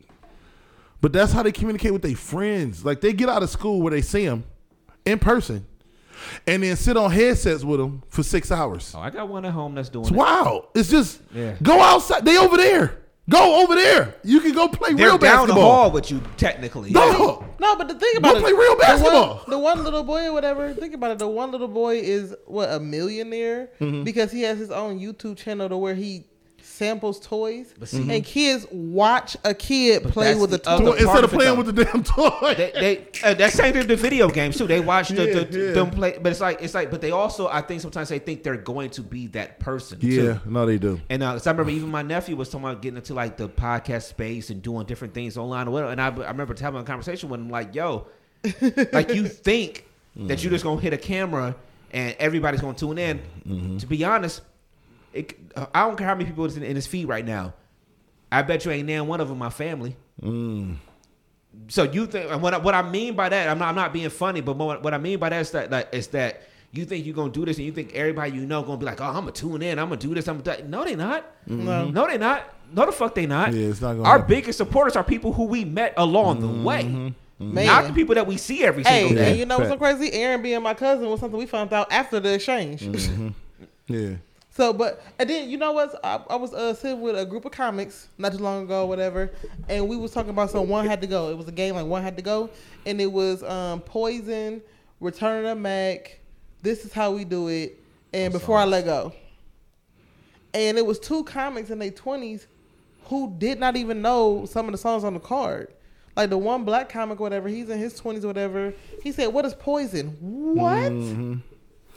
But 1.00 1.12
that's 1.12 1.30
how 1.32 1.44
they 1.44 1.52
communicate 1.52 1.92
with 1.92 2.02
their 2.02 2.16
friends. 2.16 2.84
Like 2.84 3.00
they 3.00 3.12
get 3.12 3.28
out 3.28 3.42
of 3.44 3.50
school 3.50 3.80
where 3.80 3.92
they 3.92 4.02
see 4.02 4.26
them 4.26 4.42
in 5.04 5.20
person, 5.20 5.64
and 6.44 6.64
then 6.64 6.74
sit 6.74 6.96
on 6.96 7.12
headsets 7.12 7.62
with 7.62 7.78
them 7.78 8.02
for 8.08 8.24
six 8.24 8.50
hours. 8.50 8.92
Oh, 8.96 9.00
I 9.00 9.10
got 9.10 9.28
one 9.28 9.44
at 9.44 9.52
home 9.52 9.76
that's 9.76 9.90
doing 9.90 10.06
It's 10.06 10.10
it. 10.10 10.16
Wow, 10.16 10.68
It's 10.74 10.90
just 10.90 11.20
Yeah. 11.32 11.54
go 11.62 11.80
outside. 11.80 12.24
They 12.24 12.36
over 12.36 12.56
there. 12.56 12.98
Go 13.28 13.62
over 13.62 13.74
there. 13.74 14.14
You 14.22 14.40
can 14.40 14.52
go 14.52 14.68
play 14.68 14.92
They're 14.92 15.06
real 15.08 15.18
down 15.18 15.48
the 15.48 15.54
hall 15.54 15.90
with 15.90 16.10
you, 16.12 16.20
technically. 16.36 16.90
No. 16.90 17.44
No, 17.58 17.74
but 17.76 17.88
the 17.88 17.94
thing 17.94 18.12
about 18.18 18.32
Go 18.34 18.38
it, 18.38 18.42
play 18.42 18.52
real 18.52 18.74
the 18.76 18.80
basketball. 18.82 19.36
one- 19.38 19.50
The 19.50 19.58
one, 19.58 19.82
little 19.82 20.04
boy 20.04 20.26
or 20.26 20.32
whatever. 20.32 20.72
Think 20.74 20.94
about 20.94 21.10
it. 21.12 21.18
The 21.18 21.26
one 21.26 21.50
little 21.50 21.66
boy 21.68 21.96
is 21.96 22.34
what 22.46 22.70
a 22.72 22.78
millionaire 22.78 23.70
Mm-hmm. 23.80 24.04
because 24.04 24.30
he 24.30 24.42
has 24.42 24.58
his 24.58 24.70
own 24.70 25.00
YouTube 25.00 25.36
channel 25.38 25.68
to 25.68 25.76
where 25.76 25.94
he 25.94 26.24
samples 26.76 27.18
toys, 27.20 27.72
Mm-hmm. 27.80 28.10
and 28.10 28.24
kids 28.24 28.66
watch 28.70 29.36
a 29.44 29.54
kid 29.54 30.02
play 30.04 30.34
with 30.34 30.52
a 30.54 30.58
toy. 30.58 30.92
Instead 30.92 31.18
of 31.18 31.24
of 31.24 31.30
playing 31.30 31.56
with 31.56 31.74
the 31.74 31.84
damn 31.84 32.02
toy. 32.16 32.54
they, 32.56 32.72
they 32.74 33.06
uh, 33.24 33.34
that's 33.34 33.54
same 33.54 33.72
thing 33.72 33.80
with 33.80 33.88
the 33.88 33.96
video 33.96 34.28
games 34.28 34.58
too. 34.58 34.66
They 34.66 34.80
watch 34.80 35.08
the, 35.08 35.26
Yeah, 35.26 35.44
the 35.44 35.58
yeah. 35.66 35.72
them 35.72 35.90
play, 35.90 36.18
but 36.22 36.30
it's 36.32 36.40
like 36.40 36.62
it's 36.62 36.74
like, 36.74 36.90
but 36.90 37.00
they 37.00 37.10
also 37.10 37.48
I 37.48 37.60
think 37.62 37.80
sometimes 37.80 38.08
they 38.08 38.18
think 38.18 38.42
they're 38.42 38.56
going 38.56 38.90
to 38.90 39.02
be 39.02 39.26
that 39.28 39.58
person. 39.60 39.98
yeah, 40.02 40.34
too. 40.34 40.40
no, 40.46 40.66
they 40.66 40.78
do. 40.78 41.00
And 41.10 41.22
uh, 41.22 41.32
'cause 41.32 41.46
I 41.46 41.50
remember 41.52 41.70
even 41.72 41.88
my 41.88 42.02
nephew 42.02 42.36
was 42.36 42.48
talking 42.50 42.66
about 42.68 42.82
getting 42.82 42.96
into 42.98 43.14
like 43.14 43.36
the 43.36 43.48
podcast 43.48 44.02
space 44.04 44.50
and 44.50 44.60
doing 44.62 44.86
different 44.86 45.14
things 45.14 45.36
online 45.36 45.68
or 45.68 45.70
whatever. 45.70 45.92
And 45.92 46.00
I, 46.00 46.06
I 46.08 46.30
remember 46.30 46.54
having 46.60 46.80
a 46.80 46.84
conversation 46.84 47.28
with 47.28 47.40
him 47.40 47.50
like, 47.50 47.74
"Yo, 47.74 48.06
like 48.92 49.14
you 49.14 49.26
think 49.28 49.86
that 50.16 50.42
you're 50.42 50.50
just 50.52 50.64
gonna 50.64 50.80
hit 50.80 50.92
a 50.92 50.98
camera 50.98 51.54
and 51.92 52.14
everybody's 52.18 52.60
gonna 52.60 52.76
tune 52.76 52.98
in. 52.98 53.78
To 53.78 53.86
be 53.86 54.04
honest, 54.04 54.42
it, 55.16 55.38
I 55.74 55.86
don't 55.86 55.96
care 55.96 56.06
how 56.06 56.14
many 56.14 56.26
people 56.26 56.44
is 56.44 56.56
in, 56.56 56.62
in 56.62 56.76
his 56.76 56.86
feed 56.86 57.06
right 57.06 57.24
now. 57.24 57.54
I 58.30 58.42
bet 58.42 58.64
you 58.64 58.70
ain't 58.70 58.86
nan 58.86 59.06
one 59.06 59.20
of 59.20 59.28
them 59.28 59.38
my 59.38 59.50
family. 59.50 59.96
Mm. 60.22 60.76
So 61.68 61.84
you 61.84 62.06
think 62.06 62.30
what 62.42 62.54
I, 62.54 62.58
what 62.58 62.74
I 62.74 62.82
mean 62.82 63.14
by 63.14 63.28
that? 63.28 63.48
I'm 63.48 63.58
not 63.58 63.68
I'm 63.68 63.74
not 63.74 63.92
being 63.92 64.10
funny, 64.10 64.40
but 64.40 64.56
what, 64.56 64.82
what 64.82 64.92
I 64.94 64.98
mean 64.98 65.18
by 65.18 65.30
that 65.30 65.40
is 65.40 65.50
that 65.52 65.70
like 65.70 65.88
is 65.92 66.08
that 66.08 66.42
you 66.72 66.84
think 66.84 67.06
you're 67.06 67.14
gonna 67.14 67.32
do 67.32 67.44
this 67.46 67.56
and 67.56 67.64
you 67.64 67.72
think 67.72 67.94
everybody 67.94 68.32
you 68.32 68.44
know 68.44 68.62
gonna 68.62 68.76
be 68.76 68.84
like, 68.84 69.00
oh, 69.00 69.04
I'm 69.04 69.14
gonna 69.20 69.32
tune 69.32 69.62
in, 69.62 69.78
I'm 69.78 69.88
gonna 69.88 70.00
do 70.00 70.14
this, 70.14 70.28
I'm 70.28 70.40
gonna 70.40 70.56
do 70.56 70.62
that. 70.62 70.68
No, 70.68 70.84
they 70.84 70.96
not. 70.96 71.24
Mm-hmm. 71.48 71.64
No. 71.64 71.88
No, 71.88 72.06
they 72.06 72.18
not. 72.18 72.52
No, 72.72 72.84
the 72.84 72.92
fuck 72.92 73.14
they 73.14 73.26
not. 73.26 73.52
Yeah, 73.54 73.68
it's 73.68 73.80
not 73.80 73.94
gonna 73.94 74.02
Our 74.08 74.18
happen. 74.18 74.34
biggest 74.34 74.58
supporters 74.58 74.96
are 74.96 75.04
people 75.04 75.32
who 75.32 75.44
we 75.44 75.64
met 75.64 75.94
along 75.96 76.40
the 76.40 76.48
way, 76.48 76.82
mm-hmm. 76.82 77.06
Mm-hmm. 77.42 77.54
Man. 77.54 77.66
not 77.66 77.86
the 77.86 77.92
people 77.92 78.14
that 78.16 78.26
we 78.26 78.36
see 78.36 78.64
every 78.64 78.82
Hey, 78.82 79.06
single 79.08 79.16
day. 79.22 79.30
and 79.30 79.38
you 79.38 79.46
know 79.46 79.58
what's 79.58 79.70
so 79.70 79.76
crazy? 79.78 80.12
Aaron 80.12 80.42
being 80.42 80.62
my 80.62 80.74
cousin 80.74 81.08
was 81.08 81.20
something 81.20 81.38
we 81.38 81.46
found 81.46 81.72
out 81.72 81.90
after 81.92 82.20
the 82.20 82.34
exchange. 82.34 82.82
Yeah. 83.88 84.14
So, 84.56 84.72
but 84.72 85.02
and 85.18 85.28
then 85.28 85.50
you 85.50 85.58
know 85.58 85.72
what? 85.72 86.00
I, 86.02 86.18
I 86.30 86.36
was 86.36 86.54
uh, 86.54 86.72
sitting 86.72 87.02
with 87.02 87.18
a 87.18 87.26
group 87.26 87.44
of 87.44 87.52
comics 87.52 88.08
not 88.16 88.32
too 88.32 88.38
long 88.38 88.64
ago, 88.64 88.86
whatever, 88.86 89.30
and 89.68 89.86
we 89.86 89.98
was 89.98 90.12
talking 90.12 90.30
about 90.30 90.50
some 90.50 90.66
one 90.66 90.86
had 90.86 91.02
to 91.02 91.06
go. 91.06 91.28
It 91.28 91.36
was 91.36 91.46
a 91.46 91.52
game 91.52 91.74
like 91.74 91.84
one 91.84 92.02
had 92.02 92.16
to 92.16 92.22
go, 92.22 92.48
and 92.86 92.98
it 92.98 93.12
was 93.12 93.42
um, 93.42 93.80
Poison, 93.80 94.62
Return 94.98 95.44
of 95.44 95.50
the 95.50 95.54
Mac. 95.56 96.20
This 96.62 96.86
is 96.86 96.92
how 96.94 97.12
we 97.12 97.26
do 97.26 97.48
it, 97.48 97.78
and 98.14 98.32
before 98.32 98.56
I 98.56 98.64
let 98.64 98.86
go. 98.86 99.12
And 100.54 100.78
it 100.78 100.86
was 100.86 100.98
two 100.98 101.22
comics 101.24 101.68
in 101.68 101.78
their 101.78 101.90
twenties 101.90 102.46
who 103.04 103.34
did 103.36 103.60
not 103.60 103.76
even 103.76 104.00
know 104.00 104.46
some 104.46 104.64
of 104.64 104.72
the 104.72 104.78
songs 104.78 105.04
on 105.04 105.12
the 105.12 105.20
card. 105.20 105.68
Like 106.16 106.30
the 106.30 106.38
one 106.38 106.64
black 106.64 106.88
comic, 106.88 107.20
whatever, 107.20 107.46
he's 107.46 107.68
in 107.68 107.78
his 107.78 107.94
twenties, 107.94 108.24
whatever. 108.24 108.72
He 109.02 109.12
said, 109.12 109.26
"What 109.26 109.44
is 109.44 109.52
poison? 109.52 110.16
What?" 110.18 111.42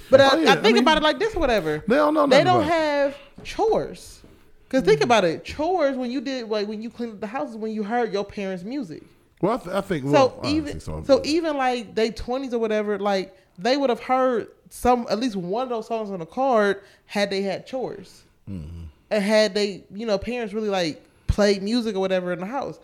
But 0.10 0.22
I, 0.22 0.30
Oh, 0.32 0.38
yeah, 0.39 0.49
I 0.49 0.53
I 0.53 0.55
think 0.62 0.76
mean, 0.76 0.84
about 0.84 0.97
it 0.97 1.03
like 1.03 1.20
this, 1.20 1.36
whatever. 1.36 1.84
They 1.88 1.95
don't 1.95 2.14
know 2.14 2.28
They 2.28 2.43
don't 2.43 2.64
it. 2.64 2.68
have 2.68 3.16
chores. 3.43 4.22
Cause 4.70 4.84
think 4.84 5.01
about 5.01 5.24
it, 5.26 5.43
chores 5.43 5.97
when 5.97 6.12
you 6.12 6.22
did 6.22 6.47
like 6.47 6.68
when 6.68 6.82
you 6.82 6.91
cleaned 6.91 7.14
up 7.14 7.20
the 7.22 7.28
house 7.28 7.55
when 7.55 7.72
you 7.72 7.82
heard 7.82 8.14
your 8.14 8.24
parents' 8.24 8.64
music. 8.64 9.01
Well, 9.41 9.53
I, 9.53 9.57
th- 9.57 9.76
I 9.76 9.82
think. 9.82 10.03
So 10.05 10.12
well, 10.12 10.39
I 10.43 10.47
even 10.49 10.80
so. 10.80 11.03
so 11.07 11.22
even 11.24 11.57
like 11.57 11.95
they 11.95 12.12
twenties 12.12 12.53
or 12.53 12.60
whatever, 12.60 12.99
like 12.99 13.36
they 13.57 13.78
would 13.78 13.89
have 13.89 13.99
heard 13.99 14.47
some 14.70 15.07
at 15.10 15.18
least 15.20 15.36
one 15.36 15.64
of 15.64 15.70
those 15.70 15.88
songs 15.88 16.12
on 16.12 16.20
the 16.20 16.26
card 16.28 16.82
had 17.07 17.32
they 17.32 17.41
had 17.41 17.66
chores, 17.66 18.26
Mm-hmm. 18.47 18.84
and 19.10 19.24
had 19.24 19.55
they 19.55 19.86
you 19.91 20.05
know 20.05 20.20
parents 20.20 20.53
really 20.53 20.70
like 20.70 21.03
played 21.26 21.64
music 21.64 21.95
or 21.95 21.99
whatever 21.99 22.32
in 22.32 22.39
the 22.39 22.45
house. 22.45 22.80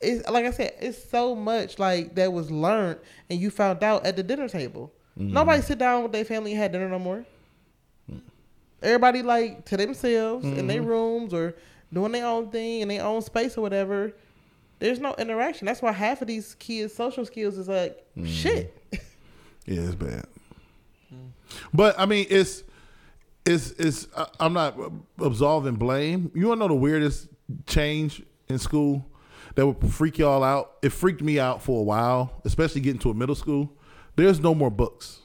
It's 0.00 0.28
like 0.28 0.46
I 0.46 0.50
said, 0.50 0.72
it's 0.80 1.00
so 1.10 1.36
much 1.36 1.78
like 1.78 2.16
that 2.16 2.32
was 2.32 2.50
learned 2.50 2.98
and 3.28 3.38
you 3.38 3.50
found 3.50 3.84
out 3.84 4.04
at 4.04 4.16
the 4.16 4.24
dinner 4.24 4.48
table. 4.48 4.92
Mm-hmm. 5.20 5.32
Nobody 5.34 5.62
sit 5.62 5.78
down 5.78 6.02
with 6.02 6.12
their 6.12 6.24
family 6.24 6.52
and 6.52 6.60
had 6.60 6.72
dinner 6.72 6.88
no 6.88 6.98
more. 6.98 7.24
Everybody 8.82 9.22
like 9.22 9.66
to 9.66 9.76
themselves 9.76 10.44
in 10.44 10.54
Mm-hmm. 10.54 10.66
their 10.66 10.82
rooms 10.82 11.34
or 11.34 11.54
doing 11.92 12.12
their 12.12 12.24
own 12.26 12.50
thing 12.50 12.80
in 12.80 12.88
their 12.88 13.04
own 13.04 13.20
space 13.20 13.58
or 13.58 13.60
whatever. 13.60 14.12
There's 14.78 14.98
no 15.00 15.14
interaction. 15.18 15.66
That's 15.66 15.82
why 15.82 15.92
half 15.92 16.22
of 16.22 16.28
these 16.28 16.54
kids' 16.54 16.94
social 16.94 17.26
skills 17.26 17.58
is 17.58 17.68
like 17.68 18.02
Mm-hmm. 18.16 18.26
shit. 18.26 18.76
Yeah, 19.66 19.82
it's 19.82 19.94
bad. 19.94 20.24
But 21.72 21.96
I 22.00 22.06
mean, 22.06 22.26
it's 22.30 22.64
it's 23.44 23.70
it's. 23.72 24.08
I- 24.16 24.26
I'm 24.40 24.52
not 24.54 24.76
absolving 25.20 25.74
blame. 25.76 26.32
You 26.34 26.48
want 26.48 26.58
to 26.60 26.64
know 26.66 26.68
the 26.68 26.80
weirdest 26.80 27.28
change 27.66 28.22
in 28.48 28.58
school 28.58 29.04
that 29.54 29.64
would 29.66 29.92
freak 29.92 30.18
y'all 30.18 30.42
out? 30.42 30.76
It 30.82 30.88
freaked 30.90 31.22
me 31.22 31.38
out 31.38 31.62
for 31.62 31.78
a 31.78 31.82
while, 31.84 32.40
especially 32.44 32.80
getting 32.80 32.98
to 33.00 33.10
a 33.10 33.14
middle 33.14 33.34
school. 33.36 33.70
There's 34.16 34.40
no 34.40 34.54
more 34.54 34.70
books, 34.70 35.20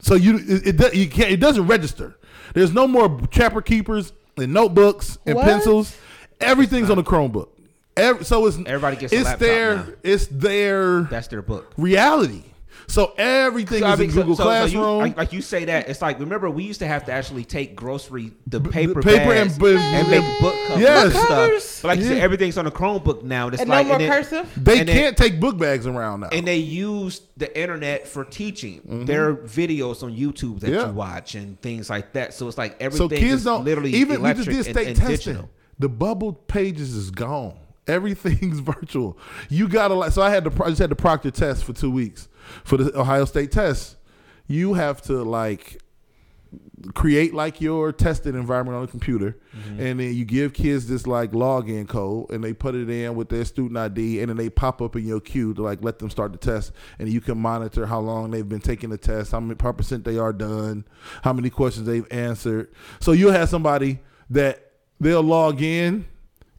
so 0.00 0.14
you 0.14 0.38
it, 0.38 0.80
it, 0.80 0.94
you 0.94 1.08
can't. 1.08 1.30
It 1.30 1.40
doesn't 1.40 1.66
register. 1.66 2.18
There's 2.54 2.72
no 2.72 2.86
more 2.86 3.20
Trapper 3.30 3.62
Keepers 3.62 4.12
and 4.36 4.52
notebooks 4.52 5.16
and 5.26 5.36
What? 5.36 5.44
pencils. 5.44 5.96
Everything's 6.40 6.90
on 6.90 6.96
the 6.96 7.04
Chromebook. 7.04 7.48
Every, 7.96 8.24
so 8.24 8.46
it's 8.46 8.56
Everybody 8.66 8.96
gets 8.96 9.12
a 9.12 9.16
it's 9.16 9.24
laptop 9.24 9.40
their 9.40 9.76
now. 9.76 9.86
it's 10.02 10.26
their 10.26 11.02
That's 11.02 11.28
their 11.28 11.42
book. 11.42 11.72
reality. 11.76 12.42
So 12.86 13.12
everything 13.16 13.80
So, 13.80 13.86
I 13.86 13.92
is 13.94 13.98
mean, 13.98 14.08
in 14.10 14.14
Google 14.14 14.36
so- 14.36 14.44
so 14.44 14.50
you- 14.50 14.56
Classroom. 14.72 14.98
like, 14.98 15.16
like 15.16 15.32
you 15.32 15.40
say 15.42 15.64
that, 15.66 15.88
it's 15.88 16.02
like 16.02 16.18
remember 16.20 16.50
we 16.50 16.64
used 16.64 16.80
to 16.80 16.86
have 16.86 17.04
to 17.06 17.12
actually 17.12 17.44
take 17.44 17.74
grocery, 17.76 18.32
the 18.46 18.60
paper, 18.60 19.00
paper 19.02 19.28
bags 19.28 19.52
and 19.52 19.58
bu- 19.60 19.76
and 19.76 20.08
make 20.10 20.40
book 20.40 20.54
covers 20.68 20.82
Yes. 20.82 21.04
and 21.04 21.12
Book 21.14 21.28
covers. 21.28 21.64
stuff. 21.64 21.82
But 21.82 21.88
like 21.88 21.98
you 22.00 22.04
said, 22.06 22.16
Yeah. 22.18 22.22
everything's 22.24 22.58
on 22.58 22.66
a 22.66 22.70
Chromebook 22.70 23.22
now. 23.22 23.44
and 23.46 23.54
It's 23.54 23.60
And 23.62 23.70
like 23.70 23.86
no 23.86 23.92
more 23.92 24.00
and 24.00 24.10
then- 24.10 24.22
cursive. 24.22 24.48
they 24.64 24.80
and 24.80 24.88
can't 24.88 25.16
take 25.16 25.40
book 25.40 25.58
bags 25.58 25.86
around 25.86 26.20
now. 26.20 26.28
and 26.32 26.46
they 26.46 26.56
use 26.58 27.22
the 27.36 27.60
internet 27.60 28.06
for 28.08 28.24
teaching. 28.24 28.80
There 29.06 29.28
are 29.28 29.34
videos 29.36 30.02
on 30.02 30.14
YouTube 30.16 30.60
that 30.60 30.66
Mm-hmm. 30.66 30.74
Yeah. 30.74 30.86
you 30.88 30.92
watch 30.92 31.34
and 31.34 31.60
things 31.60 31.88
like 31.90 32.12
that. 32.14 32.34
So 32.34 32.48
it's 32.48 32.58
like 32.58 32.72
so 32.72 32.76
everything 32.80 33.08
kids 33.10 33.32
is 33.40 33.44
don't 33.44 33.64
literally 33.64 33.90
even 33.94 34.22
we 34.22 34.28
electric 34.30 34.46
just 34.48 34.66
did 34.68 34.74
state 34.74 34.86
and 34.88 34.96
testing. 34.96 35.16
digital. 35.34 35.50
The 35.78 35.88
bubble 35.88 36.32
pages 36.32 36.94
is 36.94 37.10
gone. 37.10 37.54
Everything's 37.86 38.60
virtual. 38.60 39.18
You 39.48 39.66
gotta 39.68 39.94
like. 39.94 40.12
So 40.12 40.22
I 40.22 40.30
had 40.30 40.44
to. 40.44 40.50
pro- 40.50 40.66
I 40.66 40.68
just 40.70 40.80
had 40.80 40.90
to 40.90 40.96
proctor 40.96 41.30
test 41.32 41.64
for 41.64 41.72
two 41.72 41.90
weeks 41.90 42.28
for 42.64 42.76
the 42.76 42.98
Ohio 42.98 43.24
State 43.24 43.52
test. 43.52 43.96
You 44.46 44.74
have 44.74 45.00
to 45.02 45.22
like 45.22 45.78
create 46.94 47.32
like 47.32 47.60
your 47.60 47.92
testing 47.92 48.34
environment 48.34 48.76
on 48.76 48.82
the 48.82 48.88
computer, 48.90 49.38
Mm-hmm. 49.56 49.80
and 49.82 50.00
then 50.00 50.14
you 50.14 50.24
give 50.24 50.52
kids 50.54 50.88
this 50.88 51.06
like 51.06 51.32
login 51.32 51.86
code, 51.88 52.30
and 52.30 52.42
they 52.42 52.52
put 52.54 52.74
it 52.74 52.88
in 52.90 53.14
with 53.14 53.28
their 53.28 53.44
student 53.44 53.76
ID, 53.76 54.20
and 54.20 54.30
then 54.30 54.36
they 54.36 54.48
pop 54.50 54.80
up 54.82 54.96
in 54.96 55.06
your 55.06 55.20
queue 55.20 55.52
to 55.54 55.62
like 55.62 55.82
let 55.84 55.98
them 55.98 56.08
start 56.10 56.32
the 56.32 56.38
test, 56.38 56.72
and 56.98 57.08
you 57.08 57.20
can 57.20 57.38
monitor 57.38 57.86
how 57.86 58.00
long 58.00 58.30
they've 58.30 58.48
been 58.48 58.60
taking 58.60 58.90
the 58.90 58.98
test, 58.98 59.32
how 59.32 59.40
many 59.40 59.54
how 59.60 59.72
percent 59.72 60.04
they 60.04 60.18
are 60.18 60.32
done, 60.32 60.84
how 61.22 61.32
many 61.32 61.50
questions 61.50 61.86
they've 61.86 62.10
answered. 62.10 62.72
So 63.00 63.12
you'll 63.12 63.32
have 63.32 63.48
somebody 63.50 64.00
that 64.30 64.72
they'll 65.00 65.22
log 65.22 65.60
in 65.62 66.06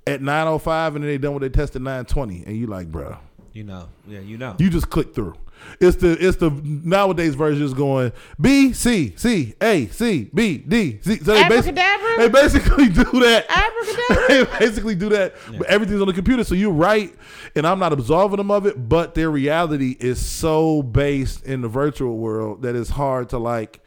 at 0.07 0.21
nine 0.21 0.47
oh 0.47 0.59
five, 0.59 0.95
and 0.95 1.03
then 1.03 1.09
they 1.11 1.17
done 1.17 1.33
with 1.33 1.41
their 1.41 1.49
test 1.49 1.75
at 1.75 1.81
nine 1.81 2.05
twenty, 2.05 2.43
and 2.45 2.55
you 2.55 2.67
like, 2.67 2.91
bro. 2.91 3.17
You 3.51 3.63
know, 3.65 3.89
yeah, 4.07 4.19
you 4.19 4.37
know. 4.37 4.55
You 4.59 4.69
just 4.69 4.89
click 4.89 5.13
through. 5.13 5.35
It's 5.79 5.97
the 5.97 6.11
it's 6.19 6.37
the 6.37 6.49
nowadays 6.63 7.35
version 7.35 7.63
is 7.63 7.73
going 7.73 8.11
B 8.39 8.73
C 8.73 9.13
C 9.15 9.55
A 9.61 9.87
C 9.87 10.29
B 10.33 10.57
D 10.59 10.99
C. 11.01 11.17
So 11.19 11.33
they 11.33 11.41
basically, 11.49 11.81
they 12.17 12.29
basically 12.29 12.89
do 12.89 13.03
that. 13.21 13.45
They 14.27 14.45
basically 14.59 14.95
do 14.95 15.09
that. 15.09 15.33
But 15.57 15.67
everything's 15.67 16.01
on 16.01 16.07
the 16.07 16.13
computer, 16.13 16.43
so 16.43 16.55
you're 16.55 16.71
right. 16.71 17.13
And 17.55 17.67
I'm 17.67 17.79
not 17.79 17.93
absolving 17.93 18.37
them 18.37 18.51
of 18.51 18.65
it, 18.65 18.87
but 18.89 19.13
their 19.15 19.29
reality 19.29 19.95
is 19.99 20.23
so 20.23 20.81
based 20.83 21.43
in 21.45 21.61
the 21.61 21.67
virtual 21.67 22.17
world 22.17 22.61
that 22.61 22.75
it's 22.75 22.91
hard 22.91 23.29
to 23.29 23.37
like 23.37 23.81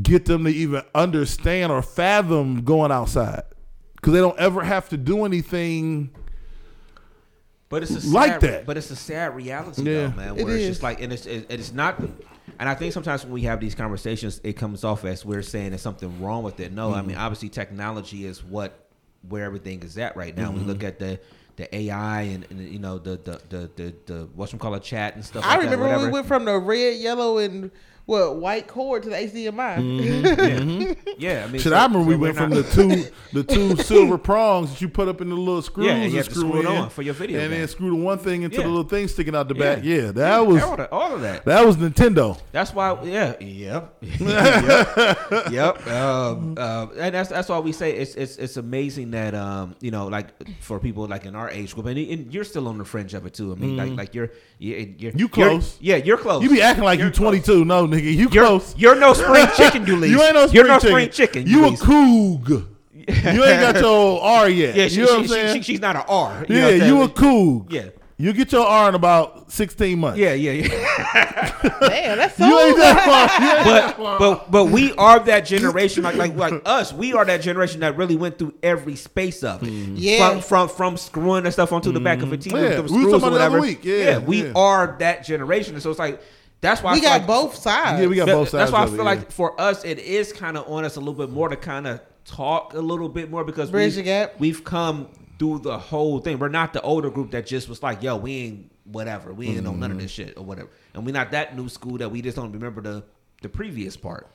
get 0.00 0.24
them 0.24 0.44
to 0.44 0.50
even 0.50 0.82
understand 0.94 1.70
or 1.70 1.82
fathom 1.82 2.62
going 2.64 2.90
outside 2.90 3.42
because 3.96 4.12
they 4.14 4.20
don't 4.20 4.38
ever 4.38 4.62
have 4.62 4.88
to 4.88 4.96
do 4.96 5.24
anything. 5.24 6.10
But 7.72 7.82
it's 7.82 7.92
a 7.92 8.02
sad, 8.02 8.12
Like 8.12 8.40
that. 8.40 8.66
But 8.66 8.76
it's 8.76 8.90
a 8.90 8.96
sad 8.96 9.34
reality, 9.34 9.82
Yeah. 9.82 10.08
though, 10.08 10.10
man. 10.10 10.36
It 10.38 10.42
it's 10.42 10.50
is. 10.50 10.68
just 10.68 10.82
like, 10.82 11.00
and 11.00 11.10
it's 11.10 11.24
it, 11.24 11.46
it's 11.48 11.72
not. 11.72 11.98
And 12.58 12.68
I 12.68 12.74
think 12.74 12.92
sometimes 12.92 13.24
when 13.24 13.32
we 13.32 13.42
have 13.42 13.60
these 13.60 13.74
conversations, 13.74 14.42
it 14.44 14.52
comes 14.58 14.84
off 14.84 15.06
as 15.06 15.24
we're 15.24 15.40
saying 15.40 15.70
there's 15.70 15.80
something 15.80 16.20
wrong 16.20 16.42
with 16.42 16.60
it. 16.60 16.70
No, 16.70 16.92
I 16.92 17.00
mean 17.00 17.12
Mm-hmm. 17.12 17.20
obviously 17.20 17.48
technology 17.48 18.26
is 18.26 18.44
what 18.44 18.88
where 19.26 19.44
everything 19.46 19.82
is 19.82 19.96
at 19.96 20.16
right 20.16 20.36
now. 20.36 20.50
Mm-hmm. 20.50 20.58
We 20.58 20.64
look 20.64 20.84
at 20.84 20.98
the 20.98 21.18
the 21.56 21.74
AI 21.74 22.22
and, 22.22 22.46
and 22.50 22.60
you 22.60 22.78
know 22.78 22.98
the 22.98 23.16
the 23.16 23.40
the 23.48 23.70
the, 23.76 23.94
the 24.04 24.28
what's 24.34 24.52
call 24.52 24.74
it 24.74 24.82
chat 24.82 25.14
and 25.14 25.24
stuff. 25.24 25.42
I 25.46 25.54
like 25.54 25.64
remember 25.64 25.88
that, 25.88 25.96
when 25.96 26.06
we 26.06 26.12
went 26.12 26.26
from 26.26 26.44
the 26.44 26.58
red, 26.58 26.98
yellow, 26.98 27.38
and 27.38 27.70
what 28.04 28.36
white 28.36 28.66
cord 28.66 29.02
to 29.04 29.08
the 29.10 29.16
HDMI. 29.16 29.76
Mm-hmm. 29.82 31.10
Yeah, 31.18 31.44
I 31.44 31.46
mean, 31.46 31.60
Shit, 31.60 31.70
so- 31.70 31.74
I 31.74 31.84
remember 31.84 32.00
so 32.00 32.08
we 32.08 32.14
we're 32.16 32.20
went 32.20 32.36
from 32.36 32.50
not- 32.50 32.64
the 32.64 32.72
two 32.72 33.10
the 33.32 33.44
two 33.44 33.76
silver 33.82 34.18
prongs 34.18 34.70
that 34.70 34.80
you 34.80 34.88
put 34.88 35.08
up 35.08 35.20
in 35.20 35.28
the 35.28 35.34
little 35.36 35.62
screws 35.62 35.86
Yeah, 35.86 35.94
and 35.94 36.14
and 36.14 36.24
screw, 36.24 36.40
screw 36.48 36.56
it 36.58 36.60
in 36.60 36.66
on 36.66 36.90
for 36.90 37.02
your 37.02 37.14
video 37.14 37.40
and 37.40 37.50
game. 37.50 37.60
then 37.60 37.68
screw 37.68 37.90
the 37.90 37.96
one 37.96 38.18
thing 38.18 38.42
into 38.42 38.56
Yeah. 38.56 38.62
the 38.64 38.68
little 38.68 38.88
thing 38.88 39.08
sticking 39.08 39.34
out 39.36 39.48
the 39.48 39.54
Yeah. 39.54 39.74
back. 39.74 39.84
Yeah, 39.84 40.10
that 40.12 40.46
was 40.46 40.62
all, 40.62 40.80
of, 40.80 40.88
all 40.92 41.14
of 41.14 41.20
that. 41.22 41.44
that 41.44 41.64
was 41.64 41.76
Nintendo. 41.76 42.38
That's 42.50 42.72
why, 42.74 42.98
yeah, 43.04 43.34
yep, 43.40 43.96
yep, 44.02 45.18
yep. 45.50 45.86
Um, 45.86 46.58
um, 46.58 46.92
and 46.98 47.14
that's 47.14 47.28
that's 47.30 47.48
why 47.48 47.58
we 47.58 47.72
say 47.72 47.92
it's 47.92 48.14
it's 48.14 48.36
it's 48.36 48.56
amazing 48.56 49.10
that 49.12 49.34
um 49.34 49.76
you 49.80 49.90
know 49.90 50.06
like 50.08 50.28
for 50.60 50.78
people 50.78 51.06
like 51.06 51.24
in 51.26 51.34
our 51.34 51.50
age 51.50 51.74
group 51.74 51.86
and, 51.86 51.98
and 51.98 52.32
you're 52.32 52.44
still 52.44 52.68
on 52.68 52.78
the 52.78 52.84
fringe 52.84 53.14
of 53.14 53.26
it 53.26 53.34
too. 53.34 53.52
I 53.52 53.54
mean 53.56 53.76
like 53.76 53.92
like 53.96 54.14
you're 54.14 54.30
you're, 54.58 54.78
you're 54.78 55.12
You 55.12 55.18
you're- 55.18 55.28
close. 55.28 55.78
yeah, 55.80 55.96
you're 55.96 56.18
close. 56.18 56.42
You 56.42 56.50
be 56.50 56.62
acting 56.62 56.84
like 56.84 56.98
you 56.98 57.04
You're 57.06 57.12
close. 57.12 57.42
22. 57.44 57.64
No, 57.64 57.86
nigga, 57.92 58.02
you 58.04 58.28
You're, 58.30 58.44
close. 58.46 58.74
you're 58.76 58.94
no 58.94 59.12
spring 59.12 59.46
chicken, 59.56 59.84
Eulise. 59.86 60.10
You 60.10 60.22
ain't 60.22 60.34
no 60.34 60.46
spring 60.46 60.54
You're 60.54 60.68
no 60.68 60.78
chicken. 60.78 60.90
spring 60.90 61.10
chicken. 61.10 61.46
You 61.46 61.66
a 61.66 61.70
coog. 61.72 62.48
you 62.94 63.04
ain't 63.44 63.60
got 63.60 63.76
your 63.80 64.20
R 64.22 64.48
yet. 64.48 64.74
Yeah, 64.76 64.88
she, 64.88 64.96
you 65.00 65.06
know 65.06 65.12
what 65.12 65.16
I'm 65.18 65.22
she, 65.24 65.28
saying? 65.28 65.56
she- 65.56 65.62
she's 65.62 65.80
not 65.80 65.96
an 65.96 66.02
R. 66.08 66.46
You 66.48 66.56
yeah, 66.56 66.64
what 66.66 66.86
you 66.86 67.02
a 67.02 67.08
coog. 67.08 67.72
Yeah. 67.72 67.88
You 68.18 68.32
get 68.32 68.52
your 68.52 68.64
R 68.64 68.88
in 68.90 68.94
about 68.94 69.50
16 69.50 69.98
months. 69.98 70.16
Yeah, 70.16 70.34
yeah, 70.34 70.52
yeah. 70.52 70.68
Damn, 71.80 72.18
that's 72.18 72.36
so. 72.36 72.46
You 72.46 72.60
ain't 72.60 72.76
that 72.76 73.04
far. 73.04 73.88
You 73.88 73.94
but 73.96 74.18
but 74.18 74.50
but 74.52 74.64
we 74.66 74.92
are 74.92 75.18
that 75.20 75.40
generation 75.40 76.04
like 76.04 76.14
like 76.14 76.36
like 76.36 76.62
us. 76.64 76.92
We 76.92 77.14
are 77.14 77.24
that 77.24 77.38
generation 77.38 77.80
that 77.80 77.96
really 77.96 78.14
went 78.14 78.38
through 78.38 78.54
every 78.62 78.94
space 78.94 79.42
of 79.42 79.64
it. 79.64 79.70
Mm-hmm. 79.70 79.94
Yeah. 79.96 80.28
From 80.28 80.40
from 80.40 80.68
from 80.68 80.96
screwing 80.98 81.42
the 81.44 81.50
stuff 81.50 81.72
onto 81.72 81.90
the 81.90 81.98
back 81.98 82.22
of 82.22 82.32
a 82.32 82.38
TV 82.38 82.52
Yeah, 82.52 82.78
with 82.80 82.92
we 82.92 82.98
them 83.02 83.10
was 83.10 83.22
talking 83.22 83.34
or 83.34 83.36
about 83.38 83.46
it 83.46 83.50
whatever. 83.50 83.60
week. 83.60 83.84
Yeah, 83.84 84.18
we 84.18 84.44
yeah. 84.44 84.52
are 84.54 84.94
that 85.00 85.24
generation. 85.24 85.74
And 85.74 85.82
so 85.82 85.90
it's 85.90 85.98
like 85.98 86.22
That's 86.62 86.82
why 86.82 86.94
we 86.94 87.00
got 87.02 87.18
like- 87.20 87.26
both 87.26 87.54
sides. 87.56 88.00
Yeah, 88.00 88.06
we 88.06 88.16
got 88.16 88.26
both 88.28 88.48
sides. 88.48 88.70
That's 88.70 88.72
why 88.72 88.78
I 88.80 88.84
of 88.84 88.88
it, 88.88 88.96
feel 88.96 89.04
yeah. 89.04 89.10
like 89.10 89.30
for 89.30 89.60
us, 89.60 89.84
it 89.84 89.98
is 89.98 90.32
kind 90.32 90.56
of 90.56 90.66
on 90.68 90.84
us 90.84 90.96
a 90.96 91.00
little 91.00 91.12
bit 91.12 91.28
more 91.30 91.48
to 91.50 91.56
kind 91.56 91.86
of 91.86 92.00
talk 92.24 92.72
a 92.72 92.78
little 92.78 93.08
bit 93.10 93.30
more 93.30 93.44
because 93.44 93.70
Bridge 93.70 93.96
we've, 93.96 94.04
gap. 94.06 94.34
we've 94.38 94.64
come 94.64 95.08
through 95.38 95.58
the 95.58 95.76
whole 95.78 96.20
thing. 96.20 96.38
We're 96.38 96.48
not 96.48 96.72
the 96.72 96.80
older 96.80 97.10
group 97.10 97.32
that 97.32 97.46
just 97.46 97.68
was 97.68 97.82
like, 97.82 98.02
"Yo, 98.02 98.16
we 98.16 98.36
ain't 98.38 98.72
whatever. 98.84 99.32
We 99.32 99.48
ain't 99.48 99.62
know 99.64 99.72
none 99.74 99.90
of 99.90 99.98
this 100.00 100.12
Mm-hmm. 100.12 100.28
shit 100.28 100.38
or 100.38 100.44
whatever." 100.44 100.70
And 100.94 101.04
we're 101.04 101.12
not 101.12 101.32
that 101.32 101.56
new 101.56 101.68
school 101.68 101.98
that 101.98 102.08
we 102.10 102.22
just 102.22 102.36
don't 102.36 102.52
remember 102.52 102.80
the 102.80 103.02
the 103.42 103.48
previous 103.48 103.96
part. 103.96 104.28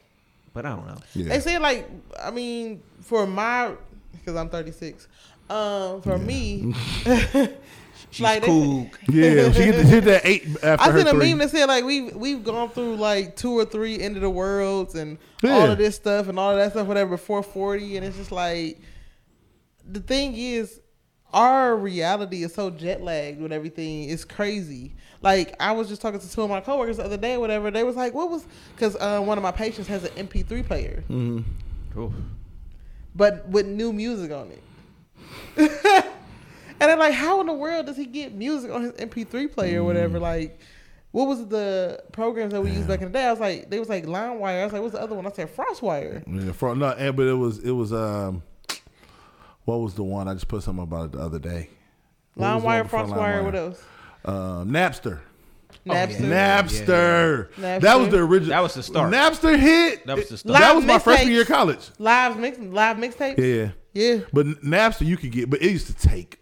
But 0.53 0.65
I 0.65 0.69
don't 0.75 0.85
know. 0.87 0.97
Yeah. 1.13 1.29
They 1.29 1.39
say 1.39 1.57
like, 1.59 1.89
I 2.21 2.31
mean, 2.31 2.81
for 3.01 3.25
my, 3.25 3.71
because 4.11 4.35
I'm 4.35 4.49
36. 4.49 5.07
Um, 5.49 6.01
for 6.01 6.17
me, 6.17 6.73
She's 8.17 8.23
Like, 8.23 8.43
cool. 8.43 8.89
yeah, 9.09 9.51
she 9.51 9.61
hit, 9.61 9.71
the- 9.75 9.83
hit 9.83 10.03
that 10.05 10.21
eight 10.25 10.45
after 10.63 10.91
I 10.91 10.97
seen 10.97 11.07
a 11.07 11.11
three. 11.11 11.29
meme 11.29 11.37
that 11.39 11.49
said 11.51 11.65
like 11.67 11.83
we've 11.85 12.15
we've 12.15 12.43
gone 12.43 12.69
through 12.69 12.95
like 12.97 13.35
two 13.35 13.51
or 13.57 13.63
three 13.65 13.99
end 13.99 14.15
of 14.15 14.21
the 14.21 14.29
worlds 14.29 14.95
and 14.95 15.17
Yeah. 15.43 15.51
all 15.53 15.71
of 15.71 15.77
this 15.77 15.95
stuff 15.95 16.27
and 16.27 16.39
all 16.39 16.51
of 16.51 16.57
that 16.57 16.71
stuff 16.71 16.87
whatever 16.87 17.11
before 17.11 17.43
40 17.43 17.97
and 17.97 18.05
it's 18.05 18.17
just 18.17 18.31
like 18.31 18.79
the 19.87 19.99
thing 19.99 20.33
is 20.35 20.81
our 21.33 21.75
reality 21.75 22.43
is 22.43 22.53
so 22.53 22.69
jet 22.69 23.01
lagged 23.01 23.39
with 23.41 23.51
everything 23.53 24.09
it's 24.09 24.25
crazy 24.25 24.95
like 25.21 25.55
I 25.59 25.71
was 25.73 25.87
just 25.89 26.01
talking 26.01 26.19
to 26.19 26.31
two 26.31 26.41
of 26.41 26.49
my 26.49 26.61
coworkers 26.61 26.97
the 26.97 27.03
other 27.03 27.17
day 27.17 27.35
or 27.35 27.39
whatever 27.39 27.69
they 27.71 27.83
was 27.83 27.95
like 27.95 28.13
what 28.13 28.29
was 28.31 28.45
because 28.75 28.95
uh, 28.95 29.19
one 29.21 29.37
of 29.37 29.43
my 29.43 29.51
patients 29.51 29.87
has 29.87 30.03
an 30.05 30.27
MP3 30.27 30.65
player 30.65 31.03
Mm-hmm. 31.09 31.41
Cool. 31.93 32.13
but 33.15 33.47
with 33.49 33.65
new 33.67 33.91
music 33.93 34.31
on 34.31 34.51
it. 34.51 34.63
and 36.79 36.91
I'm 36.91 36.99
like, 36.99 37.13
how 37.13 37.39
in 37.41 37.47
the 37.47 37.53
world 37.53 37.85
does 37.85 37.97
he 37.97 38.05
get 38.05 38.33
music 38.33 38.71
on 38.71 38.81
his 38.83 38.91
MP3 38.93 39.51
player 39.53 39.79
or 39.79 39.83
Mm. 39.83 39.85
whatever? 39.85 40.19
Like, 40.19 40.59
what 41.11 41.27
was 41.27 41.47
the 41.47 42.03
programs 42.11 42.53
that 42.53 42.61
we 42.61 42.69
used 42.71 42.87
back 42.87 42.99
in 43.01 43.05
the 43.11 43.17
day? 43.17 43.25
I 43.25 43.31
was 43.31 43.39
like, 43.39 43.69
they 43.69 43.79
was 43.79 43.89
like 43.89 44.05
LimeWire. 44.05 44.61
I 44.61 44.63
was 44.65 44.73
like, 44.73 44.81
what's 44.81 44.93
the 44.93 45.01
other 45.01 45.15
one? 45.15 45.25
I 45.25 45.31
said 45.31 45.55
FrostWire. 45.55 46.23
Yeah, 46.45 46.51
for, 46.51 46.75
no, 46.75 46.89
and, 46.89 47.15
but 47.15 47.27
it 47.27 47.33
was 47.33 47.59
it 47.59 47.71
was 47.71 47.91
um, 47.93 48.43
what 49.65 49.77
was 49.77 49.93
the 49.95 50.03
one 50.03 50.27
I 50.27 50.33
just 50.33 50.47
put 50.47 50.63
something 50.63 50.83
about 50.83 51.05
it 51.05 51.11
the 51.13 51.19
other 51.19 51.39
day? 51.39 51.69
What 52.35 52.53
was 52.55 52.61
the 52.63 52.67
one 52.67 52.75
LimeWire, 52.85 52.89
FrostWire, 52.89 53.43
what 53.43 53.55
else? 53.55 53.83
Um, 54.25 54.69
Napster. 54.69 55.19
Napster. 55.85 56.17
Napster. 56.19 57.49
Napster. 57.57 57.79
That 57.81 57.99
was 57.99 58.09
the 58.09 58.17
original. 58.19 58.49
That 58.49 58.61
was 58.61 58.73
the 58.73 58.83
start. 58.83 59.11
Napster 59.13 59.57
hit. 59.57 60.05
That 60.05 60.17
was 60.17 60.27
the 60.27 60.33
It- 60.35 60.37
start. 60.39 60.59
That 60.59 60.75
was 60.75 60.85
my 60.85 60.99
freshman 60.99 61.27
mixtapes. 61.27 61.31
year 61.31 61.41
of 61.41 61.47
college. 61.47 61.89
Live 61.97 62.37
mix, 62.39 62.57
live 62.59 62.97
mixtapes. 62.97 63.37
Yeah. 63.37 63.71
Yeah, 63.93 64.19
But 64.31 64.45
Napster 64.63 65.05
you 65.07 65.17
could 65.17 65.31
get, 65.31 65.49
but 65.49 65.59
it 65.61 65.71
used 65.71 65.87
to 65.87 65.95
take. 65.95 66.39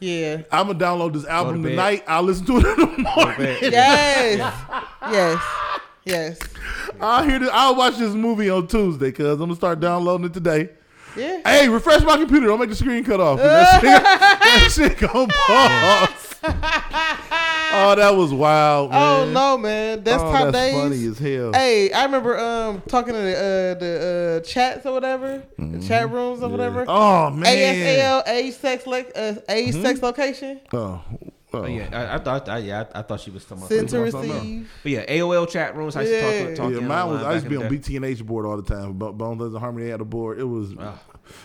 Yeah. 0.00 0.42
I'm 0.52 0.66
gonna 0.68 0.78
download 0.78 1.12
this 1.14 1.24
album 1.26 1.62
bed. 1.62 1.70
tonight. 1.70 2.04
I'll 2.06 2.22
listen 2.22 2.46
to 2.46 2.58
it 2.58 2.66
in 2.66 2.76
the 3.04 3.10
morning. 3.16 3.56
Yes, 3.62 4.38
yes, 5.10 5.42
yes. 6.04 6.38
I'll 7.00 7.24
hear 7.24 7.38
this. 7.38 7.50
I'll 7.52 7.76
watch 7.76 7.96
this 7.98 8.14
movie 8.14 8.50
on 8.50 8.66
Tuesday 8.66 9.10
because 9.10 9.34
I'm 9.34 9.38
gonna 9.46 9.54
start 9.56 9.80
downloading 9.80 10.26
it 10.26 10.34
today. 10.34 10.70
Yeah. 11.16 11.40
Hey, 11.44 11.68
refresh 11.68 12.02
my 12.02 12.16
computer. 12.16 12.46
Don't 12.46 12.60
make 12.60 12.70
the 12.70 12.76
screen 12.76 13.04
cut 13.04 13.20
off. 13.20 13.38
That 13.48 13.80
shit, 13.80 14.02
that 14.02 14.70
shit 14.72 14.98
gonna 14.98 15.26
pause. 15.46 16.34
Oh, 17.72 17.94
that 17.96 18.14
was 18.16 18.32
wild, 18.32 18.90
man. 18.90 19.28
Oh 19.28 19.30
no, 19.32 19.58
man, 19.58 20.02
that's 20.04 20.22
Oh, 20.22 20.32
top 20.32 20.52
that's 20.52 20.56
days. 20.56 20.74
funny 20.74 21.06
as 21.06 21.18
hell. 21.18 21.52
Hey, 21.52 21.92
I 21.92 22.04
remember 22.04 22.38
um 22.38 22.82
talking 22.88 23.14
to 23.14 23.20
the 23.20 23.32
uh, 23.34 23.78
the 23.78 24.40
uh, 24.42 24.46
chats 24.46 24.86
or 24.86 24.92
whatever, 24.92 25.42
the 25.58 25.80
chat 25.86 26.10
rooms 26.10 26.42
or 26.42 26.48
whatever. 26.48 26.84
Oh 26.88 27.30
man. 27.30 27.56
ASL, 27.56 28.28
age, 28.28 28.54
sex, 28.54 28.86
le- 28.86 29.00
uh, 29.14 29.34
age, 29.48 29.74
sex, 29.74 30.02
location. 30.02 30.60
Oh, 30.72 31.00
oh. 31.10 31.18
Oh, 31.50 31.64
yeah, 31.64 31.88
I, 31.92 32.16
I 32.16 32.18
thought. 32.18 32.46
I, 32.50 32.58
yeah, 32.58 32.84
I, 32.94 32.98
I 32.98 33.02
thought 33.02 33.20
she 33.20 33.30
was 33.30 33.42
talking 33.42 33.58
about. 33.64 33.68
Send 33.70 33.88
to 33.88 34.10
something 34.10 34.30
else. 34.30 34.40
receive. 34.42 34.70
But 34.82 34.92
yeah, 34.92 35.06
AOL 35.06 35.48
chat 35.48 35.74
rooms. 35.74 35.96
I 35.96 36.02
used 36.02 36.12
to 36.12 36.18
Yeah. 36.18 36.46
talk, 36.48 36.54
talk 36.56 36.72
Yeah, 36.72 36.78
in 36.78 36.86
mine 36.88 37.08
was. 37.08 37.22
I 37.22 37.32
used 37.32 37.44
to 37.44 37.50
be 37.50 37.56
on 37.56 37.62
the 37.62 37.68
day. 37.70 37.76
BT 37.76 37.96
and 37.96 38.04
H 38.04 38.24
board 38.26 38.44
all 38.44 38.58
the 38.60 38.62
time. 38.62 38.92
Bo- 38.92 39.12
Bones 39.14 39.38
Thugs 39.40 39.54
and 39.54 39.60
Harmony 39.62 39.88
had 39.88 40.02
a 40.02 40.04
board. 40.04 40.38
It 40.38 40.44
was 40.44 40.74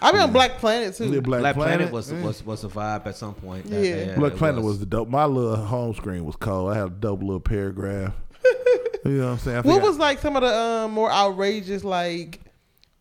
I 0.02 0.12
be 0.12 0.18
on 0.18 0.32
Black 0.34 0.58
Planet 0.58 0.96
too. 0.96 1.12
yeah, 1.14 1.20
Black, 1.22 1.42
Black 1.42 1.56
Planet, 1.56 1.78
Planet 1.90 1.94
was, 1.94 2.12
yeah. 2.12 2.22
was 2.24 2.46
was 2.46 2.64
a 2.64 2.68
vibe 2.68 3.06
at 3.08 3.16
some 3.16 3.34
point. 3.34 3.66
Yeah. 3.68 3.80
yeah, 3.80 4.16
Black 4.16 4.34
Planet 4.36 4.64
was. 4.64 4.80
the 4.80 4.86
dope. 4.86 5.08
My 5.10 5.26
little 5.26 5.56
home 5.56 5.94
screen 5.96 6.26
was 6.26 6.36
cold. 6.36 6.72
I 6.72 6.76
had 6.76 6.88
a 6.88 6.90
double 6.90 7.28
little 7.28 7.40
paragraph. 7.40 8.14
you 9.06 9.12
know 9.12 9.26
what 9.28 9.32
I'm 9.34 9.38
saying? 9.40 9.64
What 9.64 9.82
I- 9.82 9.88
was 9.88 9.98
like 9.98 10.20
some 10.20 10.36
of 10.36 10.42
the 10.44 10.54
um, 10.54 10.92
more 10.92 11.12
outrageous 11.12 11.84
like 11.84 12.40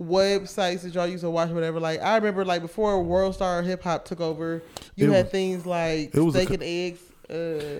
websites 0.01 0.83
that 0.83 0.95
y'all 0.95 1.07
used 1.07 1.23
to 1.25 1.31
watch 1.31 1.51
or 1.51 1.55
whatever? 1.55 1.81
Like 1.81 2.01
I 2.03 2.17
remember 2.17 2.45
like 2.45 2.63
before 2.63 3.03
World 3.03 3.35
Star 3.35 3.63
Hip 3.63 3.83
Hop 3.83 4.05
took 4.05 4.21
over, 4.21 4.63
you 4.97 5.11
It 5.11 5.15
had 5.15 5.25
was- 5.27 5.33
things 5.33 5.67
like 5.67 6.15
it 6.15 6.21
was 6.21 6.35
steak 6.35 6.49
co- 6.49 6.55
and 6.55 6.63
eggs. 6.63 7.01
Uh, 7.31 7.35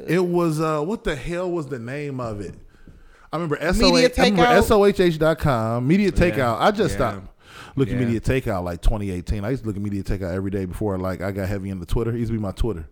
It 0.09 0.25
was 0.25 0.61
uh 0.61 0.81
what 0.81 1.05
the 1.05 1.15
hell 1.17 1.51
was 1.51 1.67
the 1.67 1.79
name 1.79 2.21
of 2.21 2.41
it? 2.41 2.55
I 3.33 3.37
remember 3.37 3.57
SOH, 3.61 3.93
Media 3.93 4.11
I 4.19 4.25
remember 4.29 4.63
SOHH.com, 4.63 5.87
Media 5.87 6.13
Takeout. 6.13 6.61
I 6.61 6.71
just 6.71 6.99
Yeah. 6.99 7.13
stopped 7.13 7.32
looking 7.77 7.99
Yeah. 7.99 8.05
Media 8.07 8.21
Takeout 8.21 8.65
like 8.65 8.83
2018. 8.83 9.45
I 9.45 9.51
used 9.51 9.63
to 9.63 9.69
look 9.69 9.77
at 9.77 9.83
Media 9.83 10.03
Takeout 10.03 10.33
every 10.35 10.51
day 10.51 10.65
before 10.65 10.99
like 10.99 11.21
I 11.21 11.31
got 11.33 11.49
heavy 11.49 11.71
into 11.71 11.87
Twitter. 11.87 12.11
It 12.15 12.19
used 12.19 12.31
to 12.31 12.37
be 12.37 12.43
my 12.43 12.53
Twitter. 12.53 12.87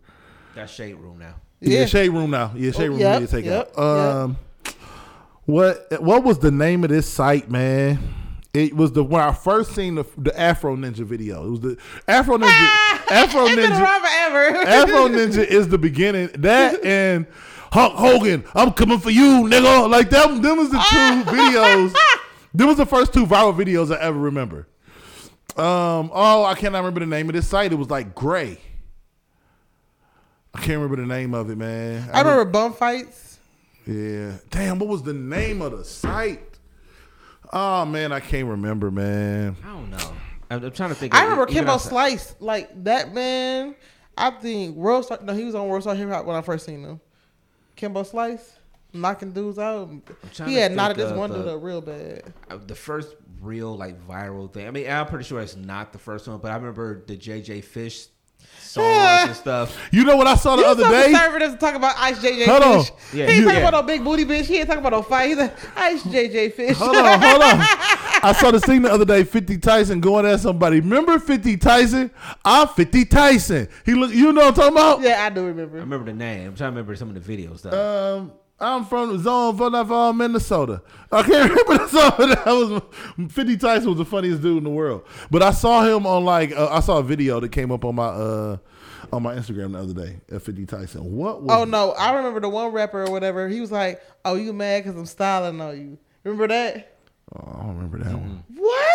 That's 0.55 0.73
shade 0.73 0.95
room 0.97 1.19
now. 1.19 1.35
Yeah, 1.61 1.81
Yeah. 1.81 1.87
Shade 1.87 2.09
Room 2.09 2.31
now. 2.31 2.53
Yeah, 2.57 2.71
Shade 2.73 2.85
Oh, 2.87 2.91
Room 2.93 2.99
yep, 3.01 3.21
Media 3.21 3.43
Takeout. 3.43 3.45
yep, 3.45 3.79
um 3.79 4.37
what 5.47 5.87
what 6.01 6.23
was 6.25 6.39
the 6.39 6.51
name 6.51 6.85
of 6.85 6.91
this 6.91 7.09
site, 7.09 7.51
man? 7.51 7.99
It 8.53 8.75
was 8.75 8.93
the 8.93 9.05
when 9.05 9.23
I 9.23 9.33
first 9.33 9.75
seen 9.75 9.95
the 9.97 10.05
the 10.19 10.39
Afro 10.39 10.77
Ninja 10.77 11.05
video. 11.05 11.47
It 11.47 11.51
was 11.51 11.61
the 11.61 11.77
Afro 12.09 12.37
Ninja 12.39 12.49
Afro 13.11 13.45
it's 13.47 13.55
been 13.57 13.71
Ninja 13.71 13.81
around 13.81 14.01
forever. 14.01 14.57
Afro 14.69 15.09
Ninja 15.09 15.45
is 15.47 15.69
the 15.69 15.79
beginning. 15.79 16.31
That 16.39 16.85
and 16.85 17.27
Hulk 17.73 17.95
Hogan, 17.95 18.45
I'm 18.55 18.73
coming 18.73 18.99
for 18.99 19.11
you, 19.11 19.45
nigga. 19.45 19.89
Like 19.89 20.11
them, 20.11 20.43
them 20.43 20.57
was 20.59 20.71
the 20.71 20.79
two 20.79 21.31
videos. 21.31 21.95
Them 22.55 22.69
was 22.69 22.77
the 22.77 22.87
first 22.87 23.13
two 23.13 23.27
viral 23.27 23.55
videos 23.55 23.95
I 23.95 24.01
ever 24.01 24.19
remember. 24.19 24.67
Um, 25.57 26.11
oh, 26.13 26.45
I 26.45 26.55
cannot 26.55 26.79
remember 26.79 27.01
the 27.01 27.07
name 27.07 27.29
of 27.29 27.35
this 27.35 27.47
site. 27.49 27.73
It 27.73 27.77
was 27.77 27.91
like 27.91 28.15
gray. 28.15 28.59
I 30.55 30.59
can't 30.59 30.81
remember 30.81 30.97
the 30.97 31.07
name 31.07 31.35
of 31.35 31.49
it, 31.51 31.57
man. 31.57 32.09
I 32.13 32.21
remember 32.21 32.45
bum 32.45 32.73
fights. 32.73 33.39
Yeah. 33.87 34.33
Damn, 34.51 34.79
what 34.79 34.89
was 34.89 35.03
the 35.03 35.13
name 35.13 35.63
of 35.63 35.77
the 35.77 35.85
site? 35.85 36.59
Oh 37.53 37.85
man, 37.85 38.13
I 38.13 38.21
can't 38.21 38.47
remember, 38.47 38.91
man. 38.91 39.57
I 39.65 39.69
don't 39.69 39.91
know. 39.91 40.13
I'm, 40.51 40.65
I'm 40.65 40.71
trying 40.73 40.91
to 40.91 40.95
think. 40.95 41.15
I 41.15 41.19
of- 41.19 41.31
remember 41.31 41.45
even 41.51 41.65
Kimbo 41.65 41.79
Slice, 41.79 42.35
like 42.41 42.85
that 42.85 43.13
man. 43.13 43.75
I 44.17 44.31
think 44.31 44.77
World 44.77 45.05
Star. 45.05 45.19
No, 45.23 45.35
he 45.35 45.45
was 45.45 45.55
on 45.55 45.69
World 45.69 45.83
Star 45.83 45.95
Hip 45.95 46.09
Hop 46.09 46.27
when 46.27 46.37
I 46.37 46.43
first 46.43 46.67
seen 46.67 46.83
him. 46.83 47.01
Kimbo 47.77 48.03
Slice 48.03 48.60
knocking 48.93 49.33
dudes 49.33 49.59
out. 49.59 49.89
trying 50.33 50.49
He 50.51 50.55
to 50.57 50.61
had 50.63 50.73
knotted 50.73 50.97
this 50.97 51.13
one 51.13 51.31
dude 51.31 51.47
up 51.47 51.63
real 51.63 51.81
bad. 51.81 52.33
uh, 52.51 52.59
the 52.67 52.75
first 52.75 53.15
real 53.41 53.77
like 53.77 54.01
viral 54.07 54.53
thing. 54.53 54.67
I 54.67 54.71
mean, 54.71 54.91
I'm 54.91 55.07
pretty 55.07 55.25
sure 55.25 55.41
it's 55.41 55.57
not 55.57 55.93
the 55.93 55.99
first 55.99 56.29
one, 56.29 56.39
but 56.39 56.51
I 56.51 56.57
remember 56.57 57.03
the 57.07 57.17
JJ 57.17 57.65
Fish 57.65 58.07
songs 58.59 59.29
and 59.29 59.37
stuff. 59.37 59.79
You 59.91 60.05
know 60.05 60.17
what 60.17 60.27
I 60.27 60.35
saw 60.35 60.57
the 60.57 60.63
You 60.63 60.69
other 60.69 60.83
so 60.85 60.91
day? 60.91 61.05
Conservatives 61.13 61.55
to 61.55 61.59
talk 61.61 61.75
about 61.75 61.95
Ice 61.99 62.19
JJ 62.19 62.47
Hold 62.47 62.63
on. 62.63 62.85
Fish. 62.85 62.93
Yeah, 63.15 63.27
he 63.27 63.33
ain't 63.33 63.35
you- 63.41 63.45
talking 63.45 63.61
yeah. 63.61 63.69
about 63.69 63.81
no 63.81 63.87
big 63.87 64.05
booty 64.05 64.25
bitch. 64.25 64.45
He 64.45 64.57
ain't 64.59 64.67
talking 64.67 64.81
about 64.85 64.93
no 64.93 65.03
fight. 65.03 65.29
He's 65.29 65.39
like 65.39 65.55
Ice 65.79 66.03
JJ 66.05 66.53
Fish. 66.55 66.77
Hold 66.77 66.97
on, 66.97 67.21
hold 67.21 67.43
on. 67.43 67.59
I 68.23 68.33
saw 68.39 68.51
the 68.51 68.61
thing 68.61 68.83
the 68.83 68.93
other 68.93 69.07
day. 69.07 69.25
Fifty 69.25 69.57
Tyson 69.57 70.01
going 70.01 70.27
at 70.27 70.41
somebody. 70.41 70.81
Remember 70.81 71.19
Fifty 71.19 71.57
Tyson? 71.57 72.11
I'm 72.45 72.69
Fifty 72.69 73.07
Tyson. 73.07 73.67
He 73.87 73.95
look. 73.95 74.13
You 74.13 74.33
know 74.33 74.43
what 74.43 74.49
I'm 74.49 74.55
talking 74.55 74.73
about? 74.77 75.01
yeah, 75.01 75.25
I 75.25 75.31
do 75.31 75.47
remember. 75.47 75.79
I 75.79 75.81
remember 75.81 76.05
the 76.07 76.17
name. 76.19 76.49
I'm 76.49 76.55
trying 76.55 76.69
to 76.73 76.77
remember 76.77 76.95
some 76.97 77.09
of 77.15 77.15
the 77.27 77.37
videos 77.37 77.63
though. 77.63 78.19
Um, 78.19 78.33
I'm 78.61 78.85
from 78.85 79.19
Zone 79.23 79.57
Vodafone, 79.57 80.17
Minnesota. 80.17 80.83
I 81.11 81.23
can't 81.23 81.51
remember 81.67 81.79
the 81.85 81.89
song. 81.89 82.29
That 82.29 82.47
was 82.47 83.33
Fifty 83.33 83.57
Tyson 83.57 83.89
was 83.89 83.99
the 83.99 84.05
funniest 84.05 84.43
dude 84.43 84.59
in 84.59 84.65
the 84.65 84.71
world. 84.71 85.05
But 85.31 85.43
I 85.43 85.51
saw 85.51 85.83
him 85.85 86.07
on 86.07 86.25
like 86.25 86.53
uh, 86.53 86.69
I 86.71 86.81
saw 86.81 86.99
a 86.99 87.03
video 87.03 87.41
that 87.41 87.51
came 87.53 87.73
up 87.73 87.85
on 87.85 87.95
my 87.95 88.07
uh 88.07 88.57
on 89.13 89.23
my 89.23 89.35
Instagram 89.35 89.73
the 89.73 89.79
other 89.79 89.95
day 89.95 90.21
of 90.31 90.43
Fifty 90.43 90.67
Tyson. 90.67 91.17
What 91.17 91.43
was? 91.43 91.57
Oh 91.57 91.65
no, 91.65 91.93
I 91.93 92.15
remember 92.15 92.41
the 92.41 92.49
one 92.49 92.73
rapper 92.73 93.05
or 93.05 93.11
whatever. 93.11 93.49
He 93.49 93.61
was 93.61 93.73
like, 93.73 94.03
"Oh, 94.25 94.35
you 94.35 94.53
mad 94.53 94.85
because 94.85 94.99
I'm 94.99 95.07
styling 95.07 95.61
on 95.61 95.77
you." 95.81 95.99
Remember 96.25 96.49
that? 96.49 96.99
Oh, 97.35 97.53
I 97.55 97.63
don't 97.63 97.77
remember 97.77 97.99
that 97.99 98.13
one. 98.15 98.45
What? 98.57 98.90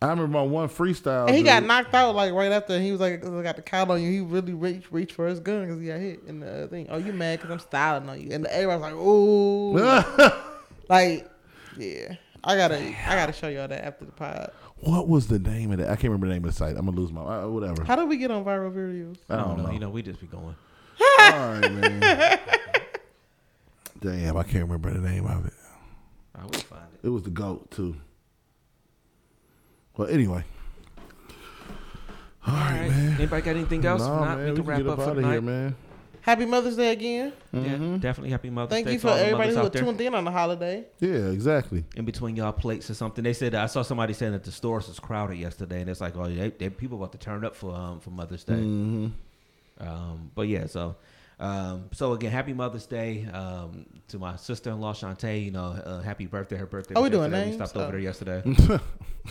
I 0.00 0.10
remember 0.10 0.38
my 0.38 0.42
one 0.42 0.68
freestyle. 0.68 1.26
And 1.26 1.36
he 1.36 1.42
got 1.42 1.64
knocked 1.64 1.92
out 1.92 2.14
like 2.14 2.32
right 2.32 2.52
after. 2.52 2.78
He 2.78 2.92
was 2.92 3.00
like, 3.00 3.24
"I 3.24 3.42
got 3.42 3.56
the 3.56 3.62
count 3.62 3.90
on 3.90 4.00
you." 4.00 4.10
He 4.10 4.20
really 4.20 4.54
reached 4.54 4.92
reached 4.92 5.12
for 5.12 5.26
his 5.26 5.40
gun 5.40 5.62
because 5.62 5.80
he 5.80 5.88
got 5.88 5.98
hit 5.98 6.20
in 6.28 6.38
the 6.40 6.68
thing. 6.68 6.86
Oh, 6.88 6.98
you 6.98 7.12
mad 7.12 7.40
because 7.40 7.50
I'm 7.50 7.58
styling 7.58 8.08
on 8.08 8.20
you? 8.20 8.30
And 8.30 8.46
everybody's 8.46 8.82
like, 8.82 8.94
"Ooh." 8.94 9.72
like, 10.88 11.28
yeah. 11.76 12.14
I 12.44 12.56
gotta, 12.56 12.76
I 12.76 13.14
gotta 13.16 13.32
show 13.32 13.48
y'all 13.48 13.66
that 13.66 13.84
after 13.84 14.04
the 14.04 14.12
pod. 14.12 14.52
what 14.76 15.08
was 15.08 15.26
the 15.26 15.40
name 15.40 15.72
of 15.72 15.78
that? 15.78 15.88
I 15.88 15.96
can't 15.96 16.04
remember 16.04 16.28
the 16.28 16.34
name 16.34 16.44
of 16.44 16.52
the 16.52 16.56
site. 16.56 16.76
I'm 16.76 16.86
gonna 16.86 16.96
lose 16.96 17.10
my 17.10 17.20
uh, 17.20 17.48
whatever. 17.48 17.82
How 17.82 17.96
do 17.96 18.06
we 18.06 18.16
get 18.16 18.30
on 18.30 18.44
viral 18.44 18.72
videos? 18.72 19.16
I 19.28 19.36
don't 19.36 19.60
know. 19.60 19.72
You 19.72 19.80
know, 19.80 19.90
we 19.90 20.02
just 20.02 20.20
be 20.20 20.28
going. 20.28 20.54
All 21.00 21.30
right, 21.30 21.72
man. 21.72 22.38
Damn, 24.00 24.36
I 24.36 24.44
can't 24.44 24.64
remember 24.64 24.92
the 24.92 25.00
name 25.00 25.26
of 25.26 25.46
it. 25.46 25.52
I 26.36 26.44
will 26.44 26.52
find 26.52 26.84
it. 26.94 27.06
It 27.08 27.10
was 27.10 27.24
the 27.24 27.30
goat 27.30 27.68
too. 27.72 27.96
Well, 29.98 30.08
anyway. 30.08 30.44
All 32.46 32.54
right, 32.54 32.88
man. 32.88 33.14
Anybody 33.18 33.42
got 33.42 33.56
anything 33.56 33.84
else? 33.84 34.00
Nah, 34.00 34.14
If 34.14 34.20
not, 34.28 34.38
man, 34.38 34.44
we 34.46 34.50
we 34.52 34.56
can 34.56 34.56
can 34.56 34.64
wrap 34.70 34.78
get 34.78 34.86
up 34.86 34.92
up 34.92 34.98
for 34.98 35.02
out 35.02 35.10
of 35.10 35.16
tonight. 35.16 35.32
here, 35.32 35.40
man. 35.42 35.76
Happy 36.22 36.44
Mother's 36.46 36.76
Day 36.76 36.92
again. 36.92 37.32
Yeah, 37.52 37.96
definitely 37.98 38.30
happy 38.30 38.50
Mother's 38.50 38.70
Day. 38.70 38.76
Thank 38.76 38.86
Day 38.86 38.92
you 38.94 38.98
to 38.98 39.02
for 39.02 39.08
all 39.08 39.14
the 39.16 39.20
everybody 39.24 39.48
mothers 39.48 39.56
who 39.60 39.66
out 39.66 39.72
there. 39.72 39.82
tuned 39.82 40.00
in 40.00 40.14
on 40.14 40.24
the 40.24 40.30
holiday. 40.30 40.84
Yeah, 41.00 41.30
exactly. 41.30 41.84
in 41.96 42.04
between 42.04 42.36
y'all 42.36 42.52
plates 42.52 42.88
or 42.90 42.94
something. 42.94 43.24
They 43.24 43.32
said 43.32 43.54
I 43.54 43.66
saw 43.66 43.82
somebody 43.82 44.12
saying 44.12 44.32
that 44.32 44.44
the 44.44 44.52
stores 44.52 44.88
was 44.88 45.00
crowded 45.00 45.36
yesterday, 45.36 45.80
and 45.80 45.90
it's 45.90 46.00
like, 46.00 46.16
oh, 46.16 46.28
they, 46.28 46.50
they 46.50 46.70
people 46.70 46.98
about 46.98 47.12
to 47.12 47.18
turn 47.18 47.44
up 47.44 47.56
for 47.56 47.74
um 47.74 48.00
for 48.00 48.10
Mother's 48.10 48.44
Day. 48.44 48.54
Mm-hmm. 48.54 49.06
Um, 49.86 50.30
but 50.34 50.48
yeah, 50.48 50.66
so 50.66 50.96
um, 51.40 51.88
so 51.92 52.12
again, 52.12 52.32
happy 52.32 52.52
Mother's 52.52 52.86
Day 52.86 53.26
um, 53.26 53.86
to 54.08 54.18
my 54.18 54.36
sister 54.36 54.70
in 54.70 54.80
law 54.80 54.92
Shantae. 54.92 55.44
You 55.44 55.50
know, 55.52 55.66
uh, 55.66 56.00
happy 56.02 56.26
birthday. 56.26 56.56
Her 56.56 56.66
birthday. 56.66 56.94
Was 56.94 57.04
we 57.04 57.10
doing 57.10 57.30
names? 57.30 57.50
We 57.50 57.56
stopped 57.56 57.76
Oh. 57.76 57.82
over 57.82 57.92
there 57.92 58.00
yesterday. 58.00 58.42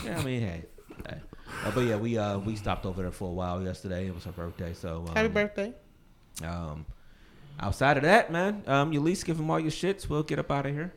yeah, 0.04 0.18
I 0.18 0.22
mean, 0.24 0.40
hey. 0.40 0.62
hey. 1.08 1.18
Uh, 1.64 1.70
but 1.74 1.80
yeah, 1.80 1.96
we 1.96 2.16
uh 2.16 2.38
we 2.38 2.56
stopped 2.56 2.86
over 2.86 3.02
there 3.02 3.10
for 3.10 3.28
a 3.28 3.32
while 3.32 3.62
yesterday. 3.62 4.06
It 4.06 4.14
was 4.14 4.24
her 4.24 4.32
birthday, 4.32 4.72
so 4.74 5.04
um, 5.08 5.14
Happy 5.16 5.28
birthday. 5.28 5.72
Um, 6.44 6.86
outside 7.58 7.96
of 7.96 8.04
that, 8.04 8.30
man, 8.30 8.62
um, 8.66 8.92
Eulise 8.92 9.24
give 9.24 9.36
them 9.36 9.50
all 9.50 9.58
your 9.58 9.70
shits. 9.70 10.08
We'll 10.08 10.22
get 10.22 10.38
up 10.38 10.50
out 10.50 10.66
of 10.66 10.72
here. 10.74 10.92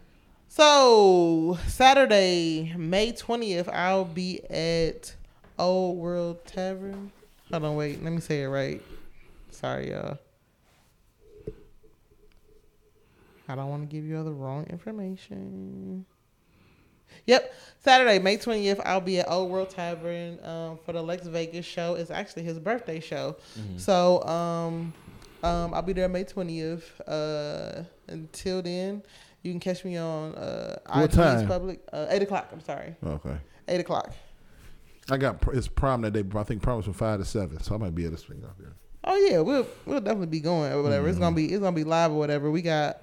So 0.47 1.57
Saturday, 1.67 2.73
May 2.77 3.11
twentieth, 3.13 3.67
I'll 3.69 4.05
be 4.05 4.41
at 4.49 5.15
Old 5.57 5.97
World 5.97 6.45
Tavern. 6.45 7.11
Hold 7.51 7.63
on, 7.65 7.75
wait, 7.75 8.03
let 8.03 8.11
me 8.13 8.19
say 8.21 8.43
it 8.43 8.47
right. 8.47 8.81
Sorry, 9.49 9.91
y'all. 9.91 10.19
I 13.51 13.55
don't 13.55 13.69
want 13.69 13.89
to 13.89 13.93
give 13.93 14.05
you 14.05 14.17
all 14.17 14.23
the 14.23 14.31
wrong 14.31 14.65
information. 14.69 16.05
Yep, 17.25 17.53
Saturday, 17.79 18.19
May 18.19 18.37
twentieth, 18.37 18.79
I'll 18.85 19.01
be 19.01 19.19
at 19.19 19.29
Old 19.29 19.51
World 19.51 19.69
Tavern 19.69 20.39
um, 20.45 20.79
for 20.85 20.93
the 20.93 21.01
Lex 21.01 21.27
Vegas 21.27 21.65
show. 21.65 21.95
It's 21.95 22.09
actually 22.09 22.43
his 22.43 22.57
birthday 22.57 22.99
show, 23.01 23.35
so 23.77 24.23
um, 24.23 24.93
um, 25.43 25.73
I'll 25.73 25.81
be 25.81 25.91
there 25.93 26.07
May 26.07 26.23
twentieth. 26.23 27.01
Uh, 27.07 27.83
until 28.07 28.61
then, 28.61 29.03
you 29.43 29.51
can 29.51 29.59
catch 29.59 29.83
me 29.83 29.97
on 29.97 30.35
uh, 30.35 30.79
What 30.93 31.11
time? 31.11 31.47
Public 31.47 31.81
uh, 31.91 32.07
eight 32.09 32.21
o'clock. 32.21 32.47
I'm 32.53 32.61
sorry, 32.61 32.95
Okay. 33.05 33.35
eight 33.67 33.81
o'clock. 33.81 34.13
I 35.09 35.17
got 35.17 35.43
it's 35.53 35.67
prom 35.67 36.01
that 36.03 36.11
day. 36.11 36.21
but 36.21 36.39
I 36.39 36.43
think 36.43 36.61
prom 36.61 36.77
was 36.77 36.85
from 36.85 36.93
five 36.93 37.19
to 37.19 37.25
seven, 37.25 37.59
so 37.61 37.75
I 37.75 37.77
might 37.77 37.93
be 37.93 38.05
able 38.05 38.15
to 38.15 38.21
swing 38.21 38.41
out 38.47 38.57
there. 38.57 38.73
Oh 39.03 39.17
yeah, 39.29 39.39
we'll 39.41 39.67
we'll 39.85 39.99
definitely 39.99 40.27
be 40.27 40.39
going 40.39 40.71
or 40.71 40.81
whatever. 40.81 41.09
It's 41.09 41.19
gonna 41.19 41.35
be 41.35 41.47
it's 41.51 41.59
gonna 41.61 41.75
be 41.75 41.83
live 41.83 42.11
or 42.11 42.17
whatever. 42.17 42.49
We 42.49 42.61
got 42.61 43.01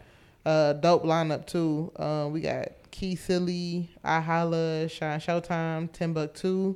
uh 0.49 0.73
dope 0.73 1.05
lineup 1.05 1.47
too. 1.47 1.93
Um, 1.97 2.33
we 2.33 2.41
got 2.41 2.69
Key 2.91 3.17
Silly, 3.17 3.91
I 4.03 4.21
Holla, 4.21 4.89
Shine 4.89 5.21
Showtime, 5.21 5.93
Timbuktu, 5.93 6.75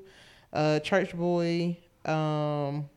uh, 0.53 0.79
Church 0.81 1.17
Boy. 1.17 1.79
Um, 2.05 2.91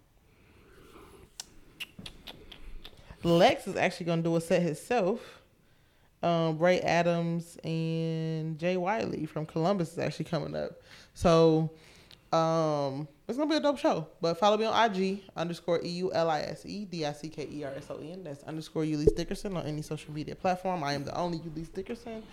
Lex 3.23 3.67
is 3.67 3.77
actually 3.77 4.07
gonna 4.07 4.21
do 4.21 4.35
a 4.35 4.41
set 4.41 4.61
himself. 4.61 5.41
Um, 6.21 6.59
Ray 6.59 6.81
Adams 6.81 7.57
and 7.63 8.59
Jay 8.59 8.75
Wiley 8.75 9.25
from 9.25 9.45
Columbus 9.45 9.93
is 9.93 9.99
actually 9.99 10.25
coming 10.25 10.55
up. 10.55 10.81
So 11.13 11.71
um, 12.33 13.07
it's 13.27 13.37
gonna 13.37 13.49
be 13.49 13.55
a 13.55 13.59
dope 13.59 13.77
show. 13.79 14.07
But 14.21 14.35
follow 14.37 14.57
me 14.57 14.65
on 14.65 14.91
IG 14.91 15.21
underscore 15.35 15.81
E 15.83 15.89
U 15.89 16.13
L 16.13 16.29
I 16.29 16.41
S 16.41 16.65
E 16.65 16.85
D 16.85 17.05
I 17.05 17.13
C 17.13 17.29
K 17.29 17.47
E 17.51 17.63
R 17.63 17.71
S 17.75 17.87
O 17.89 17.97
N. 17.97 18.23
That's 18.23 18.43
underscore 18.43 18.83
Eulise 18.83 19.15
Dickerson 19.15 19.57
on 19.57 19.65
any 19.65 19.81
social 19.81 20.13
media 20.13 20.35
platform. 20.35 20.83
I 20.83 20.93
am 20.93 21.03
the 21.03 21.15
only 21.17 21.39
Eulise 21.39 21.73
Dickerson. 21.73 22.23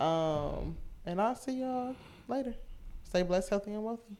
Um, 0.00 0.76
and 1.06 1.20
I'll 1.20 1.36
see 1.36 1.60
y'all 1.60 1.94
later. 2.28 2.54
Stay 3.04 3.22
blessed, 3.22 3.50
healthy, 3.50 3.72
and 3.72 3.84
wealthy. 3.84 4.16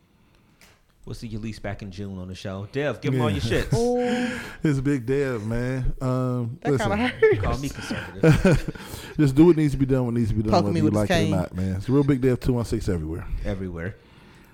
We'll 1.04 1.14
see 1.14 1.28
Eulise 1.28 1.60
back 1.60 1.82
in 1.82 1.90
June 1.90 2.18
on 2.18 2.28
the 2.28 2.34
show. 2.34 2.66
Dev, 2.72 3.02
give 3.02 3.12
them 3.12 3.20
all 3.20 3.30
your 3.30 3.42
shits. 3.42 4.40
It's 4.62 4.80
Big 4.80 5.04
Dev, 5.04 5.46
man. 5.46 5.92
Um, 6.00 6.58
that 6.62 6.72
listen, 6.72 6.88
kind 6.88 7.04
of 7.04 7.10
hurt. 7.10 7.42
Call 7.42 7.58
me 7.58 7.68
conservative. 7.68 9.14
just 9.18 9.34
do 9.34 9.44
what 9.46 9.56
needs 9.56 9.72
to 9.72 9.78
be 9.78 9.84
done. 9.84 10.06
What 10.06 10.14
needs 10.14 10.30
to 10.30 10.34
be 10.34 10.42
done, 10.42 10.52
Poke 10.52 10.62
whether 10.62 10.72
me 10.72 10.80
you 10.80 10.84
with 10.84 10.94
his 10.94 11.00
like 11.00 11.10
it 11.10 11.26
or 11.26 11.36
not, 11.36 11.54
man. 11.54 11.76
It's 11.76 11.88
a 11.90 11.92
real 11.92 12.04
Big 12.04 12.22
Dev 12.22 12.40
two 12.40 12.54
one 12.54 12.64
six 12.64 12.88
everywhere. 12.88 13.26
everywhere. 13.44 13.96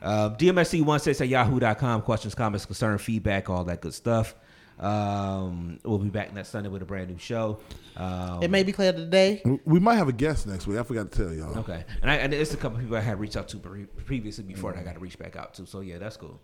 Uh, 0.03 0.31
DMSC16 0.31 1.21
at 1.21 1.29
yahoo.com. 1.29 2.03
Questions, 2.03 2.35
comments, 2.35 2.65
concern, 2.67 2.99
feedback, 2.99 3.51
all 3.51 3.65
that 3.65 3.81
good 3.81 3.95
stuff. 3.95 4.35
Um, 4.79 5.79
we'll 5.85 5.99
be 5.99 6.09
back 6.09 6.33
next 6.33 6.49
Sunday 6.49 6.71
with 6.71 6.81
a 6.81 6.87
brand 6.87 7.11
new 7.11 7.19
show. 7.19 7.59
Um, 7.97 8.43
It 8.43 8.51
may 8.51 8.63
be 8.63 8.73
clear 8.73 8.93
today. 8.93 9.43
We- 9.45 9.59
We 9.67 9.81
might 9.81 9.97
have 9.97 10.09
a 10.09 10.13
guest 10.13 10.47
next 10.47 10.67
week. 10.67 10.79
I 10.79 10.83
forgot 10.85 11.13
to 11.13 11.19
tell 11.25 11.35
y'all. 11.35 11.59
Okay, 11.59 11.85
and 12.01 12.11
I, 12.11 12.15
and 12.17 12.33
it's 12.33 12.55
a 12.55 12.57
couple 12.57 12.79
people 12.79 12.97
I 12.97 13.01
had 13.01 13.21
reached 13.21 13.37
out 13.37 13.49
to 13.49 13.59
pre- 13.59 13.85
previously 13.85 14.45
before, 14.45 14.71
and 14.71 14.81
I 14.81 14.83
got 14.83 14.95
to 14.95 15.01
reach 15.01 15.19
back 15.19 15.37
out 15.37 15.53
to. 15.55 15.67
So 15.67 15.81
yeah, 15.81 15.99
that's 15.99 16.17
cool. 16.17 16.41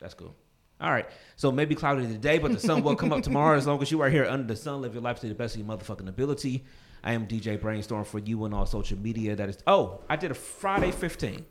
That's 0.00 0.14
cool. 0.14 0.34
All 0.80 0.90
right, 0.90 1.06
so 1.36 1.50
maybe 1.52 1.74
cloudy 1.74 2.06
today, 2.06 2.38
but 2.38 2.52
the 2.52 2.58
sun 2.60 2.82
will 2.82 2.96
come 2.96 3.12
up 3.12 3.22
tomorrow. 3.22 3.56
As 3.56 3.66
long 3.66 3.80
as 3.80 3.90
you 3.90 4.02
are 4.02 4.10
here 4.10 4.26
under 4.26 4.46
the 4.46 4.56
sun, 4.56 4.82
live 4.82 4.92
your 4.92 5.02
life 5.02 5.20
to 5.20 5.28
the 5.28 5.34
best 5.34 5.54
of 5.56 5.64
your 5.64 5.68
motherfucking 5.74 6.08
ability. 6.08 6.64
I 7.04 7.12
am 7.12 7.26
DJ 7.26 7.56
Brainstorm 7.58 8.04
for 8.04 8.18
you 8.18 8.42
on 8.44 8.52
all 8.52 8.66
social 8.66 8.98
media. 8.98 9.36
That 9.36 9.48
is. 9.48 9.58
Oh, 9.66 10.00
I 10.10 10.16
did 10.16 10.32
a 10.32 10.34
Friday 10.34 10.90
15 10.90 11.46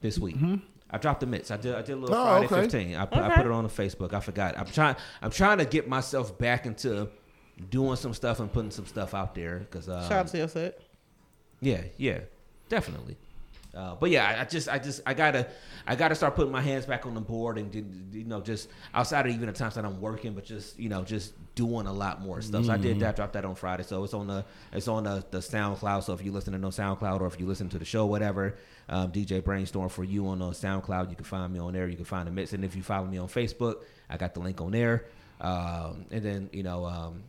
this 0.00 0.18
week. 0.18 0.36
I 0.90 0.98
dropped 0.98 1.20
the 1.20 1.26
mitts. 1.26 1.50
I 1.50 1.56
did. 1.58 1.74
I 1.74 1.82
did 1.82 1.92
a 1.92 1.96
little 1.96 2.16
Oh, 2.16 2.24
Friday 2.24 2.46
okay. 2.46 2.60
15. 2.62 2.96
I, 2.96 3.04
put 3.04 3.18
I 3.18 3.34
put 3.36 3.46
it 3.46 3.52
on 3.52 3.64
the 3.64 3.70
Facebook. 3.70 4.12
I 4.14 4.20
forgot. 4.20 4.58
I'm 4.58 4.66
trying. 4.66 4.96
I'm 5.20 5.30
trying 5.30 5.58
to 5.58 5.64
get 5.66 5.86
myself 5.88 6.38
back 6.38 6.64
into 6.66 7.08
doing 7.70 7.96
some 7.96 8.14
stuff 8.14 8.40
and 8.40 8.52
putting 8.52 8.70
some 8.70 8.86
stuff 8.86 9.14
out 9.14 9.34
there 9.34 9.58
because. 9.58 9.88
Uh, 9.88 10.02
Shout 10.08 10.12
out 10.20 10.28
to 10.28 10.38
your 10.38 10.48
set. 10.48 10.80
yeah, 11.60 11.82
yeah, 11.96 12.20
definitely. 12.68 13.16
Uh, 13.74 13.94
but 13.94 14.10
yeah, 14.10 14.26
I, 14.26 14.40
I 14.40 14.44
just, 14.44 14.68
I 14.68 14.78
just, 14.78 15.02
I 15.06 15.12
gotta, 15.14 15.46
I 15.86 15.94
gotta 15.94 16.14
start 16.14 16.34
putting 16.34 16.50
my 16.50 16.62
hands 16.62 16.86
back 16.86 17.04
on 17.04 17.14
the 17.14 17.20
board 17.20 17.58
and 17.58 17.72
you 18.12 18.24
know, 18.24 18.40
just 18.40 18.70
outside 18.94 19.26
of 19.26 19.32
even 19.32 19.46
the 19.46 19.52
times 19.52 19.74
that 19.74 19.84
I'm 19.84 20.00
working, 20.00 20.32
but 20.32 20.44
just 20.44 20.78
you 20.80 20.88
know, 20.88 21.04
just 21.04 21.34
doing 21.54 21.86
a 21.86 21.92
lot 21.92 22.20
more 22.22 22.40
stuff. 22.40 22.64
So 22.64 22.72
I 22.72 22.78
did 22.78 22.98
that, 23.00 23.14
dropped 23.16 23.34
that 23.34 23.44
on 23.44 23.54
Friday. 23.54 23.82
So 23.82 24.02
it's 24.04 24.14
on 24.14 24.26
the, 24.26 24.44
it's 24.72 24.88
on 24.88 25.04
the, 25.04 25.24
the 25.30 25.38
SoundCloud. 25.38 26.02
So 26.04 26.12
if 26.14 26.24
you 26.24 26.32
listen 26.32 26.54
to 26.54 26.58
no 26.58 26.68
SoundCloud 26.68 27.20
or 27.20 27.26
if 27.26 27.38
you 27.38 27.46
listen 27.46 27.68
to 27.68 27.78
the 27.78 27.84
show, 27.84 28.06
whatever, 28.06 28.56
um, 28.88 29.12
DJ 29.12 29.42
Brainstorm 29.42 29.88
for 29.88 30.04
you 30.04 30.26
on 30.28 30.40
uh, 30.40 30.46
SoundCloud, 30.46 31.10
you 31.10 31.16
can 31.16 31.24
find 31.24 31.52
me 31.52 31.58
on 31.58 31.72
there. 31.72 31.88
You 31.88 31.96
can 31.96 32.04
find 32.04 32.26
the 32.26 32.32
mix, 32.32 32.52
and 32.52 32.64
if 32.64 32.74
you 32.76 32.82
follow 32.82 33.06
me 33.06 33.18
on 33.18 33.28
Facebook, 33.28 33.82
I 34.08 34.16
got 34.16 34.34
the 34.34 34.40
link 34.40 34.60
on 34.60 34.70
there. 34.72 35.04
Um, 35.40 36.06
and 36.10 36.22
then 36.24 36.50
you 36.52 36.62
know, 36.62 36.84
um, 36.86 37.22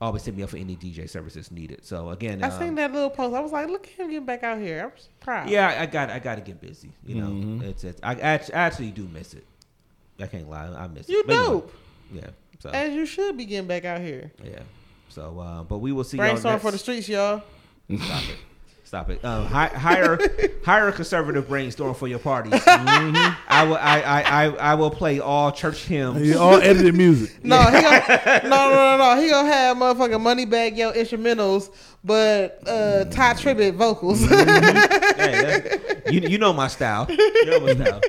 always 0.00 0.24
hit 0.24 0.34
me 0.36 0.42
up 0.42 0.50
for 0.50 0.56
any 0.56 0.76
DJ 0.76 1.08
services 1.10 1.50
needed. 1.50 1.84
So 1.84 2.10
again, 2.10 2.42
I 2.42 2.48
um, 2.48 2.58
seen 2.58 2.74
that 2.76 2.92
little 2.92 3.10
post. 3.10 3.34
I 3.34 3.40
was 3.40 3.52
like, 3.52 3.68
look 3.68 3.86
at 3.86 3.92
him 3.92 4.08
getting 4.08 4.24
back 4.24 4.42
out 4.44 4.58
here. 4.58 4.84
I'm 4.84 4.92
proud. 5.20 5.50
yeah, 5.50 5.76
I 5.80 5.86
got 5.86 6.10
I 6.10 6.18
got 6.20 6.36
to 6.36 6.40
get 6.40 6.60
busy. 6.60 6.92
You 7.04 7.16
know, 7.16 7.26
Mm-hmm. 7.28 7.62
it's 7.64 7.84
it's 7.84 8.00
I 8.02 8.12
I 8.14 8.40
actually 8.52 8.92
do 8.92 9.08
miss 9.12 9.34
it. 9.34 9.44
I 10.18 10.26
can't 10.26 10.48
lie, 10.48 10.66
I 10.68 10.86
miss 10.86 11.08
You 11.08 11.20
it. 11.20 11.26
But 11.26 11.32
anyway, 11.36 11.48
dope. 11.48 11.74
yeah. 12.12 12.26
So 12.60 12.68
As 12.70 12.92
you 12.94 13.06
should 13.06 13.36
be 13.38 13.46
getting 13.46 13.66
back 13.66 13.84
out 13.86 14.00
here. 14.00 14.30
yeah. 14.44 14.60
So 15.08 15.38
uh, 15.40 15.64
but 15.64 15.78
we 15.78 15.92
will 15.92 16.04
see 16.04 16.16
y'all 16.18 16.26
Brainstorm 16.26 16.52
next. 16.54 16.62
for 16.62 16.70
the 16.70 16.78
streets, 16.78 17.08
y'all. 17.08 17.42
Stop 18.90 19.08
it. 19.08 19.24
Um, 19.24 19.46
hi, 19.46 19.68
hire 19.68 20.18
hire 20.64 20.88
a 20.88 20.92
conservative 20.92 21.46
brainstorm 21.46 21.94
for 21.94 22.08
your 22.08 22.18
parties. 22.18 22.60
I 22.66 23.62
will 23.64 23.76
I, 23.76 24.00
I, 24.00 24.22
I, 24.22 24.44
I 24.48 24.74
will 24.74 24.90
play 24.90 25.20
all 25.20 25.52
church 25.52 25.84
hymns. 25.84 26.26
Yeah, 26.28 26.34
all 26.34 26.56
edited 26.56 26.96
music. 26.96 27.44
No, 27.44 27.60
he 27.66 27.82
gonna, 27.82 28.40
no, 28.42 28.48
no, 28.48 28.74
no, 28.74 28.96
no. 29.14 29.22
He 29.22 29.30
gonna 29.30 29.48
have 29.48 29.76
motherfucking 29.76 30.20
Moneybagg 30.20 30.76
Yo 30.76 30.90
instrumentals, 30.90 31.72
but 32.02 32.66
uh, 32.66 33.04
Tye 33.04 33.34
Tribbett 33.34 33.74
vocals. 33.76 34.20
Hey, 34.28 35.60
that's- 35.60 36.12
you, 36.12 36.22
you 36.22 36.38
know 36.38 36.52
my 36.52 36.66
style. 36.66 37.06
You 37.08 37.46
know 37.46 37.60
my 37.60 37.74
style. 37.74 38.00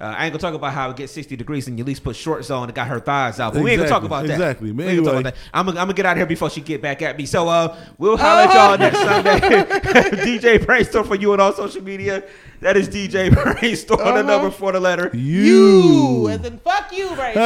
Uh, 0.00 0.14
I 0.16 0.24
ain't 0.24 0.32
gonna 0.32 0.40
talk 0.40 0.54
about 0.54 0.72
how 0.72 0.88
it 0.90 0.96
gets 0.96 1.12
60 1.12 1.36
degrees 1.36 1.68
and 1.68 1.78
Eulise 1.78 2.02
put 2.02 2.16
shorts 2.16 2.48
on 2.50 2.64
and 2.68 2.74
got 2.74 2.88
her 2.88 3.00
thighs 3.00 3.38
out. 3.38 3.52
But 3.52 3.62
we 3.62 3.72
ain't 3.72 3.80
gonna 3.80 3.90
talk 3.90 4.02
about 4.02 4.26
that. 4.26 4.32
exactly. 4.32 4.72
Man. 4.72 4.86
We 4.86 4.92
ain't 4.92 5.04
gonna 5.04 5.08
talk 5.10 5.14
Anyway. 5.16 5.20
about 5.30 5.34
that. 5.34 5.40
I'm 5.52 5.66
gonna, 5.66 5.78
I'm 5.80 5.86
gonna 5.88 5.94
get 5.94 6.06
out 6.06 6.12
of 6.12 6.16
here 6.18 6.26
before 6.26 6.48
she 6.48 6.62
get 6.62 6.80
back 6.80 7.02
at 7.02 7.18
me. 7.18 7.26
So 7.26 7.46
uh, 7.48 7.76
we'll 7.98 8.16
holler 8.16 8.48
at 8.48 8.54
y'all 8.54 8.78
next 8.78 8.98
Sunday. 8.98 9.38
DJ 10.38 10.64
Brainstorm 10.64 11.06
for 11.06 11.16
you 11.16 11.34
on 11.34 11.40
all 11.40 11.52
social 11.52 11.82
media. 11.82 12.22
That 12.60 12.76
is 12.78 12.88
DJ 12.88 13.30
Brainstorm, 13.30 13.98
the 14.14 14.22
number 14.22 14.50
for 14.50 14.72
the 14.72 14.80
letter. 14.80 15.10
you, 15.12 15.42
You. 15.42 16.28
as 16.30 16.44
in 16.46 16.58
fuck 16.60 16.90
you, 16.92 17.08
right? 17.14 17.34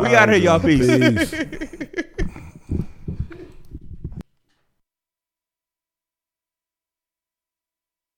We 0.00 0.08
got 0.10 0.28
here, 0.28 0.38
y'all. 0.38 0.60
Peace. 0.66 0.86
Peace. 0.86 1.34